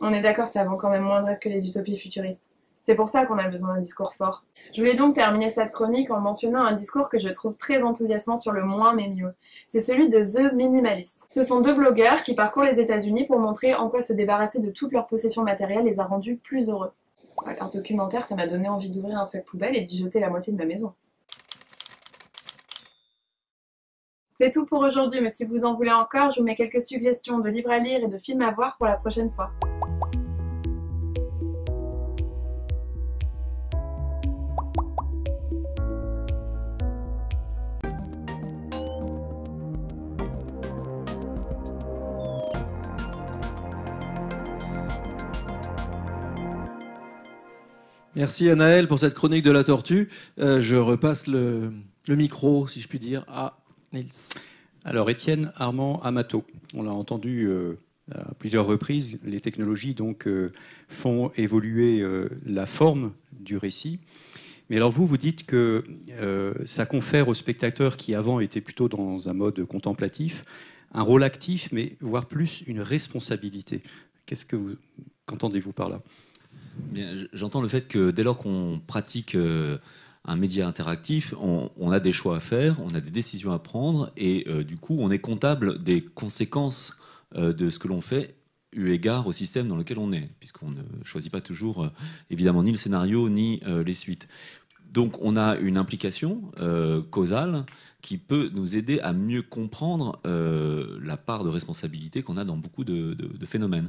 On 0.00 0.12
est 0.12 0.20
d'accord, 0.20 0.48
ça 0.48 0.60
avant 0.60 0.76
quand 0.76 0.90
même 0.90 1.02
moins 1.02 1.22
de 1.22 1.34
que 1.38 1.48
les 1.48 1.68
utopies 1.68 1.96
futuristes. 1.96 2.50
C'est 2.82 2.94
pour 2.94 3.08
ça 3.08 3.26
qu'on 3.26 3.38
a 3.38 3.48
besoin 3.48 3.74
d'un 3.74 3.80
discours 3.80 4.14
fort. 4.14 4.44
Je 4.72 4.80
voulais 4.80 4.94
donc 4.94 5.16
terminer 5.16 5.50
cette 5.50 5.72
chronique 5.72 6.10
en 6.12 6.20
mentionnant 6.20 6.62
un 6.62 6.72
discours 6.72 7.08
que 7.08 7.18
je 7.18 7.28
trouve 7.28 7.56
très 7.56 7.82
enthousiasmant 7.82 8.36
sur 8.36 8.52
le 8.52 8.62
moins 8.62 8.94
mais 8.94 9.08
mieux. 9.08 9.34
C'est 9.66 9.80
celui 9.80 10.08
de 10.08 10.20
The 10.22 10.54
Minimalist. 10.54 11.26
Ce 11.28 11.42
sont 11.42 11.60
deux 11.60 11.74
blogueurs 11.74 12.22
qui 12.22 12.36
parcourent 12.36 12.62
les 12.62 12.78
États-Unis 12.78 13.24
pour 13.24 13.40
montrer 13.40 13.74
en 13.74 13.88
quoi 13.88 14.02
se 14.02 14.12
débarrasser 14.12 14.60
de 14.60 14.70
toutes 14.70 14.92
leurs 14.92 15.08
possessions 15.08 15.42
matérielles 15.42 15.84
les 15.84 15.98
a 15.98 16.04
rendus 16.04 16.36
plus 16.36 16.70
heureux. 16.70 16.92
Leur 17.58 17.70
documentaire, 17.70 18.24
ça 18.24 18.36
m'a 18.36 18.46
donné 18.46 18.68
envie 18.68 18.90
d'ouvrir 18.90 19.18
un 19.18 19.24
sac 19.24 19.44
poubelle 19.46 19.76
et 19.76 19.82
d'y 19.82 19.98
jeter 19.98 20.20
la 20.20 20.30
moitié 20.30 20.52
de 20.52 20.58
ma 20.58 20.64
maison. 20.64 20.92
C'est 24.38 24.50
tout 24.52 24.66
pour 24.66 24.80
aujourd'hui, 24.80 25.20
mais 25.20 25.30
si 25.30 25.44
vous 25.44 25.64
en 25.64 25.74
voulez 25.74 25.92
encore, 25.92 26.30
je 26.30 26.40
vous 26.40 26.46
mets 26.46 26.54
quelques 26.54 26.82
suggestions 26.82 27.38
de 27.40 27.48
livres 27.48 27.70
à 27.70 27.78
lire 27.78 28.04
et 28.04 28.08
de 28.08 28.18
films 28.18 28.42
à 28.42 28.52
voir 28.52 28.76
pour 28.76 28.86
la 28.86 28.96
prochaine 28.96 29.30
fois. 29.30 29.50
Merci 48.16 48.48
Anaël 48.48 48.88
pour 48.88 48.98
cette 48.98 49.12
chronique 49.12 49.44
de 49.44 49.50
la 49.50 49.62
tortue. 49.62 50.08
Euh, 50.38 50.62
je 50.62 50.76
repasse 50.76 51.26
le, 51.26 51.70
micro, 52.08 52.66
si 52.66 52.80
je 52.80 52.88
puis 52.88 52.98
dire, 52.98 53.26
à 53.28 53.58
Nils. 53.92 54.30
Alors 54.84 55.10
Étienne 55.10 55.52
Armand 55.56 56.00
Amato, 56.02 56.46
on 56.72 56.82
l'a 56.82 56.92
entendu 56.92 57.46
euh, 57.46 57.74
à 58.14 58.32
plusieurs 58.38 58.64
reprises, 58.64 59.20
les 59.22 59.40
technologies 59.40 59.92
donc 59.92 60.26
euh, 60.26 60.50
font 60.88 61.30
évoluer 61.36 62.02
la 62.46 62.64
forme 62.64 63.12
du 63.38 63.58
récit. 63.58 64.00
Mais 64.70 64.76
alors 64.76 64.90
vous, 64.90 65.06
vous 65.06 65.18
dites 65.18 65.44
que 65.44 65.84
ça 66.64 66.86
confère 66.86 67.28
aux 67.28 67.34
spectateurs 67.34 67.98
qui 67.98 68.14
avant 68.14 68.40
étaient 68.40 68.62
plutôt 68.62 68.88
dans 68.88 69.28
un 69.28 69.34
mode 69.34 69.62
contemplatif 69.66 70.42
un 70.92 71.02
rôle 71.02 71.24
actif, 71.24 71.68
mais 71.72 71.96
voire 72.00 72.24
plus 72.24 72.62
une 72.66 72.80
responsabilité. 72.80 73.82
Qu'est-ce 74.24 74.46
que 74.46 74.56
vous, 74.56 74.76
qu'entendez-vous 75.26 75.72
par 75.72 75.90
là? 75.90 76.00
J'entends 77.32 77.60
le 77.60 77.68
fait 77.68 77.88
que 77.88 78.10
dès 78.10 78.22
lors 78.22 78.38
qu'on 78.38 78.80
pratique 78.86 79.34
euh, 79.34 79.78
un 80.24 80.36
média 80.36 80.66
interactif, 80.66 81.34
on, 81.40 81.90
a 81.90 82.00
des 82.00 82.12
choix 82.12 82.36
à 82.36 82.40
faire, 82.40 82.80
on 82.82 82.94
a 82.94 83.00
des 83.00 83.10
décisions 83.10 83.52
à 83.52 83.58
prendre, 83.58 84.10
et 84.16 84.44
euh, 84.48 84.64
du 84.64 84.76
coup, 84.76 84.96
on 85.00 85.10
est 85.10 85.18
comptable 85.18 85.82
des 85.82 86.02
conséquences 86.02 86.96
euh, 87.36 87.52
de 87.52 87.70
ce 87.70 87.78
que 87.78 87.88
l'on 87.88 88.00
fait 88.00 88.34
eu 88.72 88.90
égard 88.90 89.26
au 89.26 89.32
système 89.32 89.68
dans 89.68 89.76
lequel 89.76 89.98
on 89.98 90.12
est, 90.12 90.28
puisqu'on 90.38 90.70
ne 90.70 90.82
choisit 91.04 91.32
pas 91.32 91.40
toujours, 91.40 91.88
évidemment, 92.28 92.62
ni 92.62 92.72
le 92.72 92.76
scénario, 92.76 93.30
ni 93.30 93.62
les 93.64 93.94
suites. 93.94 94.28
Donc 94.92 95.16
on 95.22 95.34
a 95.36 95.56
une 95.56 95.78
implication 95.78 96.42
causale 97.10 97.64
qui 98.02 98.18
peut 98.18 98.50
nous 98.52 98.76
aider 98.76 99.00
à 99.00 99.14
mieux 99.14 99.40
comprendre 99.40 100.20
la 100.24 101.16
part 101.16 101.42
de 101.42 101.48
responsabilité 101.48 102.22
qu'on 102.22 102.36
a 102.36 102.44
dans 102.44 102.58
beaucoup 102.58 102.84
de 102.84 103.16
phénomènes. 103.46 103.88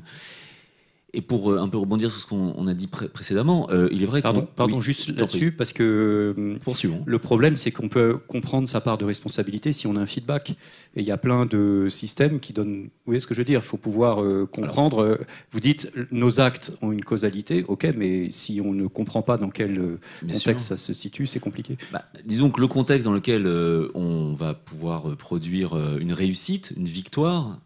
Et 1.14 1.22
pour 1.22 1.52
euh, 1.52 1.60
un 1.60 1.70
peu 1.70 1.78
rebondir 1.78 2.12
sur 2.12 2.20
ce 2.20 2.28
qu'on 2.28 2.68
a 2.68 2.74
dit 2.74 2.88
précédemment, 2.88 3.70
euh, 3.72 3.88
il 3.92 4.04
est 4.04 4.06
vrai 4.06 4.20
que. 4.20 4.24
Pardon, 4.24 4.46
pardon 4.56 4.82
juste 4.82 5.18
là-dessus, 5.18 5.54
parce 5.54 5.72
que 5.72 6.34
euh, 6.38 6.58
Poursuivons. 6.62 7.02
le 7.06 7.18
problème, 7.18 7.56
c'est 7.56 7.72
qu'on 7.72 7.88
peut 7.88 8.18
comprendre 8.28 8.68
sa 8.68 8.82
part 8.82 8.98
de 8.98 9.06
responsabilité 9.06 9.72
si 9.72 9.88
on 9.88 9.96
a 9.96 10.02
un 10.02 10.06
feedback. 10.06 10.52
Et 10.98 11.02
il 11.02 11.06
y 11.06 11.12
a 11.12 11.18
plein 11.18 11.46
de 11.46 11.88
systèmes 11.90 12.42
qui 12.42 12.52
donnent. 12.52 12.84
Vous 12.84 12.90
voyez 13.06 13.22
ce 13.22 13.28
que 13.28 13.34
je 13.34 13.40
veux 13.40 13.46
dire 13.46 13.62
Il 13.64 13.66
faut 13.66 13.78
pouvoir 13.78 14.18
comprendre. 14.52 15.18
vous 15.52 15.60
dites 15.60 15.94
nos 16.12 16.42
actes 16.42 16.78
ont 16.82 16.92
une 16.92 17.04
causalité, 17.04 17.64
ok, 17.68 17.88
mais 17.96 18.30
si 18.30 18.60
on 18.64 18.74
ne 18.74 18.88
comprend 18.88 19.22
pas 19.22 19.38
dans 19.38 19.50
quel 19.50 19.98
contexte 20.28 20.66
ça 20.66 20.76
se 20.76 20.94
situe, 20.94 21.26
c'est 21.26 21.40
compliqué. 21.40 21.78
Bah, 21.94 22.04
disons 22.26 22.50
que 22.50 22.60
le 22.60 22.68
contexte 22.68 23.06
dans 23.06 23.14
lequel 23.14 23.48
on 23.94 24.34
va 24.34 24.56
pouvoir 24.56 25.16
produire 25.16 25.78
une 26.00 26.12
réussite, 26.12 26.74
une 26.76 26.86
victoire, 26.88 27.60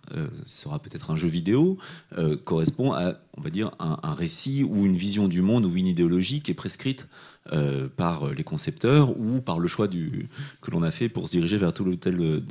sera 0.46 0.78
peut-être 0.80 1.10
un 1.10 1.16
jeu 1.16 1.30
vidéo, 1.30 1.78
correspond 2.44 2.94
à 2.94 3.16
on 3.42 3.44
va 3.44 3.50
dire, 3.50 3.72
un, 3.80 4.14
récit 4.14 4.64
ou 4.64 4.86
une 4.86 4.96
vision 4.96 5.28
du 5.28 5.42
monde 5.42 5.66
ou 5.66 5.76
une 5.76 5.88
idéologie 5.88 6.44
qui 6.44 6.52
est 6.52 6.56
prescrite 6.56 7.10
euh, 7.52 7.88
par 7.96 8.34
les 8.34 8.44
concepteurs 8.44 9.18
ou 9.20 9.42
par 9.42 9.60
le 9.60 9.68
choix 9.68 9.88
du, 9.88 10.30
que 10.62 10.72
l'on 10.72 10.84
a 10.84 10.92
fait 10.92 11.10
pour 11.10 11.28
se 11.28 11.32
diriger 11.32 11.58
vers 11.58 11.74
tout 11.74 11.84
l'hôtel. 11.84 12.18
De, 12.18 12.44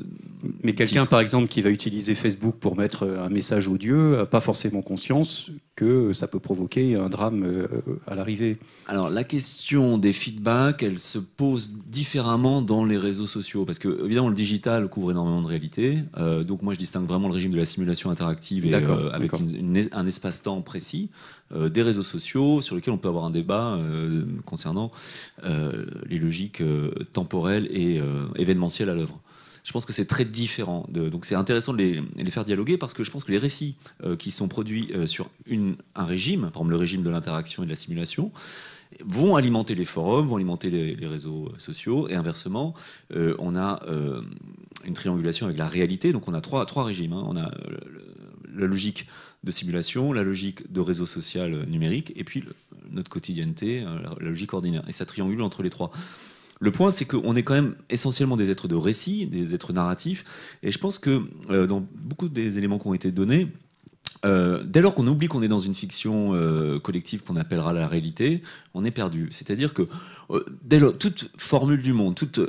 Mais 0.63 0.75
quelqu'un, 0.75 1.07
par 1.07 1.21
exemple, 1.21 1.49
qui 1.49 1.63
va 1.63 1.71
utiliser 1.71 2.15
Facebook 2.15 2.57
pour 2.59 2.77
mettre 2.77 3.07
un 3.07 3.29
message 3.29 3.69
odieux, 3.69 4.17
n'a 4.17 4.27
pas 4.27 4.41
forcément 4.41 4.83
conscience 4.83 5.51
que 5.81 6.13
ça 6.13 6.29
peut 6.29 6.41
provoquer 6.41 6.95
un 6.97 7.09
drame 7.09 7.43
euh, 7.43 7.67
à 8.07 8.15
l'arrivée. 8.15 8.59
Alors 8.87 9.09
la 9.09 9.25
question 9.25 9.97
des 9.97 10.13
feedbacks, 10.13 10.83
elle 10.83 10.99
se 10.99 11.19
pose 11.19 11.73
différemment 11.87 12.61
dans 12.61 12.85
les 12.85 12.99
réseaux 12.99 13.27
sociaux, 13.27 13.65
parce 13.65 13.79
que 13.79 14.05
évidemment 14.05 14.29
le 14.29 14.35
digital 14.35 14.89
couvre 14.89 15.13
énormément 15.13 15.41
de 15.41 15.47
réalités. 15.47 16.01
Euh, 16.19 16.45
donc 16.45 16.61
moi 16.61 16.75
je 16.75 16.79
distingue 16.79 17.07
vraiment 17.07 17.29
le 17.29 17.35
régime 17.35 17.53
de 17.53 17.57
la 17.57 17.65
simulation 17.65 18.11
interactive 18.11 18.67
et, 18.67 18.75
euh, 18.75 19.11
avec 19.13 19.33
une, 19.33 19.57
une, 19.57 19.89
un 19.93 20.07
espace-temps 20.07 20.61
précis, 20.61 21.09
des 21.55 21.83
réseaux 21.83 22.03
sociaux 22.03 22.61
sur 22.61 22.77
lesquels 22.77 22.93
on 22.93 22.99
peut 22.99 23.09
avoir 23.09 23.25
un 23.25 23.31
débat 23.31 23.75
euh, 23.75 24.25
concernant 24.45 24.91
euh, 25.45 25.87
les 26.07 26.19
logiques 26.19 26.63
temporelles 27.13 27.69
et 27.71 28.01
événementielles 28.37 28.91
à 28.91 28.95
l'œuvre 28.95 29.21
je 29.65 29.73
pense 29.73 29.85
que 29.85 29.93
c'est 29.93 30.07
très 30.07 30.25
différent. 30.25 30.87
Donc 30.89 31.25
c'est 31.25 31.35
intéressant 31.35 31.73
de 31.73 31.79
les, 31.79 32.31
faire 32.31 32.45
dialoguer 32.45 32.79
parce 32.79 32.95
que 32.95 33.05
je 33.05 33.11
pense 33.11 33.25
que 33.25 33.33
les 33.33 33.39
récits 33.39 33.77
euh, 34.05 34.17
qui 34.17 34.31
sont 34.31 34.49
produits 34.49 34.91
euh, 34.95 35.07
sur 35.07 35.31
un 35.95 36.05
régime, 36.05 36.43
par 36.43 36.49
exemple 36.51 36.71
le 36.71 36.77
régime 36.77 37.03
de 37.03 37.11
l'interaction 37.11 37.63
et 37.63 37.67
de 37.67 37.71
la 37.71 37.77
simulation, 37.77 38.33
vont 39.05 39.37
alimenter 39.37 39.75
les 39.75 39.85
forums, 39.85 40.27
vont 40.27 40.37
alimenter 40.37 40.71
les, 40.71 41.07
réseaux 41.07 41.53
sociaux, 41.59 42.09
et 42.09 42.17
inversement, 42.17 42.75
euh, 43.15 43.37
on 43.39 43.55
a 43.55 43.81
une 44.85 44.95
triangulation 44.95 45.47
avec 45.47 45.59
la 45.59 45.69
réalité. 45.69 46.13
Donc 46.13 46.27
on 46.27 46.35
a 46.35 46.41
trois, 46.41 46.67
trois 46.67 46.85
régimes. 46.85 47.13
Hein. 47.13 47.25
On 47.27 47.37
a 47.37 47.51
la 48.53 48.67
logique 48.67 49.07
de 49.43 49.51
simulation, 49.51 50.13
la 50.13 50.23
logique 50.23 50.71
de 50.73 50.81
réseau 50.81 51.07
social 51.07 51.67
numérique, 51.67 52.13
et 52.17 52.25
puis 52.25 52.45
notre 52.91 53.11
quotidienneté, 53.11 53.81
la, 53.81 54.15
la 54.21 54.29
logique 54.29 54.53
ordinaire. 54.53 54.85
Et 54.89 54.93
ça 54.93 55.07
triangule 55.07 55.43
entre 55.43 55.63
les 55.63 55.71
trois. 55.71 55.91
Le 56.61 56.71
point, 56.71 56.91
c'est 56.91 57.07
qu'on 57.07 57.35
est 57.37 57.43
quand 57.43 57.55
même 57.55 57.75
essentiellement 57.89 58.37
des 58.37 58.51
êtres 58.51 58.69
de 58.69 58.75
récit, 58.75 59.27
des 59.27 59.55
êtres 59.55 59.73
narratifs. 59.73 60.59
Et 60.63 60.71
je 60.71 60.79
pense 60.79 60.99
que 60.99 61.23
euh, 61.49 61.67
dans 61.67 61.87
beaucoup 61.95 62.29
des 62.29 62.59
éléments 62.59 62.79
qui 62.79 62.87
ont 62.87 62.95
été 62.95 63.11
donnés, 63.11 63.49
euh, 64.27 64.63
dès 64.65 64.83
lors 64.83 64.95
qu'on 64.95 65.07
oublie 65.07 65.29
qu'on 65.29 65.43
est 65.43 65.49
dans 65.49 65.59
une 65.59 65.75
fiction 65.75 66.35
euh, 66.35 66.79
collective 66.79 67.23
qu'on 67.23 67.37
appellera 67.37 67.73
la 67.73 67.89
réalité, 67.89 68.43
on 68.75 68.85
est 68.85 68.91
perdu. 68.91 69.29
C'est-à-dire 69.31 69.73
que 69.73 69.89
euh, 70.31 70.45
dès 70.63 70.79
lors, 70.79 70.97
toute 70.97 71.31
formule 71.39 71.81
du 71.81 71.95
monde, 71.95 72.15
toute 72.15 72.41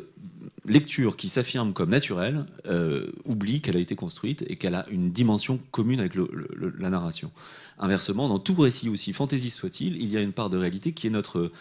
lecture 0.66 1.16
qui 1.16 1.30
s'affirme 1.30 1.74
comme 1.74 1.90
naturelle 1.90 2.46
euh, 2.68 3.12
oublie 3.26 3.62
qu'elle 3.62 3.78
a 3.78 3.80
été 3.80 3.96
construite 3.96 4.44
et 4.48 4.58
qu'elle 4.58 4.76
a 4.76 4.88
une 4.90 5.12
dimension 5.12 5.60
commune 5.72 6.00
avec 6.00 6.14
la 6.16 6.90
narration. 6.90 7.32
Inversement, 7.80 8.30
dans 8.30 8.38
tout 8.38 8.56
récit, 8.56 8.90
aussi 8.90 9.14
fantaisiste 9.14 9.58
soit-il, 9.58 9.98
il 9.98 10.10
y 10.10 10.18
a 10.18 10.22
une 10.22 10.34
part 10.34 10.50
de 10.50 10.58
réalité 10.58 10.94
qui 10.94 11.08
est 11.08 11.12
notre 11.12 11.52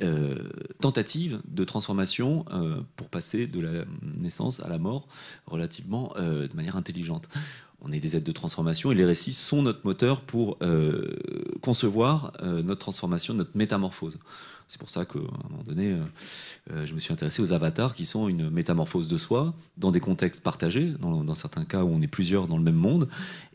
euh, 0.00 0.48
tentative 0.80 1.40
de 1.46 1.64
transformation 1.64 2.44
euh, 2.52 2.80
pour 2.96 3.08
passer 3.08 3.46
de 3.46 3.60
la 3.60 3.84
naissance 4.02 4.60
à 4.60 4.68
la 4.68 4.78
mort 4.78 5.06
relativement 5.46 6.12
de 6.18 6.54
manière 6.54 6.76
intelligente. 6.76 7.28
On 7.80 7.90
est 7.90 8.00
des 8.00 8.16
aides 8.16 8.22
de 8.22 8.32
transformation 8.32 8.92
et 8.92 8.94
les 8.94 9.04
récits 9.04 9.32
sont 9.32 9.62
notre 9.62 9.80
moteur 9.84 10.20
pour 10.20 10.58
concevoir 11.62 12.32
notre 12.42 12.78
transformation, 12.78 13.34
notre 13.34 13.56
métamorphose. 13.56 14.18
C'est 14.72 14.78
pour 14.78 14.88
ça 14.88 15.04
qu'à 15.04 15.18
un 15.18 15.50
moment 15.50 15.62
donné, 15.66 15.98
euh, 16.72 16.86
je 16.86 16.94
me 16.94 16.98
suis 16.98 17.12
intéressé 17.12 17.42
aux 17.42 17.52
avatars 17.52 17.94
qui 17.94 18.06
sont 18.06 18.26
une 18.26 18.48
métamorphose 18.48 19.06
de 19.06 19.18
soi 19.18 19.52
dans 19.76 19.90
des 19.90 20.00
contextes 20.00 20.42
partagés, 20.42 20.94
dans, 20.98 21.34
certains 21.34 21.66
cas 21.66 21.84
où 21.84 21.90
on 21.92 22.00
est 22.00 22.06
plusieurs 22.06 22.48
dans 22.48 22.56
le 22.56 22.62
même 22.62 22.76
monde. 22.76 23.06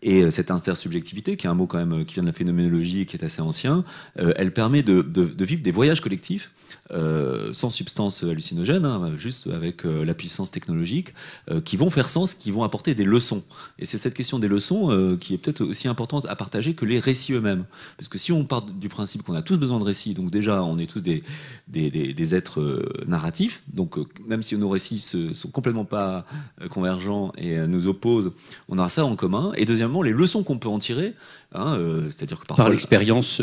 Et 0.03 0.22
euh, 0.22 0.30
cette 0.30 0.51
intersubjectivité, 0.51 1.36
qui 1.36 1.47
est 1.47 1.49
un 1.49 1.55
mot 1.55 1.65
quand 1.65 1.84
même 1.84 2.05
qui 2.05 2.13
vient 2.13 2.22
de 2.22 2.28
la 2.28 2.34
phénoménologie 2.34 3.01
et 3.01 3.05
qui 3.07 3.18
est 3.18 3.26
assez 3.26 3.41
ancien, 3.41 3.84
euh, 4.20 4.32
elle 4.36 4.53
permet 4.53 4.84
de, 4.84 5.03
vivre 5.43 5.63
des 5.63 5.72
voyages 5.72 6.01
collectifs 6.01 6.51
euh, 6.91 7.51
sans 7.51 7.70
substance 7.70 8.24
hallucinogène, 8.24 8.86
hein, 8.86 9.11
juste 9.18 9.47
avec 9.47 9.86
euh, 9.86 10.05
la 10.05 10.13
puissance 10.13 10.51
technologique, 10.51 11.13
euh, 11.51 11.59
qui 11.59 11.76
vont 11.76 11.89
faire 11.89 12.07
sens, 12.07 12.34
qui 12.34 12.49
vont 12.49 12.63
apporter 12.63 12.95
des 12.95 13.03
leçons. 13.03 13.43
Et 13.78 13.86
c'est 13.86 13.97
cette 13.97 14.13
question 14.13 14.39
des 14.39 14.47
leçons 14.47 15.18
qui 15.20 15.34
est 15.34 15.38
peut-être 15.38 15.61
aussi 15.61 15.88
importante 15.88 16.26
à 16.28 16.36
partager 16.36 16.74
que 16.74 16.86
les 16.86 16.99
récits 16.99 17.34
eux-mêmes. 17.34 17.65
Parce 17.97 18.07
que 18.07 18.18
si 18.18 18.32
on 18.32 18.45
part 18.45 18.61
du 18.61 18.88
principe 18.89 19.24
qu'on 19.24 19.34
a 19.34 19.41
tous 19.41 19.57
besoin 19.57 19.80
de 19.80 19.84
récits, 19.84 20.13
donc 20.13 20.32
déjà 20.32 20.63
on 20.63 20.78
est 20.78 20.88
tous 20.88 21.01
des, 21.07 21.23
des, 21.67 21.89
des, 21.89 22.13
des 22.13 22.35
êtres 22.35 22.61
euh, 22.61 23.03
narratifs. 23.07 23.63
Donc, 23.67 23.97
euh, 23.97 24.05
même 24.25 24.43
si 24.43 24.57
nos 24.57 24.69
récits 24.69 24.99
se, 24.99 25.33
sont 25.33 25.49
complètement 25.49 25.85
pas 25.85 26.25
euh, 26.61 26.67
convergents 26.67 27.31
et 27.37 27.57
nous 27.67 27.87
opposent, 27.87 28.33
on 28.69 28.77
aura 28.77 28.89
ça 28.89 29.05
en 29.05 29.15
commun. 29.15 29.51
Et 29.55 29.65
deuxièmement, 29.65 30.01
les 30.01 30.11
leçons 30.11 30.43
qu'on 30.43 30.57
peut 30.57 30.69
en 30.69 30.79
tirer, 30.79 31.13
hein, 31.53 31.79
c'est-à-dire 32.09 32.39
que 32.39 32.45
parfois, 32.45 32.65
par 32.65 32.71
l'expérience, 32.71 33.41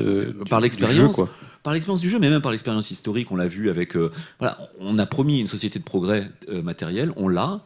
par 0.48 0.60
l'expérience, 0.60 1.20
par 1.62 1.72
l'expérience 1.72 2.00
du 2.00 2.08
jeu, 2.08 2.18
mais 2.18 2.30
même 2.30 2.42
par 2.42 2.52
l'expérience 2.52 2.90
historique, 2.90 3.30
on 3.30 3.36
l'a 3.36 3.48
vu 3.48 3.70
avec. 3.70 3.96
voilà, 4.38 4.58
on 4.80 4.98
a 4.98 5.06
promis 5.06 5.40
une 5.40 5.46
société 5.46 5.78
de 5.78 5.84
progrès 5.84 6.30
matériel, 6.62 7.12
on 7.16 7.28
l'a. 7.28 7.60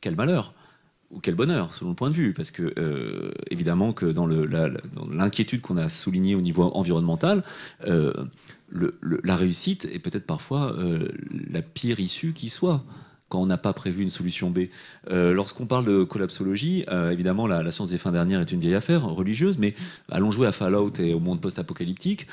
Quel 0.00 0.16
malheur 0.16 0.54
ou 1.10 1.18
quel 1.20 1.34
bonheur, 1.34 1.72
selon 1.72 1.90
le 1.90 1.96
point 1.96 2.10
de 2.10 2.14
vue, 2.14 2.32
parce 2.32 2.50
que 2.50 2.72
euh, 2.78 3.32
évidemment 3.50 3.92
que 3.92 4.06
dans 4.06 4.26
l'inquiétude 4.26 5.60
qu'on 5.60 5.76
a 5.76 5.88
soulignée 5.88 6.34
au 6.34 6.40
niveau 6.40 6.62
environnemental, 6.62 7.42
euh, 7.86 8.12
la 8.70 9.34
réussite 9.34 9.88
est 9.92 9.98
peut-être 9.98 10.26
parfois 10.26 10.72
euh, 10.76 11.08
la 11.50 11.62
pire 11.62 11.98
issue 11.98 12.32
qui 12.32 12.48
soit 12.48 12.84
quand 13.28 13.40
on 13.40 13.46
n'a 13.46 13.58
pas 13.58 13.72
prévu 13.72 14.02
une 14.02 14.10
solution 14.10 14.50
B. 14.50 14.62
Lorsqu'on 15.08 15.66
parle 15.66 15.84
de 15.84 16.02
collapsologie, 16.02 16.84
évidemment, 17.12 17.46
la, 17.46 17.62
la, 17.62 17.70
science 17.70 17.90
des 17.90 17.98
fins 17.98 18.10
dernières 18.10 18.40
est 18.40 18.50
une 18.50 18.58
vieille 18.58 18.74
affaire 18.74 19.04
religieuse, 19.04 19.58
mais 19.58 19.76
allons 20.10 20.32
jouer 20.32 20.48
à 20.48 20.52
Fallout 20.52 20.94
et 20.98 21.14
au 21.14 21.20
monde 21.20 21.40
post-apocalyptique. 21.40 22.26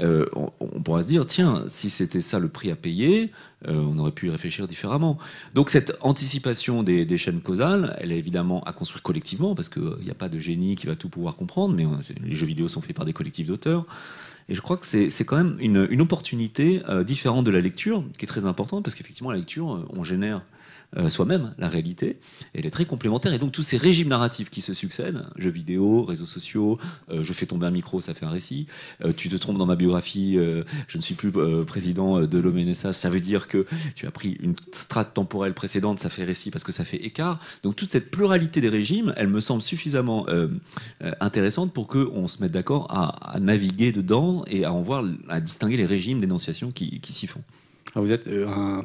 Euh, 0.00 0.26
on, 0.34 0.82
pourra 0.82 1.02
se 1.02 1.06
dire, 1.06 1.24
tiens, 1.24 1.64
si 1.68 1.88
c'était 1.88 2.20
ça 2.20 2.40
le 2.40 2.48
prix 2.48 2.70
à 2.70 2.74
payer, 2.74 3.30
euh, 3.68 3.74
on 3.74 3.96
aurait 3.98 4.10
pu 4.10 4.26
y 4.26 4.30
réfléchir 4.30 4.66
différemment. 4.66 5.18
Donc 5.54 5.70
cette 5.70 5.96
anticipation 6.00 6.82
des, 6.82 7.16
chaînes 7.16 7.40
causales, 7.40 7.96
elle 8.00 8.10
est 8.10 8.18
évidemment 8.18 8.64
à 8.64 8.72
construire 8.72 9.02
collectivement, 9.02 9.54
parce 9.54 9.68
qu'il 9.68 10.02
n'y 10.02 10.10
a 10.10 10.14
pas 10.14 10.28
de 10.28 10.38
génie 10.38 10.74
qui 10.74 10.86
va 10.86 10.96
tout 10.96 11.08
pouvoir 11.08 11.36
comprendre, 11.36 11.76
mais 11.76 11.86
les 12.26 12.34
jeux 12.34 12.46
vidéo 12.46 12.66
sont 12.66 12.82
faits 12.82 12.96
par 12.96 13.04
des 13.04 13.12
collectifs 13.12 13.46
d'auteurs. 13.46 13.86
Et 14.48 14.54
je 14.54 14.60
crois 14.60 14.76
que 14.76 14.84
c'est 14.84 15.24
quand 15.24 15.36
même 15.36 15.56
une, 15.60 16.00
opportunité 16.00 16.82
euh, 16.88 17.04
différente 17.04 17.44
de 17.44 17.50
la 17.50 17.60
lecture, 17.60 18.04
qui 18.18 18.24
est 18.24 18.28
très 18.28 18.46
importante, 18.46 18.84
parce 18.84 18.96
qu'effectivement, 18.96 19.30
la 19.30 19.38
lecture, 19.38 19.86
on 19.90 20.02
génère 20.02 20.42
euh, 20.96 21.08
soi-même 21.08 21.54
la 21.58 21.68
réalité. 21.68 22.18
Elle 22.54 22.66
est 22.66 22.70
très 22.70 22.84
complémentaire. 22.84 23.32
Et 23.32 23.38
donc 23.38 23.52
tous 23.52 23.62
ces 23.62 23.76
régimes 23.76 24.08
narratifs 24.08 24.50
qui 24.50 24.60
se 24.60 24.74
succèdent, 24.74 25.24
jeux 25.36 25.50
vidéo, 25.50 26.04
réseaux 26.04 26.26
sociaux, 26.26 26.78
euh, 27.10 27.20
je 27.20 27.32
fais 27.32 27.46
tomber 27.46 27.66
un 27.66 27.72
micro, 27.72 28.00
ça 28.00 28.14
fait 28.14 28.26
un 28.26 28.30
récit, 28.30 28.66
euh, 29.04 29.12
tu 29.16 29.28
te 29.28 29.36
trompes 29.36 29.58
dans 29.58 29.66
ma 29.66 29.76
biographie, 29.76 30.34
je 30.88 30.96
ne 30.96 31.02
suis 31.02 31.14
plus 31.14 31.32
président 31.66 32.20
de 32.20 32.38
l'OMNSA, 32.38 32.92
ça 32.92 33.10
veut 33.10 33.20
dire 33.20 33.48
que 33.48 33.66
tu 33.94 34.06
as 34.06 34.10
pris 34.10 34.36
une 34.40 34.54
strate 34.72 35.14
temporelle 35.14 35.54
précédente, 35.54 35.98
ça 35.98 36.08
fait 36.08 36.24
récit 36.24 36.50
parce 36.50 36.64
que 36.64 36.72
ça 36.72 36.84
fait 36.84 36.98
écart. 36.98 37.40
Donc 37.62 37.76
toute 37.76 37.90
cette 37.90 38.10
pluralité 38.10 38.60
des 38.60 38.68
régimes, 38.68 39.12
elle 39.16 39.28
me 39.28 39.40
semble 39.40 39.62
suffisamment 39.62 40.26
intéressante 41.20 41.72
pour 41.72 41.86
qu'on 41.86 42.28
se 42.28 42.42
mette 42.42 42.52
d'accord 42.52 42.86
à, 42.90 43.38
naviguer 43.40 43.92
dedans 43.92 44.44
et 44.46 44.64
à 44.64 44.72
en 44.72 44.82
voir, 44.82 45.04
à 45.28 45.40
distinguer 45.40 45.76
les 45.76 45.86
régimes 45.86 46.20
d'énonciation 46.20 46.70
qui, 46.70 47.00
qui 47.00 47.12
s'y 47.12 47.26
font. 47.26 47.42
Alors 47.94 48.06
vous 48.06 48.12
êtes 48.12 48.28
un 48.28 48.82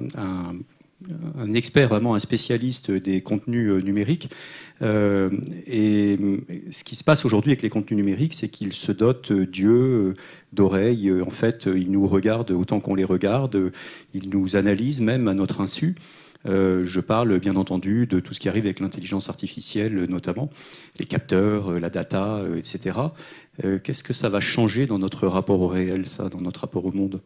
un 1.37 1.53
expert, 1.53 1.89
vraiment 1.89 2.15
un 2.15 2.19
spécialiste 2.19 2.91
des 2.91 3.21
contenus 3.21 3.69
euh, 3.69 3.81
numériques. 3.81 4.29
Euh, 4.81 5.29
et 5.65 6.17
ce 6.71 6.83
qui 6.83 6.95
se 6.95 7.03
passe 7.03 7.25
aujourd'hui 7.25 7.51
avec 7.51 7.61
les 7.61 7.69
contenus 7.69 7.97
numériques, 7.97 8.33
c'est 8.33 8.49
qu'ils 8.49 8.73
se 8.73 8.91
dotent 8.91 9.31
euh, 9.31 9.45
Dieu 9.45 10.13
d'oreilles. 10.53 11.11
En 11.21 11.29
fait, 11.29 11.67
ils 11.73 11.91
nous 11.91 12.07
regardent 12.07 12.51
autant 12.51 12.79
qu'on 12.79 12.95
les 12.95 13.03
regarde. 13.03 13.71
Ils 14.13 14.29
nous 14.29 14.55
analysent 14.55 15.01
même 15.01 15.27
à 15.27 15.33
notre 15.33 15.61
insu. 15.61 15.95
Euh, 16.45 16.85
je 16.85 17.01
parle 17.01 17.37
bien 17.39 17.57
entendu 17.57 18.07
de 18.07 18.21
tout 18.21 18.33
ce 18.33 18.39
qui 18.39 18.47
arrive 18.47 18.65
avec 18.65 18.79
l'intelligence 18.79 19.29
artificielle, 19.29 20.05
notamment 20.09 20.49
les 20.97 21.05
capteurs, 21.05 21.79
la 21.79 21.89
data, 21.89 22.41
etc. 22.57 22.97
Qu'est-ce 23.83 24.03
que 24.03 24.13
ça 24.13 24.29
va 24.29 24.39
changer 24.39 24.85
dans 24.85 24.99
notre 24.99 25.27
rapport 25.27 25.59
au 25.59 25.67
réel, 25.67 26.07
ça, 26.07 26.29
dans 26.29 26.39
notre 26.39 26.61
rapport 26.61 26.85
au 26.85 26.93
monde? 26.93 27.19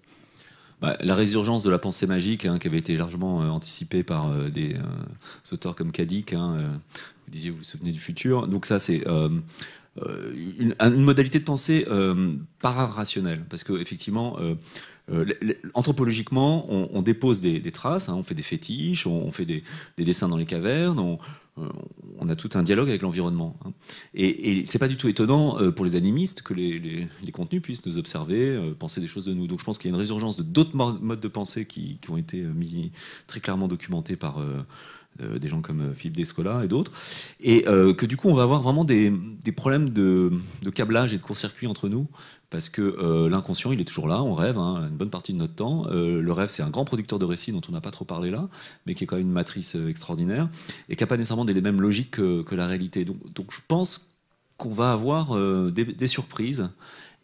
Bah, 0.84 0.97
la 0.99 1.15
résurgence 1.15 1.64
de 1.64 1.72
la 1.72 1.80
pensée 1.80 2.07
magique, 2.07 2.43
hein, 2.43 2.60
qui 2.60 2.68
avait 2.68 2.80
été 2.80 2.97
largement 2.97 3.41
euh, 3.41 3.47
anticipée 3.47 4.03
par 4.03 4.30
euh, 4.30 4.49
des 4.49 4.73
euh, 4.73 5.53
auteurs 5.53 5.76
comme 5.76 5.93
Kadik, 5.93 6.34
hein, 6.34 6.57
vous 7.26 7.31
disiez, 7.31 7.51
vous 7.51 7.60
vous 7.60 7.64
souvenez 7.64 7.93
du 7.93 8.01
futur. 8.01 8.49
Donc 8.49 8.65
ça, 8.65 8.80
c'est 8.80 9.01
une, 9.95 10.76
modalité 10.97 11.39
de 11.39 11.45
pensée 11.45 11.88
para-rationnelle, 12.60 13.45
parce 13.49 13.64
qu'effectivement, 13.64 14.38
euh, 15.10 15.26
anthropologiquement, 15.73 16.65
on, 16.69 17.01
dépose 17.01 17.41
des, 17.41 17.72
traces, 17.72 18.07
hein, 18.07 18.15
on 18.15 18.23
fait 18.23 18.35
des 18.35 18.43
fétiches, 18.43 19.05
on, 19.05 19.26
on 19.26 19.31
fait 19.31 19.45
des, 19.45 19.64
des, 19.97 20.05
dessins 20.05 20.30
dans 20.30 20.38
les 20.38 20.45
cavernes, 20.45 20.99
on, 20.99 21.18
on 21.55 22.30
a 22.30 22.35
tout 22.35 22.49
un 22.55 22.63
dialogue 22.63 22.89
avec 22.89 23.01
l'environnement. 23.01 23.57
Hein. 23.65 23.73
Et, 24.13 24.59
et 24.59 24.65
c'est 24.65 24.80
pas 24.80 24.88
du 24.88 24.97
tout 24.97 25.07
étonnant 25.07 25.59
euh, 25.59 25.71
pour 25.71 25.85
les 25.85 25.95
animistes 25.95 26.41
que 26.41 26.53
les, 26.53 27.07
contenus 27.31 27.61
puissent 27.61 27.85
nous 27.85 27.97
observer, 27.97 28.49
euh, 28.49 28.73
penser 28.73 29.01
des 29.01 29.07
choses 29.07 29.25
de 29.25 29.34
nous. 29.34 29.47
Donc 29.47 29.59
je 29.59 29.65
pense 29.65 29.77
qu'il 29.77 29.89
y 29.89 29.93
a 29.93 29.95
une 29.95 29.99
résurgence 29.99 30.38
de 30.38 30.43
d'autres 30.43 30.75
modes 30.75 31.19
de 31.19 31.27
pensée 31.27 31.65
qui, 31.65 31.99
ont 32.09 32.17
été 32.17 32.41
mis 32.41 32.91
très 33.27 33.39
clairement 33.39 33.67
documentés 33.67 34.15
par 34.15 34.43
des 35.19 35.47
gens 35.47 35.61
comme 35.61 35.93
Philippe 35.93 36.17
Descola 36.17 36.63
et 36.63 36.67
d'autres, 36.67 36.91
et 37.39 37.63
que 37.63 38.05
du 38.05 38.17
coup 38.17 38.30
on 38.30 38.34
va 38.34 38.43
avoir 38.43 38.61
vraiment 38.61 38.84
des, 38.84 39.11
problèmes 39.55 39.89
de, 39.91 40.31
câblage 40.73 41.13
et 41.13 41.17
de 41.17 41.23
court-circuit 41.23 41.67
entre 41.67 41.88
nous, 41.88 42.07
parce 42.53 42.69
que 42.69 43.27
l'inconscient, 43.27 43.71
il 43.71 43.81
est 43.81 43.85
toujours 43.85 44.07
là, 44.07 44.21
on 44.21 44.35
rêve 44.35 44.59
hein, 44.59 44.88
une 44.88 44.95
bonne 44.95 45.09
partie 45.09 45.34
de 45.34 45.39
notre 45.39 45.55
temps. 45.55 45.88
le 45.89 46.31
rêve, 46.31 46.49
c'est 46.49 46.61
un 46.61 46.69
grand 46.69 46.85
producteur 46.85 47.17
de 47.17 47.25
récits 47.25 47.51
dont 47.51 47.61
on 47.67 47.71
n'a 47.71 47.81
pas 47.81 47.91
trop 47.91 48.05
parlé 48.05 48.30
là, 48.30 48.47
mais 48.85 48.93
qui 48.93 49.03
est 49.03 49.07
quand 49.07 49.17
même 49.17 49.25
une 49.25 49.34
matrice 49.34 49.75
extraordinaire, 49.75 50.47
et 50.88 50.95
qui 50.95 51.01
n'a 51.01 51.07
pas 51.07 51.17
nécessairement 51.17 51.45
les 51.45 51.61
mêmes 51.61 51.81
logiques 51.81 52.11
que, 52.11 52.55
la 52.55 52.67
réalité. 52.67 53.05
Donc, 53.05 53.51
je 53.51 53.59
pense 53.67 54.19
qu'on 54.57 54.73
va 54.73 54.91
avoir 54.91 55.35
des, 55.71 56.07
surprises, 56.07 56.69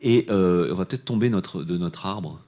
et 0.01 0.26
on 0.30 0.73
va 0.73 0.85
peut-être 0.85 1.06
tomber 1.06 1.30
de 1.30 1.77
notre 1.77 2.06
arbre 2.07 2.41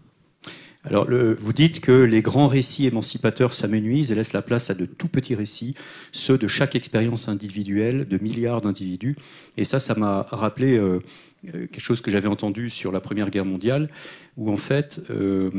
alors, 0.83 1.07
vous 1.37 1.53
dites 1.53 1.79
que 1.79 1.91
les 1.91 2.23
grands 2.23 2.47
récits 2.47 2.87
émancipateurs 2.87 3.53
s'amenuisent 3.53 4.11
et 4.11 4.15
laissent 4.15 4.33
la 4.33 4.41
place 4.41 4.71
à 4.71 4.73
de 4.73 4.87
tout 4.87 5.07
petits 5.07 5.35
récits, 5.35 5.75
ceux 6.11 6.39
de 6.39 6.47
chaque 6.47 6.75
expérience 6.75 7.29
individuelle, 7.29 8.07
de 8.07 8.17
milliards 8.17 8.61
d'individus. 8.61 9.15
Et 9.57 9.63
ça, 9.63 9.79
ça 9.79 9.93
m'a 9.93 10.23
rappelé 10.31 10.77
euh, 10.77 10.81
euh, 10.81 10.99
quelque 11.43 11.79
chose 11.79 12.01
que 12.01 12.11
j'avais 12.11 12.27
entendu 12.27 12.69
sur 12.69 12.91
la 12.91 12.99
Première 12.99 13.29
Guerre 13.29 13.45
mondiale, 13.45 13.89
où 14.37 14.51
en 14.51 14.57
fait, 14.57 15.03
euh, 15.09 15.49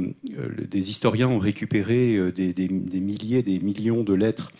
des 0.70 0.90
historiens 0.90 1.28
ont 1.28 1.38
récupéré 1.38 2.32
des, 2.32 2.68
milliers, 2.68 3.42
des 3.42 3.58
millions 3.60 4.02
de 4.02 4.14
lettres, 4.14 4.52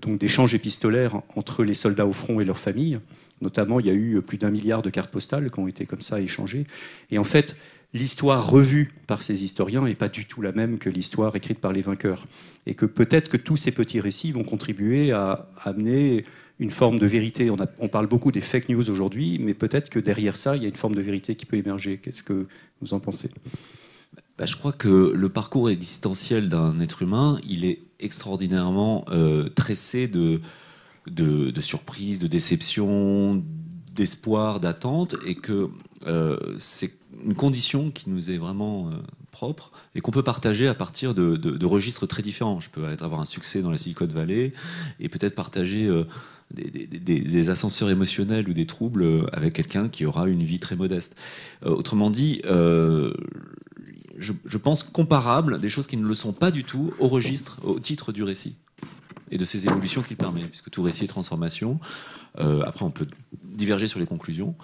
donc 0.00 0.18
d'échanges 0.20 0.54
épistolaires 0.54 1.20
entre 1.34 1.64
les 1.64 1.74
soldats 1.74 2.06
au 2.06 2.12
front 2.12 2.40
et 2.40 2.44
leurs 2.44 2.58
familles. 2.58 3.00
Notamment, 3.40 3.80
il 3.80 3.86
y 3.86 3.90
a 3.90 3.94
eu 3.94 4.22
plus 4.22 4.38
d'un 4.38 4.50
milliard 4.50 4.82
de 4.82 4.90
cartes 4.90 5.10
postales 5.10 5.50
qui 5.50 5.58
ont 5.58 5.66
été 5.66 5.86
comme 5.86 6.00
ça 6.00 6.20
échangées. 6.20 6.66
Et 7.10 7.18
en 7.18 7.24
fait, 7.24 7.58
l'histoire 7.94 8.50
revue 8.50 8.92
par 9.06 9.22
ces 9.22 9.44
historiens 9.44 9.84
n'est 9.84 9.94
pas 9.94 10.08
du 10.08 10.26
tout 10.26 10.42
la 10.42 10.52
même 10.52 10.78
que 10.78 10.90
l'histoire 10.90 11.34
écrite 11.36 11.60
par 11.60 11.72
les 11.72 11.80
vainqueurs. 11.80 12.26
Et 12.66 12.74
que 12.74 12.86
peut-être 12.86 13.28
que 13.28 13.36
tous 13.36 13.56
ces 13.56 13.72
petits 13.72 14.00
récits 14.00 14.32
vont 14.32 14.44
contribuer 14.44 15.12
à 15.12 15.48
amener 15.64 16.24
une 16.58 16.70
forme 16.70 16.98
de 16.98 17.06
vérité. 17.06 17.50
On, 17.50 17.88
parle 17.88 18.06
beaucoup 18.06 18.30
des 18.30 18.40
fake 18.40 18.68
news 18.68 18.88
aujourd'hui, 18.90 19.38
mais 19.40 19.54
peut-être 19.54 19.90
que 19.90 19.98
derrière 19.98 20.36
ça, 20.36 20.56
il 20.56 20.62
y 20.62 20.66
a 20.66 20.68
une 20.68 20.76
forme 20.76 20.94
de 20.94 21.00
vérité 21.00 21.34
qui 21.34 21.46
peut 21.46 21.56
émerger. 21.56 21.98
Qu'est-ce 21.98 22.22
que 22.22 22.46
vous 22.80 22.94
en 22.94 23.00
pensez? 23.00 23.30
Bah, 24.38 24.46
Je 24.46 24.56
crois 24.56 24.72
que 24.72 25.12
le 25.14 25.28
parcours 25.28 25.68
existentiel 25.68 26.48
d'un 26.48 26.78
être 26.80 27.02
humain, 27.02 27.40
il 27.48 27.64
est 27.64 27.80
extraordinairement 27.98 29.04
euh, 29.10 29.48
tressé 29.48 30.06
de, 30.06 30.40
de, 31.08 31.50
de 31.50 31.60
surprises, 31.60 32.20
de 32.20 32.28
déceptions, 32.28 33.42
d'espoir, 33.94 34.60
d'attente, 34.60 35.16
et 35.26 35.34
que 35.34 35.70
euh, 36.06 36.38
c'est 36.58 36.92
une 37.24 37.34
condition 37.34 37.90
qui 37.90 38.10
nous 38.10 38.30
est 38.30 38.38
vraiment 38.38 38.90
euh, 38.90 38.94
propre 39.30 39.72
et 39.94 40.00
qu'on 40.00 40.10
peut 40.12 40.22
partager 40.22 40.68
à 40.68 40.74
partir 40.74 41.14
de, 41.14 41.66
registres 41.66 42.06
très 42.06 42.22
différents. 42.22 42.60
Je 42.60 42.70
peux 42.70 42.86
avoir 43.00 43.20
un 43.20 43.24
succès 43.24 43.62
dans 43.62 43.70
la 43.70 43.78
Silicon 43.78 44.06
Valley 44.06 44.52
et 45.00 45.08
peut-être 45.08 45.34
partager 45.34 45.88
des, 46.52 47.50
ascenseurs 47.50 47.90
émotionnels 47.90 48.48
ou 48.48 48.52
des 48.52 48.66
troubles 48.66 49.28
avec 49.32 49.54
quelqu'un 49.54 49.88
qui 49.88 50.06
aura 50.06 50.28
une 50.28 50.42
vie 50.42 50.60
très 50.60 50.76
modeste. 50.76 51.16
autrement 51.64 52.10
dit, 52.10 52.42
je, 52.44 54.56
pense 54.58 54.82
comparable, 54.82 55.60
des 55.60 55.68
choses 55.68 55.86
qui 55.86 55.96
ne 55.96 56.06
le 56.06 56.14
sont 56.14 56.32
pas 56.32 56.50
du 56.50 56.64
tout, 56.64 56.92
au 56.98 57.08
registre, 57.08 57.60
au 57.64 57.80
titre 57.80 58.12
du 58.12 58.22
récit 58.22 58.56
et 59.30 59.38
de 59.38 59.44
ces 59.44 59.66
évolutions 59.66 60.02
qu'il 60.02 60.16
permet, 60.16 60.44
puisque 60.44 60.70
tout 60.70 60.82
récit 60.82 61.04
est 61.04 61.08
transformation. 61.08 61.80
après, 62.38 62.84
on 62.84 62.90
peut 62.90 63.08
diverger 63.44 63.86
sur 63.86 63.98
les 63.98 64.06
conclusions, 64.06 64.54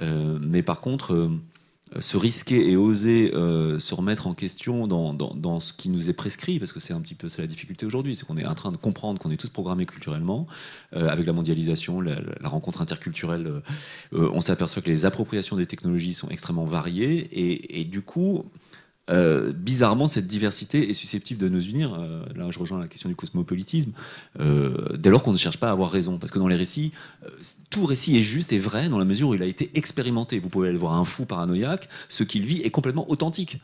mais 0.00 0.62
par 0.62 0.80
contre 0.80 1.30
se 2.00 2.16
risquer 2.16 2.68
et 2.68 2.76
oser 2.76 3.32
euh, 3.34 3.78
se 3.78 3.94
remettre 3.94 4.26
en 4.26 4.34
question 4.34 4.88
dans, 4.88 5.60
ce 5.60 5.72
qui 5.72 5.88
nous 5.88 6.10
est 6.10 6.14
prescrit, 6.14 6.58
parce 6.58 6.72
que 6.72 6.80
c'est 6.80 6.92
un 6.92 7.00
petit 7.00 7.14
peu 7.14 7.28
la 7.38 7.46
difficulté 7.46 7.86
aujourd'hui, 7.86 8.16
c'est 8.16 8.26
qu'on 8.26 8.36
est 8.36 8.46
en 8.46 8.54
train 8.54 8.72
de 8.72 8.76
comprendre 8.76 9.20
qu'on 9.20 9.30
est 9.30 9.36
tous 9.36 9.50
programmés 9.50 9.86
culturellement, 9.86 10.46
euh, 10.94 11.08
avec 11.08 11.26
la 11.26 11.32
mondialisation, 11.32 12.00
la, 12.00 12.18
rencontre 12.44 12.82
interculturelle, 12.82 13.62
euh, 14.12 14.30
on 14.32 14.40
s'aperçoit 14.40 14.82
que 14.82 14.88
les 14.88 15.04
appropriations 15.04 15.56
des 15.56 15.66
technologies 15.66 16.14
sont 16.14 16.28
extrêmement 16.28 16.64
variées, 16.64 17.28
et 17.80 17.84
du 17.84 18.02
coup, 18.02 18.44
euh, 19.08 19.52
bizarrement, 19.52 20.08
cette 20.08 20.26
diversité 20.26 20.90
est 20.90 20.92
susceptible 20.92 21.40
de 21.40 21.48
nous 21.48 21.64
unir. 21.64 21.94
Euh, 21.94 22.24
là, 22.34 22.46
je 22.50 22.58
rejoins 22.58 22.78
la 22.78 22.88
question 22.88 23.08
du 23.08 23.14
cosmopolitisme. 23.14 23.92
Euh, 24.40 24.96
dès 24.96 25.10
lors 25.10 25.22
qu'on 25.22 25.32
ne 25.32 25.38
cherche 25.38 25.58
pas 25.58 25.68
à 25.68 25.72
avoir 25.72 25.90
raison, 25.90 26.18
parce 26.18 26.32
que 26.32 26.38
dans 26.38 26.48
les 26.48 26.56
récits, 26.56 26.92
tout 27.70 27.86
récit 27.86 28.16
est 28.16 28.22
juste 28.22 28.52
et 28.52 28.58
vrai 28.58 28.88
dans 28.88 28.98
la 28.98 29.04
mesure 29.04 29.28
où 29.28 29.34
il 29.34 29.42
a 29.42 29.46
été 29.46 29.70
expérimenté. 29.74 30.38
Vous 30.38 30.48
pouvez 30.48 30.68
aller 30.68 30.78
voir 30.78 30.94
un 30.94 31.04
fou 31.04 31.24
paranoïaque, 31.24 31.88
ce 32.08 32.24
qu'il 32.24 32.44
vit 32.44 32.60
est 32.62 32.70
complètement 32.70 33.08
authentique, 33.10 33.60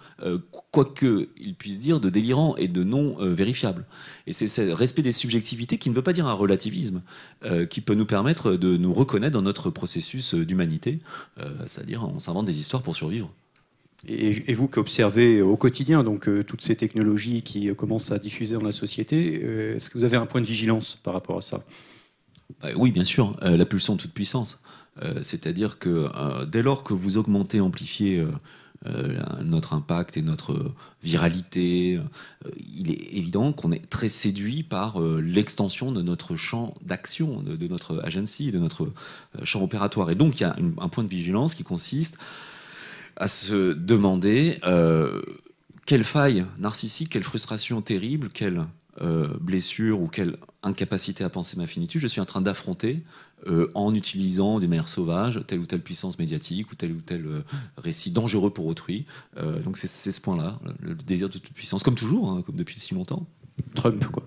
quoique 0.71 1.29
il 1.37 1.55
puisse 1.55 1.81
dire 1.81 2.01
de 2.01 2.11
délirant 2.11 2.57
et 2.57 2.69
de 2.69 2.85
non 2.85 3.17
vérifiable. 3.19 3.85
Et 4.27 4.33
c'est 4.33 4.49
ce 4.49 4.63
respect 4.63 5.03
des 5.03 5.13
subjectivités 5.13 5.79
qui 5.79 5.91
ne 5.91 5.95
veut 5.95 6.03
pas 6.03 6.13
dire 6.13 6.27
un 6.27 6.33
relativisme, 6.33 7.03
qui 7.71 7.81
peut 7.81 7.95
nous 7.95 8.07
permettre 8.07 8.55
de 8.55 8.77
nous 8.77 8.93
reconnaître 8.93 9.33
dans 9.33 9.43
notre 9.43 9.71
processus 9.71 10.35
d'humanité, 10.35 11.01
c'est-à-dire 11.67 12.05
on 12.05 12.19
s'invente 12.19 12.47
des 12.47 12.59
histoires 12.59 12.83
pour 12.83 12.97
survivre. 12.97 13.33
Et, 14.09 14.55
vous 14.55 14.67
qui 14.67 14.79
observez 14.81 15.43
au 15.43 15.57
quotidien 15.57 16.03
donc, 16.03 16.29
euh, 16.29 16.43
toutes 16.43 16.63
ces 16.63 16.75
technologies 16.75 17.43
qui 17.43 17.71
euh, 17.71 17.75
commencent 17.75 18.11
à 18.11 18.19
diffuser 18.19 18.55
dans 18.57 18.65
la 18.65 18.73
société, 18.73 19.41
euh, 19.45 19.77
est-ce 19.77 19.91
que 19.91 19.99
vous 19.99 20.05
avez 20.05 20.17
un 20.17 20.27
point 20.27 20.41
de 20.41 20.47
vigilance 20.47 20.97
par 20.97 21.15
rapport 21.15 21.39
à 21.39 21.43
ça? 21.43 21.63
Bah 22.61 22.71
Oui, 22.77 22.91
bien 22.91 23.05
sûr, 23.05 23.37
la 23.41 23.65
pulsion 23.65 23.97
de 23.97 24.01
toute 24.01 24.13
puissance. 24.13 24.63
C'est-à-dire 25.23 25.79
que 25.79 26.11
dès 26.45 26.61
lors 26.61 26.85
que 26.85 26.93
vous 26.93 27.17
augmentez, 27.17 27.63
amplifiez 27.63 28.23
notre 29.43 29.73
impact 29.73 30.19
et 30.19 30.23
notre 30.23 30.71
viralité, 31.03 31.99
il 32.77 32.91
est 32.91 33.17
évident 33.17 33.55
qu'on 33.55 33.73
est 33.73 33.89
très 33.89 34.11
séduit 34.11 34.63
par 34.63 35.01
l'extension 35.01 35.93
de 35.93 36.03
notre 36.03 36.37
champ 36.37 36.75
d'action, 36.83 37.41
de, 37.41 37.67
notre 37.69 38.03
agency, 38.05 38.53
de 38.53 38.59
notre 38.59 38.93
champ 39.45 39.63
opératoire. 39.63 40.11
Et 40.11 40.15
donc 40.15 40.39
il 40.39 40.43
y 40.43 40.47
a 40.47 40.55
un 40.79 40.89
point 40.91 41.05
de 41.05 41.09
vigilance 41.09 41.55
qui 41.55 41.65
consiste 41.65 42.19
à 43.17 43.29
se 43.29 43.73
demander 43.73 44.59
euh, 44.65 45.23
quelle 45.87 46.05
faille 46.05 46.45
narcissique, 46.59 47.11
quelle 47.11 47.25
frustration 47.25 47.83
terrible, 47.83 48.29
quelle 48.29 48.65
euh, 49.01 49.29
blessure 49.41 50.01
ou 50.01 50.09
quelle 50.09 50.37
incapacité 50.63 51.25
à 51.25 51.29
penser 51.29 51.57
ma 51.57 51.67
finitude 51.67 52.01
je 52.01 52.07
suis 52.07 52.21
en 52.21 52.27
train 52.27 52.43
d'affronter 52.43 53.03
euh, 53.47 53.69
en 53.75 53.95
utilisant 53.95 54.61
des 54.61 54.69
manières 54.69 54.87
sauvages 54.87 55.41
telle 55.47 55.59
ou 55.61 55.67
telle 55.67 55.81
puissance 55.81 56.19
médiatique 56.19 56.71
ou 56.71 56.75
tel 56.75 56.93
ou 56.93 57.01
tel 57.01 57.27
récit 57.77 58.11
dangereux 58.11 58.51
pour 58.51 58.67
autrui. 58.67 59.07
donc 59.65 59.79
c'est 59.79 59.89
ce 59.89 60.21
point-là, 60.21 60.59
le 60.81 60.95
désir 60.95 61.29
de 61.29 61.39
toute 61.39 61.53
puissance, 61.53 61.83
comme 61.83 61.97
toujours, 61.97 62.31
hein, 62.31 62.43
comme 62.45 62.57
depuis 62.57 62.79
si 62.79 62.95
longtemps. 62.95 63.27
Trump, 63.75 64.05
quoi. 64.07 64.25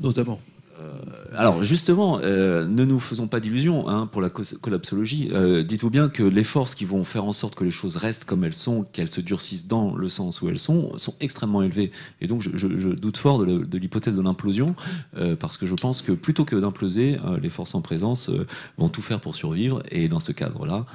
Notamment. 0.00 0.40
Euh, 0.78 0.92
alors 1.34 1.62
justement, 1.62 2.20
euh, 2.22 2.66
ne 2.66 2.84
nous 2.84 3.00
faisons 3.00 3.28
pas 3.28 3.40
d'illusions 3.40 3.88
hein, 3.88 4.06
pour 4.06 4.20
la 4.20 4.30
collapsologie. 4.30 5.30
Euh, 5.32 5.62
dites-vous 5.62 5.90
bien 5.90 6.08
que 6.08 6.22
les 6.22 6.44
forces 6.44 6.74
qui 6.74 6.84
vont 6.84 7.04
faire 7.04 7.24
en 7.24 7.32
sorte 7.32 7.54
que 7.54 7.64
les 7.64 7.70
choses 7.70 7.96
restent 7.96 8.24
comme 8.24 8.44
elles 8.44 8.54
sont, 8.54 8.84
qu'elles 8.92 9.08
se 9.08 9.20
durcissent 9.20 9.68
dans 9.68 9.94
le 9.94 10.08
sens 10.08 10.42
où 10.42 10.48
elles 10.48 10.58
sont, 10.58 10.96
sont 10.98 11.14
extrêmement 11.20 11.62
élevées. 11.62 11.90
Et 12.20 12.26
donc 12.26 12.42
je, 12.42 12.88
doute 12.88 13.16
fort 13.16 13.38
de 13.44 13.78
l'hypothèse 13.78 14.16
de 14.16 14.22
l'implosion, 14.22 14.74
parce 15.40 15.56
que 15.56 15.66
je 15.66 15.74
pense 15.74 16.02
que 16.02 16.12
plutôt 16.12 16.44
que 16.44 16.56
d'imploser, 16.56 17.18
les 17.40 17.50
forces 17.50 17.74
en 17.74 17.80
présence 17.80 18.30
vont 18.78 18.88
tout 18.88 19.02
faire 19.02 19.20
pour 19.20 19.34
survivre. 19.34 19.82
Et 19.90 20.08
dans 20.08 20.20
ce 20.20 20.32
cadre-là, 20.32 20.86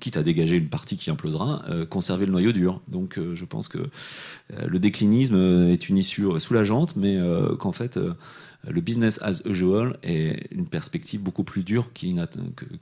quitte 0.00 0.16
à 0.16 0.22
dégager 0.22 0.56
une 0.56 0.68
partie 0.68 0.96
qui 0.96 1.10
implosera, 1.10 1.64
conserver 1.90 2.26
le 2.26 2.32
noyau 2.32 2.52
dur. 2.52 2.80
Donc 2.88 3.18
je 3.18 3.44
pense 3.44 3.68
que 3.68 3.78
le 4.50 4.78
déclinisme 4.78 5.68
est 5.70 5.88
une 5.88 5.98
issue 5.98 6.26
soulageante, 6.38 6.96
mais 6.96 7.18
qu'en 7.58 7.72
fait 7.72 7.98
le 8.68 8.80
business 8.80 9.20
as 9.22 9.42
usual 9.46 9.98
est 10.02 10.48
une 10.50 10.66
perspective 10.66 11.20
beaucoup 11.20 11.44
plus 11.44 11.62
dure 11.62 11.90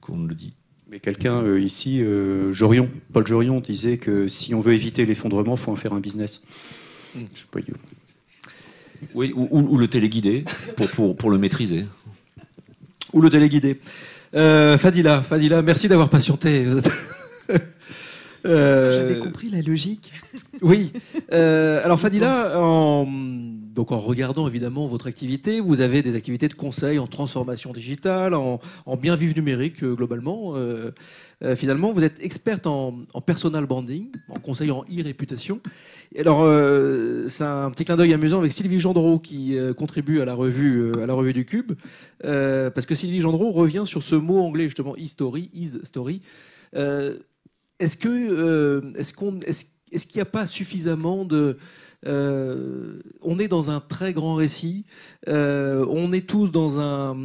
qu'on 0.01 0.17
ne 0.17 0.29
le 0.29 0.35
dit. 0.35 0.55
Mais 0.91 1.01
quelqu'un 1.01 1.43
euh, 1.43 1.61
ici, 1.61 2.03
euh, 2.03 2.53
Jorion, 2.53 2.89
Paul 3.13 3.27
Jorion, 3.27 3.61
disait 3.61 3.99
que 3.99 4.29
si 4.29 4.55
on 4.55 4.61
veut 4.61 4.75
éviter 4.75 5.07
l'effondrement, 5.07 5.55
il 5.55 5.59
faut 5.59 5.73
en 5.73 5.77
faire 5.77 5.93
un 5.93 6.01
business. 6.01 6.45
Hmm. 7.15 7.25
Je 7.35 7.41
sais 7.41 7.47
pas, 7.51 7.61
oui, 9.15 9.33
ou, 9.35 9.77
le 9.77 9.87
téléguider 9.87 10.45
pour, 10.77 10.89
pour, 10.89 11.17
pour, 11.17 11.31
le 11.31 11.37
maîtriser. 11.37 11.85
Ou 13.13 13.21
le 13.21 13.29
téléguider. 13.29 13.79
Euh, 14.35 14.79
Fadila, 14.79 15.23
Fadila, 15.23 15.63
merci 15.63 15.89
d'avoir 15.89 16.09
patienté. 16.09 16.67
J'avais 18.45 19.19
compris 19.19 19.51
la 19.51 19.63
logique. 19.63 20.13
oui. 20.63 20.93
alors 21.31 22.01
Fadila, 22.01 22.59
en 22.59 23.07
donc 23.75 23.91
en 23.93 23.99
regardant 23.99 24.47
évidemment 24.47 24.87
votre 24.87 25.09
activité, 25.09 25.61
vous 25.61 25.81
avez 25.81 26.03
des 26.03 26.15
activités 26.15 26.49
de 26.49 26.55
conseil 26.55 26.99
en 26.99 27.07
transformation 27.07 27.73
digitale, 27.73 28.35
en, 28.35 28.61
bien 28.97 29.17
vivre 29.17 29.35
numérique 29.37 29.83
euh, 29.83 29.95
globalement. 29.95 30.55
Euh, 31.43 31.55
euh, 31.55 31.57
finalement, 31.57 31.91
vous 31.93 32.05
êtes 32.05 32.23
experte 32.23 32.67
en, 32.67 33.05
personal 33.25 33.67
branding, 33.67 34.11
en 34.29 34.39
conseil 34.39 34.71
en 34.71 34.83
e-réputation. 34.85 35.61
Alors, 36.19 36.47
c'est 37.29 37.45
un 37.45 37.71
petit 37.71 37.85
clin 37.85 37.97
d'œil 37.97 38.15
amusant 38.15 38.39
avec 38.39 38.53
Sylvie 38.53 38.81
Gendreau 38.81 39.19
qui 39.19 39.57
contribue 39.77 40.21
à 40.21 40.25
la 40.25 40.35
revue, 40.35 40.93
à 41.03 41.07
la 41.07 41.15
revue 41.15 41.33
du 41.33 41.45
Cube, 41.45 41.73
parce 42.23 42.87
que 42.87 42.95
Sylvie 42.95 43.21
Gendreau 43.21 43.51
revient 43.51 43.85
sur 43.85 44.03
ce 44.03 44.15
mot 44.15 44.41
anglais 44.41 44.65
justement 44.65 44.95
e-story, 44.95 45.51
is 45.55 45.79
story. 45.85 46.21
est-ce, 46.73 47.17
est-ce 47.81 47.97
qu'il 50.07 50.17
n'y 50.17 50.23
a 50.23 50.27
pas 50.27 50.47
suffisamment 50.47 51.25
de 51.25 51.59
Euh, 52.07 53.01
on 53.23 53.39
est 53.39 53.49
dans 53.49 53.71
un 53.71 53.81
très 53.81 54.13
grand 54.13 54.35
récit. 54.35 54.85
Euh, 55.29 55.87
on 55.89 56.13
est 56.13 56.27
tous 56.27 56.49
dans 56.51 56.79
un, 56.81 57.17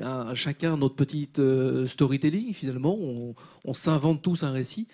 un- 0.00 0.34
chacun 0.34 0.76
notre 0.76 0.94
petite 0.96 1.38
euh, 1.38 1.86
storytelling 1.86 2.52
finalement. 2.54 2.96
On, 2.98 3.34
on 3.64 3.74
s'invente 3.74 4.22
tous 4.22 4.42
un 4.42 4.50
récit. 4.50 4.88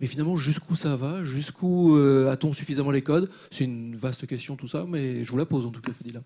Mais 0.00 0.06
finalement, 0.08 0.36
jusqu'où 0.36 0.74
ça 0.74 0.96
va? 0.96 1.22
Jusqu'où 1.22 1.96
a-t-on 2.28 2.52
suffisamment 2.52 2.90
les 2.90 3.02
codes? 3.02 3.30
C'est 3.52 3.64
une 3.64 3.94
vaste 3.94 4.26
question 4.26 4.56
tout 4.56 4.66
ça, 4.66 4.84
mais 4.88 5.22
je 5.22 5.30
vous 5.30 5.38
la 5.38 5.46
pose 5.46 5.64
en 5.64 5.70
tout 5.70 5.80
cas, 5.80 5.92
Fadila. 5.92 6.22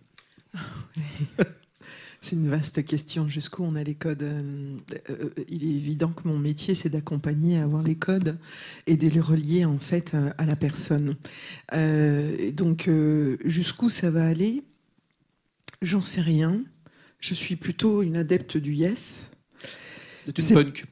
C'est 2.26 2.34
une 2.34 2.48
vaste 2.48 2.84
question. 2.84 3.28
Jusqu'où 3.28 3.62
on 3.62 3.76
a 3.76 3.84
les 3.84 3.94
codes 3.94 4.24
Euh, 4.24 4.74
euh, 5.10 5.30
Il 5.48 5.62
est 5.62 5.76
évident 5.76 6.08
que 6.08 6.26
mon 6.26 6.38
métier, 6.38 6.74
c'est 6.74 6.88
d'accompagner 6.88 7.56
à 7.56 7.62
avoir 7.62 7.84
les 7.84 7.94
codes 7.94 8.36
et 8.88 8.96
de 8.96 9.06
les 9.06 9.20
relier 9.20 9.64
en 9.64 9.78
fait 9.78 10.12
euh, 10.14 10.32
à 10.36 10.44
la 10.44 10.56
personne. 10.56 11.14
Euh, 11.72 12.50
donc, 12.50 12.90
jusqu'où 13.44 13.88
ça 13.88 14.10
va 14.10 14.26
aller? 14.26 14.64
J'en 15.82 16.02
sais 16.02 16.20
rien. 16.20 16.64
Je 17.20 17.32
suis 17.32 17.54
plutôt 17.54 18.02
une 18.02 18.16
adepte 18.16 18.56
du 18.56 18.74
yes. 18.74 19.30
C'est 20.24 20.36
une 20.36 20.48
punk. 20.48 20.84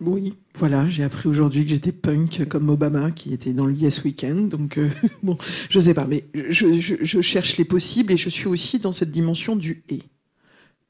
Oui, 0.00 0.34
voilà, 0.54 0.88
j'ai 0.88 1.02
appris 1.02 1.28
aujourd'hui 1.28 1.64
que 1.64 1.70
j'étais 1.70 1.90
punk 1.90 2.46
comme 2.48 2.68
Obama 2.68 3.10
qui 3.10 3.32
était 3.34 3.52
dans 3.52 3.66
le 3.66 3.74
Yes 3.74 4.04
Weekend. 4.04 4.48
Donc, 4.48 4.78
euh, 4.78 4.88
bon, 5.22 5.36
je 5.68 5.80
sais 5.80 5.94
pas, 5.94 6.06
mais 6.06 6.24
je, 6.34 7.20
cherche 7.20 7.56
les 7.56 7.64
possibles 7.64 8.12
et 8.12 8.16
je 8.16 8.28
suis 8.28 8.46
aussi 8.46 8.78
dans 8.78 8.92
cette 8.92 9.10
dimension 9.10 9.56
du 9.56 9.82
et. 9.88 10.02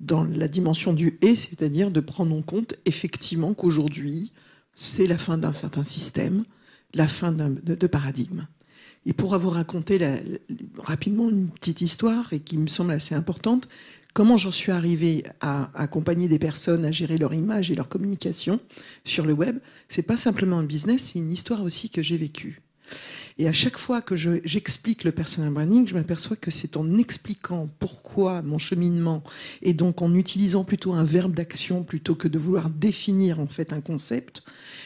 Dans 0.01 0.25
la 0.25 0.49
dimension 0.49 0.93
du 0.93 1.19
et, 1.23 1.35
c'est-à-dire 1.35 1.91
de 1.91 2.01
prendre 2.01 2.35
en 2.35 2.43
compte 2.43 2.75
effectivement 2.85 3.55
qu'aujourd'hui, 3.55 4.33
c'est 4.75 5.07
la 5.07 5.17
fin 5.17 5.39
d'un 5.39 5.53
certain 5.53 5.85
système, 5.85 6.45
la 6.93 7.07
fin 7.09 7.33
de, 7.33 7.75
de 7.75 7.87
paradigme. 7.87 8.47
Et 9.07 9.13
pour 9.13 9.35
avoir 9.35 9.55
raconté 9.55 9.99
la- 9.99 10.19
rapidement 10.79 11.31
une 11.31 11.49
petite 11.49 11.81
histoire 11.81 12.33
et 12.33 12.41
qui 12.41 12.59
me 12.59 12.67
semble 12.67 12.93
assez 12.93 13.15
importante, 13.15 13.69
comment 14.15 14.37
j'en 14.37 14.53
suis 14.53 14.73
arrivée 14.73 15.25
à 15.41 15.71
accompagner 15.75 16.29
des 16.29 16.39
personnes 16.39 16.85
à 16.87 16.91
gérer 16.91 17.19
leur 17.19 17.35
image 17.35 17.71
et 17.71 17.75
leur 17.75 17.89
communication 17.89 18.61
sur 19.05 19.27
le 19.27 19.35
web, 19.35 19.59
c'est 19.89 20.07
pas 20.07 20.17
simplement 20.17 20.59
un 20.61 20.65
business, 20.65 21.11
c'est 21.13 21.19
une 21.19 21.33
histoire 21.33 21.63
aussi 21.63 21.91
que 21.91 22.03
j'ai 22.03 22.17
vécue. 22.17 22.61
Et 23.37 23.49
à 23.49 23.53
chaque 23.53 23.79
fois 23.79 24.01
que 24.01 24.15
je- 24.15 24.41
j'explique 24.45 25.03
le 25.03 25.11
personal 25.11 25.51
branding, 25.53 25.89
je 25.89 25.95
m'aperçois 25.95 26.37
que 26.37 26.53
c'est 26.53 26.77
en 26.77 26.99
expliquant 26.99 27.67
pourquoi 27.81 28.43
mon 28.43 28.59
cheminement 28.59 29.25
et 29.61 29.75
donc 29.75 30.03
en 30.03 30.15
utilisant 30.15 30.63
plutôt 30.63 30.93
un 30.93 31.03
verbe 31.03 31.35
d'action 31.35 31.83
plutôt 31.83 32.15
que 32.15 32.29
de 32.29 32.39
vouloir 32.39 32.71
définir 32.71 33.41
en 33.41 33.49
fait 33.49 33.73
un 33.73 33.81
concept 33.81 34.45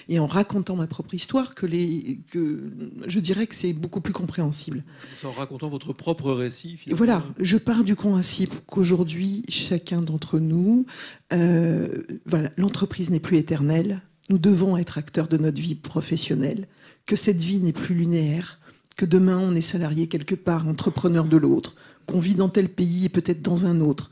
et 0.08 0.18
en 0.18 0.26
racontant 0.26 0.76
ma 0.76 0.86
propre 0.86 1.12
histoire 1.12 1.54
que, 1.54 1.66
les, 1.66 2.20
que 2.30 2.70
je 3.06 3.20
dirais 3.20 3.46
que 3.46 3.54
c'est 3.54 3.74
beaucoup 3.74 4.00
plus 4.00 4.14
compréhensible. 4.14 4.82
En 5.24 5.30
racontant 5.32 5.68
votre 5.68 5.92
propre 5.92 6.32
récit. 6.32 6.78
finalement. 6.78 6.96
Voilà, 6.96 7.24
je 7.40 7.58
pars 7.58 7.84
du 7.84 7.96
principe 7.96 8.54
qu'aujourd'hui, 8.66 9.42
chacun 9.50 10.00
d'entre 10.00 10.38
nous, 10.38 10.86
euh, 11.34 12.02
voilà, 12.24 12.50
l'entreprise 12.56 13.10
n'est 13.10 13.20
plus 13.20 13.36
éternelle. 13.36 14.00
Nous 14.30 14.38
devons 14.38 14.78
être 14.78 14.96
acteurs 14.96 15.28
de 15.28 15.36
notre 15.36 15.60
vie 15.60 15.74
professionnelle, 15.74 16.66
que 17.08 17.16
cette 17.16 17.42
vie 17.42 17.58
n'est 17.58 17.72
plus 17.72 17.94
linéaire, 17.94 18.60
que 18.96 19.06
demain 19.06 19.38
on 19.38 19.54
est 19.54 19.62
salarié 19.62 20.08
quelque 20.08 20.34
part, 20.34 20.68
entrepreneur 20.68 21.24
de 21.24 21.38
l'autre, 21.38 21.74
qu'on 22.06 22.20
vit 22.20 22.34
dans 22.34 22.50
tel 22.50 22.68
pays 22.68 23.06
et 23.06 23.08
peut-être 23.08 23.40
dans 23.40 23.64
un 23.64 23.80
autre, 23.80 24.10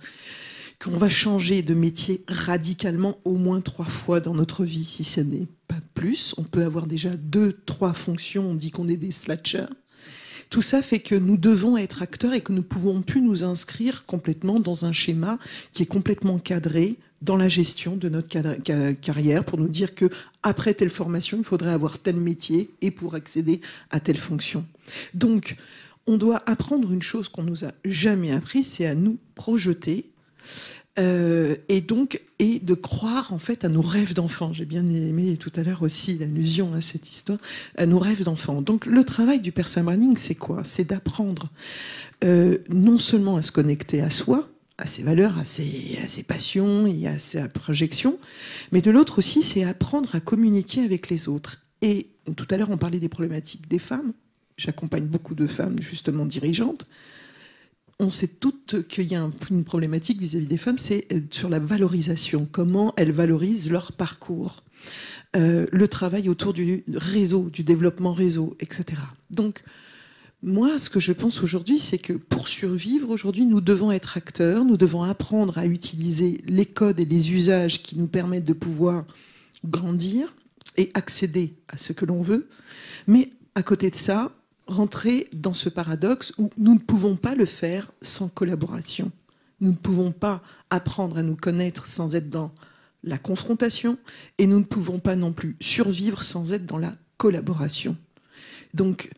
qu'on 0.82 0.96
va 0.96 1.10
changer 1.10 1.60
de 1.60 1.74
métier 1.74 2.24
radicalement 2.26 3.18
au 3.24 3.34
moins 3.34 3.60
trois 3.60 3.84
fois 3.84 4.20
dans 4.20 4.34
notre 4.34 4.64
vie, 4.64 4.84
si 4.84 5.04
ce 5.04 5.20
n'est 5.20 5.46
pas 5.68 5.78
plus. 5.92 6.34
On 6.38 6.42
peut 6.42 6.64
avoir 6.64 6.86
déjà 6.86 7.10
deux, 7.10 7.52
trois 7.66 7.92
fonctions, 7.92 8.50
on 8.50 8.54
dit 8.54 8.70
qu'on 8.70 8.88
est 8.88 8.96
des 8.96 9.10
slatchers. 9.10 9.66
Tout 10.50 10.62
ça 10.62 10.82
fait 10.82 11.00
que 11.00 11.14
nous 11.14 11.36
devons 11.36 11.76
être 11.76 12.02
acteurs 12.02 12.32
et 12.32 12.40
que 12.40 12.52
nous 12.52 12.58
ne 12.58 12.62
pouvons 12.62 13.02
plus 13.02 13.20
nous 13.20 13.44
inscrire 13.44 14.06
complètement 14.06 14.60
dans 14.60 14.84
un 14.84 14.92
schéma 14.92 15.38
qui 15.72 15.82
est 15.82 15.86
complètement 15.86 16.38
cadré 16.38 16.96
dans 17.22 17.36
la 17.36 17.48
gestion 17.48 17.96
de 17.96 18.08
notre 18.08 18.28
carrière 19.00 19.44
pour 19.44 19.58
nous 19.58 19.68
dire 19.68 19.94
que 19.94 20.10
après 20.42 20.74
telle 20.74 20.90
formation, 20.90 21.38
il 21.38 21.44
faudrait 21.44 21.72
avoir 21.72 21.98
tel 21.98 22.16
métier 22.16 22.70
et 22.82 22.90
pour 22.90 23.14
accéder 23.14 23.60
à 23.90 24.00
telle 24.00 24.18
fonction. 24.18 24.64
Donc, 25.14 25.56
on 26.06 26.18
doit 26.18 26.42
apprendre 26.46 26.92
une 26.92 27.02
chose 27.02 27.28
qu'on 27.28 27.42
nous 27.42 27.64
a 27.64 27.72
jamais 27.84 28.30
appris, 28.30 28.62
c'est 28.62 28.86
à 28.86 28.94
nous 28.94 29.18
projeter 29.34 30.10
euh, 30.98 31.56
et 31.68 31.80
donc 31.80 32.22
et 32.38 32.58
de 32.58 32.74
croire 32.74 33.32
en 33.32 33.38
fait 33.38 33.64
à 33.64 33.68
nos 33.68 33.82
rêves 33.82 34.14
d'enfant. 34.14 34.52
J'ai 34.52 34.64
bien 34.64 34.86
aimé 34.86 35.36
tout 35.36 35.52
à 35.56 35.62
l'heure 35.62 35.82
aussi 35.82 36.18
l'allusion 36.18 36.74
à 36.74 36.80
cette 36.80 37.10
histoire, 37.10 37.38
à 37.76 37.86
nos 37.86 37.98
rêves 37.98 38.22
d'enfant. 38.22 38.62
Donc 38.62 38.86
le 38.86 39.04
travail 39.04 39.40
du 39.40 39.52
personal 39.52 39.86
branding, 39.86 40.16
c'est 40.16 40.34
quoi? 40.34 40.62
C'est 40.64 40.84
d'apprendre 40.84 41.50
euh, 42.24 42.58
non 42.68 42.98
seulement 42.98 43.36
à 43.36 43.42
se 43.42 43.52
connecter 43.52 44.00
à 44.00 44.10
soi, 44.10 44.48
à 44.78 44.86
ses 44.86 45.02
valeurs, 45.02 45.38
à 45.38 45.44
ses, 45.44 45.98
à 46.02 46.08
ses 46.08 46.22
passions 46.22 46.86
et 46.86 47.06
à 47.06 47.18
sa 47.18 47.48
projection, 47.48 48.18
mais 48.72 48.80
de 48.80 48.90
l'autre 48.90 49.18
aussi, 49.18 49.42
c'est 49.42 49.64
apprendre 49.64 50.14
à 50.14 50.20
communiquer 50.20 50.82
avec 50.82 51.08
les 51.10 51.28
autres. 51.28 51.62
Et 51.82 52.08
tout 52.36 52.46
à 52.50 52.56
l'heure, 52.56 52.70
on 52.70 52.78
parlait 52.78 52.98
des 52.98 53.08
problématiques 53.08 53.68
des 53.68 53.78
femmes. 53.78 54.12
J'accompagne 54.56 55.04
beaucoup 55.04 55.34
de 55.34 55.46
femmes 55.46 55.76
justement 55.80 56.24
dirigeantes 56.24 56.86
on 57.98 58.10
sait 58.10 58.28
toutes 58.28 58.86
qu'il 58.88 59.06
y 59.06 59.14
a 59.14 59.22
un- 59.22 59.30
une 59.50 59.64
problématique 59.64 60.20
vis-à-vis 60.20 60.46
des 60.46 60.56
femmes, 60.56 60.78
c'est 60.78 61.06
euh, 61.12 61.20
sur 61.30 61.48
la 61.48 61.58
valorisation, 61.58 62.46
comment 62.50 62.92
elles 62.96 63.12
valorisent 63.12 63.70
leur 63.70 63.92
parcours, 63.92 64.62
Euh, 65.34 65.66
le 65.72 65.88
travail 65.88 66.28
autour 66.28 66.52
du 66.54 66.84
réseau, 66.94 67.50
du 67.50 67.62
développement 67.62 68.12
réseau, 68.12 68.56
etc. 68.60 68.84
Donc, 69.30 69.64
moi, 70.42 70.78
ce 70.78 70.88
que 70.88 71.00
je 71.00 71.12
pense 71.12 71.42
aujourd'hui, 71.42 71.78
c'est 71.78 71.98
que 71.98 72.12
pour 72.14 72.46
survivre 72.48 73.10
aujourd'hui, 73.10 73.44
nous 73.44 73.60
devons 73.60 73.90
être 73.92 74.16
acteurs, 74.16 74.64
nous 74.64 74.76
devons 74.78 75.02
apprendre 75.02 75.58
à 75.58 75.66
utiliser 75.66 76.40
les 76.46 76.64
codes 76.66 77.00
et 77.00 77.04
les 77.04 77.32
usages 77.32 77.82
qui 77.82 77.98
nous 77.98 78.06
permettent 78.06 78.44
de 78.46 78.52
pouvoir 78.54 79.04
grandir 79.64 80.34
et 80.76 80.90
accéder 80.94 81.54
à 81.68 81.76
ce 81.76 81.92
que 81.92 82.04
l'on 82.06 82.22
veut. 82.22 82.48
Mais 83.06 83.30
à 83.54 83.62
côté 83.62 83.90
de 83.90 83.96
ça, 83.96 84.32
rentrer 84.66 85.28
dans 85.32 85.54
ce 85.54 85.68
paradoxe 85.68 86.32
où 86.38 86.50
nous 86.58 86.74
ne 86.74 86.78
pouvons 86.80 87.16
pas 87.16 87.34
le 87.34 87.46
faire 87.46 87.92
sans 88.02 88.28
collaboration. 88.28 89.10
Nous 89.60 89.70
ne 89.70 89.76
pouvons 89.76 90.12
pas 90.12 90.42
apprendre 90.70 91.18
à 91.18 91.22
nous 91.22 91.36
connaître 91.36 91.86
sans 91.86 92.14
être 92.14 92.28
dans 92.28 92.52
la 93.04 93.18
confrontation 93.18 93.98
et 94.38 94.46
nous 94.46 94.58
ne 94.58 94.64
pouvons 94.64 94.98
pas 94.98 95.16
non 95.16 95.32
plus 95.32 95.56
survivre 95.60 96.22
sans 96.22 96.52
être 96.52 96.66
dans 96.66 96.78
la 96.78 96.94
collaboration. 97.16 97.96
Donc, 98.74 99.10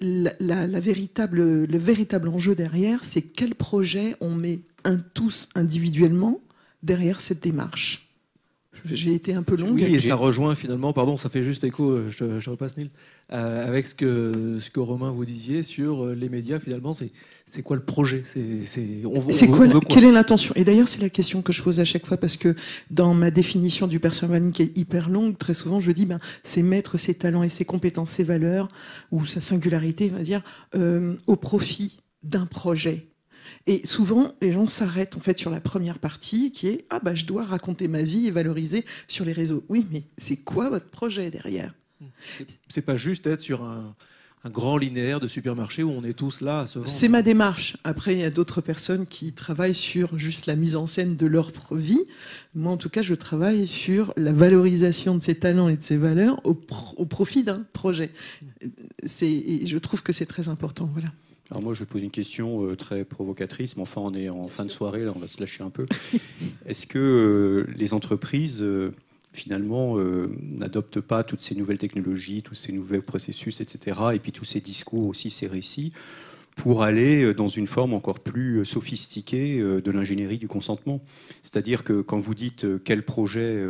la 0.00 0.80
véritable, 0.80 1.64
le 1.64 1.78
véritable 1.78 2.28
enjeu 2.28 2.54
derrière, 2.54 3.04
c'est 3.04 3.22
quel 3.22 3.54
projet 3.54 4.16
on 4.20 4.34
met 4.34 4.60
un 4.84 4.96
tous 4.96 5.48
individuellement 5.54 6.40
derrière 6.82 7.20
cette 7.20 7.42
démarche. 7.42 8.07
J'ai 8.84 9.14
été 9.14 9.34
un 9.34 9.42
peu 9.42 9.56
longue. 9.56 9.74
Oui, 9.74 9.84
et 9.84 9.98
ça 9.98 10.14
rejoint 10.14 10.54
finalement, 10.54 10.92
pardon, 10.92 11.16
ça 11.16 11.28
fait 11.28 11.42
juste 11.42 11.64
écho, 11.64 11.90
euh, 11.90 12.10
je, 12.10 12.50
repasse 12.50 12.76
Neil, 12.76 12.88
euh, 13.32 13.66
avec 13.66 13.86
ce 13.86 13.94
que, 13.94 14.58
ce 14.60 14.70
que 14.70 14.80
Romain 14.80 15.10
vous 15.10 15.24
disiez 15.24 15.62
sur 15.62 16.04
euh, 16.04 16.14
les 16.14 16.28
médias, 16.28 16.58
finalement, 16.58 16.94
c'est 16.94 17.10
c'est 17.48 17.62
quoi 17.62 17.76
le 17.76 17.82
projet? 17.82 18.22
C'est 18.26 18.42
on, 19.04 19.20
on 19.20 19.52
quoi, 19.52 19.80
quelle 19.88 20.04
est 20.04 20.12
l'intention? 20.12 20.52
Et 20.54 20.64
d'ailleurs, 20.64 20.86
c'est 20.86 21.00
la 21.00 21.08
question 21.08 21.40
que 21.40 21.52
je 21.52 21.62
pose 21.62 21.80
à 21.80 21.84
chaque 21.84 22.06
fois 22.06 22.18
parce 22.18 22.36
que 22.36 22.54
dans 22.90 23.14
ma 23.14 23.30
définition 23.30 23.86
du 23.86 23.98
branding 23.98 24.52
qui 24.52 24.62
est 24.62 24.76
hyper 24.76 25.08
longue, 25.08 25.38
très 25.38 25.54
souvent, 25.54 25.80
je 25.80 25.90
dis 25.92 26.04
ben, 26.04 26.18
c'est 26.42 26.62
mettre 26.62 26.98
ses 26.98 27.14
talents 27.14 27.42
et 27.42 27.48
ses 27.48 27.64
compétences, 27.64 28.10
ses 28.10 28.24
valeurs 28.24 28.68
ou 29.10 29.24
sa 29.24 29.40
singularité, 29.40 30.10
on 30.12 30.18
va 30.18 30.22
dire, 30.22 30.42
euh, 30.74 31.16
au 31.26 31.36
profit 31.36 32.00
d'un 32.22 32.46
projet. 32.46 33.06
Et 33.66 33.86
souvent, 33.86 34.32
les 34.40 34.52
gens 34.52 34.66
s'arrêtent 34.66 35.16
en 35.16 35.20
fait 35.20 35.38
sur 35.38 35.50
la 35.50 35.60
première 35.60 35.98
partie 35.98 36.52
qui 36.52 36.68
est 36.68 36.84
ah 36.90 37.00
bah 37.02 37.14
je 37.14 37.24
dois 37.24 37.44
raconter 37.44 37.88
ma 37.88 38.02
vie 38.02 38.26
et 38.26 38.30
valoriser 38.30 38.84
sur 39.06 39.24
les 39.24 39.32
réseaux. 39.32 39.64
Oui, 39.68 39.86
mais 39.90 40.02
c'est 40.16 40.36
quoi 40.36 40.70
votre 40.70 40.88
projet 40.90 41.30
derrière? 41.30 41.74
C'est 42.68 42.82
pas 42.82 42.96
juste 42.96 43.26
être 43.26 43.40
sur 43.40 43.64
un, 43.64 43.94
un 44.44 44.50
grand 44.50 44.76
linéaire 44.76 45.18
de 45.18 45.26
supermarché 45.26 45.82
où 45.82 45.90
on 45.90 46.04
est 46.04 46.12
tous 46.12 46.40
là 46.40 46.60
à 46.60 46.66
se 46.68 46.78
vendre. 46.78 46.90
C'est 46.90 47.08
ma 47.08 47.22
démarche. 47.22 47.76
Après, 47.82 48.14
il 48.14 48.20
y 48.20 48.24
a 48.24 48.30
d'autres 48.30 48.60
personnes 48.60 49.04
qui 49.04 49.32
travaillent 49.32 49.74
sur 49.74 50.16
juste 50.16 50.46
la 50.46 50.54
mise 50.54 50.76
en 50.76 50.86
scène 50.86 51.16
de 51.16 51.26
leur 51.26 51.50
vie. 51.72 52.04
Moi, 52.54 52.72
en 52.72 52.76
tout 52.76 52.88
cas, 52.88 53.02
je 53.02 53.14
travaille 53.14 53.66
sur 53.66 54.12
la 54.16 54.32
valorisation 54.32 55.16
de 55.16 55.22
ses 55.22 55.34
talents 55.34 55.68
et 55.68 55.76
de 55.76 55.82
ses 55.82 55.96
valeurs 55.96 56.40
au, 56.46 56.54
pro- 56.54 56.94
au 56.96 57.04
profit 57.04 57.42
d'un 57.42 57.66
projet. 57.72 58.10
Et 59.20 59.66
je 59.66 59.78
trouve 59.78 60.02
que 60.04 60.12
c'est 60.12 60.26
très 60.26 60.48
important. 60.48 60.88
Voilà. 60.92 61.08
Alors 61.50 61.62
moi, 61.62 61.72
je 61.72 61.84
pose 61.84 62.02
une 62.02 62.10
question 62.10 62.66
euh, 62.66 62.76
très 62.76 63.04
provocatrice, 63.04 63.76
mais 63.76 63.82
enfin, 63.82 64.02
on 64.02 64.12
est 64.12 64.28
en 64.28 64.48
fin 64.48 64.66
de 64.66 64.70
soirée, 64.70 65.04
là, 65.04 65.12
on 65.14 65.18
va 65.18 65.28
se 65.28 65.40
lâcher 65.40 65.62
un 65.64 65.70
peu. 65.70 65.86
Est-ce 66.66 66.86
que 66.86 66.98
euh, 66.98 67.72
les 67.74 67.94
entreprises, 67.94 68.60
euh, 68.62 68.94
finalement, 69.32 69.96
n'adoptent 70.40 71.00
pas 71.00 71.22
toutes 71.22 71.42
ces 71.42 71.54
nouvelles 71.54 71.78
technologies, 71.78 72.42
tous 72.42 72.54
ces 72.54 72.72
nouveaux 72.72 73.02
processus, 73.02 73.60
etc., 73.60 73.96
et 74.14 74.18
puis 74.18 74.32
tous 74.32 74.44
ces 74.44 74.60
discours 74.60 75.06
aussi, 75.06 75.30
ces 75.30 75.46
récits, 75.46 75.92
pour 76.56 76.82
aller 76.82 77.32
dans 77.34 77.46
une 77.46 77.68
forme 77.68 77.94
encore 77.94 78.18
plus 78.18 78.64
sophistiquée 78.64 79.60
de 79.60 79.90
l'ingénierie 79.92 80.38
du 80.38 80.48
consentement? 80.48 81.02
C'est-à-dire 81.42 81.84
que 81.84 82.00
quand 82.00 82.18
vous 82.18 82.34
dites 82.34 82.66
quel 82.82 83.04
projet 83.04 83.62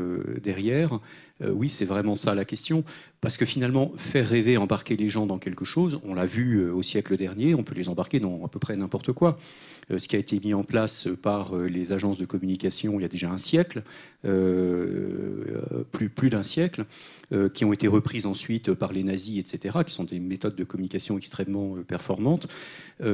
derrière, 0.43 1.01
oui, 1.45 1.69
c'est 1.69 1.85
vraiment 1.85 2.15
ça 2.15 2.35
la 2.35 2.47
question. 2.47 2.83
Parce 3.21 3.37
que 3.37 3.45
finalement, 3.45 3.93
faire 3.97 4.29
rêver, 4.29 4.57
embarquer 4.57 4.97
les 4.97 5.09
gens 5.09 5.27
dans 5.27 5.39
quelque 5.39 5.65
chose, 5.65 6.01
on 6.05 6.15
l'a 6.15 6.27
vu 6.27 6.59
euh, 6.59 6.73
au 6.73 6.83
siècle 6.83 7.17
dernier, 7.17 7.55
on 7.55 7.65
peut 7.65 7.75
les 7.75 7.89
embarquer 7.89 8.21
dans 8.21 8.45
à 8.45 8.49
peu 8.49 8.61
près 8.61 8.77
n'importe 8.77 9.13
quoi. 9.13 9.39
Euh, 9.91 9.99
ce 9.99 10.07
qui 10.07 10.15
a 10.15 10.21
été 10.21 10.39
mis 10.39 10.55
en 10.55 10.63
place 10.63 11.09
par 11.21 11.57
les 11.57 11.93
agences 11.93 12.19
de 12.19 12.27
communication 12.27 13.01
il 13.01 13.03
y 13.03 13.05
a 13.05 13.09
déjà 13.09 13.31
un 13.31 13.39
siècle, 13.39 13.83
plus, 15.93 16.09
plus 16.09 16.31
d'un 16.31 16.43
siècle, 16.43 16.85
qui 17.55 17.65
ont 17.65 17.73
été 17.73 17.87
reprises 17.89 18.27
ensuite 18.27 18.75
par 18.75 18.93
les 18.93 19.05
nazis, 19.05 19.39
etc., 19.39 19.79
qui 19.87 19.93
sont 19.93 20.05
des 20.05 20.19
méthodes 20.19 20.57
de 20.57 20.65
communication 20.65 21.17
extrêmement 21.17 21.77
performantes. 21.87 22.49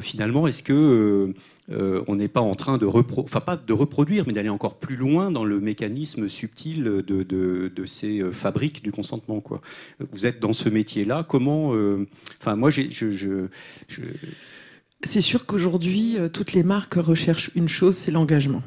finalement, 0.01 0.47
est-ce 0.47 0.63
que 0.63 1.35
on 1.69 2.17
n'est 2.17 2.29
pas 2.29 2.41
en 2.41 2.55
train 2.55 2.79
de, 2.79 2.87
enfin, 2.87 3.41
pas 3.41 3.57
de 3.57 3.73
reproduire, 3.73 4.25
mais 4.27 4.33
d'aller 4.33 4.49
encore 4.49 4.77
plus 4.77 4.97
loin 4.97 5.31
dans 5.31 5.45
le 5.45 5.61
mécanisme 5.61 6.29
subtil 6.29 6.85
de, 6.85 7.01
de, 7.01 7.69
de 7.75 7.87
ces 7.87 8.23
fabriques 8.33 8.83
du 8.83 8.91
consentement 8.91 9.41
quoi? 9.41 9.61
Vous 10.01 10.27
êtes 10.27 10.41
dans 10.41 10.53
ce 10.53 10.69
métier-là. 10.69 11.25
Comment. 11.29 11.75
Euh, 11.75 12.07
enfin, 12.41 12.57
moi, 12.57 12.71
j'ai. 12.71 12.91
Je, 12.91 13.47
C'est 15.03 15.21
sûr 15.21 15.47
qu'aujourd'hui, 15.47 16.17
euh, 16.19 16.29
toutes 16.29 16.53
les 16.53 16.63
marques 16.63 16.95
recherchent 16.95 17.51
une 17.55 17.69
chose, 17.69 17.97
c'est 17.97 18.11
l'engagement. 18.11 18.63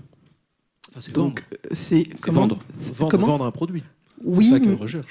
Donc, 1.13 1.43
c'est 1.71 2.07
vendre. 2.25 2.59
Vendre, 2.69 3.17
vendre, 3.17 3.45
un 3.45 3.51
produit. 3.51 3.83
Oui, 4.23 4.45
ça 4.45 4.57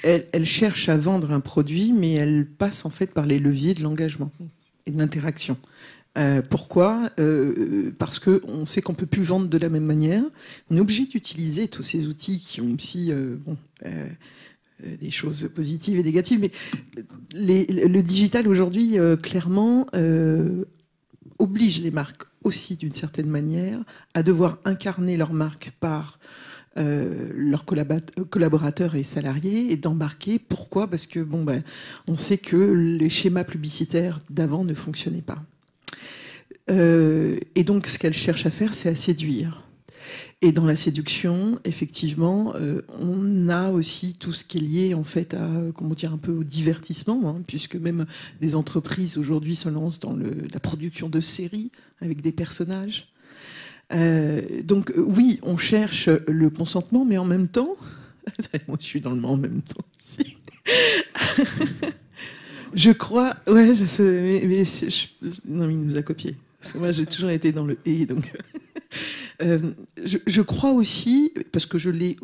elle, 0.02 0.26
elle, 0.32 0.46
cherche 0.46 0.88
à 0.88 0.96
vendre 0.96 1.30
un 1.30 1.38
produit, 1.38 1.92
mais 1.92 2.14
elle 2.14 2.44
passe 2.44 2.84
en 2.84 2.90
fait 2.90 3.06
par 3.06 3.24
les 3.24 3.38
leviers 3.38 3.72
de 3.72 3.82
l'engagement 3.82 4.32
et 4.84 4.90
de 4.90 4.98
l'interaction. 4.98 5.56
Euh, 6.18 6.42
pourquoi? 6.42 7.10
Parce 7.98 8.18
qu'on 8.18 8.64
sait 8.64 8.82
qu'on 8.82 8.94
peut 8.94 9.06
plus 9.06 9.22
vendre 9.22 9.46
de 9.46 9.58
la 9.58 9.68
même 9.68 9.84
manière. 9.84 10.24
On 10.70 10.76
est 10.76 10.80
obligé 10.80 11.06
d'utiliser 11.06 11.68
tous 11.68 11.84
ces 11.84 12.06
outils 12.06 12.40
qui 12.40 12.60
ont 12.60 12.74
aussi 12.74 13.12
bon, 13.12 13.56
euh, 13.84 14.08
des 14.82 15.10
choses 15.10 15.50
positives 15.54 15.98
et 15.98 16.02
négatives, 16.02 16.40
mais 16.40 16.50
le 17.34 18.00
digital 18.02 18.46
aujourd'hui, 18.46 18.98
euh, 18.98 19.16
clairement, 19.16 19.86
euh, 19.94 20.64
oblige 21.38 21.80
les 21.80 21.90
marques 21.90 22.24
aussi, 22.44 22.76
d'une 22.76 22.92
certaine 22.92 23.28
manière, 23.28 23.78
à 24.14 24.22
devoir 24.22 24.58
incarner 24.64 25.16
leur 25.16 25.32
marque 25.32 25.72
par 25.80 26.18
leurs 26.78 27.64
collaborateurs 27.64 28.96
et 28.96 29.02
salariés 29.02 29.72
et 29.72 29.76
d'embarquer. 29.76 30.38
Pourquoi? 30.38 30.90
Parce 30.90 31.06
que 31.06 31.20
bon, 31.20 31.42
ben, 31.42 31.62
on 32.06 32.18
sait 32.18 32.36
que 32.36 32.54
les 32.54 33.08
schémas 33.08 33.44
publicitaires 33.44 34.18
d'avant 34.28 34.62
ne 34.62 34.74
fonctionnaient 34.74 35.22
pas. 35.22 35.42
et 36.68 37.64
donc, 37.64 37.86
ce 37.86 37.98
qu'elles 37.98 38.12
cherchent 38.12 38.44
à 38.44 38.50
faire, 38.50 38.74
c'est 38.74 38.90
à 38.90 38.94
séduire. 38.94 39.65
Et 40.42 40.52
dans 40.52 40.66
la 40.66 40.76
séduction, 40.76 41.58
effectivement, 41.64 42.52
euh, 42.56 42.82
on 43.00 43.48
a 43.48 43.70
aussi 43.70 44.14
tout 44.14 44.34
ce 44.34 44.44
qui 44.44 44.58
est 44.58 44.60
lié 44.60 44.94
en 44.94 45.02
fait 45.02 45.32
à 45.32 45.48
comment 45.74 45.94
dire 45.94 46.12
un 46.12 46.18
peu 46.18 46.32
au 46.32 46.44
divertissement, 46.44 47.22
hein, 47.26 47.40
puisque 47.46 47.76
même 47.76 48.04
des 48.42 48.54
entreprises 48.54 49.16
aujourd'hui 49.16 49.56
se 49.56 49.70
lancent 49.70 49.98
dans 49.98 50.14
la 50.14 50.60
production 50.60 51.08
de 51.08 51.20
séries 51.20 51.72
avec 52.02 52.20
des 52.20 52.32
personnages. 52.32 53.08
Euh, 53.94 54.42
donc 54.62 54.92
oui, 54.96 55.38
on 55.42 55.56
cherche 55.56 56.10
le 56.28 56.50
consentement, 56.50 57.06
mais 57.06 57.16
en 57.16 57.24
même 57.24 57.48
temps, 57.48 57.74
moi 58.68 58.76
je 58.78 58.84
suis 58.84 59.00
dans 59.00 59.12
le 59.12 59.24
en 59.24 59.36
même 59.38 59.62
temps 59.62 59.84
je 62.74 62.90
crois, 62.90 63.36
ouais, 63.46 63.74
je 63.74 63.84
sais, 63.84 64.42
mais, 64.44 64.64
non, 65.46 65.70
il 65.70 65.78
nous 65.78 65.96
a 65.96 66.02
copié. 66.02 66.36
Parce 66.60 66.72
que 66.74 66.78
moi 66.78 66.92
j'ai 66.92 67.06
toujours 67.06 67.30
été 67.30 67.52
dans 67.52 67.64
le 67.64 67.78
et 67.86 68.04
donc. 68.04 68.32
Euh, 69.42 69.72
je, 70.02 70.42
crois 70.42 70.72
aussi, 70.72 71.32
parce 71.52 71.66
que 71.66 71.78
je 71.78 71.90
l'ai, 71.90 72.16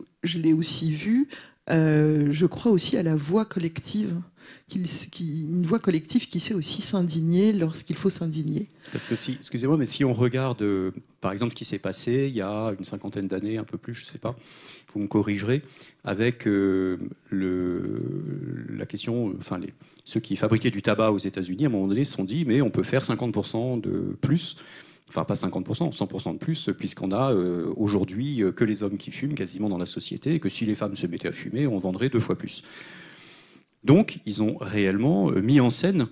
aussi 0.53 0.93
vu, 0.93 1.29
euh, 1.71 2.29
je 2.31 2.47
crois 2.47 2.73
aussi 2.73 2.97
à 2.97 3.03
la 3.03 3.15
voix 3.15 3.45
collective, 3.45 4.17
une 4.75 5.67
voix 5.67 5.79
collective 5.79 6.27
qui 6.27 6.41
sait 6.41 6.55
aussi 6.55 6.81
s'indigner 6.81 7.53
lorsqu'il 7.53 7.97
faut 7.97 8.09
s'indigner. 8.09 8.69
Parce 8.91 9.05
que 9.05 9.15
si, 9.17 9.33
excusez-moi, 9.33 9.77
mais 9.77 9.85
si 9.85 10.05
on 10.05 10.15
regarde, 10.15 10.63
euh, 10.63 10.93
par 11.21 11.33
exemple, 11.33 11.53
ce 11.53 11.57
qui 11.57 11.67
s'est 11.67 11.79
passé 11.79 12.27
il 12.29 12.35
y 12.35 12.41
a 12.41 12.75
une 12.79 12.85
cinquantaine 12.85 13.29
d'années, 13.29 13.59
un 13.59 13.65
peu 13.65 13.77
plus, 13.77 13.95
je 13.95 14.07
ne 14.07 14.11
sais 14.11 14.19
pas, 14.19 14.35
vous 14.95 15.01
me 15.01 15.09
corrigerez, 15.09 15.63
avec 16.05 16.49
la 17.31 18.87
question, 18.87 19.35
enfin, 19.39 19.59
les, 19.59 19.75
ceux 20.05 20.21
qui 20.21 20.37
fabriquaient 20.37 20.71
du 20.71 20.83
tabac 20.83 21.13
aux 21.13 21.19
États-Unis, 21.19 21.65
à 21.65 21.69
un 21.69 21.71
moment 21.71 21.89
donné, 21.89 22.05
se 22.05 22.15
sont 22.15 22.25
dit, 22.25 22.45
mais 22.47 22.63
on 22.63 22.71
peut 22.71 22.83
faire 22.83 23.03
50% 23.03 23.81
de 23.81 24.17
plus 24.21 24.57
enfin 25.09 25.25
pas 25.25 25.35
50%, 25.35 25.93
100% 25.97 26.33
de 26.33 26.39
plus, 26.39 26.71
puisqu'on 26.77 27.13
a 27.13 27.33
euh, 27.33 27.73
aujourd'hui 27.77 28.43
euh, 28.43 28.53
que 28.53 28.65
les 28.65 28.83
hommes 28.83 28.97
qui 28.97 29.11
fument 29.11 29.35
quasiment 29.35 29.69
dans 29.69 29.79
la 29.79 29.87
société, 29.87 30.35
et 30.35 30.41
que 30.41 30.49
si 30.49 30.65
les 30.67 30.75
femmes 30.75 30.97
se 30.97 31.07
mettaient 31.07 31.29
à 31.29 31.33
fumer, 31.33 31.67
on 31.67 31.79
vendrait 31.79 32.09
deux 32.09 32.21
fois 32.21 32.37
plus. 32.37 32.63
Donc, 33.85 34.21
ils 34.27 34.43
ont 34.43 34.57
réellement 34.61 35.31
euh, 35.31 35.43
mis 35.43 35.61
en 35.61 35.71
scène 35.71 36.07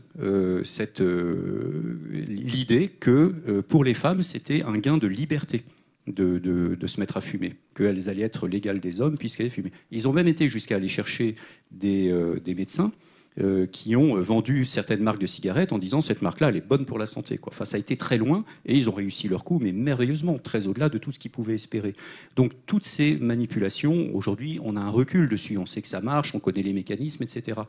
l'idée 2.08 2.88
que 2.88 3.62
pour 3.68 3.84
les 3.84 3.94
femmes, 3.94 4.22
c'était 4.22 4.62
un 4.62 4.76
gain 4.78 4.98
de 4.98 5.06
liberté 5.06 5.64
de, 6.06 6.76
se 6.86 6.98
mettre 6.98 7.16
à 7.16 7.20
fumer, 7.20 7.54
qu'elles 7.74 8.08
allaient 8.08 8.22
être 8.22 8.48
légales 8.48 8.80
des 8.80 9.00
hommes 9.00 9.16
puisqu'elles 9.16 9.50
fumaient. 9.50 9.72
Ils 9.92 10.08
ont 10.08 10.12
même 10.12 10.28
été 10.28 10.48
jusqu'à 10.48 10.76
aller 10.76 10.88
chercher 10.88 11.36
des 11.70 12.12
médecins 12.48 12.92
euh, 13.39 13.66
qui 13.66 13.94
ont 13.94 14.20
vendu 14.20 14.65
certaines 14.65 15.02
marques 15.02 15.20
de 15.20 15.27
cigarettes 15.27 15.73
en 15.73 15.78
disant 15.78 16.01
cette 16.01 16.20
marque-là, 16.20 16.48
elle 16.48 16.57
est 16.57 16.66
bonne 16.66 16.85
pour 16.85 16.98
la 16.98 17.07
santé. 17.07 17.39
Quoi. 17.39 17.52
Enfin, 17.55 17.65
ça 17.65 17.77
a 17.77 17.78
été 17.78 17.97
très 17.97 18.19
loin 18.19 18.44
et 18.66 18.77
ils 18.77 18.90
ont 18.90 18.93
réussi 18.93 19.28
leur 19.28 19.44
coup, 19.44 19.61
mais 19.61 19.70
merveilleusement, 19.70 20.39
très 20.39 20.66
au-delà 20.66 20.89
de 20.89 20.98
tout 20.98 21.12
ce 21.12 21.19
qu'ils 21.20 21.31
pouvaient 21.31 21.55
espérer. 21.55 21.94
Donc, 22.35 22.52
toutes 22.66 22.85
ces 22.85 23.16
manipulations, 23.16 24.11
aujourd'hui, 24.15 24.59
on 24.65 24.77
a 24.77 24.81
un 24.81 24.90
recul 24.90 25.28
dessus. 25.28 25.59
On 25.59 25.66
sait 25.66 25.81
que 25.81 25.89
ça 25.89 26.01
marche, 26.01 26.35
on 26.35 26.40
connaît 26.40 26.62
les 26.62 26.73
mécanismes, 26.73 27.23
etc. 27.23 27.61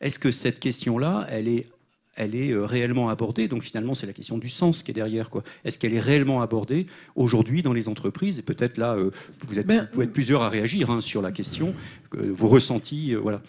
Est-ce 0.00 0.18
que 0.18 0.30
cette 0.30 0.60
question-là, 0.60 1.26
elle 1.30 1.48
est 1.48 1.66
elle 2.18 2.34
est 2.34 2.50
euh, 2.50 2.64
réellement 2.64 3.08
abordée. 3.08 3.48
Donc 3.48 3.62
finalement, 3.62 3.94
c'est 3.94 4.06
la 4.06 4.12
question 4.12 4.36
du 4.36 4.48
sens 4.48 4.82
qui 4.82 4.90
est 4.90 4.94
derrière. 4.94 5.30
Est-ce 5.64 5.78
qu'elle 5.78 5.94
est 5.94 6.00
réellement 6.00 6.42
abordée 6.42 6.86
aujourd'hui 7.14 7.62
dans 7.62 7.72
les 7.72 7.88
entreprises? 7.88 8.38
Et 8.38 8.42
peut-être 8.42 8.76
là, 8.76 8.94
euh, 8.94 9.10
vous, 9.46 9.58
êtes, 9.58 9.66
ben, 9.66 9.88
pouvez 9.90 10.04
être 10.04 10.12
plusieurs 10.12 10.42
à 10.42 10.48
réagir 10.48 10.90
hein, 10.90 11.00
sur 11.00 11.22
la 11.22 11.32
question, 11.32 11.74
vos 12.12 12.48
ressentis. 12.48 13.14
Euh, 13.14 13.18
voilà. 13.18 13.40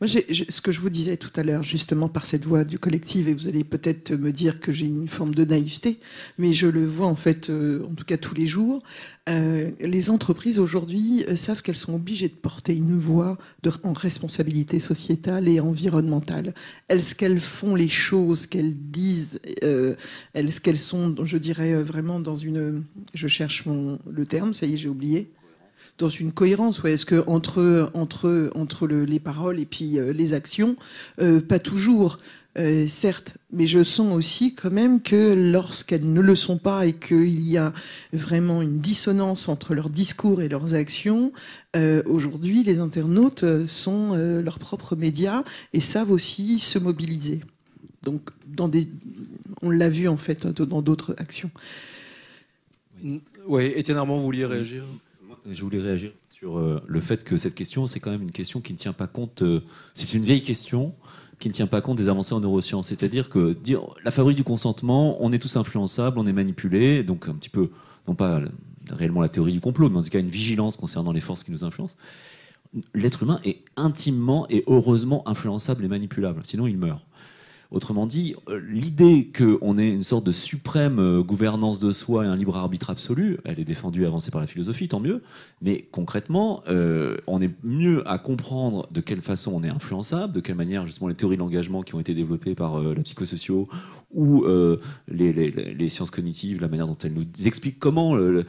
Moi, 0.00 0.08
ce 0.08 0.60
que 0.60 0.70
je 0.70 0.80
vous 0.80 0.90
disais 0.90 1.16
tout 1.16 1.32
à 1.36 1.42
l'heure, 1.42 1.62
justement 1.62 2.08
par 2.08 2.26
cette 2.26 2.44
voix 2.44 2.64
du 2.64 2.78
collectif, 2.78 3.26
et 3.26 3.34
vous 3.34 3.48
allez 3.48 3.64
peut-être 3.64 4.12
me 4.12 4.30
dire 4.30 4.60
que 4.60 4.70
j'ai 4.72 4.86
une 4.86 5.08
forme 5.08 5.34
de 5.34 5.44
naïveté, 5.44 5.98
mais 6.38 6.52
je 6.52 6.66
le 6.66 6.84
vois 6.84 7.06
en 7.06 7.16
fait, 7.16 7.50
en 7.50 7.94
tout 7.94 8.04
cas 8.04 8.18
tous 8.18 8.34
les 8.34 8.46
jours. 8.46 8.82
Les 9.28 10.10
entreprises 10.10 10.58
aujourd'hui 10.58 11.24
savent 11.34 11.62
qu'elles 11.62 11.76
sont 11.76 11.94
obligées 11.94 12.28
de 12.28 12.34
porter 12.34 12.74
une 12.74 12.98
voix 12.98 13.36
en 13.84 13.92
responsabilité 13.92 14.78
sociétale 14.80 15.48
et 15.48 15.60
environnementale. 15.60 16.54
Est-ce 16.88 17.14
qu'elles 17.14 17.40
font 17.40 17.74
les 17.74 17.88
choses 17.88 18.46
qu'elles 18.46 18.74
disent, 18.74 19.40
euh, 19.64 19.94
est-ce 20.34 20.60
qu'elles 20.60 20.78
sont, 20.78 21.14
je 21.24 21.36
dirais, 21.38 21.72
euh, 21.72 21.82
vraiment 21.82 22.20
dans 22.20 22.36
une. 22.36 22.84
Je 23.14 23.28
cherche 23.28 23.64
le 23.66 24.26
terme, 24.26 24.54
ça 24.54 24.66
y 24.66 24.74
est, 24.74 24.76
j'ai 24.76 24.88
oublié. 24.88 25.30
Dans 25.98 26.08
une 26.08 26.32
cohérence, 26.32 26.82
ouais. 26.82 26.92
Est-ce 26.92 27.06
que 27.06 27.24
entre, 27.26 27.90
entre, 27.92 28.50
entre 28.54 28.86
le, 28.86 29.04
les 29.04 29.18
paroles 29.18 29.58
et 29.58 29.64
puis 29.64 29.98
euh, 29.98 30.12
les 30.12 30.32
actions, 30.32 30.76
pas 31.48 31.58
toujours. 31.58 32.18
Certes, 32.88 33.38
mais 33.52 33.66
je 33.66 33.84
sens 33.84 34.12
aussi 34.16 34.54
quand 34.54 34.72
même 34.72 35.00
que 35.00 35.34
lorsqu'elles 35.52 36.12
ne 36.12 36.20
le 36.20 36.34
sont 36.34 36.58
pas 36.58 36.86
et 36.86 36.92
qu'il 36.92 37.40
y 37.48 37.56
a 37.56 37.72
vraiment 38.12 38.62
une 38.62 38.80
dissonance 38.80 39.48
entre 39.48 39.74
leurs 39.74 39.90
discours 39.90 40.42
et 40.42 40.48
leurs 40.48 40.74
actions, 40.74 41.32
aujourd'hui 42.06 42.64
les 42.64 42.80
internautes 42.80 43.44
sont 43.66 44.14
leurs 44.14 44.58
propres 44.58 44.96
médias 44.96 45.44
et 45.72 45.80
savent 45.80 46.10
aussi 46.10 46.58
se 46.58 46.80
mobiliser. 46.80 47.40
Donc, 48.02 48.30
dans 48.46 48.68
des, 48.68 48.88
on 49.62 49.70
l'a 49.70 49.88
vu 49.88 50.08
en 50.08 50.16
fait 50.16 50.46
dans 50.46 50.82
d'autres 50.82 51.14
actions. 51.18 51.50
Oui, 53.46 53.72
Étienne 53.76 53.98
Armand, 53.98 54.16
vous 54.16 54.24
vouliez 54.24 54.46
réagir? 54.46 54.84
Je 55.48 55.62
voulais 55.62 55.80
réagir 55.80 56.12
sur 56.24 56.58
euh, 56.58 56.82
le 56.86 57.00
fait 57.00 57.24
que 57.24 57.36
cette 57.36 57.54
question, 57.54 57.86
c'est 57.86 58.00
quand 58.00 58.10
même 58.10 58.22
une 58.22 58.32
question 58.32 58.60
qui 58.60 58.72
ne 58.72 58.78
tient 58.78 58.92
pas 58.92 59.06
compte. 59.06 59.42
Euh, 59.42 59.62
c'est 59.94 60.14
une 60.14 60.22
vieille 60.22 60.42
question 60.42 60.94
qui 61.38 61.48
ne 61.48 61.52
tient 61.52 61.66
pas 61.66 61.80
compte 61.80 61.96
des 61.96 62.08
avancées 62.08 62.34
en 62.34 62.40
neurosciences. 62.40 62.88
C'est-à-dire 62.88 63.28
que 63.28 63.56
la 64.04 64.10
fabrique 64.10 64.36
du 64.36 64.44
consentement, 64.44 65.16
on 65.22 65.32
est 65.32 65.38
tous 65.38 65.56
influençables, 65.56 66.18
on 66.18 66.26
est 66.26 66.32
manipulés, 66.32 67.02
donc 67.02 67.28
un 67.28 67.34
petit 67.34 67.50
peu, 67.50 67.70
non 68.06 68.14
pas 68.14 68.40
réellement 68.90 69.20
la 69.20 69.28
théorie 69.28 69.52
du 69.52 69.60
complot, 69.60 69.90
mais 69.90 69.98
en 69.98 70.02
tout 70.02 70.10
cas 70.10 70.20
une 70.20 70.30
vigilance 70.30 70.76
concernant 70.76 71.12
les 71.12 71.20
forces 71.20 71.42
qui 71.44 71.52
nous 71.52 71.64
influencent. 71.64 71.96
L'être 72.94 73.22
humain 73.22 73.40
est 73.44 73.64
intimement 73.76 74.46
et 74.50 74.64
heureusement 74.66 75.26
influençable 75.28 75.84
et 75.84 75.88
manipulable, 75.88 76.40
sinon 76.44 76.66
il 76.66 76.76
meurt. 76.76 77.02
Autrement 77.70 78.06
dit, 78.06 78.34
euh, 78.48 78.62
l'idée 78.66 79.30
qu'on 79.36 79.76
ait 79.76 79.90
une 79.90 80.02
sorte 80.02 80.24
de 80.24 80.32
suprême 80.32 80.98
euh, 80.98 81.22
gouvernance 81.22 81.80
de 81.80 81.90
soi 81.90 82.24
et 82.24 82.26
un 82.26 82.34
libre 82.34 82.56
arbitre 82.56 82.88
absolu, 82.88 83.36
elle 83.44 83.60
est 83.60 83.64
défendue 83.64 84.04
et 84.04 84.06
avancée 84.06 84.30
par 84.30 84.40
la 84.40 84.46
philosophie, 84.46 84.88
tant 84.88 85.00
mieux. 85.00 85.22
Mais 85.60 85.86
concrètement, 85.92 86.62
euh, 86.68 87.18
on 87.26 87.42
est 87.42 87.50
mieux 87.62 88.08
à 88.08 88.16
comprendre 88.16 88.88
de 88.90 89.02
quelle 89.02 89.20
façon 89.20 89.52
on 89.54 89.62
est 89.62 89.68
influençable, 89.68 90.32
de 90.32 90.40
quelle 90.40 90.54
manière 90.54 90.86
justement 90.86 91.08
les 91.08 91.14
théories 91.14 91.36
de 91.36 91.42
l'engagement 91.42 91.82
qui 91.82 91.94
ont 91.94 92.00
été 92.00 92.14
développées 92.14 92.54
par 92.54 92.80
la 92.80 93.02
psychosociaux 93.02 93.68
ou 94.14 94.46
les, 95.08 95.88
sciences 95.90 96.10
cognitives, 96.10 96.62
la 96.62 96.68
manière 96.68 96.86
dont 96.86 96.96
elles 97.02 97.12
nous 97.12 97.26
expliquent 97.44 97.78
comment 97.78 98.14
le, 98.14 98.46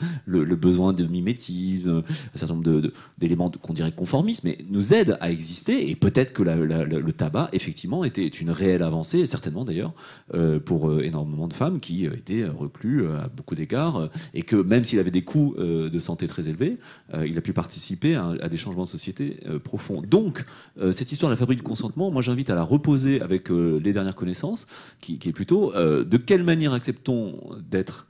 besoin 0.55 0.93
de 0.93 1.03
mimétisme, 1.05 2.03
un 2.33 2.37
certain 2.37 2.55
nombre 2.55 2.91
d'éléments 3.17 3.51
qu'on 3.61 3.73
dirait 3.73 3.91
conformistes, 3.91 4.45
mais 4.45 4.57
nous 4.69 4.93
aident 4.93 5.17
à 5.19 5.29
exister. 5.29 5.89
Et 5.89 5.95
peut-être 5.95 6.31
que 6.31 6.43
le 6.43 7.11
tabac, 7.11 7.49
effectivement, 7.51 8.05
était 8.05 8.25
une 8.25 8.51
réelle 8.51 8.83
avancée 8.83 9.08
et 9.17 9.25
certainement 9.25 9.65
d'ailleurs 9.65 9.93
euh, 10.33 10.59
pour 10.59 10.89
euh, 10.89 11.01
énormément 11.01 11.47
de 11.47 11.53
femmes 11.53 11.79
qui 11.79 12.07
euh, 12.07 12.13
étaient 12.13 12.45
reclues 12.45 13.07
à 13.07 13.29
beaucoup 13.35 13.55
d'égards, 13.55 14.09
et 14.33 14.43
que 14.43 14.55
même 14.55 14.83
s'il 14.83 14.99
avait 14.99 15.11
des 15.11 15.23
coûts 15.23 15.55
de 15.57 15.99
santé 15.99 16.27
très 16.27 16.47
élevés, 16.47 16.77
il 17.25 17.37
a 17.37 17.41
pu 17.41 17.53
participer 17.53 18.15
à, 18.15 18.49
des 18.49 18.57
changements 18.57 18.83
de 18.83 18.87
société 18.87 19.39
profonds. 19.63 20.01
Donc, 20.01 20.43
cette 20.91 21.11
histoire 21.11 21.29
de 21.29 21.33
la 21.33 21.37
fabrique 21.37 21.59
du 21.59 21.63
consentement, 21.63 22.11
moi 22.11 22.21
j'invite 22.21 22.49
à 22.49 22.55
la 22.55 22.63
reposer 22.63 23.21
avec 23.21 23.49
les 23.49 23.93
dernières 23.93 24.15
connaissances, 24.15 24.67
qui, 25.01 25.17
qui 25.17 25.29
est 25.29 25.33
plutôt 25.33 25.73
de 25.73 26.17
quelle 26.17 26.43
manière 26.43 26.73
acceptons 26.73 27.39
d'être 27.69 28.07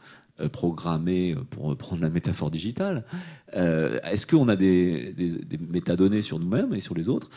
programmés, 0.48 1.34
euh, 1.34 1.44
pour 1.50 1.76
prendre 1.76 2.02
la 2.02 2.10
métaphore 2.10 2.52
digitale. 2.52 3.04
Euh, 3.56 4.00
est-ce 4.04 4.26
qu'on 4.26 4.48
a 4.48 4.56
des, 4.56 5.14
métadonnées 5.70 6.22
sur 6.22 6.40
nous-mêmes 6.40 6.74
et 6.74 6.80
sur 6.80 6.96
les 6.96 7.10
autres? 7.10 7.30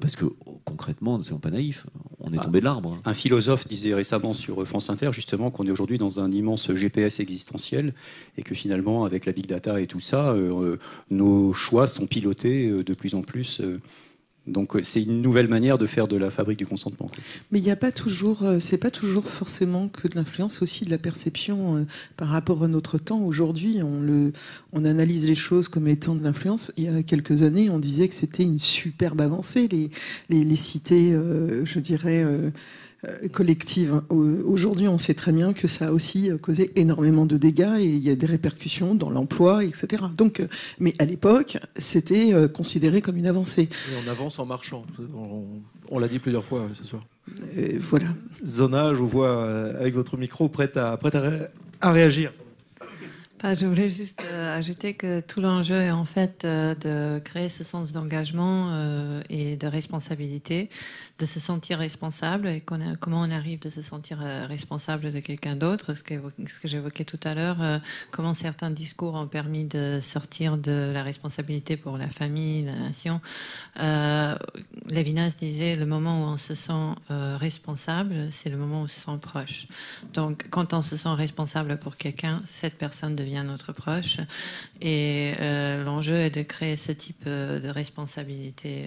Parce 0.00 0.16
que 0.16 0.24
concrètement, 0.64 1.18
ne 1.18 1.22
soyons 1.22 1.40
pas 1.40 1.50
naïfs, 1.50 1.86
on 2.20 2.32
est 2.32 2.38
ah. 2.38 2.44
tombé 2.44 2.60
de 2.60 2.64
l'arbre. 2.64 2.98
Un 3.04 3.14
philosophe 3.14 3.66
disait 3.66 3.94
récemment 3.94 4.32
sur 4.32 4.66
France 4.66 4.88
Inter 4.90 5.10
justement 5.12 5.50
qu'on 5.50 5.66
est 5.66 5.70
aujourd'hui 5.70 5.98
dans 5.98 6.20
un 6.20 6.30
immense 6.30 6.72
GPS 6.72 7.20
existentiel 7.20 7.92
et 8.36 8.42
que 8.42 8.54
finalement, 8.54 9.04
avec 9.04 9.26
la 9.26 9.32
big 9.32 9.46
data 9.46 9.80
et 9.80 9.86
tout 9.86 10.00
ça, 10.00 10.34
nos 11.10 11.52
choix 11.52 11.86
sont 11.86 12.06
pilotés 12.06 12.70
de 12.70 12.94
plus 12.94 13.14
en 13.14 13.22
plus 13.22 13.60
donc 14.48 14.74
euh, 14.74 14.80
c'est 14.82 15.02
une 15.02 15.22
nouvelle 15.22 15.48
manière 15.48 15.78
de 15.78 15.86
faire 15.86 16.08
de 16.08 16.16
la 16.16 16.30
fabrique 16.30 16.58
du 16.58 16.66
consentement. 16.66 17.06
Mais 17.50 17.58
il 17.58 17.64
n'y 17.64 17.70
a 17.70 17.76
pas 17.76 17.92
toujours, 17.92 18.42
euh, 18.42 18.60
c'est 18.60 18.78
pas 18.78 18.90
toujours 18.90 19.26
forcément 19.26 19.88
que 19.88 20.08
de 20.08 20.16
l'influence, 20.16 20.62
aussi 20.62 20.84
de 20.84 20.90
la 20.90 20.98
perception 20.98 21.76
euh, 21.76 21.86
par 22.16 22.28
rapport 22.28 22.64
à 22.64 22.68
notre 22.68 22.98
temps. 22.98 23.20
Aujourd'hui, 23.20 23.80
on, 23.82 24.00
le, 24.00 24.32
on 24.72 24.84
analyse 24.84 25.26
les 25.26 25.34
choses 25.34 25.68
comme 25.68 25.88
étant 25.88 26.14
de 26.14 26.22
l'influence. 26.22 26.72
Il 26.76 26.84
y 26.84 26.88
a 26.88 27.02
quelques 27.02 27.42
années, 27.42 27.70
on 27.70 27.78
disait 27.78 28.08
que 28.08 28.14
c'était 28.14 28.42
une 28.42 28.58
superbe 28.58 29.20
avancée. 29.20 29.68
Les, 29.68 29.90
les, 30.44 30.56
cités, 30.56 31.12
je 31.12 31.78
dirais. 31.78 32.24
Collective. 33.32 34.02
Aujourd'hui, 34.08 34.88
on 34.88 34.98
sait 34.98 35.14
très 35.14 35.32
bien 35.32 35.52
que 35.52 35.68
ça 35.68 35.88
a 35.88 35.90
aussi 35.92 36.30
causé 36.42 36.72
énormément 36.76 37.26
de 37.26 37.36
dégâts 37.36 37.76
et 37.78 37.84
il 37.84 37.98
y 37.98 38.10
a 38.10 38.16
des 38.16 38.26
répercussions 38.26 38.94
dans 38.94 39.10
l'emploi, 39.10 39.64
etc. 39.64 40.04
Donc, 40.16 40.40
euh, 40.40 40.48
mais 40.78 40.94
à 40.98 41.04
l'époque, 41.04 41.58
c'était 41.76 42.32
euh, 42.32 42.48
considéré 42.48 43.00
comme 43.00 43.16
une 43.16 43.26
avancée. 43.26 43.62
Et 43.62 44.06
on 44.06 44.10
avance 44.10 44.38
en 44.38 44.46
marchant. 44.46 44.84
On, 45.90 45.98
l'a 45.98 46.08
dit 46.08 46.18
plusieurs 46.18 46.44
fois 46.44 46.68
ce 46.74 46.84
soir. 46.84 47.04
voilà. 47.80 48.08
Zona, 48.44 48.90
je 48.94 48.98
vous 48.98 49.08
vois 49.08 49.44
avec 49.78 49.94
votre 49.94 50.16
micro 50.16 50.48
prête 50.48 50.76
à, 50.76 50.96
prête 50.96 51.16
à, 51.80 51.92
réagir. 51.92 52.32
Je 53.42 53.66
voulais 53.66 53.88
juste 53.88 54.22
ajouter 54.22 54.94
que 54.94 55.20
tout 55.20 55.40
l'enjeu 55.40 55.76
est 55.76 55.90
en 55.90 56.04
fait 56.04 56.44
de 56.44 57.18
créer 57.20 57.48
ce 57.48 57.62
sens 57.62 57.92
d'engagement 57.92 58.72
et 59.30 59.56
de 59.56 59.66
responsabilité 59.66 60.68
de 61.18 61.26
se 61.26 61.40
sentir 61.40 61.78
responsable 61.78 62.46
et 62.46 62.60
comment 62.60 63.20
on 63.22 63.30
arrive 63.30 63.58
de 63.58 63.70
se 63.70 63.82
sentir 63.82 64.20
euh, 64.22 64.46
responsable 64.46 65.12
de 65.12 65.18
quelqu'un 65.18 65.56
d'autre, 65.56 65.94
ce 65.94 66.02
que, 66.02 66.14
j'évoquais 66.64 67.04
tout 67.04 67.18
à 67.24 67.34
l'heure, 67.34 67.60
euh, 67.60 67.78
comment 68.12 68.34
certains 68.34 68.70
discours 68.70 69.14
ont 69.14 69.26
permis 69.26 69.64
de 69.64 69.98
sortir 70.00 70.56
de 70.56 70.92
la 70.92 71.02
responsabilité 71.02 71.76
pour 71.76 71.98
la 71.98 72.08
famille, 72.08 72.64
la 72.64 72.76
nation. 72.76 73.20
Euh, 73.80 74.36
Lévinas 74.88 75.34
disait 75.40 75.74
le 75.74 75.86
moment 75.86 76.22
où 76.22 76.26
on 76.28 76.36
se 76.36 76.54
sent 76.54 76.72
euh, 77.10 77.36
responsable, 77.36 78.28
c'est 78.30 78.50
le 78.50 78.56
moment 78.56 78.82
où 78.82 78.84
on 78.84 78.88
se 78.88 79.00
sent 79.00 79.18
proche. 79.20 79.66
Donc 80.14 80.46
quand 80.50 80.72
on 80.72 80.82
se 80.82 80.96
sent 80.96 81.14
responsable 81.14 81.78
pour 81.78 81.96
quelqu'un, 81.96 82.40
cette 82.44 82.78
personne 82.78 83.16
devient 83.16 83.27
notre 83.44 83.72
proche. 83.72 84.16
Et 84.80 85.32
l'enjeu 85.84 86.14
est 86.14 86.30
de 86.30 86.42
créer 86.42 86.76
ce 86.76 86.92
type 86.92 87.24
de 87.24 87.68
responsabilité 87.68 88.86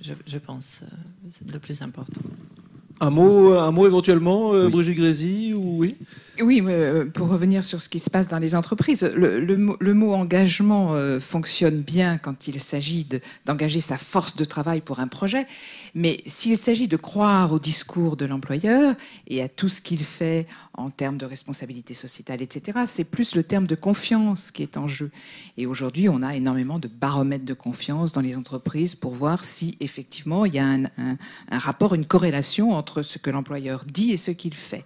je, 0.00 0.38
pense, 0.38 0.82
c'est 1.32 1.52
le 1.52 1.58
plus 1.58 1.82
important. 1.82 2.20
Un 3.00 3.10
mot, 3.10 3.52
un 3.54 3.70
mot 3.70 3.86
éventuellement, 3.86 4.52
euh, 4.54 4.68
Brigitte 4.68 4.96
Grézy, 4.96 5.52
ou 5.54 5.78
oui? 5.78 5.96
Oui, 6.42 6.62
euh, 6.66 7.06
pour 7.06 7.28
revenir 7.28 7.64
sur 7.64 7.80
ce 7.80 7.88
qui 7.88 7.98
se 7.98 8.10
passe 8.10 8.28
dans 8.28 8.38
les 8.38 8.54
entreprises, 8.54 9.02
le, 9.02 9.56
mot, 9.56 10.12
engagement 10.12 10.94
euh, 10.94 11.20
fonctionne 11.20 11.80
bien 11.82 12.18
quand 12.18 12.48
il 12.48 12.60
s'agit 12.60 13.06
d'engager 13.46 13.80
sa 13.80 13.98
force 13.98 14.36
de 14.36 14.44
travail 14.44 14.80
pour 14.80 15.00
un 15.00 15.08
projet, 15.08 15.46
mais 15.94 16.18
s'il 16.26 16.58
s'agit 16.58 16.88
de 16.88 16.96
croire 16.96 17.52
au 17.52 17.58
discours 17.58 18.16
de 18.16 18.24
l'employeur 18.24 18.94
et 19.26 19.42
à 19.42 19.48
tout 19.48 19.68
ce 19.68 19.80
qu'il 19.80 20.02
fait 20.04 20.46
en 20.74 20.90
termes 20.90 21.18
de 21.18 21.26
responsabilité 21.26 21.94
sociétale, 21.94 22.42
etc., 22.42 22.80
c'est 22.86 23.04
plus 23.04 23.34
le 23.34 23.42
terme 23.42 23.66
de 23.66 23.74
confiance 23.74 24.50
qui 24.50 24.62
est 24.62 24.76
en 24.76 24.88
jeu. 24.88 25.10
Et 25.56 25.66
aujourd'hui, 25.66 26.08
on 26.08 26.22
a 26.22 26.36
énormément 26.36 26.78
de 26.78 26.88
baromètres 26.88 27.44
de 27.44 27.54
confiance 27.54 28.12
dans 28.12 28.20
les 28.20 28.36
entreprises 28.36 28.94
pour 28.94 29.12
voir 29.12 29.44
si 29.44 29.76
effectivement 29.80 30.44
il 30.44 30.54
y 30.54 30.58
a 30.58 30.66
un, 30.66 30.84
un 31.50 31.58
rapport, 31.58 31.94
une 31.94 32.06
corrélation 32.06 32.72
entre 32.72 33.02
ce 33.02 33.18
que 33.18 33.30
l'employeur 33.30 33.84
dit 33.84 34.12
et 34.12 34.16
ce 34.16 34.30
qu'il 34.30 34.54
fait. 34.54 34.84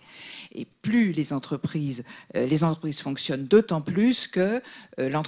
Et 0.54 0.66
plus 0.82 1.12
les 1.12 1.32
entreprises, 1.32 2.04
euh, 2.36 2.46
les 2.46 2.64
entreprises 2.64 3.00
fonctionnent, 3.00 3.46
d'autant 3.46 3.80
plus 3.80 4.26
que 4.26 4.62
euh, 4.98 5.22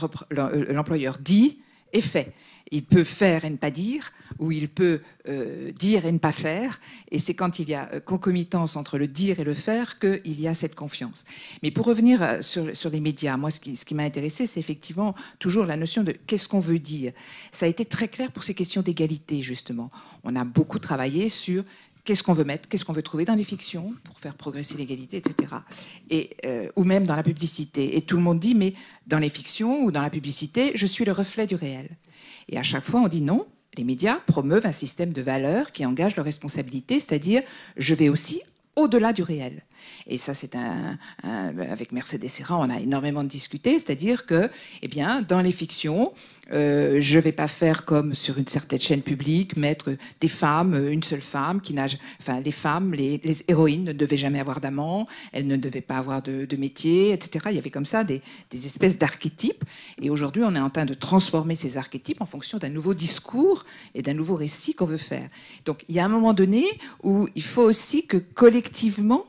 l'employeur 0.71 1.19
dit 1.19 1.59
et 1.93 2.01
fait. 2.01 2.33
Il 2.71 2.85
peut 2.85 3.05
faire 3.05 3.45
et 3.45 3.51
ne 3.51 3.57
pas 3.57 3.71
dire, 3.71 4.11
ou 4.39 4.51
il 4.51 4.69
peut 4.69 5.01
euh, 5.29 5.71
dire 5.73 6.07
et 6.07 6.13
ne 6.13 6.19
pas 6.19 6.33
faire. 6.33 6.81
Et 7.11 7.19
c'est 7.19 7.35
quand 7.35 7.59
il 7.59 7.69
y 7.69 7.75
a 7.75 8.01
concomitance 8.01 8.77
entre 8.77 8.99
le 8.99 9.07
dire 9.07 9.39
et 9.39 9.45
le 9.45 9.55
faire 9.55 9.99
qu'il 9.99 10.41
y 10.41 10.49
a 10.49 10.55
cette 10.55 10.75
confiance. 10.75 11.25
Mais 11.63 11.71
pour 11.71 11.87
revenir 11.87 12.43
sur, 12.43 12.75
sur 12.77 12.91
les 12.91 13.01
médias, 13.01 13.37
moi, 13.37 13.51
ce 13.51 13.61
qui, 13.61 13.77
ce 13.77 13.85
qui 13.85 13.95
m'a 13.95 14.03
intéressé, 14.03 14.47
c'est 14.47 14.61
effectivement 14.61 15.15
toujours 15.39 15.67
la 15.67 15.77
notion 15.77 16.03
de 16.03 16.13
qu'est-ce 16.27 16.49
qu'on 16.49 16.59
veut 16.59 16.79
dire. 16.79 17.13
Ça 17.53 17.67
a 17.67 17.69
été 17.69 17.85
très 17.85 18.09
clair 18.09 18.33
pour 18.33 18.43
ces 18.43 18.55
questions 18.55 18.83
d'égalité, 18.83 19.43
justement. 19.43 19.89
On 20.25 20.35
a 20.35 20.45
beaucoup 20.45 20.79
travaillé 20.79 21.29
sur 21.29 21.63
qu'est-ce 22.05 22.23
qu'on 22.23 22.33
veut 22.33 22.45
mettre, 22.45 22.69
qu'est-ce 22.69 22.85
qu'on 22.85 22.93
veut 22.93 23.03
trouver 23.03 23.25
dans 23.25 23.35
les 23.35 23.45
fictions 23.45 23.95
pour 24.05 24.19
faire 24.19 24.35
progresser 24.35 24.77
l'égalité, 24.77 25.17
etc. 25.17 25.55
Et, 26.11 26.37
euh, 26.45 26.69
ou 26.77 26.85
même 26.85 27.07
dans 27.07 27.17
la 27.17 27.23
publicité. 27.23 27.97
Et 27.97 28.03
tout 28.03 28.17
le 28.17 28.23
monde 28.23 28.39
dit, 28.39 28.55
mais 28.55 28.75
dans 29.07 29.19
les 29.19 29.31
fictions 29.31 29.83
ou 29.83 29.91
dans 29.91 30.03
la 30.03 30.11
publicité, 30.11 30.73
je 30.75 30.87
suis 30.87 31.05
le 31.05 31.13
reflet 31.13 31.47
du 31.47 31.55
réel. 31.55 31.89
Et 32.49 32.59
à 32.59 32.63
chaque 32.63 32.85
fois, 32.85 33.01
on 33.01 33.09
dit 33.09 33.23
non. 33.23 33.47
Les 33.77 33.85
médias 33.85 34.21
promeuvent 34.27 34.67
un 34.67 34.73
système 34.73 35.13
de 35.13 35.21
valeurs 35.21 35.73
qui 35.73 35.85
engage 35.85 36.15
leur 36.15 36.25
responsabilité, 36.25 37.01
c'est-à-dire 37.01 37.43
je 37.77 37.95
vais 37.95 38.09
aussi 38.09 38.41
au-delà 38.77 39.13
du 39.13 39.23
réel. 39.23 39.65
Et 40.07 40.19
ça, 40.19 40.35
c'est 40.35 40.55
un, 40.55 40.99
avec 41.71 41.93
Mercedes 41.93 42.29
Serra, 42.29 42.59
on 42.59 42.71
a 42.71 42.81
énormément 42.81 43.25
discuté, 43.25 43.79
c'est-à-dire 43.79 44.27
que, 44.27 44.51
eh 44.83 44.89
bien, 44.89 45.23
dans 45.23 45.41
les 45.41 45.53
fictions, 45.53 46.13
euh, 46.53 47.01
je 47.01 47.17
ne 47.17 47.23
vais 47.23 47.33
pas 47.33 47.47
faire 47.47 47.85
comme 47.85 48.15
sur 48.15 48.39
une 48.39 48.47
certaine 48.47 48.81
chaîne 48.81 49.03
publique, 49.03 49.57
mettre 49.57 49.97
des 50.21 50.29
femmes, 50.29 50.75
une 50.91 51.03
seule 51.03 51.21
femme 51.21 51.61
qui 51.61 51.73
nage. 51.73 51.99
Enfin, 52.21 52.41
les 52.41 52.53
femmes, 52.53 52.93
les, 52.93 53.21
héroïnes 53.49 53.85
ne 53.85 53.93
devaient 53.93 54.17
jamais 54.17 54.41
avoir 54.41 54.61
d'amant, 54.61 55.07
elles 55.33 55.47
ne 55.47 55.57
devaient 55.57 55.81
pas 55.81 55.97
avoir 55.97 56.23
de, 56.23 56.57
métier, 56.57 57.13
etc. 57.13 57.47
Il 57.51 57.57
y 57.57 57.59
avait 57.59 57.71
comme 57.71 57.87
ça 57.87 58.05
des, 58.05 58.23
des 58.51 58.67
espèces 58.67 58.99
d'archétypes. 58.99 59.65
Et 60.01 60.11
aujourd'hui, 60.11 60.43
on 60.45 60.55
est 60.55 60.61
en 60.61 60.71
train 60.71 60.85
de 60.85 60.95
transformer 60.95 61.57
ces 61.57 61.77
archétypes 61.77 62.21
en 62.21 62.27
fonction 62.27 62.59
d'un 62.59 62.69
nouveau 62.69 62.95
discours 62.95 63.65
et 63.95 64.03
d'un 64.03 64.15
nouveau 64.15 64.37
récit 64.37 64.75
qu'on 64.75 64.87
veut 64.87 64.97
faire. 64.97 65.29
Donc, 65.65 65.85
il 65.89 65.97
y 65.97 65.99
a 65.99 66.05
un 66.05 66.09
moment 66.09 66.33
donné 66.33 66.65
où 67.03 67.29
il 67.35 67.43
faut 67.43 67.63
aussi 67.63 68.07
que 68.07 68.19
collectivement, 68.19 69.25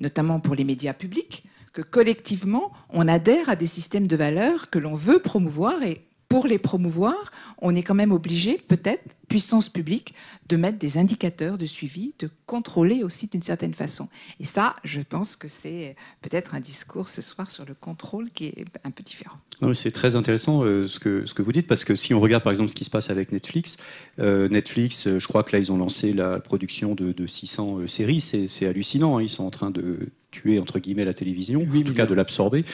notamment 0.00 0.40
pour 0.40 0.54
les 0.54 0.64
médias 0.64 0.92
publics, 0.92 1.44
que 1.72 1.82
collectivement, 1.82 2.72
on 2.88 3.06
adhère 3.06 3.48
à 3.48 3.56
des 3.56 3.66
systèmes 3.66 4.06
de 4.06 4.16
valeurs 4.16 4.70
que 4.70 4.78
l'on 4.78 4.96
veut 4.96 5.20
promouvoir 5.20 5.82
et 5.82 6.09
pour 6.30 6.46
les 6.46 6.58
promouvoir, 6.58 7.32
on 7.58 7.74
est 7.74 7.82
quand 7.82 7.96
même 7.96 8.12
obligé, 8.12 8.56
peut-être, 8.68 9.02
puissance 9.26 9.68
publique, 9.68 10.14
de 10.48 10.56
mettre 10.56 10.78
des 10.78 10.96
indicateurs 10.96 11.58
de 11.58 11.66
suivi, 11.66 12.14
de 12.20 12.30
contrôler 12.46 13.02
aussi 13.02 13.26
d'une 13.26 13.42
certaine 13.42 13.74
façon. 13.74 14.08
Et 14.38 14.44
ça, 14.44 14.76
je 14.84 15.00
pense 15.00 15.34
que 15.34 15.48
c'est 15.48 15.96
peut-être 16.22 16.54
un 16.54 16.60
discours 16.60 17.08
ce 17.08 17.20
soir 17.20 17.50
sur 17.50 17.64
le 17.64 17.74
contrôle 17.74 18.30
qui 18.30 18.46
est 18.46 18.64
un 18.84 18.92
peu 18.92 19.02
différent. 19.02 19.38
C'est 19.74 19.90
très 19.90 20.14
intéressant 20.14 20.62
euh, 20.62 20.86
ce, 20.86 21.00
que, 21.00 21.42
vous 21.42 21.52
dites, 21.52 21.66
parce 21.66 21.84
que 21.84 21.96
si 21.96 22.14
on 22.14 22.20
regarde 22.20 22.44
par 22.44 22.52
exemple 22.52 22.70
ce 22.70 22.76
qui 22.76 22.84
se 22.84 22.90
passe 22.90 23.10
avec 23.10 23.32
Netflix, 23.32 23.78
euh, 24.20 24.48
Netflix, 24.48 25.08
euh, 25.08 25.18
je 25.18 25.26
crois 25.26 25.42
que 25.42 25.50
là, 25.50 25.58
ils 25.58 25.72
ont 25.72 25.78
lancé 25.78 26.12
la 26.12 26.38
production 26.38 26.94
de, 26.94 27.26
600 27.26 27.88
séries, 27.88 28.20
c'est 28.20 28.66
hallucinant, 28.66 29.18
hein. 29.18 29.22
ils 29.22 29.28
sont 29.28 29.44
en 29.44 29.50
train 29.50 29.70
de 29.70 30.10
tuer 30.30 30.58
entre 30.58 30.78
guillemets 30.78 31.04
la 31.04 31.14
télévision, 31.14 31.62
en 31.62 31.82
tout 31.82 31.94
cas 31.94 32.06
de 32.06 32.14
l'absorber. 32.14 32.64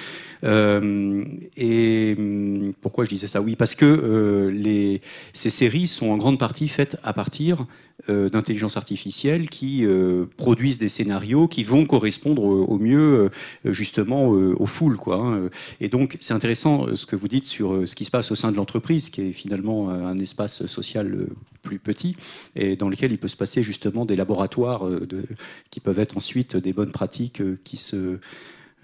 Euh, 0.45 1.25
et 1.57 2.15
hum, 2.19 2.73
pourquoi 2.81 3.05
je 3.05 3.11
disais 3.11 3.29
ça? 3.29 3.41
Oui, 3.41 3.57
parce 3.57 3.75
que 3.75 3.85
euh, 3.87 4.51
les, 4.51 5.01
ces 5.33 5.51
séries 5.51 5.89
sont 5.89 6.09
en 6.09 6.17
grande 6.17 6.39
partie 6.39 6.69
faites 6.69 6.97
à 7.03 7.13
partir 7.13 7.67
euh, 8.11 8.29
d'intelligence 8.29 8.77
artificielle 8.77 9.49
qui 9.49 9.85
euh, 9.85 10.27
produisent 10.37 10.79
des 10.79 10.89
scénarios 10.89 11.49
qui 11.49 11.65
vont 11.65 11.87
correspondre 11.87 12.43
au, 12.43 12.65
au 12.65 12.79
mieux 12.79 13.31
justement 13.65 14.29
aux 14.29 14.67
foules. 14.67 14.97
Quoi, 14.97 15.17
hein. 15.17 15.49
Et 15.81 15.89
donc 15.89 16.19
c'est 16.21 16.35
intéressant 16.35 16.95
ce 16.95 17.07
que 17.07 17.17
vous 17.17 17.29
dites 17.29 17.47
sur 17.47 17.89
ce 17.89 17.95
qui 17.95 18.05
se 18.05 18.11
passe 18.11 18.31
au 18.31 18.35
sein 18.35 18.53
de 18.53 18.57
l'entreprise, 18.57 19.09
qui 19.09 19.23
est 19.23 19.33
finalement 19.33 19.91
un 19.91 20.19
espace 20.19 20.67
social 20.67 21.27
plus 21.63 21.79
petit 21.79 22.17
et 22.55 22.77
dans 22.77 22.89
lequel 22.89 23.11
il 23.11 23.19
peut 23.19 23.29
se 23.29 23.37
passer 23.37 23.63
justement 23.63 24.05
des 24.05 24.15
laboratoires 24.15 24.89
de, 24.89 25.25
qui 25.71 25.81
peuvent 25.81 25.99
être 25.99 26.17
ensuite 26.17 26.57
des 26.57 26.73
bonnes 26.73 26.93
pratiques 26.93 27.43
qui 27.55 27.77
se, 27.77 28.19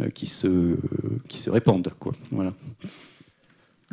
euh, 0.00 0.08
qui 0.14 0.26
se, 0.26 0.76
qui 1.28 1.38
se 1.38 1.50
répandent. 1.50 1.92
Quoi. 1.98 2.12
Voilà. 2.30 2.54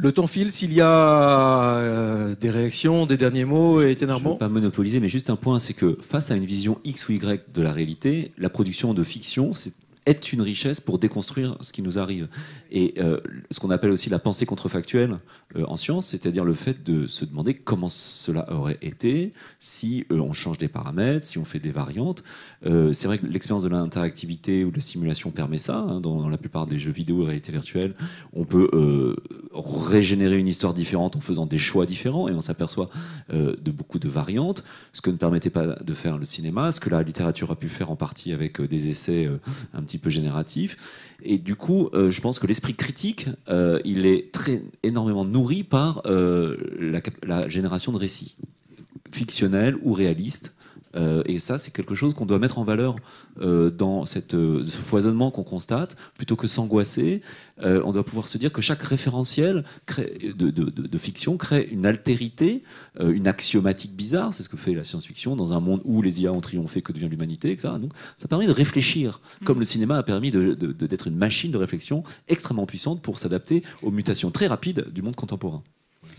Le 0.02 0.14
temps 0.14 0.28
file, 0.28 0.50
s'il 0.50 0.74
y 0.74 0.80
a 0.80 1.76
euh, 1.76 2.34
des 2.40 2.50
réactions, 2.50 3.06
des 3.06 3.18
derniers 3.18 3.44
mots, 3.44 3.82
et 3.82 3.98
Je 4.00 4.06
ne 4.06 4.14
veux 4.14 4.38
pas 4.38 4.48
monopoliser, 4.48 5.02
mais 5.02 5.10
juste 5.10 5.30
un 5.30 5.36
point, 5.36 5.60
c'est 5.60 5.74
que 5.74 5.98
face 6.02 6.32
à 6.32 6.36
une 6.36 6.46
vision 6.46 6.80
X 6.86 7.10
ou 7.10 7.14
Y 7.14 7.52
de 7.54 7.62
la 7.62 7.74
réalité, 7.74 8.32
la 8.38 8.50
production 8.50 8.94
de 8.94 9.04
fiction, 9.04 9.54
c'est 9.54 9.74
est 10.10 10.34
une 10.34 10.42
richesse 10.42 10.82
pour 10.82 10.98
déconstruire 10.98 11.56
ce 11.62 11.72
qui 11.72 11.82
nous 11.84 12.00
arrive. 12.00 12.28
Et 12.72 12.96
euh, 12.98 13.20
ce 13.52 13.60
qu'on 13.60 13.70
appelle 13.70 13.92
aussi 13.92 14.10
la 14.10 14.18
pensée 14.18 14.46
contrefactuelle 14.46 15.20
euh, 15.56 15.66
en 15.68 15.78
science, 15.78 16.08
c'est-à-dire 16.08 16.44
le 16.44 16.54
fait 16.54 16.84
de 16.84 17.06
se 17.08 17.26
demander 17.26 17.54
comment 17.54 17.90
cela 17.90 18.52
aurait 18.52 18.80
été 18.82 19.34
si 19.60 20.06
euh, 20.12 20.20
on 20.20 20.34
change 20.34 20.58
des 20.58 20.68
paramètres, 20.68 21.26
si 21.26 21.38
on 21.38 21.46
fait 21.46 21.60
des 21.60 21.72
variantes. 21.72 22.24
C'est 22.64 23.06
vrai 23.06 23.20
que 23.20 23.26
l'expérience 23.26 23.64
de 23.64 23.70
l'interactivité 23.70 24.66
ou 24.66 24.72
de 24.72 24.76
la 24.76 24.82
simulation 24.82 25.32
permet 25.32 25.58
ça. 25.58 25.78
hein, 25.78 26.02
dans, 26.02 26.20
dans 26.20 26.30
la 26.30 26.38
plupart 26.38 26.66
des 26.66 26.78
jeux 26.78 26.92
vidéo 26.92 27.24
et 27.24 27.28
réalité 27.28 27.52
virtuelle, 27.52 27.94
on 28.34 28.44
peut 28.44 29.16
régénérer 29.54 30.38
une 30.38 30.48
histoire 30.48 30.74
différente 30.74 31.16
en 31.16 31.22
faisant 31.22 31.46
des 31.46 31.58
choix 31.58 31.86
différents 31.86 32.28
et 32.28 32.34
on 32.34 32.42
s'aperçoit 32.42 32.90
de 33.30 33.72
beaucoup 33.72 34.00
de 34.00 34.10
variantes, 34.10 34.64
ce 34.92 35.02
que 35.02 35.10
ne 35.10 35.16
permettait 35.16 35.50
pas 35.50 35.68
de 35.68 35.94
faire 35.94 36.18
le 36.18 36.26
cinéma, 36.26 36.72
ce 36.72 36.80
que 36.80 36.90
la 36.90 37.02
littérature 37.02 37.50
a 37.52 37.56
pu 37.56 37.70
faire 37.70 37.92
en 37.92 37.96
partie 37.96 38.34
avec 38.34 38.62
des 38.62 38.90
essais 38.90 39.30
un 39.74 39.82
petit 39.82 39.99
peu 40.00 40.10
génératifs. 40.10 40.78
Et 41.22 41.38
du 41.38 41.56
coup, 41.56 41.90
euh, 41.94 42.10
je 42.10 42.22
pense 42.22 42.40
que 42.40 42.48
l'esprit 42.48 42.76
critique, 42.76 43.28
euh, 43.50 43.80
il 43.86 44.06
est 44.06 44.32
très 44.32 44.64
énormément 44.84 45.26
nourri 45.26 45.64
par 45.64 46.02
euh, 46.06 46.58
la, 46.80 47.02
la 47.24 47.50
génération 47.50 47.92
de 47.92 47.98
récits 47.98 48.36
fictionnels 49.12 49.76
ou 49.82 49.94
réalistes. 49.94 50.56
Euh, 50.96 51.22
et 51.26 51.38
ça, 51.40 51.58
c'est 51.58 51.72
quelque 51.72 51.94
chose 51.96 52.14
qu'on 52.14 52.26
doit 52.26 52.40
mettre 52.40 52.58
en 52.58 52.64
valeur 52.64 52.96
euh, 53.42 53.70
dans 53.70 54.06
cette, 54.06 54.34
euh, 54.34 54.66
ce 54.66 54.78
foisonnement 54.82 55.30
qu'on 55.32 55.44
constate. 55.44 55.96
Plutôt 56.16 56.36
que 56.36 56.48
s'angoisser, 56.48 57.22
on 57.62 57.92
doit 57.92 58.06
pouvoir 58.06 58.28
se 58.30 58.38
dire 58.38 58.54
que 58.54 58.62
chaque 58.62 58.82
référentiel 58.84 59.66
crée- 59.86 60.34
de, 60.34 60.50
de- 60.50 60.70
de- 60.70 60.88
de 60.88 60.98
fiction 60.98 61.36
crée 61.36 61.68
une 61.72 61.86
altérité, 61.86 62.64
une 63.00 63.28
axiomatique 63.28 63.96
bizarre. 63.98 64.34
C'est 64.34 64.44
ce 64.44 64.50
que 64.50 64.56
fait 64.56 64.74
la 64.74 64.86
science-fiction 64.86 65.36
dans 65.36 65.54
un 65.54 65.60
monde 65.60 65.82
où 65.84 66.02
les 66.02 66.22
IA 66.22 66.32
ont 66.32 66.40
triomphé, 66.40 66.82
que 66.82 66.94
devient 66.94 67.10
l'humanité, 67.10 67.52
etc. 67.52 67.74
Donc, 67.82 67.92
ça 68.18 68.30
permet 68.30 68.48
de 68.48 68.54
réfléchir, 68.54 69.20
comme 69.46 69.60
le 69.60 69.66
cinéma 69.66 69.98
a 69.98 70.04
permis 70.04 70.32
d'être 70.32 71.08
une 71.08 71.18
machine 71.18 71.52
de 71.52 71.58
réflexion 71.58 72.04
extrêmement 72.30 72.66
puissante 72.66 73.02
pour 73.02 73.20
s'adapter 73.20 73.62
aux 73.84 73.92
mutations 73.92 74.32
très 74.32 74.48
rapides 74.48 74.86
du 74.94 75.02
monde 75.02 75.18
contemporain. 75.18 75.62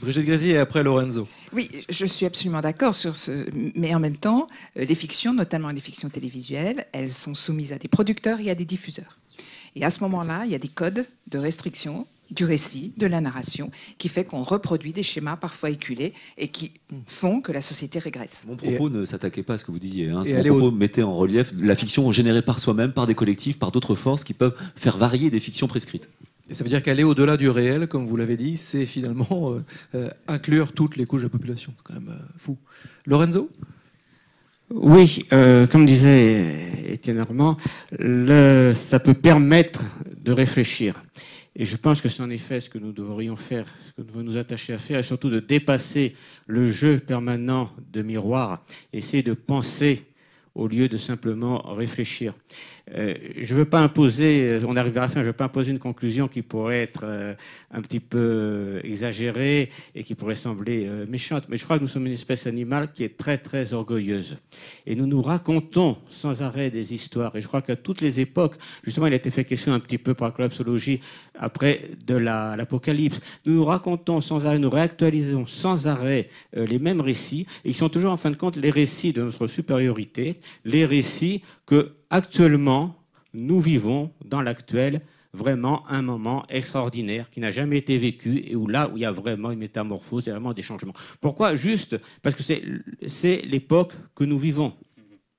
Brigitte 0.02 0.24
Grézy 0.24 0.50
et 0.50 0.56
après 0.58 0.82
Lorenzo. 0.82 1.26
Oui, 1.52 1.70
je 1.88 2.06
suis 2.06 2.26
absolument 2.26 2.60
d'accord 2.60 2.94
sur 2.94 3.16
ce. 3.16 3.46
Mais 3.74 3.94
en 3.94 4.00
même 4.00 4.16
temps, 4.16 4.46
euh, 4.76 4.84
les 4.84 4.94
fictions, 4.94 5.34
notamment 5.34 5.70
les 5.70 5.80
fictions 5.80 6.08
télévisuelles, 6.08 6.86
elles 6.92 7.10
sont 7.10 7.34
soumises 7.34 7.72
à 7.72 7.78
des 7.78 7.88
producteurs 7.88 8.40
et 8.40 8.50
à 8.50 8.54
des 8.54 8.64
diffuseurs. 8.64 9.18
Et 9.76 9.84
à 9.84 9.90
ce 9.90 10.00
moment-là, 10.00 10.42
il 10.46 10.52
y 10.52 10.54
a 10.54 10.58
des 10.58 10.68
codes 10.68 11.06
de 11.28 11.38
restriction 11.38 12.06
du 12.30 12.44
récit, 12.44 12.92
de 12.96 13.06
la 13.06 13.20
narration, 13.20 13.72
qui 13.98 14.08
fait 14.08 14.24
qu'on 14.24 14.44
reproduit 14.44 14.92
des 14.92 15.02
schémas 15.02 15.34
parfois 15.36 15.70
éculés 15.70 16.12
et 16.38 16.46
qui 16.46 16.72
font 17.06 17.40
que 17.40 17.50
la 17.50 17.60
société 17.60 17.98
régresse. 17.98 18.44
Mon 18.46 18.54
propos 18.54 18.88
ne 18.88 19.04
s'attaquait 19.04 19.42
pas 19.42 19.54
à 19.54 19.58
ce 19.58 19.64
que 19.64 19.72
vous 19.72 19.80
disiez. 19.80 20.10
Hein. 20.10 20.22
Mon 20.24 20.42
propos 20.44 20.66
au- 20.66 20.70
mettait 20.70 21.02
en 21.02 21.16
relief 21.16 21.52
la 21.58 21.74
fiction 21.74 22.10
générée 22.12 22.42
par 22.42 22.60
soi-même, 22.60 22.92
par 22.92 23.08
des 23.08 23.16
collectifs, 23.16 23.58
par 23.58 23.72
d'autres 23.72 23.96
forces 23.96 24.22
qui 24.22 24.32
peuvent 24.34 24.54
faire 24.76 24.96
varier 24.96 25.28
des 25.28 25.40
fictions 25.40 25.66
prescrites. 25.66 26.08
Et 26.50 26.54
ça 26.54 26.64
veut 26.64 26.68
dire 26.68 26.82
qu'aller 26.82 27.04
au-delà 27.04 27.36
du 27.36 27.48
réel, 27.48 27.86
comme 27.86 28.04
vous 28.06 28.16
l'avez 28.16 28.36
dit, 28.36 28.56
c'est 28.56 28.84
finalement 28.84 29.52
euh, 29.52 29.64
euh, 29.94 30.10
inclure 30.26 30.72
toutes 30.72 30.96
les 30.96 31.06
couches 31.06 31.20
de 31.20 31.26
la 31.26 31.30
population. 31.30 31.72
C'est 31.76 31.84
quand 31.84 31.94
même 31.94 32.08
euh, 32.10 32.22
fou. 32.36 32.58
Lorenzo? 33.06 33.48
Oui, 34.72 35.26
comme 35.30 35.84
disait 35.84 36.92
Étienne 36.92 37.18
Armand, 37.18 37.56
ça 37.90 39.00
peut 39.00 39.14
permettre 39.14 39.82
de 40.22 40.30
réfléchir. 40.30 41.02
Et 41.56 41.66
je 41.66 41.74
pense 41.74 42.00
que 42.00 42.08
c'est 42.08 42.22
en 42.22 42.30
effet 42.30 42.60
ce 42.60 42.70
que 42.70 42.78
nous 42.78 42.92
devrions 42.92 43.34
faire, 43.34 43.66
ce 43.82 43.90
que 43.90 44.02
nous 44.02 44.04
devons 44.06 44.22
nous 44.22 44.36
attacher 44.36 44.72
à 44.72 44.78
faire, 44.78 45.00
et 45.00 45.02
surtout 45.02 45.28
de 45.28 45.40
dépasser 45.40 46.14
le 46.46 46.70
jeu 46.70 47.00
permanent 47.00 47.72
de 47.92 48.02
miroir, 48.02 48.64
essayer 48.92 49.24
de 49.24 49.32
penser 49.32 50.04
au 50.54 50.68
lieu 50.68 50.88
de 50.88 50.96
simplement 50.96 51.58
réfléchir. 51.74 52.34
Euh, 52.94 53.14
je 53.36 53.54
ne 53.54 53.58
veux 53.58 53.64
pas 53.64 53.80
imposer, 53.80 54.58
on 54.66 54.76
arrive 54.76 54.96
à 54.98 55.02
la 55.02 55.08
fin, 55.08 55.20
je 55.20 55.26
ne 55.26 55.26
veux 55.26 55.32
pas 55.32 55.44
imposer 55.44 55.70
une 55.72 55.78
conclusion 55.78 56.28
qui 56.28 56.42
pourrait 56.42 56.82
être 56.82 57.02
euh, 57.04 57.34
un 57.70 57.80
petit 57.82 58.00
peu 58.00 58.18
euh, 58.18 58.80
exagérée 58.82 59.70
et 59.94 60.02
qui 60.02 60.14
pourrait 60.14 60.34
sembler 60.34 60.88
méchante, 61.08 61.44
mais 61.48 61.56
je 61.56 61.64
crois 61.64 61.78
que 61.78 61.82
nous 61.82 61.88
sommes 61.88 62.06
une 62.06 62.12
espèce 62.12 62.46
animale 62.46 62.92
qui 62.92 63.04
est 63.04 63.16
très 63.16 63.38
très 63.38 63.72
orgueilleuse. 63.72 64.38
Et 64.86 64.96
nous 64.96 65.06
nous 65.06 65.22
racontons 65.22 65.98
sans 66.10 66.42
arrêt 66.42 66.70
des 66.70 66.94
histoires. 66.94 67.34
Et 67.36 67.40
je 67.40 67.48
crois 67.48 67.62
qu'à 67.62 67.76
toutes 67.76 68.00
les 68.00 68.20
époques, 68.20 68.56
justement, 68.84 69.06
il 69.06 69.12
a 69.12 69.16
été 69.16 69.30
fait 69.30 69.44
question 69.44 69.72
un 69.72 69.80
petit 69.80 69.98
peu 69.98 70.14
par 70.14 70.28
la 70.28 70.32
collapsologie 70.32 71.00
après 71.38 71.90
de 72.06 72.14
la- 72.16 72.56
l'Apocalypse. 72.56 73.20
Nous 73.46 73.54
nous 73.54 73.64
racontons 73.64 74.20
sans 74.20 74.46
arrêt, 74.46 74.58
nous 74.58 74.70
réactualisons 74.70 75.46
sans 75.46 75.86
arrêt 75.86 76.28
les 76.54 76.78
mêmes 76.78 77.00
récits, 77.00 77.46
et 77.64 77.70
qui 77.72 77.78
sont 77.78 77.88
toujours 77.88 78.12
en 78.12 78.16
fin 78.16 78.30
de 78.30 78.36
compte 78.36 78.56
les 78.56 78.70
récits 78.70 79.12
de 79.12 79.22
notre 79.22 79.46
supériorité, 79.46 80.40
les 80.64 80.86
récits 80.86 81.42
que 81.70 81.92
actuellement 82.10 82.96
nous 83.32 83.60
vivons 83.60 84.12
dans 84.24 84.42
l'actuel 84.42 85.02
vraiment 85.32 85.88
un 85.88 86.02
moment 86.02 86.44
extraordinaire 86.48 87.30
qui 87.30 87.38
n'a 87.38 87.52
jamais 87.52 87.78
été 87.78 87.96
vécu 87.96 88.42
et 88.44 88.56
où 88.56 88.66
là 88.66 88.90
où 88.90 88.96
il 88.96 89.02
y 89.02 89.04
a 89.04 89.12
vraiment 89.12 89.52
une 89.52 89.60
métamorphose, 89.60 90.26
a 90.26 90.32
vraiment 90.32 90.52
des 90.52 90.62
changements. 90.62 90.94
Pourquoi? 91.20 91.54
Juste 91.54 91.96
parce 92.22 92.34
que 92.34 92.42
c'est 92.42 93.42
l'époque 93.46 93.92
que 94.16 94.24
nous 94.24 94.36
vivons. 94.36 94.72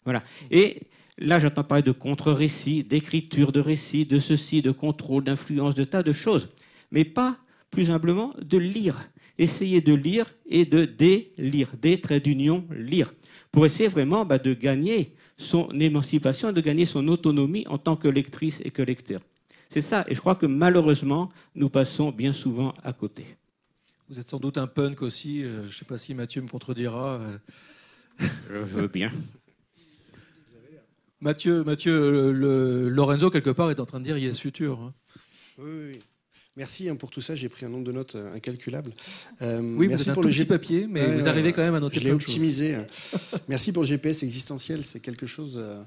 Voilà. 0.05 0.23
Et 0.49 0.83
là, 1.17 1.37
j'entends 1.37 1.65
parler 1.65 1.83
de 1.83 1.91
contre-récits, 1.91 2.85
d'écriture 2.85 3.51
de 3.51 3.59
récits, 3.59 4.05
de 4.05 4.17
ceci, 4.17 4.61
de 4.61 4.71
contrôle, 4.71 5.25
d'influence, 5.25 5.75
de 5.75 5.83
tas 5.83 6.01
de 6.01 6.13
choses. 6.13 6.47
Mais 6.91 7.03
pas, 7.03 7.35
plus 7.71 7.91
humblement, 7.91 8.33
de 8.41 8.57
lire. 8.57 9.09
Essayer 9.37 9.81
de 9.81 9.93
lire 9.93 10.33
et 10.45 10.63
de 10.63 10.85
délire, 10.85 11.73
des 11.81 11.99
traits 11.99 12.23
d'union, 12.23 12.65
lire. 12.73 13.13
Pour 13.51 13.65
essayer 13.65 13.89
vraiment 13.89 14.23
bah, 14.23 14.37
de 14.37 14.53
gagner 14.53 15.13
son 15.41 15.69
émancipation, 15.79 16.51
de 16.51 16.61
gagner 16.61 16.85
son 16.85 17.07
autonomie 17.07 17.65
en 17.67 17.77
tant 17.77 17.95
que 17.95 18.07
lectrice 18.07 18.61
et 18.63 18.71
que 18.71 18.81
lecteur. 18.81 19.21
C'est 19.69 19.81
ça. 19.81 20.05
Et 20.07 20.15
je 20.15 20.19
crois 20.19 20.35
que 20.35 20.45
malheureusement, 20.45 21.29
nous 21.55 21.69
passons 21.69 22.11
bien 22.11 22.33
souvent 22.33 22.73
à 22.83 22.93
côté. 22.93 23.25
Vous 24.09 24.19
êtes 24.19 24.27
sans 24.29 24.39
doute 24.39 24.57
un 24.57 24.67
punk 24.67 25.01
aussi. 25.01 25.43
euh, 25.43 25.61
je 25.63 25.67
ne 25.67 25.71
sais 25.71 25.85
pas 25.85 25.97
si 25.97 26.13
Mathieu 26.13 26.41
me 26.41 26.47
contredira. 26.49 27.15
euh. 27.21 27.37
Je 28.49 28.57
veux 28.57 28.87
bien. 28.87 29.11
Mathieu, 31.21 31.63
Mathieu 31.63 32.31
le- 32.31 32.89
Lorenzo, 32.89 33.29
quelque 33.29 33.51
part, 33.51 33.69
est 33.71 33.79
en 33.79 33.85
train 33.85 33.99
de 33.99 34.05
dire 34.05 34.17
Yes 34.17 34.39
Future. 34.39 34.79
hein. 34.81 34.93
Oui, 35.59 35.69
oui. 35.93 35.99
Merci 36.61 36.87
hein, 36.89 36.95
pour 36.95 37.09
tout 37.09 37.21
ça. 37.21 37.33
J'ai 37.33 37.49
pris 37.49 37.65
un 37.65 37.69
nombre 37.69 37.85
de 37.85 37.91
notes 37.91 38.13
euh, 38.13 38.35
incalculable. 38.35 38.91
Euh, 39.41 39.61
Oui, 39.61 39.87
vous 39.87 39.93
merci 39.93 40.03
êtes 40.03 40.09
un 40.09 40.13
pour 40.13 40.21
tout 40.21 40.27
le 40.27 40.31
petit 40.31 40.37
G- 40.41 40.45
papier, 40.45 40.85
mais 40.87 41.07
vous 41.15 41.27
arrivez 41.27 41.53
quand 41.53 41.63
même 41.63 41.73
à 41.73 41.79
noter 41.79 41.99
Je 41.99 42.03
l'ai 42.05 42.11
optimisé. 42.11 42.75
hein. 42.75 42.85
merci 43.49 43.71
pour 43.71 43.81
le 43.81 43.87
GPS 43.89 44.21
existentiel. 44.21 44.83
C'est 44.85 44.99
quelque 44.99 45.25
chose. 45.25 45.55
euh, 45.57 45.81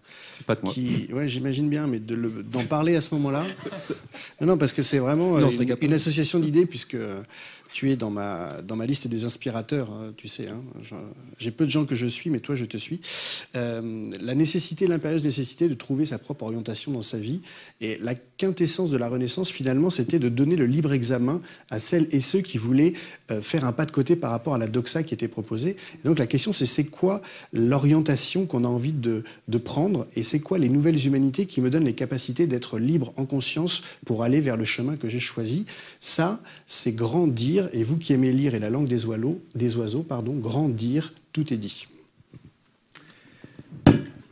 pas 0.49 0.57
de 0.57 0.63
moi. 0.65 0.73
Qui, 0.75 1.07
ouais, 1.13 1.29
j'imagine 1.29 1.69
bien, 1.69 1.87
mais 1.87 2.01
de 2.01 2.17
le- 2.17 2.43
d'en 2.43 2.65
parler 2.65 2.97
à 2.97 3.01
ce 3.01 3.15
moment-là. 3.15 3.47
Non, 4.41 4.49
non, 4.49 4.59
parce 4.59 4.73
que 4.73 4.83
c'est 4.83 4.99
vraiment 4.99 5.39
Non, 5.39 5.49
euh, 5.49 5.77
une, 5.81 5.93
association 5.93 6.41
d'idées, 6.41 6.67
puisque 6.67 6.95
euh, 6.97 7.23
tu 7.75 7.91
es 7.91 7.97
dans 7.97 8.11
ma, 8.11 8.63
dans 8.63 8.77
ma 8.77 8.87
liste 8.87 9.09
des 9.09 9.25
inspirateurs, 9.25 9.91
hein, 9.91 10.13
tu 10.17 10.29
sais. 10.29 10.47
hein. 10.47 10.63
J'ai 11.41 11.51
peu 11.51 11.65
de 11.65 11.71
gens 11.71 11.85
que 11.87 11.97
je 11.97 12.07
suis, 12.07 12.31
mais 12.31 12.39
toi, 12.39 12.55
je 12.55 12.67
te 12.67 12.77
suis. 12.77 13.01
Euh, 13.57 14.09
la 14.21 14.37
nécessité, 14.37 14.87
l'impérieuse 14.87 15.25
nécessité 15.25 15.69
de 15.69 15.75
trouver 15.75 16.07
sa 16.07 16.19
propre 16.19 16.45
orientation 16.45 16.93
dans 16.93 17.03
sa 17.03 17.19
vie. 17.19 17.41
Et 17.81 17.99
la 18.01 18.15
quintessence 18.15 18.91
de 18.91 18.97
la 18.97 19.09
Renaissance, 19.09 19.51
finalement, 19.51 19.91
c'était 19.91 20.21
de 20.21 20.29
donner 20.29 20.55
le 20.55 20.67
libre 20.67 20.93
examen 20.93 21.43
à 21.69 21.81
celles 21.81 22.07
et 22.13 22.21
ceux 22.21 22.43
qui 22.43 22.59
voulaient 22.59 22.93
euh, 23.33 23.43
faire 23.43 23.65
un 23.65 23.73
pas 23.73 23.87
de 23.87 23.91
côté 23.91 24.15
par 24.15 24.31
rapport 24.31 24.55
à 24.55 24.59
la 24.59 24.69
doxa 24.69 25.03
qui 25.03 25.13
était 25.13 25.27
proposée. 25.27 25.75
Donc 26.05 26.21
la 26.21 26.29
question, 26.29 26.53
c'est 26.53 26.67
c'est 26.67 26.85
quoi 26.85 27.23
l'orientation 27.53 28.47
qu'on 28.47 28.63
a 28.63 28.69
envie 28.69 28.93
de, 28.93 29.25
de 29.49 29.59
prendre 29.59 30.07
et 30.15 30.23
c'est 30.23 30.39
quoi 30.39 30.59
les 30.59 30.69
nouvelles 30.69 31.05
humanités 31.05 31.47
qui 31.47 31.61
me 31.61 31.71
donnent 31.71 31.87
les 31.87 31.95
capacités 31.95 32.47
d'être 32.47 32.79
libre 32.79 33.13
en 33.17 33.27
conscience 33.27 33.83
pour 34.07 34.23
aller 34.23 34.41
vers 34.41 34.57
le 34.57 34.65
chemin 34.65 34.97
que 34.97 35.09
j'ai 35.09 35.19
choisi? 35.19 35.67
Ça, 36.01 36.41
c'est 36.69 36.93
grandir. 36.93 37.64
Et 37.73 37.85
vous 37.85 37.97
qui 37.97 38.13
aimez 38.13 38.33
lire 38.33 38.55
et 38.55 38.59
la 38.59 38.71
langue 38.71 38.89
des 38.89 39.05
oiseaux, 39.07 39.41
des 39.55 39.77
oiseaux 39.77 40.03
pardon, 40.03 40.35
grandir, 40.35 41.13
tout 41.33 41.53
est 41.53 41.57
dit. 41.57 41.87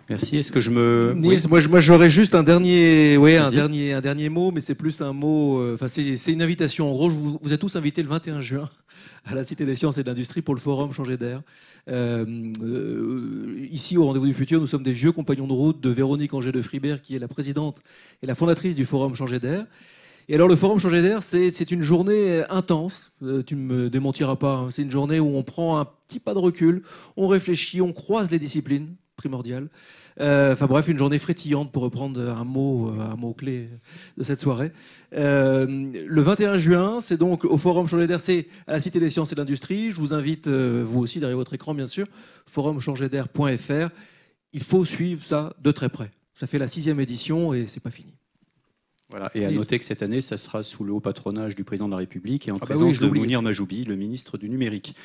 Merci. 0.09 0.37
Est-ce 0.37 0.53
que 0.53 0.61
je 0.61 0.71
me. 0.71 1.15
Nils, 1.17 1.47
Oui. 1.51 1.67
moi, 1.71 1.81
j'aurais 1.81 2.11
juste 2.11 2.35
un 2.35 2.43
dernier, 2.43 3.17
ouais, 3.17 3.39
un 3.39 3.51
dernier, 3.51 3.95
un 3.95 4.01
dernier 4.03 4.29
mot, 4.29 4.51
mais 4.51 4.61
c'est 4.61 4.75
plus 4.75 5.01
un 5.01 5.13
mot. 5.15 5.59
euh, 5.61 5.75
Enfin, 5.75 5.89
c'est 5.89 6.17
c'est 6.17 6.33
une 6.33 6.43
invitation. 6.43 6.91
En 6.91 6.93
gros, 6.93 7.09
je 7.11 7.17
vous, 7.17 7.39
vous 7.41 7.53
êtes 7.53 7.61
tous 7.61 7.77
invités 7.77 8.03
le 8.03 8.09
21 8.09 8.41
juin 8.43 8.69
à 9.25 9.35
la 9.35 9.43
Cité 9.43 9.65
des 9.65 9.75
Sciences 9.75 9.97
et 9.97 10.03
de 10.03 10.09
l'Industrie 10.09 10.43
pour 10.43 10.55
le 10.55 10.61
forum 10.61 10.93
Changer 10.93 11.17
d'air. 11.17 11.41
Euh, 11.89 12.27
euh, 12.63 13.67
ici, 13.71 13.97
au 13.97 14.05
Rendez-vous 14.05 14.27
du 14.27 14.35
Futur, 14.35 14.61
nous 14.61 14.67
sommes 14.67 14.83
des 14.83 14.93
vieux 14.93 15.13
compagnons 15.13 15.47
de 15.47 15.53
route 15.55 15.81
de 15.81 15.89
Véronique 15.89 16.35
Angers 16.35 16.53
de 16.53 16.61
Fribert, 16.61 17.01
qui 17.01 17.17
est 17.17 17.19
la 17.19 17.29
présidente 17.29 17.79
et 18.23 18.27
la 18.27 18.35
fondatrice 18.35 18.77
du 18.77 18.85
forum 18.85 19.15
Changer 19.15 19.39
d'air. 19.41 19.65
Et 20.29 20.35
alors, 20.35 20.49
le 20.49 20.57
forum 20.57 20.79
Changer 20.79 21.03
d'air, 21.03 21.23
c'est 21.23 21.71
une 21.71 21.83
journée 21.83 22.43
intense. 22.49 23.13
Euh, 23.23 23.43
tu 23.43 23.55
ne 23.57 23.61
me 23.61 23.91
démentiras 23.91 24.37
pas. 24.37 24.55
hein. 24.55 24.71
C'est 24.71 24.83
une 24.83 24.91
journée 24.91 25.21
où 25.21 25.37
on 25.37 25.43
prend 25.43 25.79
un 25.79 25.85
petit 26.09 26.21
pas 26.21 26.35
de 26.35 26.39
recul, 26.39 26.83
on 27.17 27.27
réfléchit, 27.29 27.81
on 27.81 27.93
croise 27.93 28.31
les 28.31 28.39
disciplines 28.39 28.95
primordiales. 29.17 29.69
Euh, 30.21 30.53
Enfin 30.53 30.67
bref, 30.67 30.89
une 30.89 30.99
journée 30.99 31.19
frétillante 31.19 31.73
pour 31.73 31.83
reprendre 31.83 32.21
un 32.21 32.45
mot, 32.45 32.89
euh, 32.89 33.01
un 33.01 33.17
mot 33.17 33.33
clé 33.33 33.69
de 34.19 34.23
cette 34.25 34.41
soirée. 34.41 34.71
Euh, 35.15 35.67
le 36.07 36.23
21 36.23 36.59
juin, 36.59 37.01
c'est 37.01 37.17
donc 37.17 37.45
au 37.45 37.57
Forum 37.57 37.87
Changer 37.87 38.07
d'air, 38.07 38.21
c'est 38.21 38.47
à 38.67 38.73
la 38.73 38.81
Cité 38.81 39.01
des 39.01 39.09
Sciences 39.11 39.33
et 39.33 39.35
de 39.35 39.41
l'Industrie. 39.41 39.91
Je 39.91 39.97
vous 40.01 40.13
invite, 40.13 40.49
euh, 40.49 40.85
vous 40.87 41.01
aussi, 41.01 41.19
derrière 41.19 41.39
votre 41.39 41.55
écran, 41.55 41.75
bien 41.75 41.87
sûr, 41.87 42.07
forumchangerdair.fr. 42.47 43.89
Il 44.53 44.63
faut 44.63 44.85
suivre 44.85 45.25
ça 45.25 45.55
de 45.63 45.71
très 45.71 45.89
près. 45.89 46.11
Ça 46.35 46.47
fait 46.47 46.59
la 46.59 46.69
sixième 46.69 47.01
édition 47.01 47.55
et 47.55 47.67
c'est 47.67 47.81
pas 47.81 47.91
fini. 47.91 48.13
Voilà, 49.13 49.31
et 49.35 49.45
à 49.45 49.51
noter 49.51 49.79
que 49.79 49.85
cette 49.85 50.03
année, 50.03 50.21
ça 50.21 50.37
sera 50.37 50.63
sous 50.63 50.85
le 50.85 50.93
haut 50.93 51.01
patronage 51.01 51.55
du 51.55 51.65
président 51.65 51.87
de 51.87 51.93
la 51.93 51.99
République 51.99 52.49
et 52.49 52.51
en 52.51 52.57
Ah 52.57 52.61
bah 52.61 52.67
présence 52.67 52.99
oui, 52.99 53.09
de. 53.09 53.15
Mounir 53.15 53.43
Majoubi, 53.43 53.85
le 53.85 53.95
ministre 53.95 54.39
du 54.39 54.49
numérique. 54.49 54.97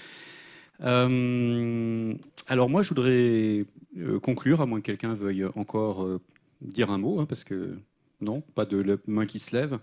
Euh, 0.82 2.14
alors 2.48 2.70
moi, 2.70 2.82
je 2.84 2.90
voudrais 2.90 3.66
euh, 3.98 4.20
conclure, 4.22 4.62
à 4.62 4.66
moins 4.66 4.80
que 4.80 4.86
quelqu'un 4.86 5.14
veuille 5.14 5.46
encore 5.56 6.04
euh, 6.04 6.22
dire 6.62 6.90
un 6.90 6.98
mot, 6.98 7.20
hein, 7.20 7.26
parce 7.26 7.44
que 7.44 7.78
non, 8.22 8.42
pas 8.56 8.66
de 8.66 8.78
la 8.78 8.96
main 9.08 9.26
qui 9.26 9.40
se 9.40 9.56
lève. 9.56 9.78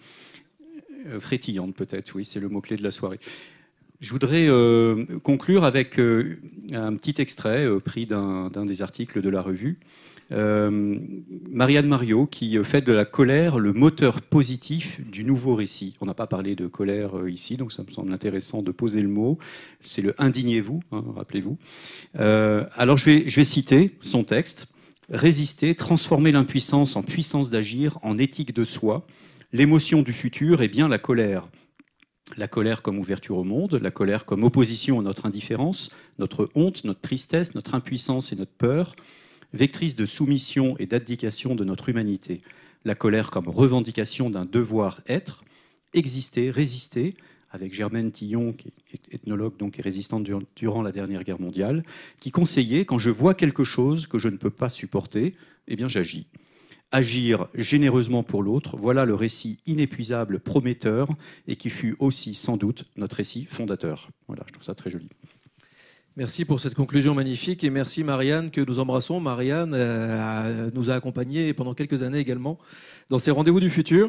Euh, 1.07 1.21
frétillante 1.21 1.75
peut-être, 1.75 2.15
oui, 2.15 2.25
c'est 2.25 2.41
le 2.41 2.49
mot-clé 2.49 2.77
de 2.77 2.83
la 2.83 2.91
soirée. 2.91 3.19
Je 4.01 4.11
voudrais 4.11 4.49
euh, 4.49 5.05
conclure 5.23 5.65
avec 5.65 5.99
euh, 5.99 6.37
un 6.73 6.95
petit 6.97 7.21
extrait 7.23 7.65
euh, 7.65 7.79
pris 7.79 8.07
d'un 8.07 8.51
des 8.67 8.83
articles 8.83 9.23
de 9.23 9.31
la 9.31 9.41
revue. 9.43 9.79
Marianne 10.31 11.87
Mario 11.87 12.27
qui 12.27 12.59
fait 12.65 12.81
de 12.81 12.93
la 12.93 13.05
colère 13.05 13.59
le 13.59 13.73
moteur 13.73 14.21
positif 14.21 15.01
du 15.09 15.23
nouveau 15.23 15.55
récit. 15.55 15.95
On 16.01 16.07
n'a 16.07 16.15
pas 16.15 16.27
parlé 16.27 16.57
de 16.57 16.67
colère 16.67 17.29
ici, 17.29 17.57
donc 17.57 17.71
ça 17.71 17.85
me 17.85 17.91
semble 17.91 18.13
intéressant 18.13 18.63
de 18.63 18.73
poser 18.73 19.03
le 19.03 19.09
mot. 19.09 19.39
C'est 19.83 20.03
le 20.03 20.15
indignez-vous, 20.19 20.81
hein, 20.91 21.05
rappelez-vous. 21.15 21.57
Alors 22.15 22.97
je 22.97 23.05
vais, 23.05 23.29
je 23.29 23.37
vais 23.37 23.45
citer 23.45 23.93
son 24.01 24.25
texte. 24.25 24.69
Résister, 25.11 25.75
transformer 25.75 26.33
l'impuissance 26.33 26.97
en 26.97 27.03
puissance 27.03 27.51
d'agir, 27.51 27.99
en 28.03 28.19
éthique 28.19 28.55
de 28.55 28.65
soi. 28.65 29.07
L'émotion 29.53 30.03
du 30.03 30.15
futur 30.15 30.63
est 30.63 30.69
bien 30.69 30.89
la 30.89 30.99
colère. 30.99 31.49
La 32.37 32.49
colère 32.49 32.83
comme 32.83 32.99
ouverture 32.99 33.37
au 33.37 33.45
monde, 33.45 33.75
la 33.75 33.91
colère 33.91 34.25
comme 34.25 34.45
opposition 34.45 34.99
à 34.99 35.03
notre 35.03 35.27
indifférence, 35.27 35.91
notre 36.19 36.51
honte, 36.55 36.85
notre 36.85 37.01
tristesse, 37.01 37.55
notre 37.55 37.75
impuissance 37.75 38.33
et 38.33 38.37
notre 38.37 38.51
peur, 38.51 38.97
vectrice 39.53 39.95
de 39.95 40.07
soumission 40.07 40.75
et 40.79 40.87
d'abdication 40.87 41.55
de 41.55 41.65
notre 41.65 41.91
humanité. 41.91 42.41
La 42.85 42.95
colère 42.95 43.31
comme 43.31 43.49
revendication 43.49 44.31
d'un 44.31 44.47
devoir 44.47 45.01
être, 45.07 45.45
exister, 45.93 46.51
résister, 46.51 47.15
avec 47.51 47.73
Germaine 47.73 48.11
Tillon, 48.11 48.53
qui 48.53 48.73
est 48.93 49.15
ethnologue 49.15 49.57
donc 49.59 49.79
et 49.79 49.83
résistante 49.83 50.25
dur- 50.25 50.43
durant 50.57 50.83
la 50.83 50.91
dernière 50.91 51.23
guerre 51.23 51.41
mondiale, 51.41 51.85
qui 52.21 52.33
conseillait 52.33 52.85
quand 52.85 52.99
je 52.99 53.11
vois 53.11 53.35
quelque 53.35 53.63
chose 53.63 54.09
que 54.09 54.19
je 54.19 54.29
ne 54.29 54.39
peux 54.39 54.51
pas 54.51 54.69
supporter, 54.69 55.35
eh 55.69 55.77
bien 55.77 55.87
j'agis. 55.87 56.27
Agir 56.95 57.49
généreusement 57.57 58.23
pour 58.23 58.45
l'autre, 58.45 58.77
voilà 58.77 59.05
le 59.05 59.17
récit 59.17 59.59
inépuisable, 59.67 60.39
prometteur, 60.39 61.09
et 61.49 61.57
qui 61.57 61.69
fut 61.69 61.97
aussi 61.99 62.37
sans 62.37 62.57
doute 62.57 62.85
notre 62.97 63.17
récit 63.17 63.47
fondateur. 63.47 64.11
Voilà, 64.29 64.45
je 64.47 64.53
trouve 64.53 64.63
ça 64.63 64.77
très 64.77 64.91
joli. 64.91 65.09
Merci 66.15 66.45
pour 66.45 66.61
cette 66.61 66.75
conclusion 66.75 67.13
magnifique 67.13 67.65
et 67.65 67.71
merci 67.71 68.05
Marianne 68.05 68.53
que 68.53 68.61
nous 68.61 68.79
embrassons. 68.79 69.19
Marianne 69.19 69.73
euh, 69.75 70.71
nous 70.73 70.93
a 70.93 70.95
accompagnés 70.95 71.53
pendant 71.53 71.75
quelques 71.75 72.05
années 72.05 72.21
également 72.21 72.61
dans 73.11 73.19
ces 73.19 73.33
rendez-vous 73.33 73.59
du 73.59 73.71
futur. 73.71 74.09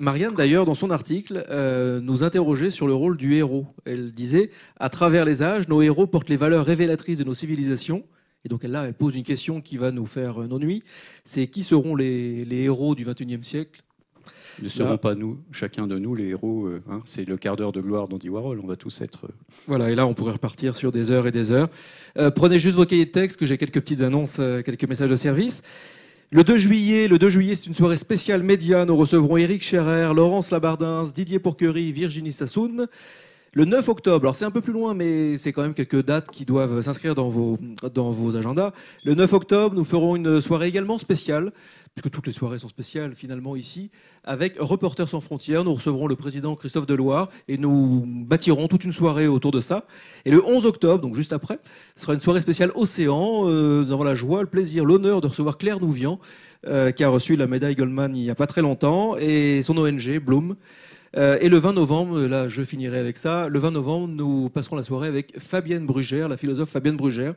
Marianne, 0.00 0.34
d'ailleurs, 0.34 0.66
dans 0.66 0.74
son 0.74 0.90
article, 0.90 1.46
euh, 1.50 2.00
nous 2.00 2.24
interrogeait 2.24 2.70
sur 2.70 2.88
le 2.88 2.94
rôle 2.94 3.16
du 3.16 3.36
héros. 3.36 3.66
Elle 3.84 4.12
disait 4.12 4.50
À 4.80 4.88
travers 4.90 5.24
les 5.24 5.44
âges, 5.44 5.68
nos 5.68 5.82
héros 5.82 6.08
portent 6.08 6.30
les 6.30 6.36
valeurs 6.36 6.66
révélatrices 6.66 7.18
de 7.18 7.24
nos 7.24 7.34
civilisations. 7.34 8.02
Et 8.44 8.48
donc 8.48 8.62
là, 8.64 8.84
elle 8.86 8.94
pose 8.94 9.14
une 9.16 9.24
question 9.24 9.60
qui 9.60 9.76
va 9.76 9.90
nous 9.90 10.06
faire 10.06 10.42
euh, 10.42 10.46
nos 10.46 10.58
nuits 10.58 10.82
c'est 11.24 11.46
qui 11.48 11.62
seront 11.62 11.94
les, 11.96 12.44
les 12.44 12.62
héros 12.64 12.94
du 12.94 13.04
XXIe 13.04 13.38
siècle? 13.42 13.82
Ne 14.62 14.68
serons 14.68 14.90
Là- 14.90 14.98
pas 14.98 15.14
nous, 15.14 15.38
chacun 15.52 15.86
de 15.86 15.98
nous, 15.98 16.14
les 16.14 16.28
héros. 16.28 16.66
euh, 16.66 16.82
hein, 16.90 17.00
c'est 17.04 17.26
le 17.26 17.36
quart 17.36 17.56
d'heure 17.56 17.72
de 17.72 17.80
gloire 17.80 18.08
d'Andy 18.08 18.28
Warhol. 18.28 18.60
On 18.62 18.66
va 18.66 18.76
tous 18.76 19.00
être. 19.00 19.26
euh, 19.26 19.32
Voilà, 19.66 19.90
et 19.90 19.94
là, 19.94 20.06
on 20.06 20.14
pourrait 20.14 20.32
repartir 20.32 20.76
sur 20.76 20.90
des 20.92 21.10
heures 21.10 21.26
et 21.26 21.32
des 21.32 21.52
heures. 21.52 21.68
Euh, 22.16 22.30
prenez 22.30 22.58
juste 22.58 22.76
vos 22.76 22.84
cahiers 22.86 23.04
de 23.06 23.10
texte, 23.10 23.38
que 23.38 23.46
j'ai 23.46 23.56
quelques 23.58 23.80
petites 23.80 24.02
annonces, 24.02 24.36
quelques 24.64 24.84
messages 24.88 25.10
de 25.10 25.16
service. 25.16 25.62
Le 26.30 26.42
2 26.42 26.56
juillet, 26.58 27.08
le 27.08 27.18
2 27.18 27.28
juillet, 27.28 27.54
c'est 27.54 27.66
une 27.68 27.74
soirée 27.74 27.96
spéciale 27.96 28.42
média. 28.42 28.84
Nous 28.84 28.96
recevrons 28.96 29.36
Éric 29.36 29.62
Scherer, 29.62 30.12
Laurence 30.14 30.50
Labardins, 30.50 31.04
Didier 31.14 31.38
Pourquerie, 31.38 31.90
Virginie 31.92 32.32
Sassoun. 32.32 32.86
Le 33.54 33.64
9 33.64 33.88
octobre, 33.88 34.24
alors 34.24 34.36
c'est 34.36 34.44
un 34.44 34.50
peu 34.50 34.60
plus 34.60 34.74
loin, 34.74 34.92
mais 34.92 35.38
c'est 35.38 35.52
quand 35.52 35.62
même 35.62 35.74
quelques 35.74 36.04
dates 36.04 36.30
qui 36.30 36.44
doivent 36.44 36.82
s'inscrire 36.82 37.14
dans 37.14 37.28
vos, 37.28 38.36
agendas. 38.36 38.72
Le 39.04 39.14
9 39.14 39.32
octobre, 39.32 39.74
nous 39.74 39.84
ferons 39.84 40.16
une 40.16 40.40
soirée 40.40 40.68
également 40.68 40.98
spéciale, 40.98 41.52
puisque 41.94 42.14
toutes 42.14 42.26
les 42.26 42.32
soirées 42.32 42.58
sont 42.58 42.68
spéciales 42.68 43.14
finalement 43.14 43.56
ici, 43.56 43.90
avec 44.24 44.56
Reporters 44.58 45.08
sans 45.08 45.20
frontières. 45.20 45.64
Nous 45.64 45.72
recevrons 45.72 46.06
le 46.06 46.14
président 46.14 46.54
Christophe 46.56 46.86
Deloire 46.86 47.30
et 47.48 47.56
nous 47.56 48.04
bâtirons 48.06 48.68
toute 48.68 48.84
une 48.84 48.92
soirée 48.92 49.26
autour 49.26 49.50
de 49.50 49.60
ça. 49.60 49.86
Et 50.26 50.30
le 50.30 50.44
11 50.44 50.66
octobre, 50.66 51.00
donc 51.00 51.14
juste 51.14 51.32
après, 51.32 51.58
ce 51.96 52.02
sera 52.02 52.12
une 52.12 52.20
soirée 52.20 52.42
spéciale 52.42 52.70
Océan. 52.74 53.48
Euh, 53.48 53.82
nous 53.82 53.92
avons 53.92 54.04
la 54.04 54.14
joie, 54.14 54.42
le 54.42 54.48
plaisir, 54.48 54.84
l'honneur 54.84 55.22
de 55.22 55.26
recevoir 55.26 55.56
Claire 55.56 55.80
Nouvian, 55.80 56.20
euh, 56.66 56.92
qui 56.92 57.02
a 57.02 57.08
reçu 57.08 57.34
la 57.34 57.46
médaille 57.46 57.76
Goldman 57.76 58.14
il 58.14 58.22
n'y 58.22 58.30
a 58.30 58.34
pas 58.34 58.46
très 58.46 58.60
longtemps, 58.60 59.16
et 59.16 59.62
son 59.62 59.78
ONG, 59.78 60.18
Bloom. 60.18 60.56
Euh, 61.16 61.38
et 61.40 61.48
le 61.48 61.58
20 61.58 61.72
novembre, 61.72 62.20
là 62.20 62.48
je 62.48 62.62
finirai 62.62 62.98
avec 62.98 63.16
ça, 63.16 63.48
le 63.48 63.58
20 63.58 63.70
novembre, 63.72 64.08
nous 64.08 64.50
passerons 64.50 64.76
la 64.76 64.82
soirée 64.82 65.08
avec 65.08 65.38
Fabienne 65.38 65.86
Brugère, 65.86 66.28
la 66.28 66.36
philosophe 66.36 66.70
Fabienne 66.70 66.96
Brugère. 66.96 67.34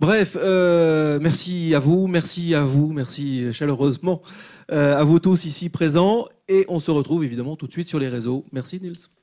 Bref, 0.00 0.36
euh, 0.40 1.18
merci 1.20 1.74
à 1.74 1.80
vous, 1.80 2.06
merci 2.06 2.54
à 2.54 2.62
vous, 2.62 2.92
merci 2.92 3.52
chaleureusement 3.52 4.22
euh, 4.70 4.96
à 4.96 5.02
vous 5.02 5.18
tous 5.18 5.44
ici 5.44 5.70
présents. 5.70 6.26
Et 6.48 6.64
on 6.68 6.78
se 6.78 6.90
retrouve 6.90 7.24
évidemment 7.24 7.56
tout 7.56 7.66
de 7.66 7.72
suite 7.72 7.88
sur 7.88 7.98
les 7.98 8.08
réseaux. 8.08 8.44
Merci 8.52 8.80
Nils. 8.80 9.17